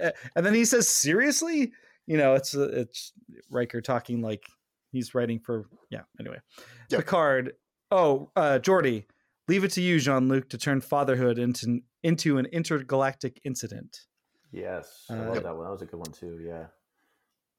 Uh, 0.00 0.10
and 0.36 0.44
then 0.44 0.54
he 0.54 0.64
says 0.64 0.88
"seriously." 0.88 1.72
You 2.06 2.16
know, 2.16 2.34
it's 2.34 2.54
uh, 2.56 2.68
it's 2.72 3.12
Riker 3.50 3.80
talking 3.82 4.22
like 4.22 4.44
he's 4.92 5.14
writing 5.14 5.38
for 5.40 5.66
yeah. 5.90 6.02
Anyway, 6.18 6.38
Yep. 6.90 7.00
Picard. 7.00 7.52
Oh, 7.90 8.30
uh, 8.36 8.58
Geordi, 8.60 9.04
leave 9.48 9.64
it 9.64 9.70
to 9.72 9.80
you, 9.82 9.98
Jean 9.98 10.28
Luc, 10.28 10.48
to 10.50 10.58
turn 10.58 10.80
fatherhood 10.80 11.38
into 11.38 11.80
into 12.02 12.38
an 12.38 12.46
intergalactic 12.46 13.40
incident. 13.44 14.06
Yes, 14.50 15.04
I 15.10 15.14
Uh, 15.14 15.24
love 15.26 15.42
that 15.42 15.54
one. 15.56 15.64
That 15.66 15.72
was 15.72 15.82
a 15.82 15.86
good 15.86 15.98
one 16.00 16.12
too. 16.12 16.40
Yeah. 16.42 16.66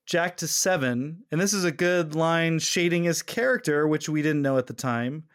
Jack 0.09 0.37
to 0.37 0.47
seven, 0.47 1.23
and 1.31 1.39
this 1.39 1.53
is 1.53 1.63
a 1.63 1.71
good 1.71 2.15
line 2.15 2.57
shading 2.57 3.03
his 3.03 3.21
character, 3.21 3.87
which 3.87 4.09
we 4.09 4.23
didn't 4.23 4.41
know 4.41 4.57
at 4.57 4.65
the 4.65 4.73
time. 4.73 5.25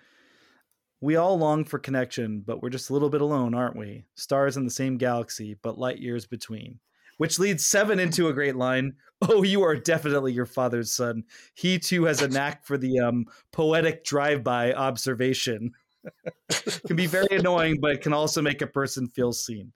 We 1.01 1.14
all 1.14 1.39
long 1.39 1.64
for 1.64 1.79
connection, 1.79 2.43
but 2.45 2.61
we're 2.61 2.70
just 2.70 2.91
a 2.91 2.93
little 2.93 3.09
bit 3.09 3.20
alone, 3.20 3.55
aren't 3.55 3.77
we? 3.77 4.07
Stars 4.16 4.57
in 4.57 4.64
the 4.64 4.72
same 4.72 4.97
galaxy, 4.97 5.57
but 5.62 5.79
light 5.79 6.01
years 6.01 6.27
between. 6.27 6.81
Which 7.18 7.39
leads 7.39 7.64
seven 7.64 8.01
into 8.01 8.27
a 8.27 8.33
great 8.33 8.57
line. 8.57 8.95
Oh, 9.22 9.45
you 9.45 9.62
are 9.62 9.77
definitely 9.77 10.33
your 10.33 10.45
father's 10.45 10.91
son. 10.91 11.22
He 11.55 11.79
too 11.79 12.05
has 12.07 12.20
a 12.20 12.29
knack 12.29 12.66
for 12.66 12.77
the 12.77 12.99
um, 12.99 13.27
poetic 13.53 14.03
drive-by 14.05 14.72
observation. 14.72 15.70
can 16.87 16.97
be 16.97 17.07
very 17.07 17.29
annoying, 17.31 17.79
but 17.81 17.93
it 17.93 18.03
can 18.03 18.12
also 18.12 18.43
make 18.43 18.61
a 18.61 18.66
person 18.66 19.07
feel 19.07 19.33
seen. 19.33 19.72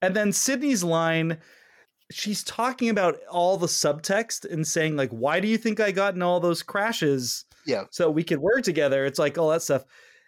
And 0.00 0.16
then 0.16 0.32
Sidney's 0.32 0.82
line 0.82 1.38
she's 2.12 2.44
talking 2.44 2.88
about 2.88 3.18
all 3.30 3.56
the 3.56 3.66
subtext 3.66 4.50
and 4.50 4.66
saying 4.66 4.96
like 4.96 5.10
why 5.10 5.40
do 5.40 5.48
you 5.48 5.56
think 5.58 5.80
i 5.80 5.90
got 5.90 6.14
in 6.14 6.22
all 6.22 6.40
those 6.40 6.62
crashes 6.62 7.44
Yeah. 7.66 7.84
so 7.90 8.10
we 8.10 8.24
could 8.24 8.38
work 8.38 8.62
together 8.62 9.04
it's 9.06 9.18
like 9.18 9.38
all 9.38 9.50
that 9.50 9.62
stuff 9.62 9.84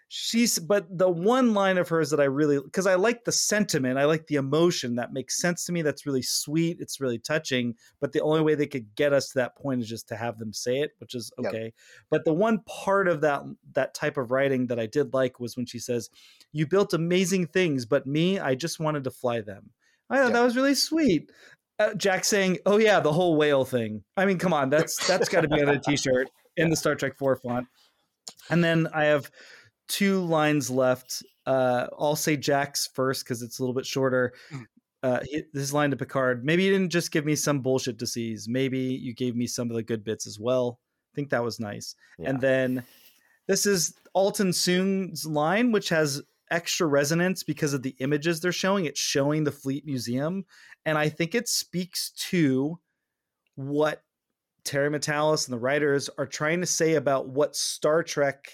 she's 0.08 0.58
but 0.58 0.86
the 0.96 1.08
one 1.08 1.54
line 1.54 1.78
of 1.78 1.88
hers 1.88 2.10
that 2.10 2.20
i 2.20 2.24
really 2.24 2.60
because 2.60 2.86
i 2.86 2.94
like 2.94 3.24
the 3.24 3.32
sentiment 3.32 3.98
i 3.98 4.04
like 4.04 4.26
the 4.26 4.34
emotion 4.36 4.94
that 4.96 5.12
makes 5.12 5.40
sense 5.40 5.64
to 5.64 5.72
me 5.72 5.82
that's 5.82 6.04
really 6.06 6.22
sweet 6.22 6.76
it's 6.78 7.00
really 7.00 7.18
touching 7.18 7.74
but 8.00 8.12
the 8.12 8.20
only 8.20 8.42
way 8.42 8.54
they 8.54 8.66
could 8.66 8.94
get 8.94 9.12
us 9.14 9.28
to 9.30 9.38
that 9.38 9.56
point 9.56 9.80
is 9.80 9.88
just 9.88 10.06
to 10.06 10.14
have 10.14 10.38
them 10.38 10.52
say 10.52 10.78
it 10.80 10.92
which 10.98 11.14
is 11.14 11.32
Yep. 11.38 11.48
okay 11.52 11.72
but 12.10 12.24
the 12.24 12.34
one 12.34 12.60
part 12.66 13.08
of 13.08 13.22
that 13.22 13.42
that 13.72 13.94
type 13.94 14.16
of 14.18 14.30
writing 14.30 14.66
that 14.68 14.78
i 14.78 14.86
did 14.86 15.14
like 15.14 15.40
was 15.40 15.56
when 15.56 15.66
she 15.66 15.78
says 15.78 16.10
you 16.52 16.66
built 16.66 16.92
amazing 16.92 17.46
things 17.46 17.84
but 17.86 18.06
me 18.06 18.38
i 18.38 18.54
just 18.54 18.78
wanted 18.78 19.04
to 19.04 19.10
fly 19.10 19.40
them 19.40 19.70
i 20.10 20.18
thought 20.18 20.26
Yeah. 20.26 20.32
that 20.34 20.44
was 20.44 20.54
really 20.54 20.74
sweet 20.76 21.32
uh, 21.78 21.94
Jack 21.94 22.24
saying, 22.24 22.58
"Oh 22.66 22.78
yeah, 22.78 23.00
the 23.00 23.12
whole 23.12 23.36
whale 23.36 23.64
thing." 23.64 24.04
I 24.16 24.26
mean, 24.26 24.38
come 24.38 24.52
on, 24.52 24.70
that's 24.70 25.06
that's 25.06 25.28
got 25.28 25.42
to 25.42 25.48
be 25.48 25.60
on 25.62 25.68
a 25.68 25.78
T-shirt 25.78 26.28
in 26.56 26.70
the 26.70 26.76
Star 26.76 26.94
Trek 26.94 27.16
Four 27.16 27.36
font. 27.36 27.66
And 28.50 28.62
then 28.62 28.88
I 28.94 29.04
have 29.04 29.30
two 29.88 30.20
lines 30.20 30.70
left. 30.70 31.22
Uh, 31.46 31.88
I'll 31.98 32.16
say 32.16 32.36
Jack's 32.36 32.88
first 32.94 33.24
because 33.24 33.42
it's 33.42 33.58
a 33.58 33.62
little 33.62 33.74
bit 33.74 33.86
shorter. 33.86 34.32
Mm. 34.52 34.66
Uh, 35.02 35.20
this 35.52 35.72
line 35.72 35.90
to 35.90 35.96
Picard: 35.96 36.44
Maybe 36.44 36.64
you 36.64 36.72
didn't 36.72 36.90
just 36.90 37.10
give 37.10 37.26
me 37.26 37.34
some 37.34 37.60
bullshit 37.60 37.98
to 37.98 38.06
seize. 38.06 38.48
Maybe 38.48 38.78
you 38.78 39.14
gave 39.14 39.36
me 39.36 39.46
some 39.46 39.70
of 39.70 39.76
the 39.76 39.82
good 39.82 40.04
bits 40.04 40.26
as 40.26 40.38
well. 40.38 40.78
I 41.12 41.14
think 41.14 41.30
that 41.30 41.44
was 41.44 41.60
nice. 41.60 41.94
And 42.18 42.40
then 42.40 42.84
this 43.46 43.66
is 43.66 43.94
Altan 44.16 44.54
Soong's 44.54 45.26
line, 45.26 45.72
which 45.72 45.90
has 45.90 46.22
extra 46.54 46.86
resonance 46.86 47.42
because 47.42 47.74
of 47.74 47.82
the 47.82 47.96
images 47.98 48.40
they're 48.40 48.52
showing. 48.52 48.84
It's 48.84 49.00
showing 49.00 49.42
the 49.42 49.50
Fleet 49.50 49.84
Museum, 49.84 50.44
and 50.86 50.96
I 50.96 51.08
think 51.08 51.34
it 51.34 51.48
speaks 51.48 52.12
to 52.30 52.78
what 53.56 54.04
Terry 54.64 54.88
Matalas 54.88 55.48
and 55.48 55.52
the 55.52 55.60
writers 55.60 56.08
are 56.16 56.26
trying 56.26 56.60
to 56.60 56.66
say 56.66 56.94
about 56.94 57.28
what 57.28 57.56
Star 57.56 58.04
Trek, 58.04 58.46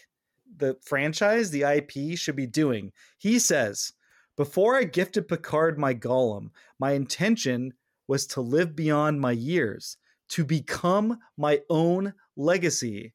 the 0.56 0.78
franchise, 0.82 1.50
the 1.50 1.62
IP, 1.62 2.18
should 2.18 2.36
be 2.36 2.46
doing. 2.46 2.90
He 3.18 3.38
says, 3.38 3.92
Before 4.36 4.76
I 4.76 4.84
gifted 4.84 5.28
Picard 5.28 5.78
my 5.78 5.94
golem, 5.94 6.50
my 6.78 6.92
intention 6.92 7.74
was 8.08 8.26
to 8.28 8.40
live 8.40 8.74
beyond 8.74 9.20
my 9.20 9.32
years, 9.32 9.98
to 10.30 10.44
become 10.44 11.18
my 11.36 11.60
own 11.68 12.14
legacy. 12.34 13.12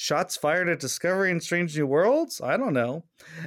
Shots 0.00 0.36
fired 0.36 0.68
at 0.68 0.78
Discovery 0.78 1.32
and 1.32 1.42
Strange 1.42 1.76
New 1.76 1.84
Worlds? 1.84 2.40
I 2.40 2.56
don't 2.56 2.72
know. 2.72 3.02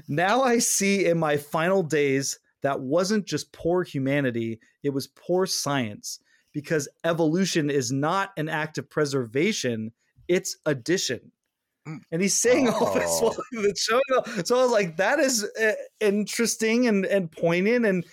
Now 0.10 0.42
I 0.42 0.60
see 0.60 1.06
in 1.06 1.18
my 1.18 1.38
final 1.38 1.82
days 1.82 2.40
that 2.62 2.82
wasn't 2.82 3.26
just 3.26 3.54
poor 3.54 3.84
humanity, 3.84 4.60
it 4.84 4.90
was 4.90 5.08
poor 5.08 5.46
science 5.46 6.20
because 6.52 6.90
evolution 7.06 7.70
is 7.70 7.94
not 7.94 8.32
an 8.36 8.50
act 8.50 8.78
of 8.78 8.90
preservation, 8.90 9.94
it's 10.28 10.58
addition. 10.66 11.32
And 12.12 12.22
he's 12.22 12.36
saying 12.42 12.68
all 12.68 12.94
this 12.96 13.06
Oh. 13.10 13.34
while 13.54 13.74
showing 13.78 14.02
all- 14.14 14.26
So 14.44 14.60
I 14.60 14.64
was 14.64 14.72
like, 14.74 14.98
that 14.98 15.20
is 15.20 15.46
uh, 15.46 15.72
interesting 16.02 16.86
and, 16.86 17.06
and 17.06 17.32
poignant. 17.32 17.86
And 17.86 18.06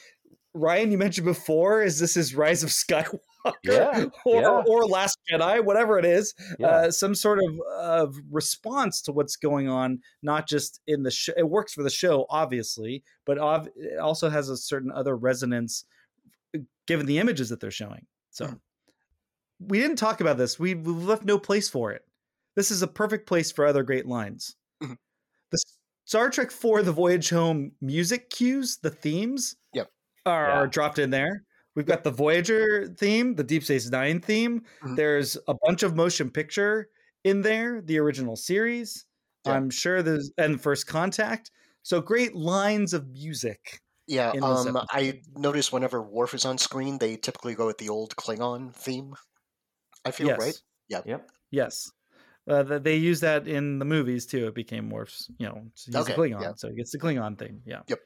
Rian, 0.55 0.93
you 0.93 0.97
mentioned 0.99 1.25
before, 1.25 1.83
is 1.83 1.99
this 1.99 2.15
his 2.15 2.37
Rise 2.37 2.63
of 2.63 2.71
Skywalker? 2.71 3.19
Yeah, 3.63 4.07
or, 4.25 4.41
yeah. 4.43 4.63
or 4.67 4.87
Last 4.87 5.19
Jedi, 5.31 5.65
whatever 5.65 5.99
it 5.99 6.05
is, 6.05 6.35
Yeah. 6.59 6.67
uh, 6.69 6.91
some 6.91 7.15
sort 7.15 7.39
of, 7.43 7.61
of 7.79 8.17
response 8.31 9.01
to 9.03 9.13
what's 9.13 9.37
going 9.37 9.69
on, 9.69 10.01
not 10.23 10.49
just 10.49 10.81
in 10.87 11.03
the 11.03 11.11
show. 11.11 11.33
It 11.37 11.49
works 11.49 11.73
for 11.73 11.83
the 11.83 11.91
show, 11.91 12.27
obviously, 12.31 13.05
but 13.25 13.39
ov- 13.39 13.69
it 13.77 13.99
also 13.99 14.29
has 14.29 14.49
a 14.49 14.57
certain 14.57 14.91
other 14.93 15.17
resonance 15.17 15.85
uh, 16.55 16.61
given 16.87 17.07
the 17.07 17.19
images 17.19 17.49
that 17.51 17.61
they're 17.61 17.71
showing. 17.71 18.07
So 18.31 18.47
Mhm. 18.47 18.61
we 19.61 19.79
didn't 19.79 19.97
talk 19.97 20.21
about 20.21 20.37
this. 20.39 20.59
We 20.59 20.75
we 20.75 20.93
left 20.93 21.25
no 21.25 21.39
place 21.39 21.69
for 21.69 21.93
it. 21.93 22.03
This 22.57 22.71
is 22.71 22.83
a 22.83 22.89
perfect 22.89 23.27
place 23.29 23.53
for 23.53 23.67
other 23.67 23.83
great 23.83 24.07
lines. 24.07 24.57
Mhm. 24.83 24.97
The 25.51 25.59
Star 26.05 26.29
Trek 26.31 26.51
for 26.51 26.83
the 26.83 26.93
Voyage 26.93 27.31
Home 27.31 27.73
music 27.81 28.31
cues, 28.31 28.79
the 28.79 28.91
themes, 28.91 29.57
Yep. 29.75 29.91
are, 30.27 30.47
are 30.51 30.67
dropped 30.67 30.99
in 30.99 31.11
there. 31.11 31.45
We've 31.79 31.87
got 31.87 32.03
the 32.03 32.11
Voyager 32.11 32.89
theme, 32.99 33.37
the 33.37 33.45
Deep 33.45 33.63
Space 33.63 33.89
Nine 33.89 34.21
theme. 34.21 34.65
Mhm. 34.83 34.97
There's 34.97 35.39
a 35.47 35.55
bunch 35.65 35.85
of 35.85 35.95
motion 35.95 36.29
picture 36.29 36.91
in 37.23 37.43
there, 37.43 37.81
the 37.81 38.01
original 38.01 38.35
series. 38.35 39.07
Yeah. 39.47 39.53
I'm 39.53 39.71
sure 39.71 40.03
there's 40.03 40.33
and 40.39 40.61
First 40.61 40.89
Contact. 40.89 41.53
So 41.85 42.01
great 42.01 42.35
lines 42.35 42.95
of 42.95 43.09
music. 43.11 43.81
Yeah, 44.09 44.33
um, 44.43 44.77
I 44.91 45.03
episode. 45.03 45.21
notice 45.37 45.71
whenever 45.71 46.03
Worf 46.03 46.35
is 46.35 46.45
on 46.45 46.59
screen, 46.59 46.99
they 46.99 47.17
typically 47.17 47.55
go 47.55 47.67
with 47.67 47.79
the 47.79 47.91
old 47.91 48.17
Klingon 48.17 48.75
theme. 48.75 49.15
I 50.05 50.11
feel 50.11 50.27
yes. 50.27 50.39
right. 50.41 50.61
Yeah. 50.89 51.03
Yep. 51.07 51.31
Yes. 51.53 51.93
Uh, 52.49 52.65
they 52.81 52.97
use 52.97 53.21
that 53.21 53.47
in 53.47 53.79
the 53.79 53.85
movies 53.85 54.27
too. 54.27 54.49
It 54.49 54.55
became 54.57 54.91
Worf's, 54.91 55.31
you 55.39 55.47
know, 55.47 55.63
he's 55.77 55.95
Okay, 55.95 56.13
a 56.13 56.17
Klingon, 56.17 56.43
yeah. 56.43 56.53
so 56.57 56.71
he 56.71 56.75
gets 56.75 56.91
the 56.91 56.99
Klingon 56.99 57.39
thing. 57.39 57.63
Yeah. 57.65 57.83
Yep. 57.87 58.01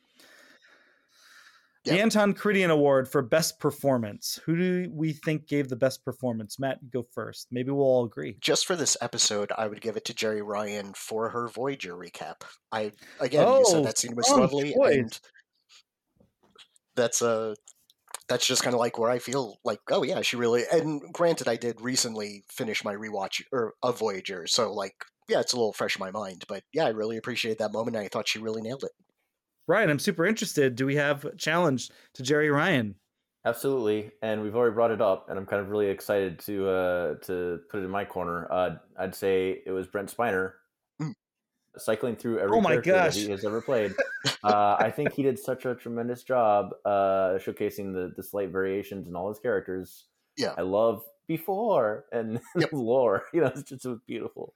The 1.85 2.01
Anton 2.01 2.33
Karidian 2.33 2.71
Award 2.71 3.09
for 3.11 3.23
Best 3.23 3.59
Performance. 3.59 4.39
Who 4.47 4.57
do 4.57 4.91
we 4.93 5.13
think 5.13 5.49
gave 5.49 5.69
the 5.69 5.75
best 5.77 6.05
performance? 6.05 6.59
Matt, 6.61 6.79
you 6.81 6.89
go 6.91 7.07
first. 7.13 7.49
Maybe 7.51 7.73
we'll 7.73 7.85
all 7.85 8.05
agree. 8.05 8.37
Just 8.41 8.67
for 8.67 8.77
this 8.77 8.97
episode, 9.01 9.51
I 9.59 9.67
would 9.67 9.81
give 9.81 9.97
it 9.97 10.05
to 10.05 10.15
Jeri 10.15 10.47
Ryan 10.47 10.93
for 10.95 11.31
her 11.31 11.49
Voyager 11.49 11.95
recap. 11.97 12.43
I 12.71 12.93
again, 13.19 13.43
you 13.49 13.55
Oh, 13.55 13.65
said 13.65 13.85
that 13.85 13.99
scene 13.99 14.15
was 14.15 14.27
strong 14.27 14.43
lovely, 14.43 14.75
choice. 14.75 14.95
and 14.97 15.21
that's 16.95 17.21
uh 17.23 17.55
that's 18.29 18.47
just 18.47 18.63
kind 18.63 18.75
of 18.75 18.81
like 18.81 18.99
where 18.99 19.11
I 19.11 19.19
feel 19.19 19.57
like, 19.65 19.81
oh 19.91 20.05
yeah, 20.05 20.21
she 20.23 20.37
really. 20.37 20.63
And 20.73 21.03
granted, 21.13 21.49
I 21.49 21.57
did 21.57 21.81
recently 21.81 22.45
finish 22.49 22.85
my 22.85 22.95
rewatch 22.95 23.43
or 23.53 23.75
of 23.83 23.99
Voyager, 23.99 24.47
so 24.47 24.73
like, 24.73 24.95
yeah, 25.29 25.41
it's 25.41 25.53
a 25.53 25.57
little 25.57 25.73
fresh 25.73 25.97
in 25.97 26.01
my 26.01 26.13
mind. 26.13 26.45
But 26.49 26.63
yeah, 26.73 26.85
I 26.87 26.91
really 26.91 27.17
appreciate 27.17 27.59
that 27.59 27.73
moment. 27.73 27.97
and 27.97 28.05
I 28.05 28.09
thought 28.09 28.29
she 28.29 28.39
really 28.39 28.63
nailed 28.63 28.85
it. 28.85 28.93
Rian, 29.73 29.91
I'm 29.91 29.99
super 29.99 30.25
interested. 30.27 30.77
Do 30.77 30.87
we 30.87 30.97
have 30.97 31.25
a 31.25 31.35
challenge 31.37 31.91
to 32.15 32.23
Jeri 32.23 32.53
Ryan? 32.53 32.95
Absolutely, 33.45 34.13
and 34.23 34.43
we've 34.43 34.55
already 34.55 34.75
brought 34.75 34.93
it 34.93 35.01
up, 35.01 35.29
and 35.29 35.37
I'm 35.39 35.47
kind 35.47 35.61
of 35.61 35.69
really 35.71 35.89
excited 35.89 36.39
to 36.41 36.69
uh, 36.69 37.15
to 37.27 37.61
put 37.71 37.81
it 37.81 37.85
in 37.85 37.91
my 37.91 38.05
corner. 38.05 38.47
Uh, 38.53 38.77
I'd 38.99 39.15
say 39.15 39.63
it 39.67 39.73
was 39.73 39.87
Brent 39.89 40.15
Spiner, 40.17 40.53
Mm. 41.01 41.15
cycling 41.77 42.15
through 42.15 42.39
every 42.39 42.57
Oh 42.57 42.61
my 42.61 42.71
character 42.73 42.93
that 42.93 43.05
gosh. 43.07 43.17
he 43.17 43.31
has 43.31 43.45
ever 43.45 43.61
played. 43.71 43.95
uh, 44.45 44.77
I 44.79 44.91
think 44.93 45.13
he 45.15 45.25
did 45.25 45.39
such 45.39 45.65
a 45.65 45.75
tremendous 45.75 46.23
job 46.23 46.71
uh, 46.85 47.39
showcasing 47.39 47.93
the 47.93 48.13
the 48.17 48.23
slight 48.23 48.51
variations 48.51 49.09
in 49.09 49.17
all 49.17 49.29
his 49.29 49.41
characters. 49.41 50.05
Yeah. 50.37 50.55
I 50.57 50.63
love 50.63 51.03
before 51.27 52.05
and 52.13 52.41
Yep. 52.57 52.69
lore. 52.73 53.25
You 53.33 53.41
know, 53.41 53.47
it's 53.49 53.63
just 53.65 53.85
it 53.85 53.89
was 53.89 53.99
beautiful. 54.07 54.55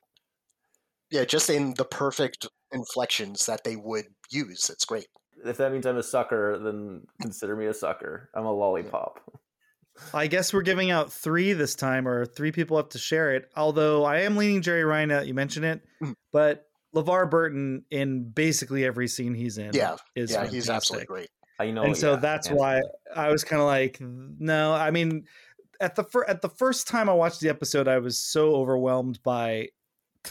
Yeah, 1.10 1.24
just 1.24 1.50
in 1.50 1.74
the 1.74 1.84
perfect 1.84 2.46
inflections 2.72 3.46
that 3.46 3.64
they 3.64 3.76
would 3.76 4.06
use. 4.30 4.70
It's 4.70 4.84
great. 4.84 5.06
If 5.44 5.58
that 5.58 5.70
means 5.72 5.86
I'm 5.86 5.98
a 5.98 6.02
sucker, 6.02 6.58
then 6.58 7.02
consider 7.20 7.54
me 7.56 7.66
a 7.66 7.74
sucker. 7.74 8.30
I'm 8.34 8.46
a 8.46 8.52
lollipop. 8.52 9.20
I 10.14 10.26
guess 10.26 10.52
we're 10.52 10.62
giving 10.62 10.90
out 10.90 11.10
three 11.12 11.52
this 11.54 11.74
time, 11.74 12.06
or 12.06 12.26
three 12.26 12.52
people 12.52 12.76
have 12.76 12.90
to 12.90 12.98
share 12.98 13.34
it. 13.34 13.48
Although 13.56 14.04
I 14.04 14.20
am 14.22 14.36
leaning 14.36 14.60
Jeri 14.62 14.86
Ryan 14.86 15.10
out. 15.10 15.26
You 15.26 15.34
mentioned 15.34 15.64
it, 15.64 15.80
Mm. 16.02 16.14
but 16.32 16.66
LeVar 16.94 17.30
Burton 17.30 17.84
in 17.90 18.28
basically 18.30 18.84
every 18.84 19.08
scene 19.08 19.34
he's 19.34 19.56
in. 19.58 19.70
Yeah, 19.72 19.96
is 20.14 20.32
yeah, 20.32 20.42
he's 20.46 20.66
fantastic. 20.66 20.74
absolutely 20.74 21.06
great. 21.06 21.28
You 21.68 21.72
know, 21.72 21.82
and 21.84 21.96
so 21.96 22.12
yeah, 22.12 22.16
that's 22.20 22.48
Hanson. 22.48 22.58
why 22.58 22.82
I 23.14 23.30
was 23.30 23.42
kind 23.44 23.60
of 23.62 23.66
like, 23.66 23.98
no. 24.00 24.74
I 24.74 24.90
mean, 24.90 25.24
at 25.80 25.94
the 25.94 26.04
fir- 26.04 26.26
at 26.26 26.42
the 26.42 26.50
first 26.50 26.86
time 26.88 27.08
I 27.08 27.14
watched 27.14 27.40
the 27.40 27.48
episode, 27.48 27.88
I 27.88 27.96
was 27.98 28.18
so 28.18 28.54
overwhelmed 28.56 29.22
by 29.22 29.68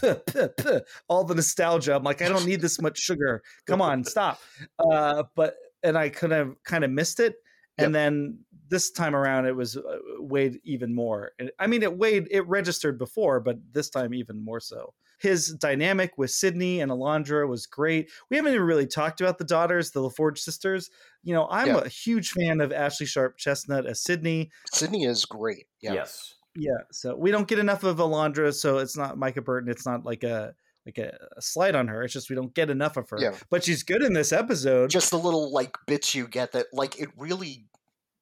all 1.07 1.23
the 1.23 1.35
nostalgia. 1.35 1.95
I'm 1.95 2.03
like, 2.03 2.21
I 2.21 2.29
don't 2.29 2.45
need 2.45 2.61
this 2.61 2.81
much 2.81 2.97
sugar. 2.99 3.41
Come 3.65 3.81
on, 3.81 4.03
stop. 4.03 4.39
Uh, 4.79 5.23
but 5.35 5.55
and 5.83 5.97
I 5.97 6.09
kind 6.09 6.33
of 6.33 6.55
kind 6.63 6.83
of 6.83 6.91
missed 6.91 7.19
it, 7.19 7.35
and 7.77 7.93
then 7.93 8.39
this 8.67 8.91
time 8.91 9.15
around, 9.15 9.45
it 9.45 9.55
was 9.55 9.77
uh, 9.77 9.81
weighed 10.19 10.59
even 10.63 10.93
more. 10.95 11.31
And- 11.39 11.51
I 11.59 11.67
mean, 11.67 11.83
it 11.83 11.97
weighed, 11.97 12.27
it 12.31 12.47
registered 12.47 12.97
before, 12.97 13.39
but 13.39 13.57
this 13.71 13.89
time 13.89 14.13
even 14.13 14.43
more 14.43 14.59
so. 14.59 14.93
His 15.19 15.53
dynamic 15.53 16.17
with 16.17 16.31
Sydney 16.31 16.81
and 16.81 16.91
Alondra 16.91 17.47
was 17.47 17.67
great. 17.67 18.09
We 18.29 18.37
haven't 18.37 18.53
even 18.53 18.65
really 18.65 18.87
talked 18.87 19.21
about 19.21 19.37
the 19.37 19.43
daughters, 19.45 19.91
the 19.91 20.01
LaForge 20.01 20.39
sisters. 20.39 20.89
You 21.23 21.35
know, 21.35 21.47
I'm 21.49 21.67
Yeah. 21.67 21.81
a 21.85 21.87
huge 21.87 22.31
fan 22.31 22.59
of 22.59 22.71
Ashlei 22.71 23.07
Sharpe 23.07 23.37
Chestnut 23.37 23.85
as 23.85 24.01
Sydney. 24.01 24.49
Sydney 24.73 25.05
is 25.05 25.23
great. 25.25 25.67
Yeah. 25.79 25.93
Yes. 25.93 26.33
Yeah, 26.55 26.77
so 26.91 27.15
we 27.15 27.31
don't 27.31 27.47
get 27.47 27.59
enough 27.59 27.83
of 27.83 27.97
Alondra, 27.97 28.53
so 28.53 28.77
it's 28.77 28.95
not 28.97 29.17
Mica 29.17 29.41
Burton. 29.41 29.69
It's 29.69 29.85
not 29.85 30.05
like 30.05 30.23
a 30.23 30.53
like 30.85 30.97
a, 30.99 31.17
a 31.35 31.41
slight 31.41 31.73
on 31.75 31.87
her. 31.87 32.03
It's 32.03 32.13
just 32.13 32.29
we 32.29 32.35
don't 32.35 32.53
get 32.53 32.69
enough 32.69 32.95
of 32.95 33.09
her. 33.09 33.17
Yeah. 33.19 33.33
But 33.49 33.63
she's 33.63 33.83
good 33.83 34.03
in 34.03 34.13
this 34.13 34.31
episode. 34.31 34.89
Just 34.89 35.09
the 35.11 35.17
little 35.19 35.51
like 35.51 35.75
bits 35.87 36.13
you 36.13 36.27
get 36.27 36.51
that 36.53 36.67
like 36.71 36.99
it 36.99 37.09
really 37.17 37.65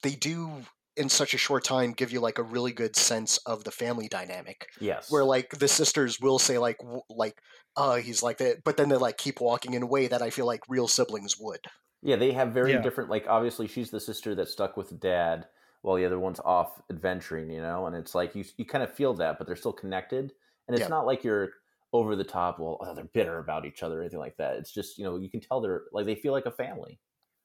they 0.02 0.12
do 0.16 0.50
in 0.96 1.10
such 1.10 1.34
a 1.34 1.38
short 1.38 1.64
time 1.64 1.92
give 1.92 2.12
you 2.12 2.20
like 2.20 2.38
a 2.38 2.44
really 2.44 2.72
good 2.72 2.96
sense 2.96 3.38
of 3.46 3.64
the 3.64 3.72
family 3.72 4.08
dynamic 4.08 4.68
Yes. 4.80 5.10
where 5.12 5.24
like 5.26 5.50
the 5.58 5.68
sisters 5.68 6.20
will 6.22 6.38
say 6.38 6.60
like 6.60 6.78
w- 6.78 7.02
like 7.10 7.36
uh 7.76 7.96
he's 7.96 8.22
like 8.22 8.38
that 8.38 8.64
but 8.64 8.78
then 8.78 8.90
they 8.90 8.96
like 8.98 9.18
keep 9.18 9.42
walking 9.42 9.74
in 9.74 9.82
a 9.82 9.88
way 9.88 10.06
that 10.08 10.22
I 10.22 10.30
feel 10.30 10.46
like 10.46 10.62
real 10.70 10.88
siblings 10.88 11.36
would. 11.40 11.62
Yeah, 12.04 12.18
they 12.18 12.32
have 12.34 12.50
very 12.54 12.74
Yeah. 12.74 12.82
different. 12.82 13.10
Like, 13.10 13.26
obviously, 13.28 13.68
she's 13.68 13.90
the 13.90 14.00
sister 14.02 14.36
that 14.36 14.50
stuck 14.50 14.76
with 14.78 15.00
dad 15.00 15.48
while 15.84 15.96
the 15.96 16.06
other 16.06 16.20
one's 16.20 16.40
off 16.44 16.82
adventuring. 16.90 17.50
You 17.52 17.62
know, 17.62 17.86
and 17.86 17.96
it's 17.96 18.16
like 18.16 18.34
you 18.36 18.44
you 18.58 18.66
kind 18.66 18.84
of 18.84 18.92
feel 18.94 19.14
that, 19.16 19.38
but 19.38 19.46
they're 19.46 19.56
still 19.56 19.72
connected. 19.74 20.34
And 20.68 20.76
it's 20.76 20.82
Yeah. 20.86 20.88
not 20.88 21.06
like 21.06 21.24
you're 21.24 21.50
over 21.94 22.16
the 22.16 22.24
top. 22.24 22.60
Well, 22.60 22.78
oh, 22.82 22.96
they're 22.96 23.04
bitter 23.06 23.38
about 23.38 23.66
each 23.66 23.84
other 23.84 24.00
or 24.00 24.02
anything 24.02 24.20
like 24.20 24.38
that. 24.38 24.56
It's 24.58 24.74
just 24.74 24.98
you 24.98 25.04
know 25.04 25.18
you 25.18 25.30
can 25.30 25.40
tell 25.42 25.62
they're 25.62 25.84
like 25.92 26.06
they 26.08 26.16
feel 26.16 26.34
like 26.34 26.48
a 26.48 26.52
family. 26.52 27.00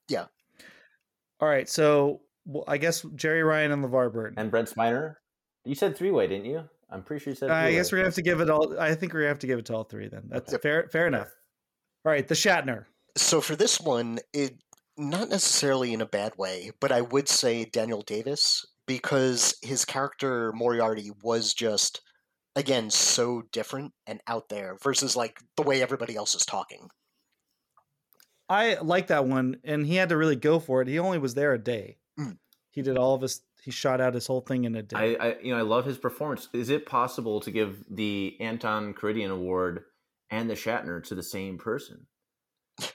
Yeah. 0.07 0.25
All 1.41 1.47
right, 1.47 1.69
so 1.69 2.21
well, 2.45 2.63
I 2.67 2.77
guess 2.77 3.01
Jeri 3.03 3.47
Ryan 3.47 3.71
and 3.71 3.85
LeVar 3.85 4.11
Burton. 4.11 4.37
And 4.39 4.51
Brent 4.51 4.69
Spiner, 4.69 5.15
you 5.63 5.75
said 5.75 5.95
three 5.95 6.11
way, 6.11 6.27
didn't 6.27 6.45
you? 6.45 6.67
I'm 6.89 7.03
pretty 7.03 7.23
sure 7.23 7.31
you 7.31 7.35
said. 7.35 7.49
I 7.51 7.65
three-way. 7.67 7.75
guess 7.77 7.91
we're 7.91 7.97
gonna 7.99 8.07
have 8.07 8.15
to 8.15 8.21
give 8.21 8.41
it 8.41 8.49
all. 8.49 8.79
I 8.79 8.95
think 8.95 9.13
we're 9.13 9.19
gonna 9.21 9.29
have 9.29 9.39
to 9.39 9.47
give 9.47 9.59
it 9.59 9.65
to 9.67 9.75
all 9.75 9.83
three. 9.83 10.07
Then 10.09 10.23
that's 10.27 10.51
Yep. 10.51 10.61
fair. 10.61 10.89
Fair 10.91 11.07
enough. 11.07 11.29
All 12.05 12.11
right, 12.11 12.27
the 12.27 12.33
Shatner. 12.35 12.85
So 13.15 13.39
for 13.41 13.55
this 13.55 13.79
one, 13.79 14.19
it 14.33 14.55
not 14.99 15.29
necessarily 15.29 15.93
in 15.93 16.01
a 16.01 16.05
bad 16.05 16.33
way, 16.37 16.71
but 16.79 16.91
I 16.91 17.01
would 17.01 17.29
say 17.29 17.65
Daniel 17.65 18.01
Davis 18.01 18.65
because 18.85 19.55
his 19.61 19.85
character 19.85 20.51
Moriarty 20.51 21.11
was 21.23 21.53
just 21.53 22.01
again 22.55 22.89
so 22.89 23.43
different 23.53 23.93
and 24.05 24.19
out 24.27 24.49
there 24.49 24.77
versus 24.83 25.15
like 25.15 25.39
the 25.55 25.63
way 25.63 25.81
everybody 25.81 26.15
else 26.15 26.35
is 26.35 26.45
talking. 26.45 26.89
I 28.49 28.77
like 28.81 29.07
that 29.07 29.25
one, 29.25 29.57
and 29.63 29.85
he 29.85 29.95
had 29.95 30.09
to 30.09 30.17
really 30.17 30.35
go 30.35 30.59
for 30.59 30.81
it. 30.81 30.87
He 30.87 30.99
only 30.99 31.19
was 31.19 31.35
there 31.35 31.53
a 31.53 31.59
day. 31.59 31.97
Mm. 32.19 32.37
He 32.71 32.81
did 32.81 32.97
all 32.97 33.15
of 33.15 33.21
his. 33.21 33.41
He 33.61 33.71
shot 33.71 34.01
out 34.01 34.15
his 34.15 34.27
whole 34.27 34.41
thing 34.41 34.63
in 34.65 34.75
a 34.75 34.81
day. 34.81 35.17
I, 35.17 35.27
I 35.27 35.37
you 35.41 35.53
know 35.53 35.59
I 35.59 35.63
love 35.63 35.85
his 35.85 35.97
performance. 35.97 36.49
Is 36.51 36.69
it 36.69 36.85
possible 36.85 37.39
to 37.41 37.51
give 37.51 37.85
the 37.89 38.35
Anton 38.39 38.93
Karidian 38.93 39.31
Award 39.31 39.83
and 40.29 40.49
the 40.49 40.55
Shatner 40.55 41.03
to 41.05 41.15
the 41.15 41.23
same 41.23 41.57
person? 41.57 42.07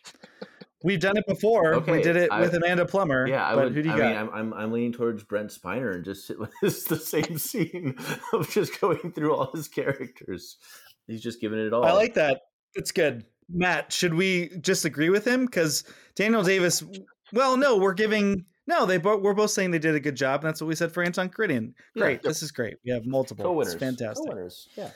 We've 0.85 1.01
done 1.01 1.16
it 1.16 1.24
before. 1.26 1.80
we 1.80 2.03
did 2.03 2.16
it 2.16 2.30
I- 2.30 2.43
with 2.43 2.55
Amanda 2.55 2.85
Plummer. 2.85 3.26
Yeah, 3.26 3.47
I 3.49 3.55
but 3.55 3.64
would. 3.64 3.72
who 3.74 3.82
do 3.82 3.89
you 3.89 3.95
I 3.95 3.99
got? 3.99 4.07
mean, 4.09 4.16
I'm, 4.16 4.30
I'm 4.35 4.55
I'm 4.55 4.72
leaning 4.72 4.93
towards 4.93 5.24
Brent 5.24 5.51
Spiner 5.51 5.95
and 5.95 6.05
just 6.05 6.30
it's 6.62 6.85
the 6.85 6.97
same 6.97 7.39
scene 7.39 7.97
of 8.35 8.51
just 8.51 8.78
going 8.80 9.12
through 9.12 9.35
all 9.35 9.51
his 9.55 9.66
characters. 9.66 10.59
He's 11.07 11.22
just 11.22 11.41
giving 11.41 11.59
it 11.59 11.72
all. 11.72 11.85
I 11.85 11.93
like 11.93 12.14
that. 12.14 12.43
It's 12.74 12.93
good. 12.93 13.24
Matt, 13.49 13.93
should 13.93 14.14
we 14.14 14.51
just 14.61 14.85
agree 14.85 15.11
with 15.11 15.26
him? 15.26 15.47
Because 15.47 15.85
Daniel 16.16 16.43
Davis. 16.43 16.85
Well, 17.32 17.57
no, 17.57 17.78
we're 17.78 17.95
giving. 17.95 18.45
No, 18.66 18.87
they 18.87 18.99
both. 18.99 19.22
We're 19.22 19.35
both 19.35 19.51
saying 19.51 19.70
they 19.70 19.78
did 19.78 19.95
a 19.95 20.01
good 20.01 20.16
job. 20.16 20.43
And 20.43 20.49
that's 20.49 20.61
what 20.61 20.68
we 20.68 20.74
said 20.74 20.93
for 20.93 21.03
Anton. 21.03 21.30
Yeah. 21.49 21.61
Great. 21.97 22.22
This 22.22 22.43
is 22.43 22.51
great. 22.53 22.76
We 22.85 22.93
have 22.93 23.05
multiple. 23.07 23.45
co-winners. 23.45 23.74
It's 23.74 23.82
fantastic. 23.82 24.24
Co-winners. 24.26 24.68
Yeah. 24.76 24.91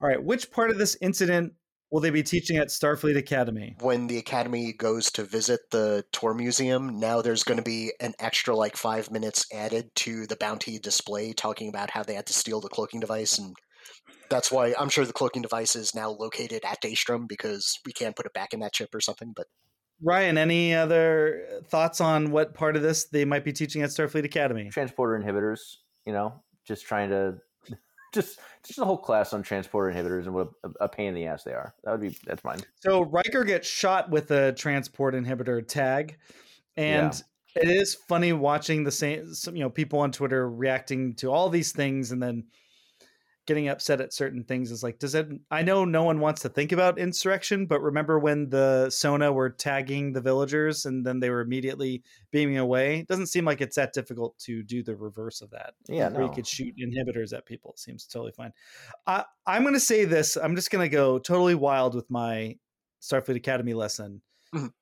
All 0.00 0.08
right. 0.08 0.22
Which 0.22 0.50
part 0.50 0.70
of 0.70 0.78
this 0.78 0.96
incident 1.00 1.52
will 1.92 2.00
they 2.00 2.10
be 2.10 2.22
teaching 2.22 2.56
at 2.56 2.68
Starfleet 2.68 3.16
Academy? 3.16 3.76
When 3.80 4.06
the 4.06 4.18
Academy 4.18 4.72
goes 4.72 5.12
to 5.12 5.24
visit 5.24 5.60
the 5.70 6.04
tour 6.10 6.34
museum, 6.34 6.98
now 6.98 7.20
there's 7.20 7.44
going 7.44 7.58
to 7.58 7.62
be 7.62 7.92
an 8.00 8.14
extra 8.18 8.56
like 8.56 8.76
five 8.76 9.10
minutes 9.10 9.46
added 9.52 9.94
to 9.96 10.26
the 10.26 10.36
bounty 10.36 10.78
display 10.78 11.34
talking 11.34 11.68
about 11.68 11.90
how 11.90 12.02
they 12.02 12.14
had 12.14 12.26
to 12.26 12.32
steal 12.32 12.60
the 12.60 12.68
cloaking 12.68 13.00
device 13.00 13.38
and 13.38 13.54
that's 14.30 14.50
why 14.50 14.74
I'm 14.78 14.88
sure 14.88 15.04
the 15.04 15.12
cloaking 15.12 15.42
device 15.42 15.76
is 15.76 15.94
now 15.94 16.08
located 16.08 16.64
at 16.64 16.80
Daystrom 16.80 17.28
because 17.28 17.78
we 17.84 17.92
can't 17.92 18.16
put 18.16 18.24
it 18.24 18.32
back 18.32 18.54
in 18.54 18.60
that 18.60 18.74
ship 18.74 18.94
or 18.94 19.00
something. 19.00 19.34
But 19.36 19.46
Rian, 20.02 20.38
any 20.38 20.74
other 20.74 21.60
thoughts 21.68 22.00
on 22.00 22.30
what 22.30 22.54
part 22.54 22.76
of 22.76 22.82
this 22.82 23.08
they 23.08 23.26
might 23.26 23.44
be 23.44 23.52
teaching 23.52 23.82
at 23.82 23.90
Starfleet 23.90 24.24
Academy? 24.24 24.70
Transporter 24.70 25.22
inhibitors. 25.22 25.58
You 26.06 26.14
know, 26.14 26.42
just 26.66 26.86
trying 26.86 27.10
to 27.10 27.34
just 28.12 28.38
just 28.64 28.78
a 28.78 28.84
whole 28.84 28.98
class 28.98 29.32
on 29.32 29.42
transporter 29.42 29.92
inhibitors 29.92 30.24
and 30.24 30.34
what 30.34 30.50
a, 30.64 30.84
a 30.84 30.88
pain 30.88 31.08
in 31.08 31.14
the 31.14 31.26
ass 31.26 31.42
they 31.42 31.52
are. 31.52 31.74
That 31.84 31.92
would 31.92 32.00
be 32.00 32.16
that's 32.24 32.44
mine. 32.44 32.60
So 32.80 33.02
Riker 33.02 33.44
gets 33.44 33.68
shot 33.68 34.10
with 34.10 34.30
a 34.30 34.52
transport 34.52 35.14
inhibitor 35.14 35.66
tag, 35.66 36.16
and 36.76 37.20
it 37.54 37.68
is 37.68 37.94
funny 37.94 38.32
watching 38.32 38.84
the 38.84 38.90
same, 38.90 39.34
some, 39.34 39.56
you 39.56 39.62
know, 39.62 39.70
people 39.70 39.98
on 40.00 40.12
Twitter 40.12 40.48
reacting 40.48 41.14
to 41.16 41.30
all 41.30 41.48
these 41.48 41.72
things 41.72 42.12
and 42.12 42.22
then 42.22 42.44
getting 43.46 43.68
upset 43.68 44.00
at 44.00 44.12
certain 44.12 44.44
things. 44.44 44.70
Is 44.70 44.82
like, 44.82 44.98
does 44.98 45.14
it? 45.14 45.28
I 45.50 45.62
know 45.62 45.84
no 45.84 46.04
one 46.04 46.20
wants 46.20 46.42
to 46.42 46.48
think 46.48 46.72
about 46.72 46.98
insurrection, 46.98 47.66
but 47.66 47.82
remember 47.82 48.18
when 48.18 48.48
the 48.48 48.86
Son'a 48.88 49.32
were 49.32 49.50
tagging 49.50 50.12
the 50.12 50.20
villagers 50.20 50.86
and 50.86 51.04
then 51.04 51.20
they 51.20 51.30
were 51.30 51.40
immediately 51.40 52.02
beaming 52.30 52.58
away? 52.58 53.00
It 53.00 53.08
doesn't 53.08 53.26
seem 53.26 53.44
like 53.44 53.60
it's 53.60 53.76
that 53.76 53.92
difficult 53.92 54.38
to 54.40 54.62
do 54.62 54.82
the 54.82 54.94
reverse 54.94 55.40
of 55.40 55.50
that. 55.50 55.74
Yeah, 55.88 56.08
where 56.08 56.20
no. 56.20 56.26
you 56.28 56.34
could 56.34 56.46
shoot 56.46 56.74
inhibitors 56.76 57.32
at 57.36 57.46
people. 57.46 57.72
It 57.72 57.80
seems 57.80 58.06
totally 58.06 58.32
fine. 58.32 58.52
I, 59.06 59.24
I'm 59.46 59.62
going 59.62 59.74
to 59.74 59.80
say 59.80 60.04
this. 60.04 60.36
I'm 60.36 60.54
just 60.54 60.70
going 60.70 60.84
to 60.84 60.94
go 60.94 61.18
totally 61.18 61.54
wild 61.54 61.94
with 61.94 62.08
my 62.10 62.56
Starfleet 63.00 63.36
Academy 63.36 63.74
lesson. 63.74 64.22
Mhm. 64.54 64.72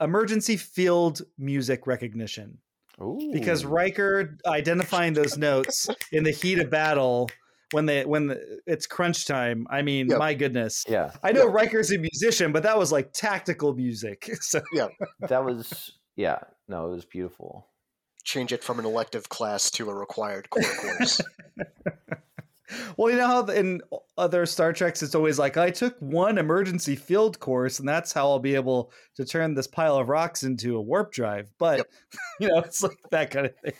Emergency 0.00 0.56
field 0.56 1.22
music 1.38 1.86
recognition. 1.86 2.58
Ooh. 3.00 3.30
Because 3.32 3.64
Riker 3.64 4.36
identifying 4.46 5.12
those 5.12 5.36
notes 5.36 5.88
in 6.10 6.24
the 6.24 6.32
heat 6.32 6.58
of 6.58 6.70
battle 6.70 7.28
when 7.72 7.86
they 7.86 8.04
when 8.04 8.28
the, 8.28 8.60
it's 8.66 8.86
crunch 8.86 9.26
time. 9.26 9.66
I 9.70 9.82
mean, 9.82 10.08
Yep. 10.08 10.18
my 10.18 10.34
goodness. 10.34 10.84
Yeah, 10.88 11.12
I 11.22 11.32
know 11.32 11.46
Riker's 11.46 11.92
a 11.92 11.98
musician, 11.98 12.52
but 12.52 12.62
that 12.62 12.78
was 12.78 12.90
like 12.92 13.12
tactical 13.12 13.74
music. 13.74 14.28
So 14.40 14.60
yeah, 14.72 14.88
that 15.28 15.44
was 15.44 15.92
yeah. 16.16 16.38
No, 16.68 16.86
it 16.86 16.90
was 16.90 17.04
beautiful. 17.04 17.68
change 18.24 18.52
it 18.52 18.62
from 18.64 18.78
an 18.78 18.84
elective 18.84 19.28
class 19.30 19.70
to 19.72 19.88
a 19.90 19.94
required 19.94 20.50
core 20.50 20.62
course. 20.62 21.20
Well, 22.98 23.10
you 23.10 23.16
know 23.16 23.26
how 23.26 23.44
in 23.46 23.80
other 24.18 24.44
Star 24.44 24.74
Treks, 24.74 25.02
it's 25.02 25.14
always 25.14 25.38
like, 25.38 25.56
I 25.56 25.70
took 25.70 25.96
one 26.00 26.36
emergency 26.36 26.96
field 26.96 27.40
course, 27.40 27.78
and 27.78 27.88
that's 27.88 28.12
how 28.12 28.28
I'll 28.28 28.38
be 28.40 28.54
able 28.56 28.92
to 29.16 29.24
turn 29.24 29.54
this 29.54 29.66
pile 29.66 29.96
of 29.96 30.10
rocks 30.10 30.42
into 30.42 30.76
a 30.76 30.80
warp 30.82 31.10
drive. 31.12 31.50
But, 31.58 31.78
Yep. 31.78 31.86
you 32.40 32.48
know, 32.48 32.58
it's 32.58 32.82
like 32.82 32.98
that 33.10 33.30
kind 33.30 33.46
of 33.46 33.54
thing. 33.60 33.72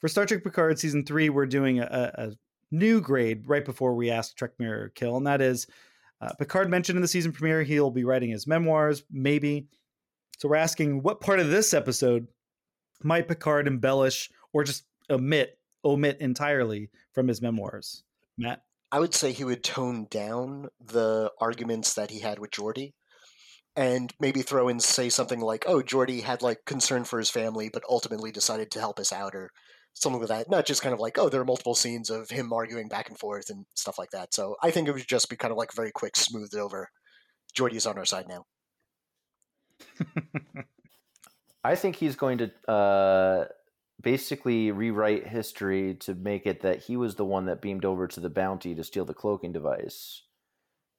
For 0.00 0.08
Star 0.08 0.26
Trek 0.26 0.42
Picard 0.42 0.76
season 0.80 1.04
three, 1.06 1.28
we're 1.28 1.46
doing 1.46 1.78
a, 1.78 1.84
a 2.18 2.30
new 2.74 3.00
grade 3.00 3.48
right 3.48 3.64
before 3.64 3.94
we 3.94 4.10
ask 4.10 4.36
Trek 4.36 4.52
Marry 4.58 4.90
Kill, 4.94 5.16
and 5.16 5.26
that 5.26 5.40
is 5.40 5.66
uh, 6.20 6.32
Picard 6.38 6.70
mentioned 6.70 6.96
in 6.96 7.02
the 7.02 7.08
season 7.08 7.32
premiere 7.32 7.62
he'll 7.62 7.90
be 7.90 8.04
writing 8.04 8.30
his 8.30 8.46
memoirs, 8.46 9.04
maybe. 9.10 9.68
So 10.38 10.48
we're 10.48 10.56
asking 10.56 11.02
what 11.02 11.20
part 11.20 11.40
of 11.40 11.50
this 11.50 11.74
episode 11.74 12.26
might 13.02 13.28
Picard 13.28 13.66
embellish 13.66 14.30
or 14.52 14.64
just 14.64 14.84
omit 15.10 15.58
omit 15.84 16.18
entirely 16.20 16.90
from 17.12 17.28
his 17.28 17.42
memoirs? 17.42 18.02
Matt? 18.38 18.62
I 18.90 19.00
would 19.00 19.14
say 19.14 19.32
he 19.32 19.44
would 19.44 19.64
tone 19.64 20.06
down 20.10 20.68
the 20.80 21.30
arguments 21.40 21.94
that 21.94 22.10
he 22.10 22.20
had 22.20 22.38
with 22.38 22.52
Geordi 22.52 22.94
and 23.76 24.14
maybe 24.20 24.42
throw 24.42 24.68
in 24.68 24.78
say 24.80 25.08
something 25.08 25.40
like, 25.40 25.64
"Oh, 25.66 25.82
Geordi 25.82 26.22
had 26.22 26.42
like 26.42 26.64
concern 26.64 27.04
for 27.04 27.18
his 27.18 27.30
family, 27.30 27.68
but 27.68 27.82
ultimately 27.88 28.30
decided 28.30 28.70
to 28.70 28.80
help 28.80 28.98
us 29.00 29.12
out," 29.12 29.34
or 29.34 29.50
something 29.94 30.20
like 30.20 30.28
that. 30.28 30.50
Not 30.50 30.66
just 30.66 30.82
kind 30.82 30.92
of 30.92 31.00
like, 31.00 31.18
"Oh, 31.18 31.28
there 31.28 31.40
are 31.40 31.44
multiple 31.44 31.74
scenes 31.74 32.10
of 32.10 32.28
him 32.30 32.52
arguing 32.52 32.88
back 32.88 33.08
and 33.08 33.18
forth 33.18 33.50
and 33.50 33.64
stuff 33.74 33.98
like 33.98 34.10
that." 34.10 34.34
So 34.34 34.56
I 34.62 34.70
think 34.70 34.88
it 34.88 34.92
would 34.92 35.06
just 35.08 35.30
be 35.30 35.36
kind 35.36 35.52
of 35.52 35.58
like 35.58 35.72
very 35.72 35.92
quick, 35.92 36.16
smoothed 36.16 36.54
over. 36.56 36.90
Geordi 37.56 37.74
is 37.74 37.86
on 37.86 37.98
our 37.98 38.04
side 38.04 38.26
now. 38.28 38.44
I 41.64 41.76
think 41.76 41.96
he's 41.96 42.16
going 42.16 42.38
to 42.38 42.70
uh, 42.70 43.46
basically 44.02 44.70
rewrite 44.70 45.26
history 45.26 45.94
to 46.00 46.14
make 46.14 46.46
it 46.46 46.60
that 46.62 46.82
he 46.82 46.96
was 46.96 47.14
the 47.14 47.24
one 47.24 47.46
that 47.46 47.62
beamed 47.62 47.84
over 47.84 48.06
to 48.08 48.20
the 48.20 48.30
bounty 48.30 48.74
to 48.74 48.84
steal 48.84 49.04
the 49.04 49.14
cloaking 49.14 49.52
device, 49.52 50.22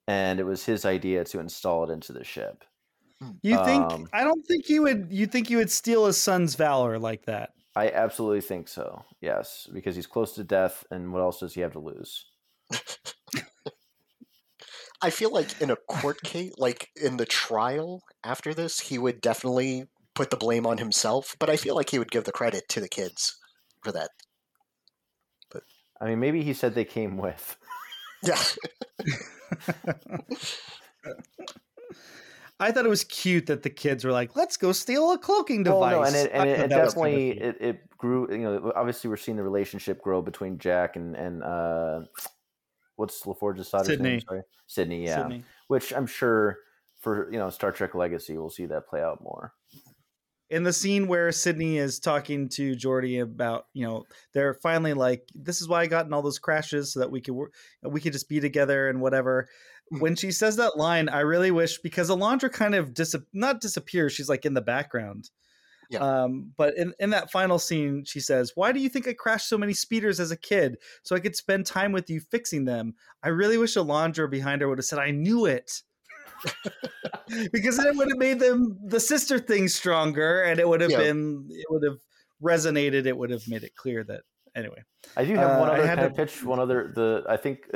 and 0.08 0.40
it 0.40 0.44
was 0.44 0.66
his 0.66 0.86
idea 0.86 1.24
to 1.26 1.40
install 1.40 1.84
it 1.90 1.94
into 1.94 2.14
the 2.14 2.24
ship. 2.24 2.64
You 3.42 3.64
think 3.64 3.92
Um, 3.92 4.10
I 4.14 4.24
don't 4.24 4.46
think 4.46 4.70
you 4.70 4.82
would 4.84 5.08
you 5.10 5.26
think 5.28 5.50
you 5.50 5.58
would 5.58 5.72
steal 5.72 6.06
his 6.06 6.18
son's 6.18 6.56
valor 6.56 7.00
like 7.00 7.26
that. 7.26 7.55
I 7.76 7.90
absolutely 7.90 8.42
think 8.42 8.68
so. 8.68 9.04
Yes, 9.22 9.68
because 9.72 9.96
he's 9.96 10.08
close 10.08 10.34
to 10.34 10.44
death, 10.44 10.86
and 10.92 11.12
what 11.12 11.22
else 11.22 11.40
does 11.42 11.54
he 11.54 11.62
have 11.62 11.74
to 11.74 11.80
lose? 11.80 12.26
I 15.02 15.10
feel 15.10 15.32
like 15.32 15.62
in 15.62 15.70
a 15.70 15.76
court 15.76 16.22
case, 16.24 16.54
like 16.58 16.88
in 16.96 17.18
the 17.18 17.26
trial 17.26 18.02
after 18.24 18.54
this, 18.54 18.80
he 18.80 18.98
would 18.98 19.20
definitely 19.20 19.86
put 20.14 20.30
the 20.30 20.38
blame 20.38 20.66
on 20.66 20.78
himself. 20.78 21.36
But 21.38 21.50
I 21.50 21.58
feel 21.58 21.76
like 21.76 21.90
he 21.90 22.00
would 22.00 22.12
give 22.12 22.24
the 22.24 22.32
credit 22.32 22.64
to 22.70 22.80
the 22.80 22.88
kids 22.88 23.38
for 23.84 23.92
that. 23.92 24.10
But 25.52 25.64
I 26.00 26.06
mean, 26.06 26.20
maybe 26.20 26.44
he 26.44 26.54
said 26.54 26.74
they 26.74 26.86
came 26.86 27.18
with. 27.18 27.58
Yeah. 28.24 28.42
I 32.60 32.72
thought 32.72 32.86
it 32.86 32.90
was 32.90 33.03
cute 33.03 33.48
that 33.48 33.64
the 33.64 33.69
kids 33.69 34.06
were 34.06 34.11
like, 34.11 34.36
"Let's 34.36 34.56
go 34.57 34.72
steal 34.72 35.11
a 35.11 35.18
cloaking 35.18 35.64
device." 35.64 35.91
Well, 35.94 36.02
no, 36.02 36.03
and 36.03 36.15
it, 36.15 36.32
and 36.34 36.49
it, 36.49 36.53
it 36.53 36.57
that 36.57 36.69
kind 36.69 36.82
of 36.82 36.88
definitely 36.88 37.30
it, 37.32 37.57
it 37.60 37.98
grew. 37.98 38.32
You 38.32 38.38
know, 38.40 38.72
obviously 38.76 39.10
we're 39.10 39.18
seeing 39.18 39.38
the 39.38 39.44
relationship 39.44 40.02
grow 40.02 40.22
between 40.22 40.57
Jack 40.57 40.95
and 40.95 41.15
and 41.15 41.44
uh, 41.44 42.02
what's 42.95 43.23
LaForge's 43.23 43.73
name? 43.73 43.84
Sydney. 43.84 44.19
Sorry, 44.22 44.41
Sydney. 44.68 45.06
Yeah, 45.06 45.23
Sydney. 45.23 45.44
which 45.68 45.91
I'm 45.94 46.07
sure 46.07 46.60
for 47.02 47.32
you 47.32 47.38
know 47.38 47.49
Star 47.49 47.72
Trek 47.72 47.94
Legacy, 47.94 48.38
we'll 48.38 48.49
see 48.49 48.65
that 48.68 48.88
play 48.88 49.02
out 49.02 49.22
more. 49.22 49.53
In 50.56 50.64
the 50.64 50.73
scene 50.73 51.07
where 51.07 51.32
Sydney 51.32 51.77
is 51.77 51.99
talking 51.99 52.49
to 52.49 52.76
Geordi 52.76 53.22
about, 53.22 53.68
you 53.73 53.86
know, 53.86 54.06
they're 54.34 54.53
finally 54.53 54.94
like, 54.94 55.30
"This 55.36 55.61
is 55.61 55.68
why 55.68 55.82
I 55.82 55.88
got 55.88 56.06
in 56.06 56.14
all 56.14 56.22
those 56.22 56.40
crashes, 56.40 56.94
so 56.94 57.02
that 57.02 57.11
we 57.11 57.22
could 57.22 57.36
we 57.84 57.99
could 57.99 58.14
just 58.14 58.30
be 58.30 58.40
together 58.40 58.90
and 58.90 59.02
whatever." 59.02 59.48
When 59.90 60.15
she 60.15 60.32
says 60.32 60.56
that 60.56 60.77
line, 60.77 61.10
I 61.10 61.19
really 61.19 61.52
wish 61.52 61.80
because 61.80 62.10
Alondra 62.10 62.52
kind 62.52 62.73
of 62.73 62.94
dis 62.94 63.15
not 63.34 63.61
disappears. 63.61 64.14
She's 64.14 64.30
like 64.30 64.45
in 64.45 64.53
the 64.53 64.61
background. 64.61 65.30
Yeah. 65.90 65.99
Um, 65.99 66.52
but 66.57 66.76
in, 66.77 66.94
in 66.99 67.11
that 67.11 67.32
final 67.32 67.60
scene, 67.60 68.03
she 68.06 68.19
says, 68.19 68.53
Why 68.56 68.72
do 68.72 68.80
you 68.80 68.90
think 68.90 69.07
I 69.07 69.14
crashed 69.14 69.49
so 69.49 69.57
many 69.57 69.73
speeders 69.73 70.19
as 70.19 70.32
a 70.32 70.38
kid? 70.38 70.77
So 71.03 71.15
I 71.15 71.19
could 71.19 71.36
spend 71.36 71.65
time 71.65 71.91
with 71.91 72.10
you 72.10 72.19
fixing 72.19 72.65
them. 72.65 72.95
I 73.23 73.30
really 73.30 73.57
wish 73.57 73.76
Alondra 73.76 74.30
behind 74.30 74.61
her 74.61 74.68
would 74.68 74.80
have 74.80 74.86
said, 74.86 74.99
I 74.99 75.11
knew 75.11 75.45
it. 75.45 75.84
because 77.52 77.78
then 77.78 77.88
it 77.88 77.96
would 77.96 78.10
have 78.10 78.18
made 78.18 78.40
them 78.40 78.78
the 78.86 79.00
sister 79.00 79.40
thing 79.40 79.68
stronger 79.68 80.44
and 80.44 80.60
it 80.60 80.68
would 80.68 80.82
have 80.82 80.92
Yeah. 80.92 81.00
been 81.00 81.48
it 81.50 81.66
would 81.70 81.84
have 81.84 81.98
resonated. 82.44 83.06
It 83.06 83.18
would 83.18 83.30
have 83.32 83.48
made 83.48 83.64
it 83.64 83.76
clear 83.76 84.04
that 84.04 84.22
anyway. 84.56 84.84
I 85.16 85.26
do 85.26 85.36
have 85.36 85.60
one 85.60 85.70
Uh, 85.70 85.74
I 85.74 85.92
other 85.92 86.08
of 86.08 86.16
pitch. 86.16 86.44
One 86.44 86.60
other 86.60 86.92
the 86.94 87.24
I 87.28 87.38
think 87.38 87.70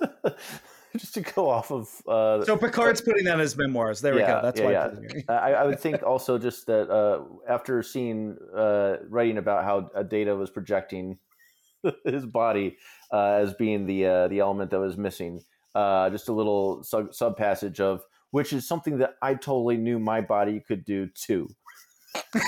just 0.96 1.14
to 1.14 1.20
go 1.20 1.48
off 1.48 1.70
of 1.70 1.88
uh, 2.08 2.44
So 2.44 2.56
Picard's 2.56 3.00
putting 3.00 3.24
that 3.24 3.34
in 3.34 3.40
his 3.40 3.56
memoirs. 3.56 4.00
There 4.00 4.14
we 4.14 4.20
go. 4.20 4.40
That's 4.42 4.60
yeah, 4.60 4.66
why. 4.66 4.70
I 4.70 4.74
yeah. 4.74 4.88
put 4.88 5.04
it 5.04 5.12
here. 5.12 5.22
I, 5.28 5.52
I 5.52 5.64
would 5.64 5.80
think 5.86 6.02
also 6.02 6.38
just 6.38 6.66
that 6.66 6.90
uh, 6.90 7.24
after 7.48 7.82
seeing 7.82 8.36
uh, 8.54 8.96
writing 9.08 9.38
about 9.38 9.64
how 9.64 9.90
uh, 9.94 10.02
Data 10.02 10.34
was 10.34 10.50
projecting 10.50 11.18
his 12.04 12.26
body 12.26 12.76
uh, 13.12 13.32
as 13.32 13.54
being 13.54 13.86
the 13.86 14.06
uh, 14.06 14.28
the 14.28 14.40
element 14.40 14.70
that 14.70 14.80
was 14.80 14.96
missing, 14.96 15.40
uh, 15.76 16.08
just 16.08 16.28
a 16.28 16.32
little 16.32 16.82
sub, 16.82 17.14
sub 17.14 17.36
passage 17.36 17.80
of 17.80 18.02
which 18.30 18.52
is 18.52 18.66
something 18.66 18.98
that 18.98 19.16
I 19.22 19.34
totally 19.34 19.76
knew 19.76 19.98
my 19.98 20.22
body 20.22 20.60
could 20.60 20.84
do 20.84 21.06
too, 21.08 21.48
but 22.32 22.42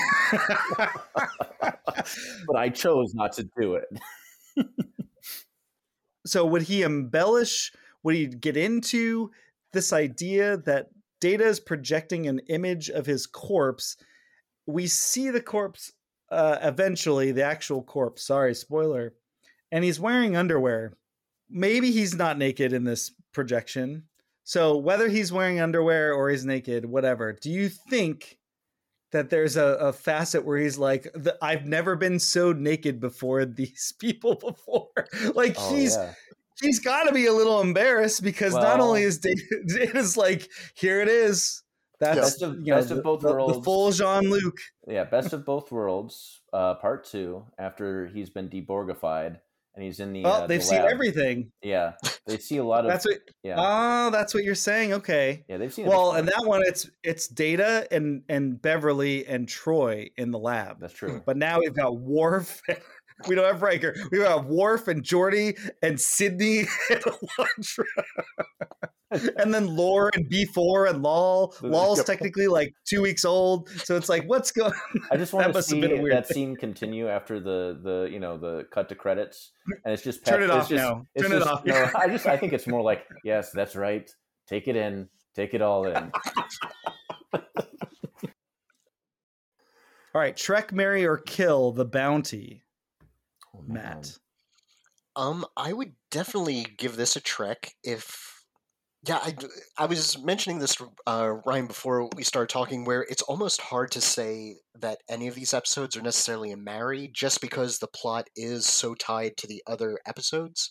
I 2.55 2.69
chose 2.69 3.13
not 3.13 3.33
to 3.33 3.47
do 3.59 3.75
it. 3.75 3.87
so 6.25 6.45
would 6.45 6.63
he 6.63 6.81
embellish 6.83 7.71
would 8.03 8.15
he 8.15 8.25
get 8.27 8.57
into 8.57 9.29
this 9.73 9.93
idea 9.93 10.57
that 10.57 10.87
data 11.21 11.45
is 11.45 11.59
projecting 11.59 12.27
an 12.27 12.39
image 12.49 12.89
of 12.89 13.05
his 13.05 13.27
corpse? 13.27 13.95
We 14.65 14.87
see 14.87 15.29
the 15.29 15.41
corpse 15.41 15.91
uh, 16.31 16.57
eventually 16.61 17.31
the 17.31 17.43
actual 17.43 17.83
corpse 17.83 18.23
sorry 18.23 18.55
spoiler 18.55 19.13
and 19.71 19.83
he's 19.83 19.99
wearing 19.99 20.35
underwear. 20.35 20.93
Maybe 21.49 21.91
he's 21.91 22.15
not 22.15 22.37
naked 22.37 22.73
in 22.73 22.83
this 22.83 23.11
projection 23.33 24.03
so 24.43 24.77
whether 24.77 25.07
he's 25.09 25.31
wearing 25.31 25.59
underwear 25.59 26.13
or 26.13 26.29
he's 26.29 26.45
naked 26.45 26.85
whatever 26.85 27.33
do 27.33 27.49
you 27.49 27.69
think 27.69 28.37
that 29.11 29.29
there's 29.29 29.57
a, 29.57 29.65
a 29.75 29.93
facet 29.93 30.45
where 30.45 30.57
he's 30.57 30.77
like 30.77 31.07
i've 31.41 31.65
never 31.65 31.95
been 31.95 32.19
so 32.19 32.51
naked 32.53 32.99
before 32.99 33.45
these 33.61 33.93
people 33.99 34.35
before 34.35 34.89
like 35.35 35.55
Oh, 35.57 35.75
he's 35.75 35.95
yeah. 35.95 36.13
he's 36.61 36.79
got 36.79 37.03
to 37.03 37.13
be 37.13 37.25
a 37.25 37.33
little 37.33 37.61
embarrassed 37.61 38.21
because 38.23 38.53
not 38.53 38.79
only 38.79 39.03
is 39.03 39.17
Data, 39.27 39.41
Data's 39.67 40.17
like, 40.17 40.47
here 40.75 41.01
it 41.01 41.07
is. 41.07 41.63
That's 41.99 42.19
Best 42.19 42.41
of- 42.43 42.55
you 42.59 42.71
know, 42.71 42.77
best 42.77 42.91
of 42.91 43.03
both 43.03 43.21
the- 43.21 43.33
the 43.33 43.61
full 43.61 43.91
Jean 43.91 44.29
Luc. 44.29 44.57
Yeah, 44.87 45.03
best 45.05 45.33
of 45.33 45.43
both 45.45 45.71
worlds, 45.71 46.41
uh, 46.53 46.75
part 46.75 47.03
two. 47.05 47.45
After 47.57 48.07
he's 48.07 48.29
been 48.29 48.49
deborgified 48.49 49.39
and 49.75 49.83
he's 49.83 49.99
in 49.99 50.13
the. 50.13 50.23
Well, 50.23 50.33
uh, 50.33 50.43
Oh, 50.43 50.47
they've 50.47 50.59
the 50.59 50.65
seen 50.65 50.81
everything. 50.81 51.51
Yeah, 51.61 51.93
they 52.25 52.37
see 52.37 52.57
a 52.57 52.63
lot 52.63 52.85
of. 52.85 52.91
That's 52.91 53.05
what. 53.05 53.17
yeah, 53.43 53.55
Oh, 53.57 54.09
that's 54.11 54.33
what 54.33 54.43
you're 54.43 54.55
saying. 54.55 54.93
Okay. 54.93 55.43
yeah, 55.47 55.57
they've 55.57 55.73
seen. 55.73 55.85
Well, 55.85 56.13
and 56.13 56.27
that 56.27 56.43
one, 56.45 56.61
it's 56.65 56.89
it's 57.03 57.27
Data 57.27 57.87
and 57.91 58.23
and 58.29 58.61
Beverly 58.61 59.25
and 59.25 59.47
Troi 59.47 60.11
in 60.17 60.31
the 60.31 60.39
lab. 60.39 60.79
that's 60.79 60.93
true. 60.93 61.21
But 61.25 61.37
now 61.37 61.59
we've 61.59 61.73
got 61.75 61.97
Worf. 61.97 62.61
We 63.27 63.35
don't 63.35 63.45
have 63.45 63.61
Riker. 63.61 63.95
We've 64.11 64.21
got 64.21 64.45
Worf 64.45 64.87
and 64.87 65.03
Geordi 65.03 65.57
and 65.81 65.99
Sydney 65.99 66.59
and 66.89 67.01
Alondra. 67.01 67.85
and 69.37 69.53
then 69.53 69.75
Lore 69.75 70.11
and 70.13 70.29
B-4 70.29 70.89
and 70.91 71.03
Lal. 71.03 71.55
Lal's 71.61 72.03
technically 72.03 72.47
like 72.47 72.73
two 72.87 73.01
weeks 73.01 73.25
old. 73.25 73.69
So 73.69 73.95
it's 73.97 74.07
like, 74.09 74.23
what's 74.25 74.51
going 74.51 74.71
I 75.11 75.17
just 75.17 75.33
want 75.33 75.51
to 75.53 75.63
see 75.63 75.81
been 75.81 75.99
a 75.99 76.01
weird 76.01 76.15
that 76.15 76.27
scene 76.27 76.55
continue 76.55 77.07
after 77.07 77.39
the 77.39 77.79
the 77.81 78.09
you 78.11 78.19
know 78.19 78.37
the 78.37 78.67
cut 78.71 78.87
to 78.89 78.95
credits, 78.95 79.51
and 79.83 79.93
it's 79.93 80.03
just 80.03 80.25
Turn 80.25 80.43
it 80.43 80.49
off 80.49 80.69
just- 80.69 80.83
now. 80.83 81.05
Turn 81.19 81.31
it 81.33 81.41
off. 81.41 81.65
No, 81.65 81.89
I 81.95 82.07
just 82.07 82.25
I 82.27 82.37
think 82.37 82.53
it's 82.53 82.67
more 82.67 82.81
like 82.81 83.05
yes, 83.23 83.51
that's 83.51 83.75
right. 83.75 84.09
Take 84.47 84.67
it 84.67 84.75
in, 84.75 85.09
take 85.35 85.53
it 85.53 85.61
all 85.61 85.85
in. 85.85 86.11
All 90.15 90.19
right, 90.21 90.35
Trek, 90.35 90.73
marry 90.73 91.05
or 91.05 91.17
kill 91.17 91.71
the 91.71 91.85
bounty. 91.85 92.63
Matt. 93.67 94.17
Um, 95.15 95.45
I 95.57 95.73
would 95.73 95.93
definitely 96.11 96.65
give 96.77 96.95
this 96.95 97.15
a 97.15 97.21
trek 97.21 97.71
if. 97.83 98.35
Yeah, 99.07 99.19
I, 99.23 99.33
I 99.77 99.85
was 99.85 100.21
mentioning 100.21 100.59
this, 100.59 100.75
uh, 101.07 101.35
Rian, 101.47 101.69
before 101.69 102.09
we 102.17 102.23
started 102.23 102.51
talking, 102.51 102.83
where 102.83 103.05
it's 103.09 103.21
almost 103.21 103.61
hard 103.61 103.91
to 103.91 104.01
say 104.01 104.57
that 104.77 104.97
any 105.09 105.29
of 105.29 105.35
these 105.35 105.53
episodes 105.53 105.95
are 105.95 106.01
necessarily 106.01 106.51
a 106.51 106.57
marry 106.57 107.09
just 107.13 107.39
because 107.39 107.79
the 107.79 107.87
plot 107.87 108.27
is 108.35 108.65
so 108.65 108.95
tied 108.95 109.37
to 109.37 109.47
the 109.47 109.63
other 109.65 109.99
episodes. 110.05 110.69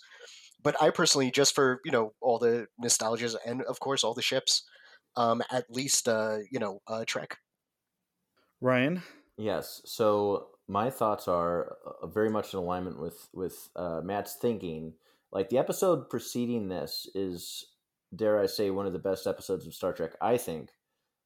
But 0.63 0.77
I 0.79 0.91
personally, 0.91 1.31
just 1.31 1.55
for, 1.55 1.81
you 1.87 1.91
know, 1.91 2.13
all 2.21 2.39
the 2.39 2.67
nostalgias 2.85 3.35
and, 3.47 3.63
of 3.63 3.81
course, 3.81 4.05
all 4.05 4.13
the 4.13 4.21
ships, 4.21 4.63
um, 5.17 5.43
at 5.51 5.65
least, 5.71 6.07
uh, 6.07 6.37
you 6.51 6.59
know, 6.59 6.81
uh, 6.87 7.05
Trek. 7.07 7.39
Rian. 8.63 9.01
Yes. 9.39 9.81
So 9.87 10.49
my 10.69 10.91
thoughts 10.91 11.27
are 11.27 11.77
uh, 12.03 12.07
very 12.07 12.31
much 12.31 12.53
in 12.53 12.59
alignment 12.59 13.01
with 13.01 13.29
with 13.33 13.71
uh, 13.75 14.01
Matt's 14.05 14.35
thinking. 14.41 14.95
Like 15.33 15.49
the 15.49 15.59
episode 15.59 16.09
preceding 16.09 16.69
this 16.69 17.07
is, 17.15 17.67
dare 18.15 18.39
I 18.41 18.47
say, 18.47 18.71
one 18.71 18.87
of 18.87 18.93
the 18.93 18.99
best 18.99 19.27
episodes 19.27 19.67
of 19.67 19.75
Star 19.75 19.93
Trek 19.93 20.13
I 20.21 20.37
think 20.39 20.71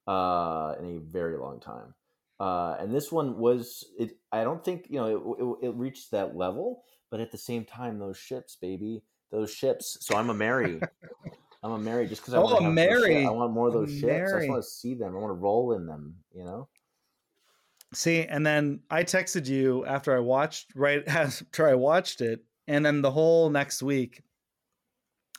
uh, 0.09 0.75
in 0.81 0.97
a 0.97 0.99
very 1.01 1.37
long 1.37 1.61
time. 1.61 1.95
Uh, 2.41 2.77
and 2.81 2.93
this 2.93 3.13
one 3.13 3.39
was 3.39 3.85
it. 3.99 4.19
I 4.33 4.43
don't 4.45 4.65
think 4.65 4.87
you 4.89 4.97
know 4.99 5.07
it, 5.61 5.67
it, 5.67 5.69
it 5.69 5.75
reached 5.75 6.11
that 6.11 6.37
level, 6.37 6.83
but 7.11 7.21
at 7.21 7.31
the 7.31 7.39
same 7.39 7.65
time, 7.65 7.99
those 7.99 8.17
ships, 8.19 8.57
baby, 8.57 9.05
those 9.31 9.53
ships. 9.53 9.99
So 10.01 10.17
I'm 10.17 10.31
a 10.31 10.35
Mary. 10.35 10.81
I'm 11.63 11.71
a 11.71 11.79
Mary 11.79 12.09
just 12.09 12.23
because 12.23 12.35
I 12.35 12.39
Oh, 12.39 12.43
want 12.43 12.55
a 12.55 12.59
to 12.59 12.65
have 12.65 12.75
those 12.75 13.01
Mary. 13.03 13.25
I 13.25 13.31
want 13.31 13.53
more 13.53 13.69
of 13.69 13.75
A 13.77 13.79
those 13.79 13.93
ships. 13.97 14.33
I 14.33 14.39
just 14.39 14.49
want 14.49 14.65
to 14.65 14.69
see 14.69 14.95
them. 14.95 15.15
I 15.15 15.21
want 15.21 15.31
to 15.31 15.35
roll 15.41 15.75
in 15.75 15.87
them. 15.87 16.17
You 16.35 16.45
know. 16.45 16.69
See, 17.95 18.25
and 18.25 18.47
then 18.47 18.81
I 18.91 19.05
texted 19.05 19.47
you 19.47 19.85
after 19.85 20.17
I 20.17 20.21
watched 20.21 20.73
right 20.75 21.03
after 21.07 21.69
I 21.69 21.75
watched 21.75 22.21
it, 22.21 22.45
and 22.67 22.85
then 22.85 23.03
the 23.03 23.11
whole 23.11 23.51
next 23.51 23.83
week, 23.83 24.23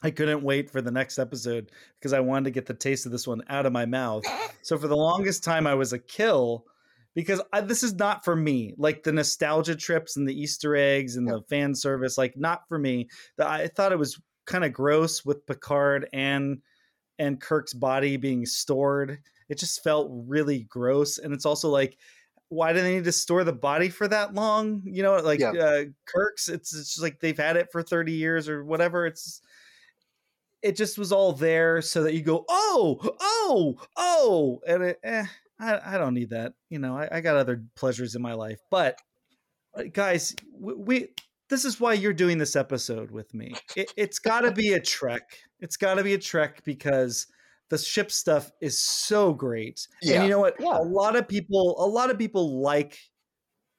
I 0.04 0.12
couldn't 0.12 0.44
wait 0.44 0.70
for 0.70 0.82
the 0.82 0.92
next 0.92 1.18
episode 1.18 1.72
because 2.00 2.14
I 2.14 2.20
wanted 2.20 2.46
to 2.46 2.52
get 2.52 2.66
the 2.66 2.74
taste 2.74 3.06
of 3.06 3.12
this 3.12 3.28
one 3.28 3.42
out 3.50 3.66
of 3.66 3.72
my 3.72 3.86
mouth. 3.86 4.24
So 4.62 4.78
for 4.78 4.88
the 4.88 4.98
longest 4.98 5.44
time, 5.44 5.66
I 5.66 5.76
was 5.76 5.94
a 5.94 6.00
kill 6.00 6.66
because 7.16 7.42
I, 7.54 7.62
this 7.62 7.84
is 7.84 7.94
not 7.94 8.26
for 8.26 8.36
me. 8.36 8.74
Like 8.78 9.04
the 9.04 9.14
nostalgia 9.14 9.76
trips 9.76 10.18
and 10.18 10.28
the 10.28 10.40
Easter 10.40 10.76
eggs 10.76 11.16
and 11.16 11.28
the 11.28 11.42
fan 11.50 11.74
service, 11.74 12.18
like 12.18 12.36
not 12.36 12.68
for 12.68 12.78
me. 12.78 13.08
The, 13.38 13.48
I 13.48 13.68
thought 13.68 13.94
it 13.94 14.00
was 14.00 14.20
kind 14.46 14.66
of 14.66 14.74
gross 14.74 15.24
with 15.24 15.46
Picard 15.46 16.10
and 16.14 16.60
and 17.20 17.40
Kirk's 17.40 17.74
body 17.74 18.18
being 18.18 18.46
stored. 18.46 19.20
It 19.48 19.58
just 19.58 19.84
felt 19.84 20.10
really 20.12 20.64
gross, 20.64 21.18
and 21.18 21.34
it's 21.34 21.46
also 21.46 21.70
like 21.70 21.98
why 22.54 22.74
do 22.74 22.82
they 22.82 22.96
need 22.96 23.04
to 23.06 23.12
store 23.12 23.44
the 23.44 23.54
body 23.54 23.90
for 23.90 24.08
that 24.08 24.34
long? 24.34 24.82
You 24.86 25.04
know, 25.04 25.16
like 25.18 25.40
Yeah. 25.40 25.52
uh, 25.52 25.84
Kirk's, 26.06 26.50
it's, 26.50 26.74
it's 26.74 26.90
just 26.90 27.02
like 27.02 27.20
they've 27.20 27.38
had 27.38 27.58
it 27.58 27.72
for 27.72 27.82
30 27.82 28.12
years 28.14 28.48
or 28.48 28.64
whatever. 28.64 29.06
It's 29.06 29.42
it 30.62 30.78
just 30.78 30.98
was 30.98 31.12
all 31.12 31.34
there 31.34 31.82
so 31.82 32.04
that 32.04 32.14
you 32.14 32.22
go, 32.22 32.46
oh, 32.48 33.00
oh, 33.20 33.76
oh, 33.98 34.62
and 34.66 34.84
it, 34.84 35.00
eh, 35.04 35.26
I, 35.60 35.96
I 35.96 35.98
don't 35.98 36.14
need 36.14 36.30
that. 36.30 36.54
You 36.70 36.80
know, 36.80 36.98
I, 36.98 37.18
I 37.18 37.22
got 37.22 37.36
other 37.36 37.64
pleasures 37.76 38.16
in 38.16 38.22
my 38.22 38.34
life. 38.34 38.60
But 38.72 38.98
uh, 39.76 39.84
guys, 39.92 40.34
we, 40.58 40.74
we 40.74 41.08
this 41.50 41.66
is 41.66 41.80
why 41.80 41.94
you're 41.94 42.14
doing 42.14 42.38
this 42.38 42.56
episode 42.56 43.12
with 43.12 43.34
me. 43.34 43.54
It, 43.76 43.92
it's 43.98 44.20
got 44.20 44.42
to 44.42 44.52
be 44.52 44.74
a 44.74 44.80
trek. 44.80 45.38
It's 45.60 45.78
got 45.78 45.96
to 45.96 46.04
be 46.04 46.14
a 46.14 46.18
trek 46.20 46.64
because 46.64 47.28
the 47.70 47.78
ship 47.78 48.12
stuff 48.12 48.52
is 48.62 48.80
so 48.80 49.34
great. 49.34 49.88
Yeah. 50.02 50.16
And 50.16 50.24
you 50.24 50.30
know 50.30 50.40
what? 50.40 50.56
Yeah. 50.60 50.78
A 50.78 50.84
lot 50.84 51.16
of 51.16 51.28
people, 51.28 51.76
a 51.80 51.88
lot 51.88 52.12
of 52.12 52.18
people 52.18 52.62
like 52.62 53.00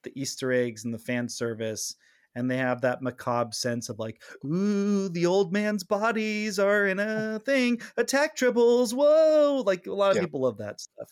the 0.02 0.12
Easter 0.20 0.52
eggs 0.52 0.84
and 0.84 0.92
the 0.92 0.98
fan 0.98 1.28
service, 1.28 1.94
and 2.34 2.50
they 2.50 2.56
have 2.56 2.80
that 2.80 3.00
macabre 3.00 3.52
sense 3.52 3.88
of 3.88 3.98
like, 3.98 4.20
ooh, 4.44 5.08
the 5.08 5.26
old 5.26 5.52
man's 5.52 5.84
bodies 5.84 6.58
are 6.58 6.86
in 6.86 6.98
a 6.98 7.38
thing. 7.38 7.80
Attack 7.96 8.36
triples, 8.36 8.92
whoa! 8.92 9.62
Like 9.64 9.86
a 9.86 9.92
lot 9.92 10.10
of 10.10 10.16
Yeah. 10.16 10.22
people 10.22 10.40
love 10.42 10.58
that 10.58 10.80
stuff, 10.80 11.10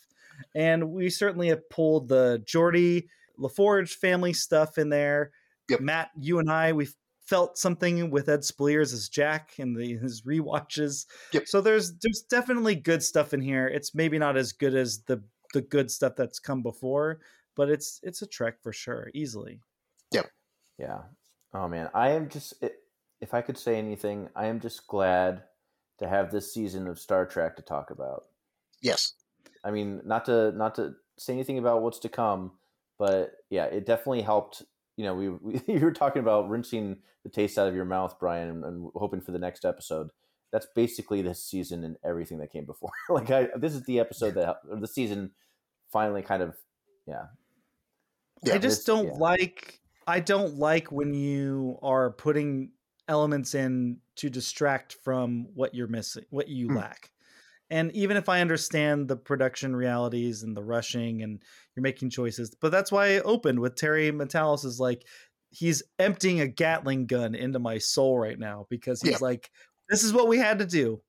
and 0.53 0.91
we 0.91 1.09
certainly 1.09 1.47
have 1.47 1.69
pulled 1.69 2.09
the 2.09 2.43
Geordi 2.45 3.07
LaForge 3.39 3.93
family 3.93 4.33
stuff 4.33 4.77
in 4.77 4.89
there. 4.89 5.31
Yep. 5.69 5.79
Matt, 5.79 6.09
you 6.19 6.39
and 6.39 6.51
I, 6.51 6.73
we 6.73 6.89
felt 7.33 7.57
something 7.57 8.11
with 8.11 8.29
Ed 8.29 8.41
Speleers 8.41 8.93
as 8.93 9.09
Jack 9.09 9.53
in 9.57 9.73
the 9.73 9.97
his 9.97 10.21
rewatches. 10.21 11.07
Yep. 11.31 11.47
So 11.47 11.61
there's 11.61 11.93
there's 11.97 12.21
definitely 12.29 12.75
good 12.75 13.01
stuff 13.01 13.33
in 13.33 13.41
here. 13.41 13.67
It's 13.67 13.95
maybe 13.95 14.19
not 14.19 14.37
as 14.37 14.51
good 14.51 14.75
as 14.75 14.99
the 14.99 15.23
the 15.53 15.61
good 15.61 15.89
stuff 15.89 16.13
that's 16.15 16.37
come 16.37 16.61
before, 16.61 17.21
but 17.55 17.69
it's 17.71 17.99
it's 18.03 18.21
a 18.21 18.27
trek 18.27 18.61
for 18.61 18.71
sure, 18.71 19.09
easily. 19.15 19.59
Yep. 20.11 20.29
Yeah. 20.77 21.01
Oh 21.55 21.67
man, 21.67 21.89
I 21.95 22.09
am 22.09 22.29
just 22.29 22.53
i- 22.63 22.69
if 23.19 23.33
I 23.33 23.41
could 23.41 23.57
say 23.57 23.77
anything, 23.77 24.29
I 24.35 24.45
am 24.45 24.59
just 24.59 24.85
glad 24.85 25.43
to 25.97 26.07
have 26.07 26.29
this 26.29 26.53
season 26.53 26.87
of 26.87 26.99
Star 26.99 27.25
Trek 27.25 27.55
to 27.55 27.61
talk 27.63 27.89
about. 27.89 28.25
Yes. 28.79 29.13
I 29.63 29.71
mean, 29.71 30.01
not 30.05 30.25
to 30.25 30.51
not 30.51 30.75
to 30.75 30.93
say 31.17 31.33
anything 31.33 31.57
about 31.57 31.81
what's 31.81 31.99
to 31.99 32.09
come, 32.09 32.51
but 32.99 33.31
yeah, 33.49 33.65
it 33.65 33.87
definitely 33.87 34.21
helped. 34.21 34.61
You 34.97 35.05
know, 35.05 35.15
we, 35.15 35.29
we 35.41 35.61
you 35.67 35.79
were 35.79 35.91
talking 35.91 36.21
about 36.21 36.49
rinsing 36.49 36.97
the 37.23 37.29
taste 37.29 37.57
out 37.57 37.67
of 37.67 37.75
your 37.75 37.85
mouth, 37.85 38.19
Bryan, 38.19 38.49
and, 38.49 38.63
and 38.63 38.89
hoping 38.95 39.21
for 39.21 39.31
the 39.31 39.39
next 39.39 39.65
episode. 39.65 40.09
That's 40.51 40.67
basically 40.75 41.21
this 41.21 41.43
season 41.43 41.83
and 41.83 41.97
everything 42.05 42.37
that 42.39 42.51
came 42.51 42.65
before. 42.65 42.91
like, 43.09 43.31
I 43.31 43.47
this 43.55 43.73
is 43.73 43.83
the 43.83 43.99
episode 43.99 44.35
that 44.35 44.57
or 44.69 44.79
the 44.79 44.87
season 44.87 45.31
finally 45.91 46.21
kind 46.21 46.43
of 46.43 46.55
yeah. 47.07 47.25
Yeah, 48.43 48.55
I 48.55 48.57
just 48.57 48.79
this- 48.79 48.85
don't 48.85 49.07
yeah. 49.07 49.13
like 49.13 49.79
I 50.05 50.19
don't 50.19 50.57
like 50.57 50.91
when 50.91 51.13
you 51.13 51.79
are 51.81 52.11
putting 52.11 52.71
elements 53.07 53.55
in 53.55 53.97
to 54.17 54.29
distract 54.29 54.93
from 55.03 55.47
what 55.55 55.73
you're 55.73 55.87
missing, 55.87 56.25
what 56.29 56.47
you 56.49 56.67
Hmm. 56.67 56.77
lack. 56.77 57.09
And 57.69 57.91
even 57.93 58.17
if 58.17 58.29
I 58.29 58.41
understand 58.41 59.07
the 59.07 59.15
production 59.17 59.75
realities 59.75 60.43
and 60.43 60.55
the 60.55 60.63
rushing 60.63 61.23
and 61.23 61.41
you're 61.75 61.81
making 61.83 62.09
choices, 62.11 62.53
but 62.61 62.71
that's 62.71 62.91
why 62.91 63.15
I 63.15 63.19
opened 63.21 63.59
with 63.59 63.75
Terry 63.75 64.11
Matalas 64.11 64.65
is 64.65 64.79
like 64.79 65.05
he's 65.49 65.81
emptying 65.99 66.39
a 66.41 66.47
Gatling 66.47 67.05
gun 67.07 67.35
into 67.35 67.59
my 67.59 67.77
soul 67.77 68.17
right 68.19 68.37
now 68.39 68.65
because 68.69 69.01
he's 69.01 69.11
Yeah. 69.13 69.17
like, 69.21 69.49
this 69.89 70.03
is 70.03 70.13
what 70.13 70.27
we 70.27 70.37
had 70.37 70.59
to 70.59 70.65
do. 70.65 71.01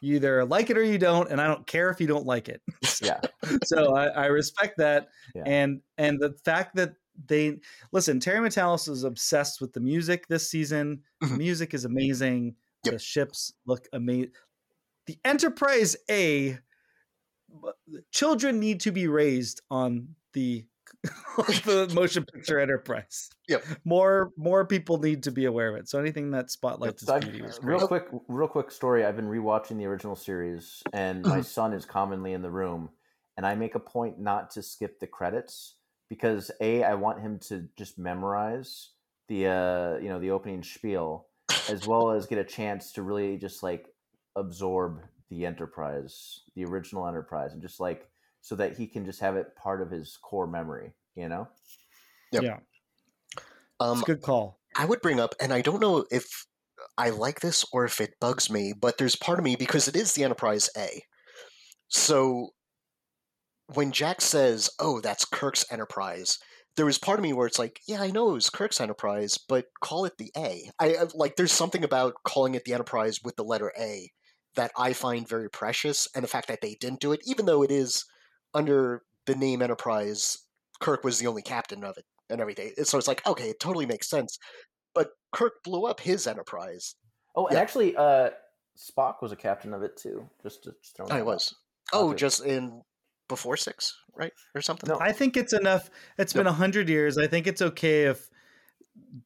You 0.00 0.16
either 0.16 0.44
like 0.44 0.70
it 0.70 0.78
or 0.78 0.84
you 0.84 0.98
don't, 0.98 1.28
and 1.30 1.40
I 1.40 1.48
don't 1.48 1.66
care 1.66 1.90
if 1.90 2.00
you 2.00 2.06
don't 2.06 2.26
like 2.26 2.48
it. 2.48 2.62
Yeah. 3.02 3.20
so 3.64 3.94
I, 3.94 4.06
I 4.06 4.26
respect 4.26 4.74
that 4.78 5.08
Yeah. 5.34 5.44
and 5.46 5.80
and 5.98 6.18
the 6.20 6.32
fact 6.44 6.74
that 6.76 6.94
they 7.26 7.58
listen 7.92 8.18
terry 8.20 8.38
matalas 8.40 8.88
is 8.88 9.04
obsessed 9.04 9.60
with 9.60 9.72
the 9.72 9.80
music 9.80 10.26
this 10.28 10.48
season 10.50 11.02
the 11.20 11.26
Mhm. 11.28 11.38
music 11.38 11.74
is 11.74 11.84
amazing 11.84 12.56
Yep. 12.84 12.92
the 12.94 12.98
ships 12.98 13.52
look 13.66 13.86
amazing 13.92 14.30
the 15.08 15.18
enterprise 15.24 15.96
a 16.10 16.58
children 18.12 18.60
need 18.60 18.80
to 18.80 18.92
be 18.92 19.08
raised 19.08 19.62
on 19.70 20.14
the 20.34 20.64
the 21.64 21.90
motion 21.94 22.24
picture 22.24 22.58
enterprise 22.58 23.30
Yep. 23.48 23.64
more 23.84 24.32
more 24.36 24.66
people 24.66 24.98
need 24.98 25.22
to 25.24 25.30
be 25.30 25.44
aware 25.46 25.68
of 25.70 25.76
it 25.76 25.88
so 25.88 25.98
anything 25.98 26.30
that 26.32 26.50
spotlights 26.50 27.02
So 27.02 27.16
its 27.16 27.24
I've- 27.24 27.30
beauty 27.30 27.42
was 27.44 27.58
real 27.62 27.86
quick, 27.86 28.06
real 28.28 28.48
quick 28.48 28.70
story. 28.70 29.04
I've 29.04 29.16
been 29.16 29.28
rewatching 29.28 29.76
the 29.78 29.86
original 29.86 30.16
series, 30.16 30.82
and 30.92 31.22
my 31.24 31.40
Mhm. 31.40 31.44
son 31.44 31.72
is 31.72 31.84
commonly 31.84 32.32
in 32.32 32.42
the 32.42 32.50
room, 32.50 32.90
and 33.36 33.46
I 33.46 33.54
make 33.54 33.74
a 33.74 33.80
point 33.80 34.18
not 34.18 34.50
to 34.52 34.62
skip 34.62 34.98
the 34.98 35.06
credits 35.06 35.76
because 36.08 36.50
a 36.60 36.82
I 36.84 36.94
want 36.94 37.20
him 37.20 37.38
to 37.48 37.68
just 37.76 37.98
memorize 37.98 38.90
the 39.28 39.46
uh, 39.46 39.96
you 39.98 40.08
know 40.08 40.18
the 40.20 40.30
opening 40.30 40.62
spiel, 40.62 41.28
as 41.68 41.86
well 41.86 42.10
as 42.12 42.26
get 42.26 42.38
a 42.38 42.44
chance 42.44 42.92
to 42.92 43.02
really 43.02 43.36
just 43.36 43.62
like 43.62 43.88
absorb 44.38 45.00
the 45.30 45.44
Enterprise, 45.44 46.40
the 46.54 46.64
original 46.64 47.06
Enterprise, 47.06 47.52
and 47.52 47.60
just 47.62 47.80
like 47.80 48.08
so 48.40 48.54
that 48.54 48.76
he 48.76 48.86
can 48.86 49.04
just 49.04 49.20
have 49.20 49.36
it 49.36 49.54
part 49.56 49.82
of 49.82 49.90
his 49.90 50.16
core 50.22 50.46
memory. 50.46 50.92
You 51.14 51.28
know. 51.28 51.48
Yep. 52.32 52.42
yeah 52.42 52.58
Um, 53.80 53.98
it's 53.98 54.02
a 54.02 54.12
good 54.12 54.22
call 54.22 54.58
I 54.76 54.84
would 54.84 55.00
bring 55.00 55.18
up, 55.18 55.34
and 55.40 55.52
I 55.52 55.60
don't 55.62 55.80
know 55.80 56.04
if 56.10 56.46
I 56.96 57.10
like 57.10 57.40
this 57.40 57.64
or 57.72 57.84
if 57.84 58.00
it 58.00 58.14
bugs 58.20 58.50
me, 58.50 58.72
but 58.78 58.98
there's 58.98 59.16
part 59.16 59.38
of 59.38 59.44
me 59.44 59.56
because 59.56 59.88
it 59.88 59.96
is 59.96 60.12
the 60.12 60.24
Enterprise 60.24 60.70
A. 60.76 61.02
So 61.88 62.50
when 63.74 63.92
Jack 63.92 64.20
says, 64.20 64.70
"Oh, 64.78 65.00
that's 65.00 65.24
Kirk's 65.24 65.64
Enterprise," 65.70 66.38
there 66.76 66.86
was 66.86 66.98
part 66.98 67.18
of 67.18 67.22
me 67.22 67.32
where 67.32 67.46
it's 67.46 67.58
like, 67.58 67.80
"Yeah, 67.88 68.00
I 68.02 68.10
know 68.10 68.30
it 68.30 68.34
was 68.34 68.50
Kirk's 68.50 68.80
Enterprise, 68.80 69.38
but 69.38 69.66
call 69.82 70.04
it 70.04 70.16
the 70.18 70.30
A." 70.36 70.70
I 70.78 70.94
I- 70.96 71.08
like. 71.14 71.36
There's 71.36 71.52
something 71.52 71.82
about 71.84 72.14
calling 72.24 72.54
it 72.54 72.64
the 72.64 72.74
Enterprise 72.74 73.20
with 73.22 73.36
the 73.36 73.44
letter 73.44 73.72
A 73.78 74.12
that 74.58 74.72
I 74.76 74.92
find 74.92 75.26
very 75.26 75.48
precious, 75.48 76.06
and 76.14 76.22
the 76.24 76.28
fact 76.28 76.48
that 76.48 76.60
they 76.60 76.76
didn't 76.80 77.00
do 77.00 77.12
it, 77.12 77.20
even 77.24 77.46
though 77.46 77.62
it 77.62 77.70
is 77.70 78.04
under 78.54 79.02
the 79.26 79.34
name 79.36 79.62
Enterprise, 79.62 80.36
Kirk 80.80 81.04
was 81.04 81.18
the 81.18 81.26
only 81.28 81.42
captain 81.42 81.84
of 81.84 81.96
it 81.96 82.04
and 82.28 82.40
everything. 82.40 82.72
So 82.82 82.98
it's 82.98 83.08
like, 83.08 83.26
okay, 83.26 83.50
it 83.50 83.60
totally 83.60 83.86
makes 83.86 84.10
sense. 84.10 84.36
But 84.94 85.10
Kirk 85.32 85.62
blew 85.64 85.86
up 85.86 86.00
his 86.00 86.26
Enterprise. 86.26 86.96
Oh, 87.36 87.46
and 87.46 87.54
Yeah. 87.54 87.62
actually, 87.62 87.96
uh, 87.96 88.30
Spock 88.76 89.22
was 89.22 89.32
a 89.32 89.36
captain 89.36 89.72
of 89.72 89.82
it 89.82 89.96
too. 89.96 90.28
Just 90.42 90.64
to 90.64 90.74
just 90.82 90.96
throw 90.96 91.06
Oh, 91.06 91.08
that 91.14 91.24
was. 91.24 91.54
Oh, 91.92 92.08
Okay. 92.10 92.16
just 92.18 92.44
in 92.44 92.82
before 93.28 93.56
six, 93.56 93.94
right, 94.16 94.32
or 94.54 94.60
something. 94.62 94.88
No. 94.88 94.98
I 95.00 95.12
think 95.12 95.36
it's 95.36 95.52
enough. 95.52 95.88
It's 96.16 96.32
been 96.32 96.46
a 96.46 96.52
hundred 96.52 96.88
years. 96.88 97.16
I 97.16 97.26
think 97.28 97.46
it's 97.46 97.62
okay 97.62 98.04
if 98.04 98.28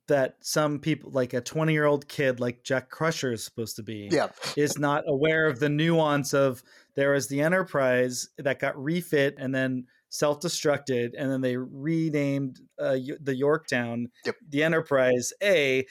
that 0.08 0.36
some 0.40 0.78
people, 0.78 1.10
like 1.10 1.32
a 1.34 1.40
twenty-year-old 1.40 2.08
kid, 2.08 2.40
like 2.40 2.62
Jack 2.62 2.90
Crusher 2.90 3.32
is 3.32 3.44
supposed 3.44 3.76
to 3.76 3.82
be, 3.82 4.08
Yeah, 4.10 4.28
is 4.56 4.78
not 4.78 5.04
aware 5.06 5.46
of 5.46 5.60
the 5.60 5.68
nuance 5.68 6.34
of 6.34 6.62
there 6.94 7.12
was 7.12 7.28
the 7.28 7.40
Enterprise 7.40 8.28
that 8.38 8.58
got 8.58 8.80
refit 8.82 9.34
and 9.38 9.54
then 9.54 9.86
self-destructed, 10.10 11.12
and 11.16 11.30
then 11.30 11.40
they 11.40 11.56
renamed 11.56 12.60
uh, 12.78 12.98
the 13.20 13.34
Yorktown 13.34 14.08
Yep. 14.26 14.36
the 14.50 14.62
Enterprise 14.62 15.32
A. 15.42 15.86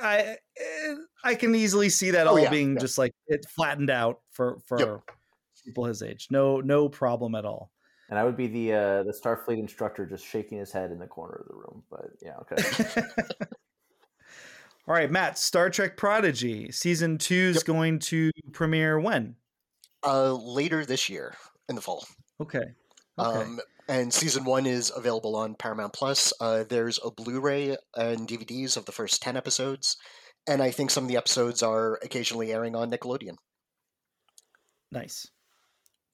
I 0.00 0.36
eh, 1.24 1.34
can 1.34 1.54
easily 1.54 1.88
see 1.88 2.12
that 2.12 2.26
Oh, 2.26 2.30
all 2.30 2.38
yeah, 2.38 2.50
being 2.50 2.74
yeah. 2.74 2.80
just 2.80 2.98
like 2.98 3.12
it 3.26 3.44
flattened 3.48 3.90
out 3.90 4.20
for 4.30 4.58
for 4.66 5.02
people 5.64 5.84
his 5.84 6.02
age. 6.02 6.28
No 6.30 6.60
no 6.60 6.88
problem 6.88 7.34
at 7.34 7.44
all. 7.44 7.70
And 8.10 8.18
I 8.18 8.24
would 8.24 8.36
be 8.36 8.46
the 8.46 8.72
uh, 8.72 9.02
the 9.02 9.12
Starfleet 9.12 9.58
instructor 9.58 10.06
just 10.06 10.24
shaking 10.26 10.58
his 10.58 10.72
head 10.72 10.90
in 10.90 10.98
the 10.98 11.06
corner 11.06 11.34
of 11.42 11.48
the 11.48 11.54
room. 11.54 11.82
But 11.90 12.10
yeah, 12.22 12.36
okay. 12.42 13.02
All 14.86 14.94
right, 14.94 15.10
Matt, 15.10 15.38
Star 15.38 15.68
Trek 15.68 15.96
Prodigy 15.98 16.72
season 16.72 17.18
two 17.18 17.34
is 17.34 17.56
Yep. 17.56 17.64
going 17.64 17.98
to 18.00 18.30
premiere 18.52 18.98
when? 18.98 19.36
uh, 20.06 20.32
later 20.32 20.86
this 20.86 21.08
year 21.08 21.34
in 21.68 21.74
the 21.74 21.80
fall. 21.82 22.06
Okay. 22.40 22.58
Okay. 23.18 23.40
Um, 23.40 23.58
and 23.88 24.14
season 24.14 24.44
one 24.44 24.64
is 24.64 24.92
available 24.94 25.34
on 25.36 25.54
Paramount 25.56 25.92
Plus. 25.92 26.32
Uh, 26.40 26.62
there's 26.68 27.00
a 27.04 27.10
Blu-ray 27.10 27.76
and 27.96 28.28
DVDs 28.28 28.76
of 28.76 28.84
the 28.86 28.92
first 28.92 29.20
ten 29.20 29.36
episodes, 29.36 29.96
and 30.46 30.62
I 30.62 30.70
think 30.70 30.90
some 30.90 31.04
of 31.04 31.08
the 31.08 31.16
episodes 31.16 31.62
are 31.62 31.98
occasionally 32.02 32.52
airing 32.52 32.74
on 32.76 32.90
Nickelodeon. 32.90 33.36
nice. 34.92 35.26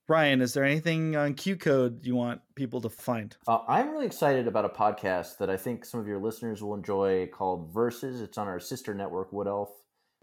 Rian, 0.08 0.42
is 0.42 0.52
there 0.52 0.64
anything 0.64 1.16
on 1.16 1.34
QCODE 1.34 2.04
you 2.04 2.14
want 2.14 2.42
people 2.54 2.80
to 2.82 2.90
find? 2.90 3.34
uh, 3.48 3.60
I'm 3.66 3.90
really 3.90 4.06
excited 4.06 4.46
about 4.46 4.66
a 4.66 4.68
podcast 4.68 5.38
that 5.38 5.48
I 5.48 5.56
think 5.56 5.84
some 5.86 5.98
of 5.98 6.06
your 6.06 6.18
listeners 6.18 6.62
will 6.62 6.74
enjoy 6.74 7.26
called 7.28 7.72
Versus. 7.72 8.20
It's 8.20 8.36
on 8.36 8.46
our 8.46 8.60
sister 8.60 8.94
network, 8.94 9.32
Wood 9.32 9.46
Elf. 9.46 9.70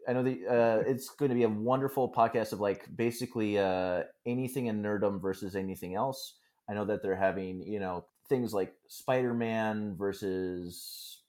I 0.07 0.13
know 0.13 0.23
the 0.23 0.47
uh, 0.47 0.83
it's 0.87 1.09
going 1.09 1.29
to 1.29 1.35
be 1.35 1.43
a 1.43 1.49
wonderful 1.49 2.11
podcast 2.11 2.53
of 2.53 2.59
like 2.59 2.85
basically 2.95 3.57
uh, 3.57 4.03
anything 4.25 4.67
in 4.67 4.81
nerdom 4.81 5.21
versus 5.21 5.55
anything 5.55 5.95
else. 5.95 6.35
I 6.69 6.73
know 6.73 6.85
that 6.85 7.01
they're 7.03 7.15
having 7.15 7.61
you 7.61 7.79
know 7.79 8.05
things 8.29 8.53
like 8.53 8.73
Spider 8.87 9.33
Man 9.33 9.95
versus 9.97 11.19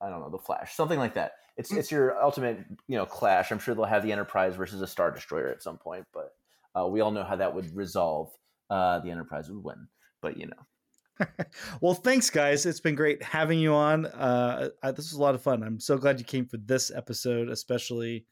I 0.00 0.10
don't 0.10 0.20
know 0.20 0.30
the 0.30 0.38
Flash, 0.38 0.74
something 0.74 0.98
like 0.98 1.14
that. 1.14 1.32
It's 1.56 1.72
it's 1.72 1.90
your 1.90 2.22
ultimate 2.22 2.58
you 2.88 2.96
know 2.96 3.06
clash. 3.06 3.50
I'm 3.50 3.58
sure 3.58 3.74
they'll 3.74 3.84
have 3.84 4.02
the 4.02 4.12
Enterprise 4.12 4.56
versus 4.56 4.80
a 4.80 4.86
Star 4.86 5.10
Destroyer 5.10 5.48
at 5.48 5.62
some 5.62 5.78
point, 5.78 6.06
but 6.12 6.34
uh, 6.78 6.86
we 6.86 7.00
all 7.00 7.10
know 7.10 7.24
how 7.24 7.36
that 7.36 7.54
would 7.54 7.74
resolve. 7.74 8.30
Uh, 8.70 9.00
the 9.00 9.10
Enterprise 9.10 9.50
would 9.50 9.62
win, 9.62 9.86
but 10.20 10.36
you 10.36 10.46
know. 10.46 11.26
well, 11.80 11.94
thanks, 11.94 12.30
guys. 12.30 12.64
It's 12.64 12.80
been 12.80 12.94
great 12.94 13.22
having 13.22 13.58
you 13.58 13.74
on. 13.74 14.06
Uh, 14.06 14.70
I, 14.82 14.90
this 14.92 15.10
was 15.10 15.18
a 15.18 15.20
lot 15.20 15.34
of 15.34 15.42
fun. 15.42 15.62
I'm 15.62 15.78
so 15.78 15.98
glad 15.98 16.18
you 16.18 16.24
came 16.24 16.46
for 16.46 16.56
this 16.56 16.90
episode, 16.90 17.48
especially 17.48 18.24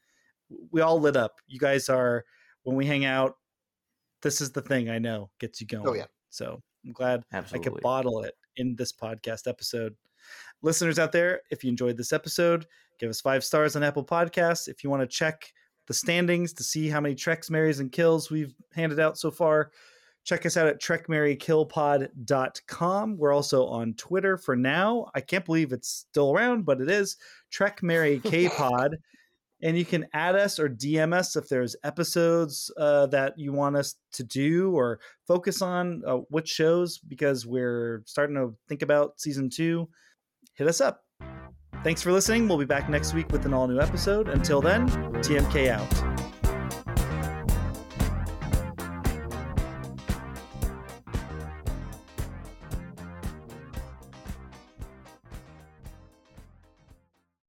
we 0.71 0.81
all 0.81 0.99
lit 0.99 1.15
up. 1.15 1.35
You 1.47 1.59
guys 1.59 1.89
are 1.89 2.25
when 2.63 2.75
we 2.75 2.85
hang 2.85 3.05
out. 3.05 3.35
This 4.21 4.41
is 4.41 4.51
the 4.51 4.61
thing 4.61 4.89
I 4.89 4.99
know 4.99 5.29
gets 5.39 5.61
you 5.61 5.67
going. 5.67 5.87
Oh, 5.87 5.93
yeah. 5.93 6.05
So 6.29 6.61
I'm 6.85 6.93
glad 6.93 7.23
I 7.33 7.41
could 7.41 7.81
bottle 7.81 8.23
it 8.23 8.33
in 8.57 8.75
this 8.75 8.91
podcast 8.91 9.47
episode. 9.47 9.95
Listeners 10.61 10.99
out 10.99 11.11
there, 11.11 11.41
if 11.49 11.63
you 11.63 11.69
enjoyed 11.69 11.97
this 11.97 12.13
episode, 12.13 12.65
give 12.99 13.09
us 13.09 13.21
five 13.21 13.43
stars 13.43 13.75
on 13.75 13.83
Apple 13.83 14.05
Podcasts. 14.05 14.67
If 14.67 14.83
you 14.83 14.89
want 14.89 15.01
to 15.01 15.07
check 15.07 15.51
the 15.91 15.97
standings 15.97 16.53
to 16.53 16.63
see 16.63 16.87
how 16.87 17.01
many 17.01 17.13
Treks, 17.13 17.49
Marries, 17.49 17.81
and 17.81 17.91
Kills 17.91 18.31
we've 18.31 18.55
handed 18.73 18.97
out 18.97 19.17
so 19.17 19.29
far, 19.29 19.71
check 20.23 20.45
us 20.45 20.55
out 20.55 20.67
at 20.67 20.81
trekmarrykillpod.com. 20.81 23.17
We're 23.17 23.33
also 23.33 23.65
on 23.65 23.93
Twitter 23.95 24.37
for 24.37 24.55
now. 24.55 25.11
I 25.13 25.19
can't 25.19 25.43
believe 25.43 25.73
it's 25.73 26.05
still 26.09 26.31
around, 26.31 26.63
but 26.63 26.79
it 26.79 26.89
is 26.89 27.17
Trek 27.49 27.83
Marry 27.83 28.21
K 28.21 28.49
And 29.63 29.77
you 29.77 29.83
can 29.83 30.07
add 30.13 30.37
us 30.37 30.59
or 30.59 30.69
DM 30.69 31.13
us 31.13 31.35
if 31.35 31.49
there's 31.49 31.75
episodes 31.83 32.71
uh, 32.77 33.07
that 33.07 33.37
you 33.37 33.51
want 33.51 33.75
us 33.75 33.95
to 34.13 34.23
do 34.23 34.71
or 34.71 35.01
focus 35.27 35.61
on 35.61 36.03
uh, 36.07 36.19
which 36.29 36.47
shows 36.47 36.99
because 36.99 37.45
we're 37.45 38.01
starting 38.05 38.37
to 38.37 38.55
think 38.69 38.81
about 38.81 39.19
season 39.19 39.49
two. 39.49 39.89
Hit 40.53 40.69
us 40.69 40.79
up. 40.79 41.03
Thanks 41.83 42.01
for 42.01 42.11
listening. 42.11 42.47
We'll 42.47 42.59
be 42.59 42.65
back 42.65 42.89
next 42.89 43.13
week 43.13 43.31
with 43.31 43.45
an 43.45 43.53
all 43.53 43.67
new 43.67 43.79
episode. 43.79 44.29
Until 44.29 44.61
then, 44.61 44.87
TMK 44.87 45.69
out. 45.69 46.30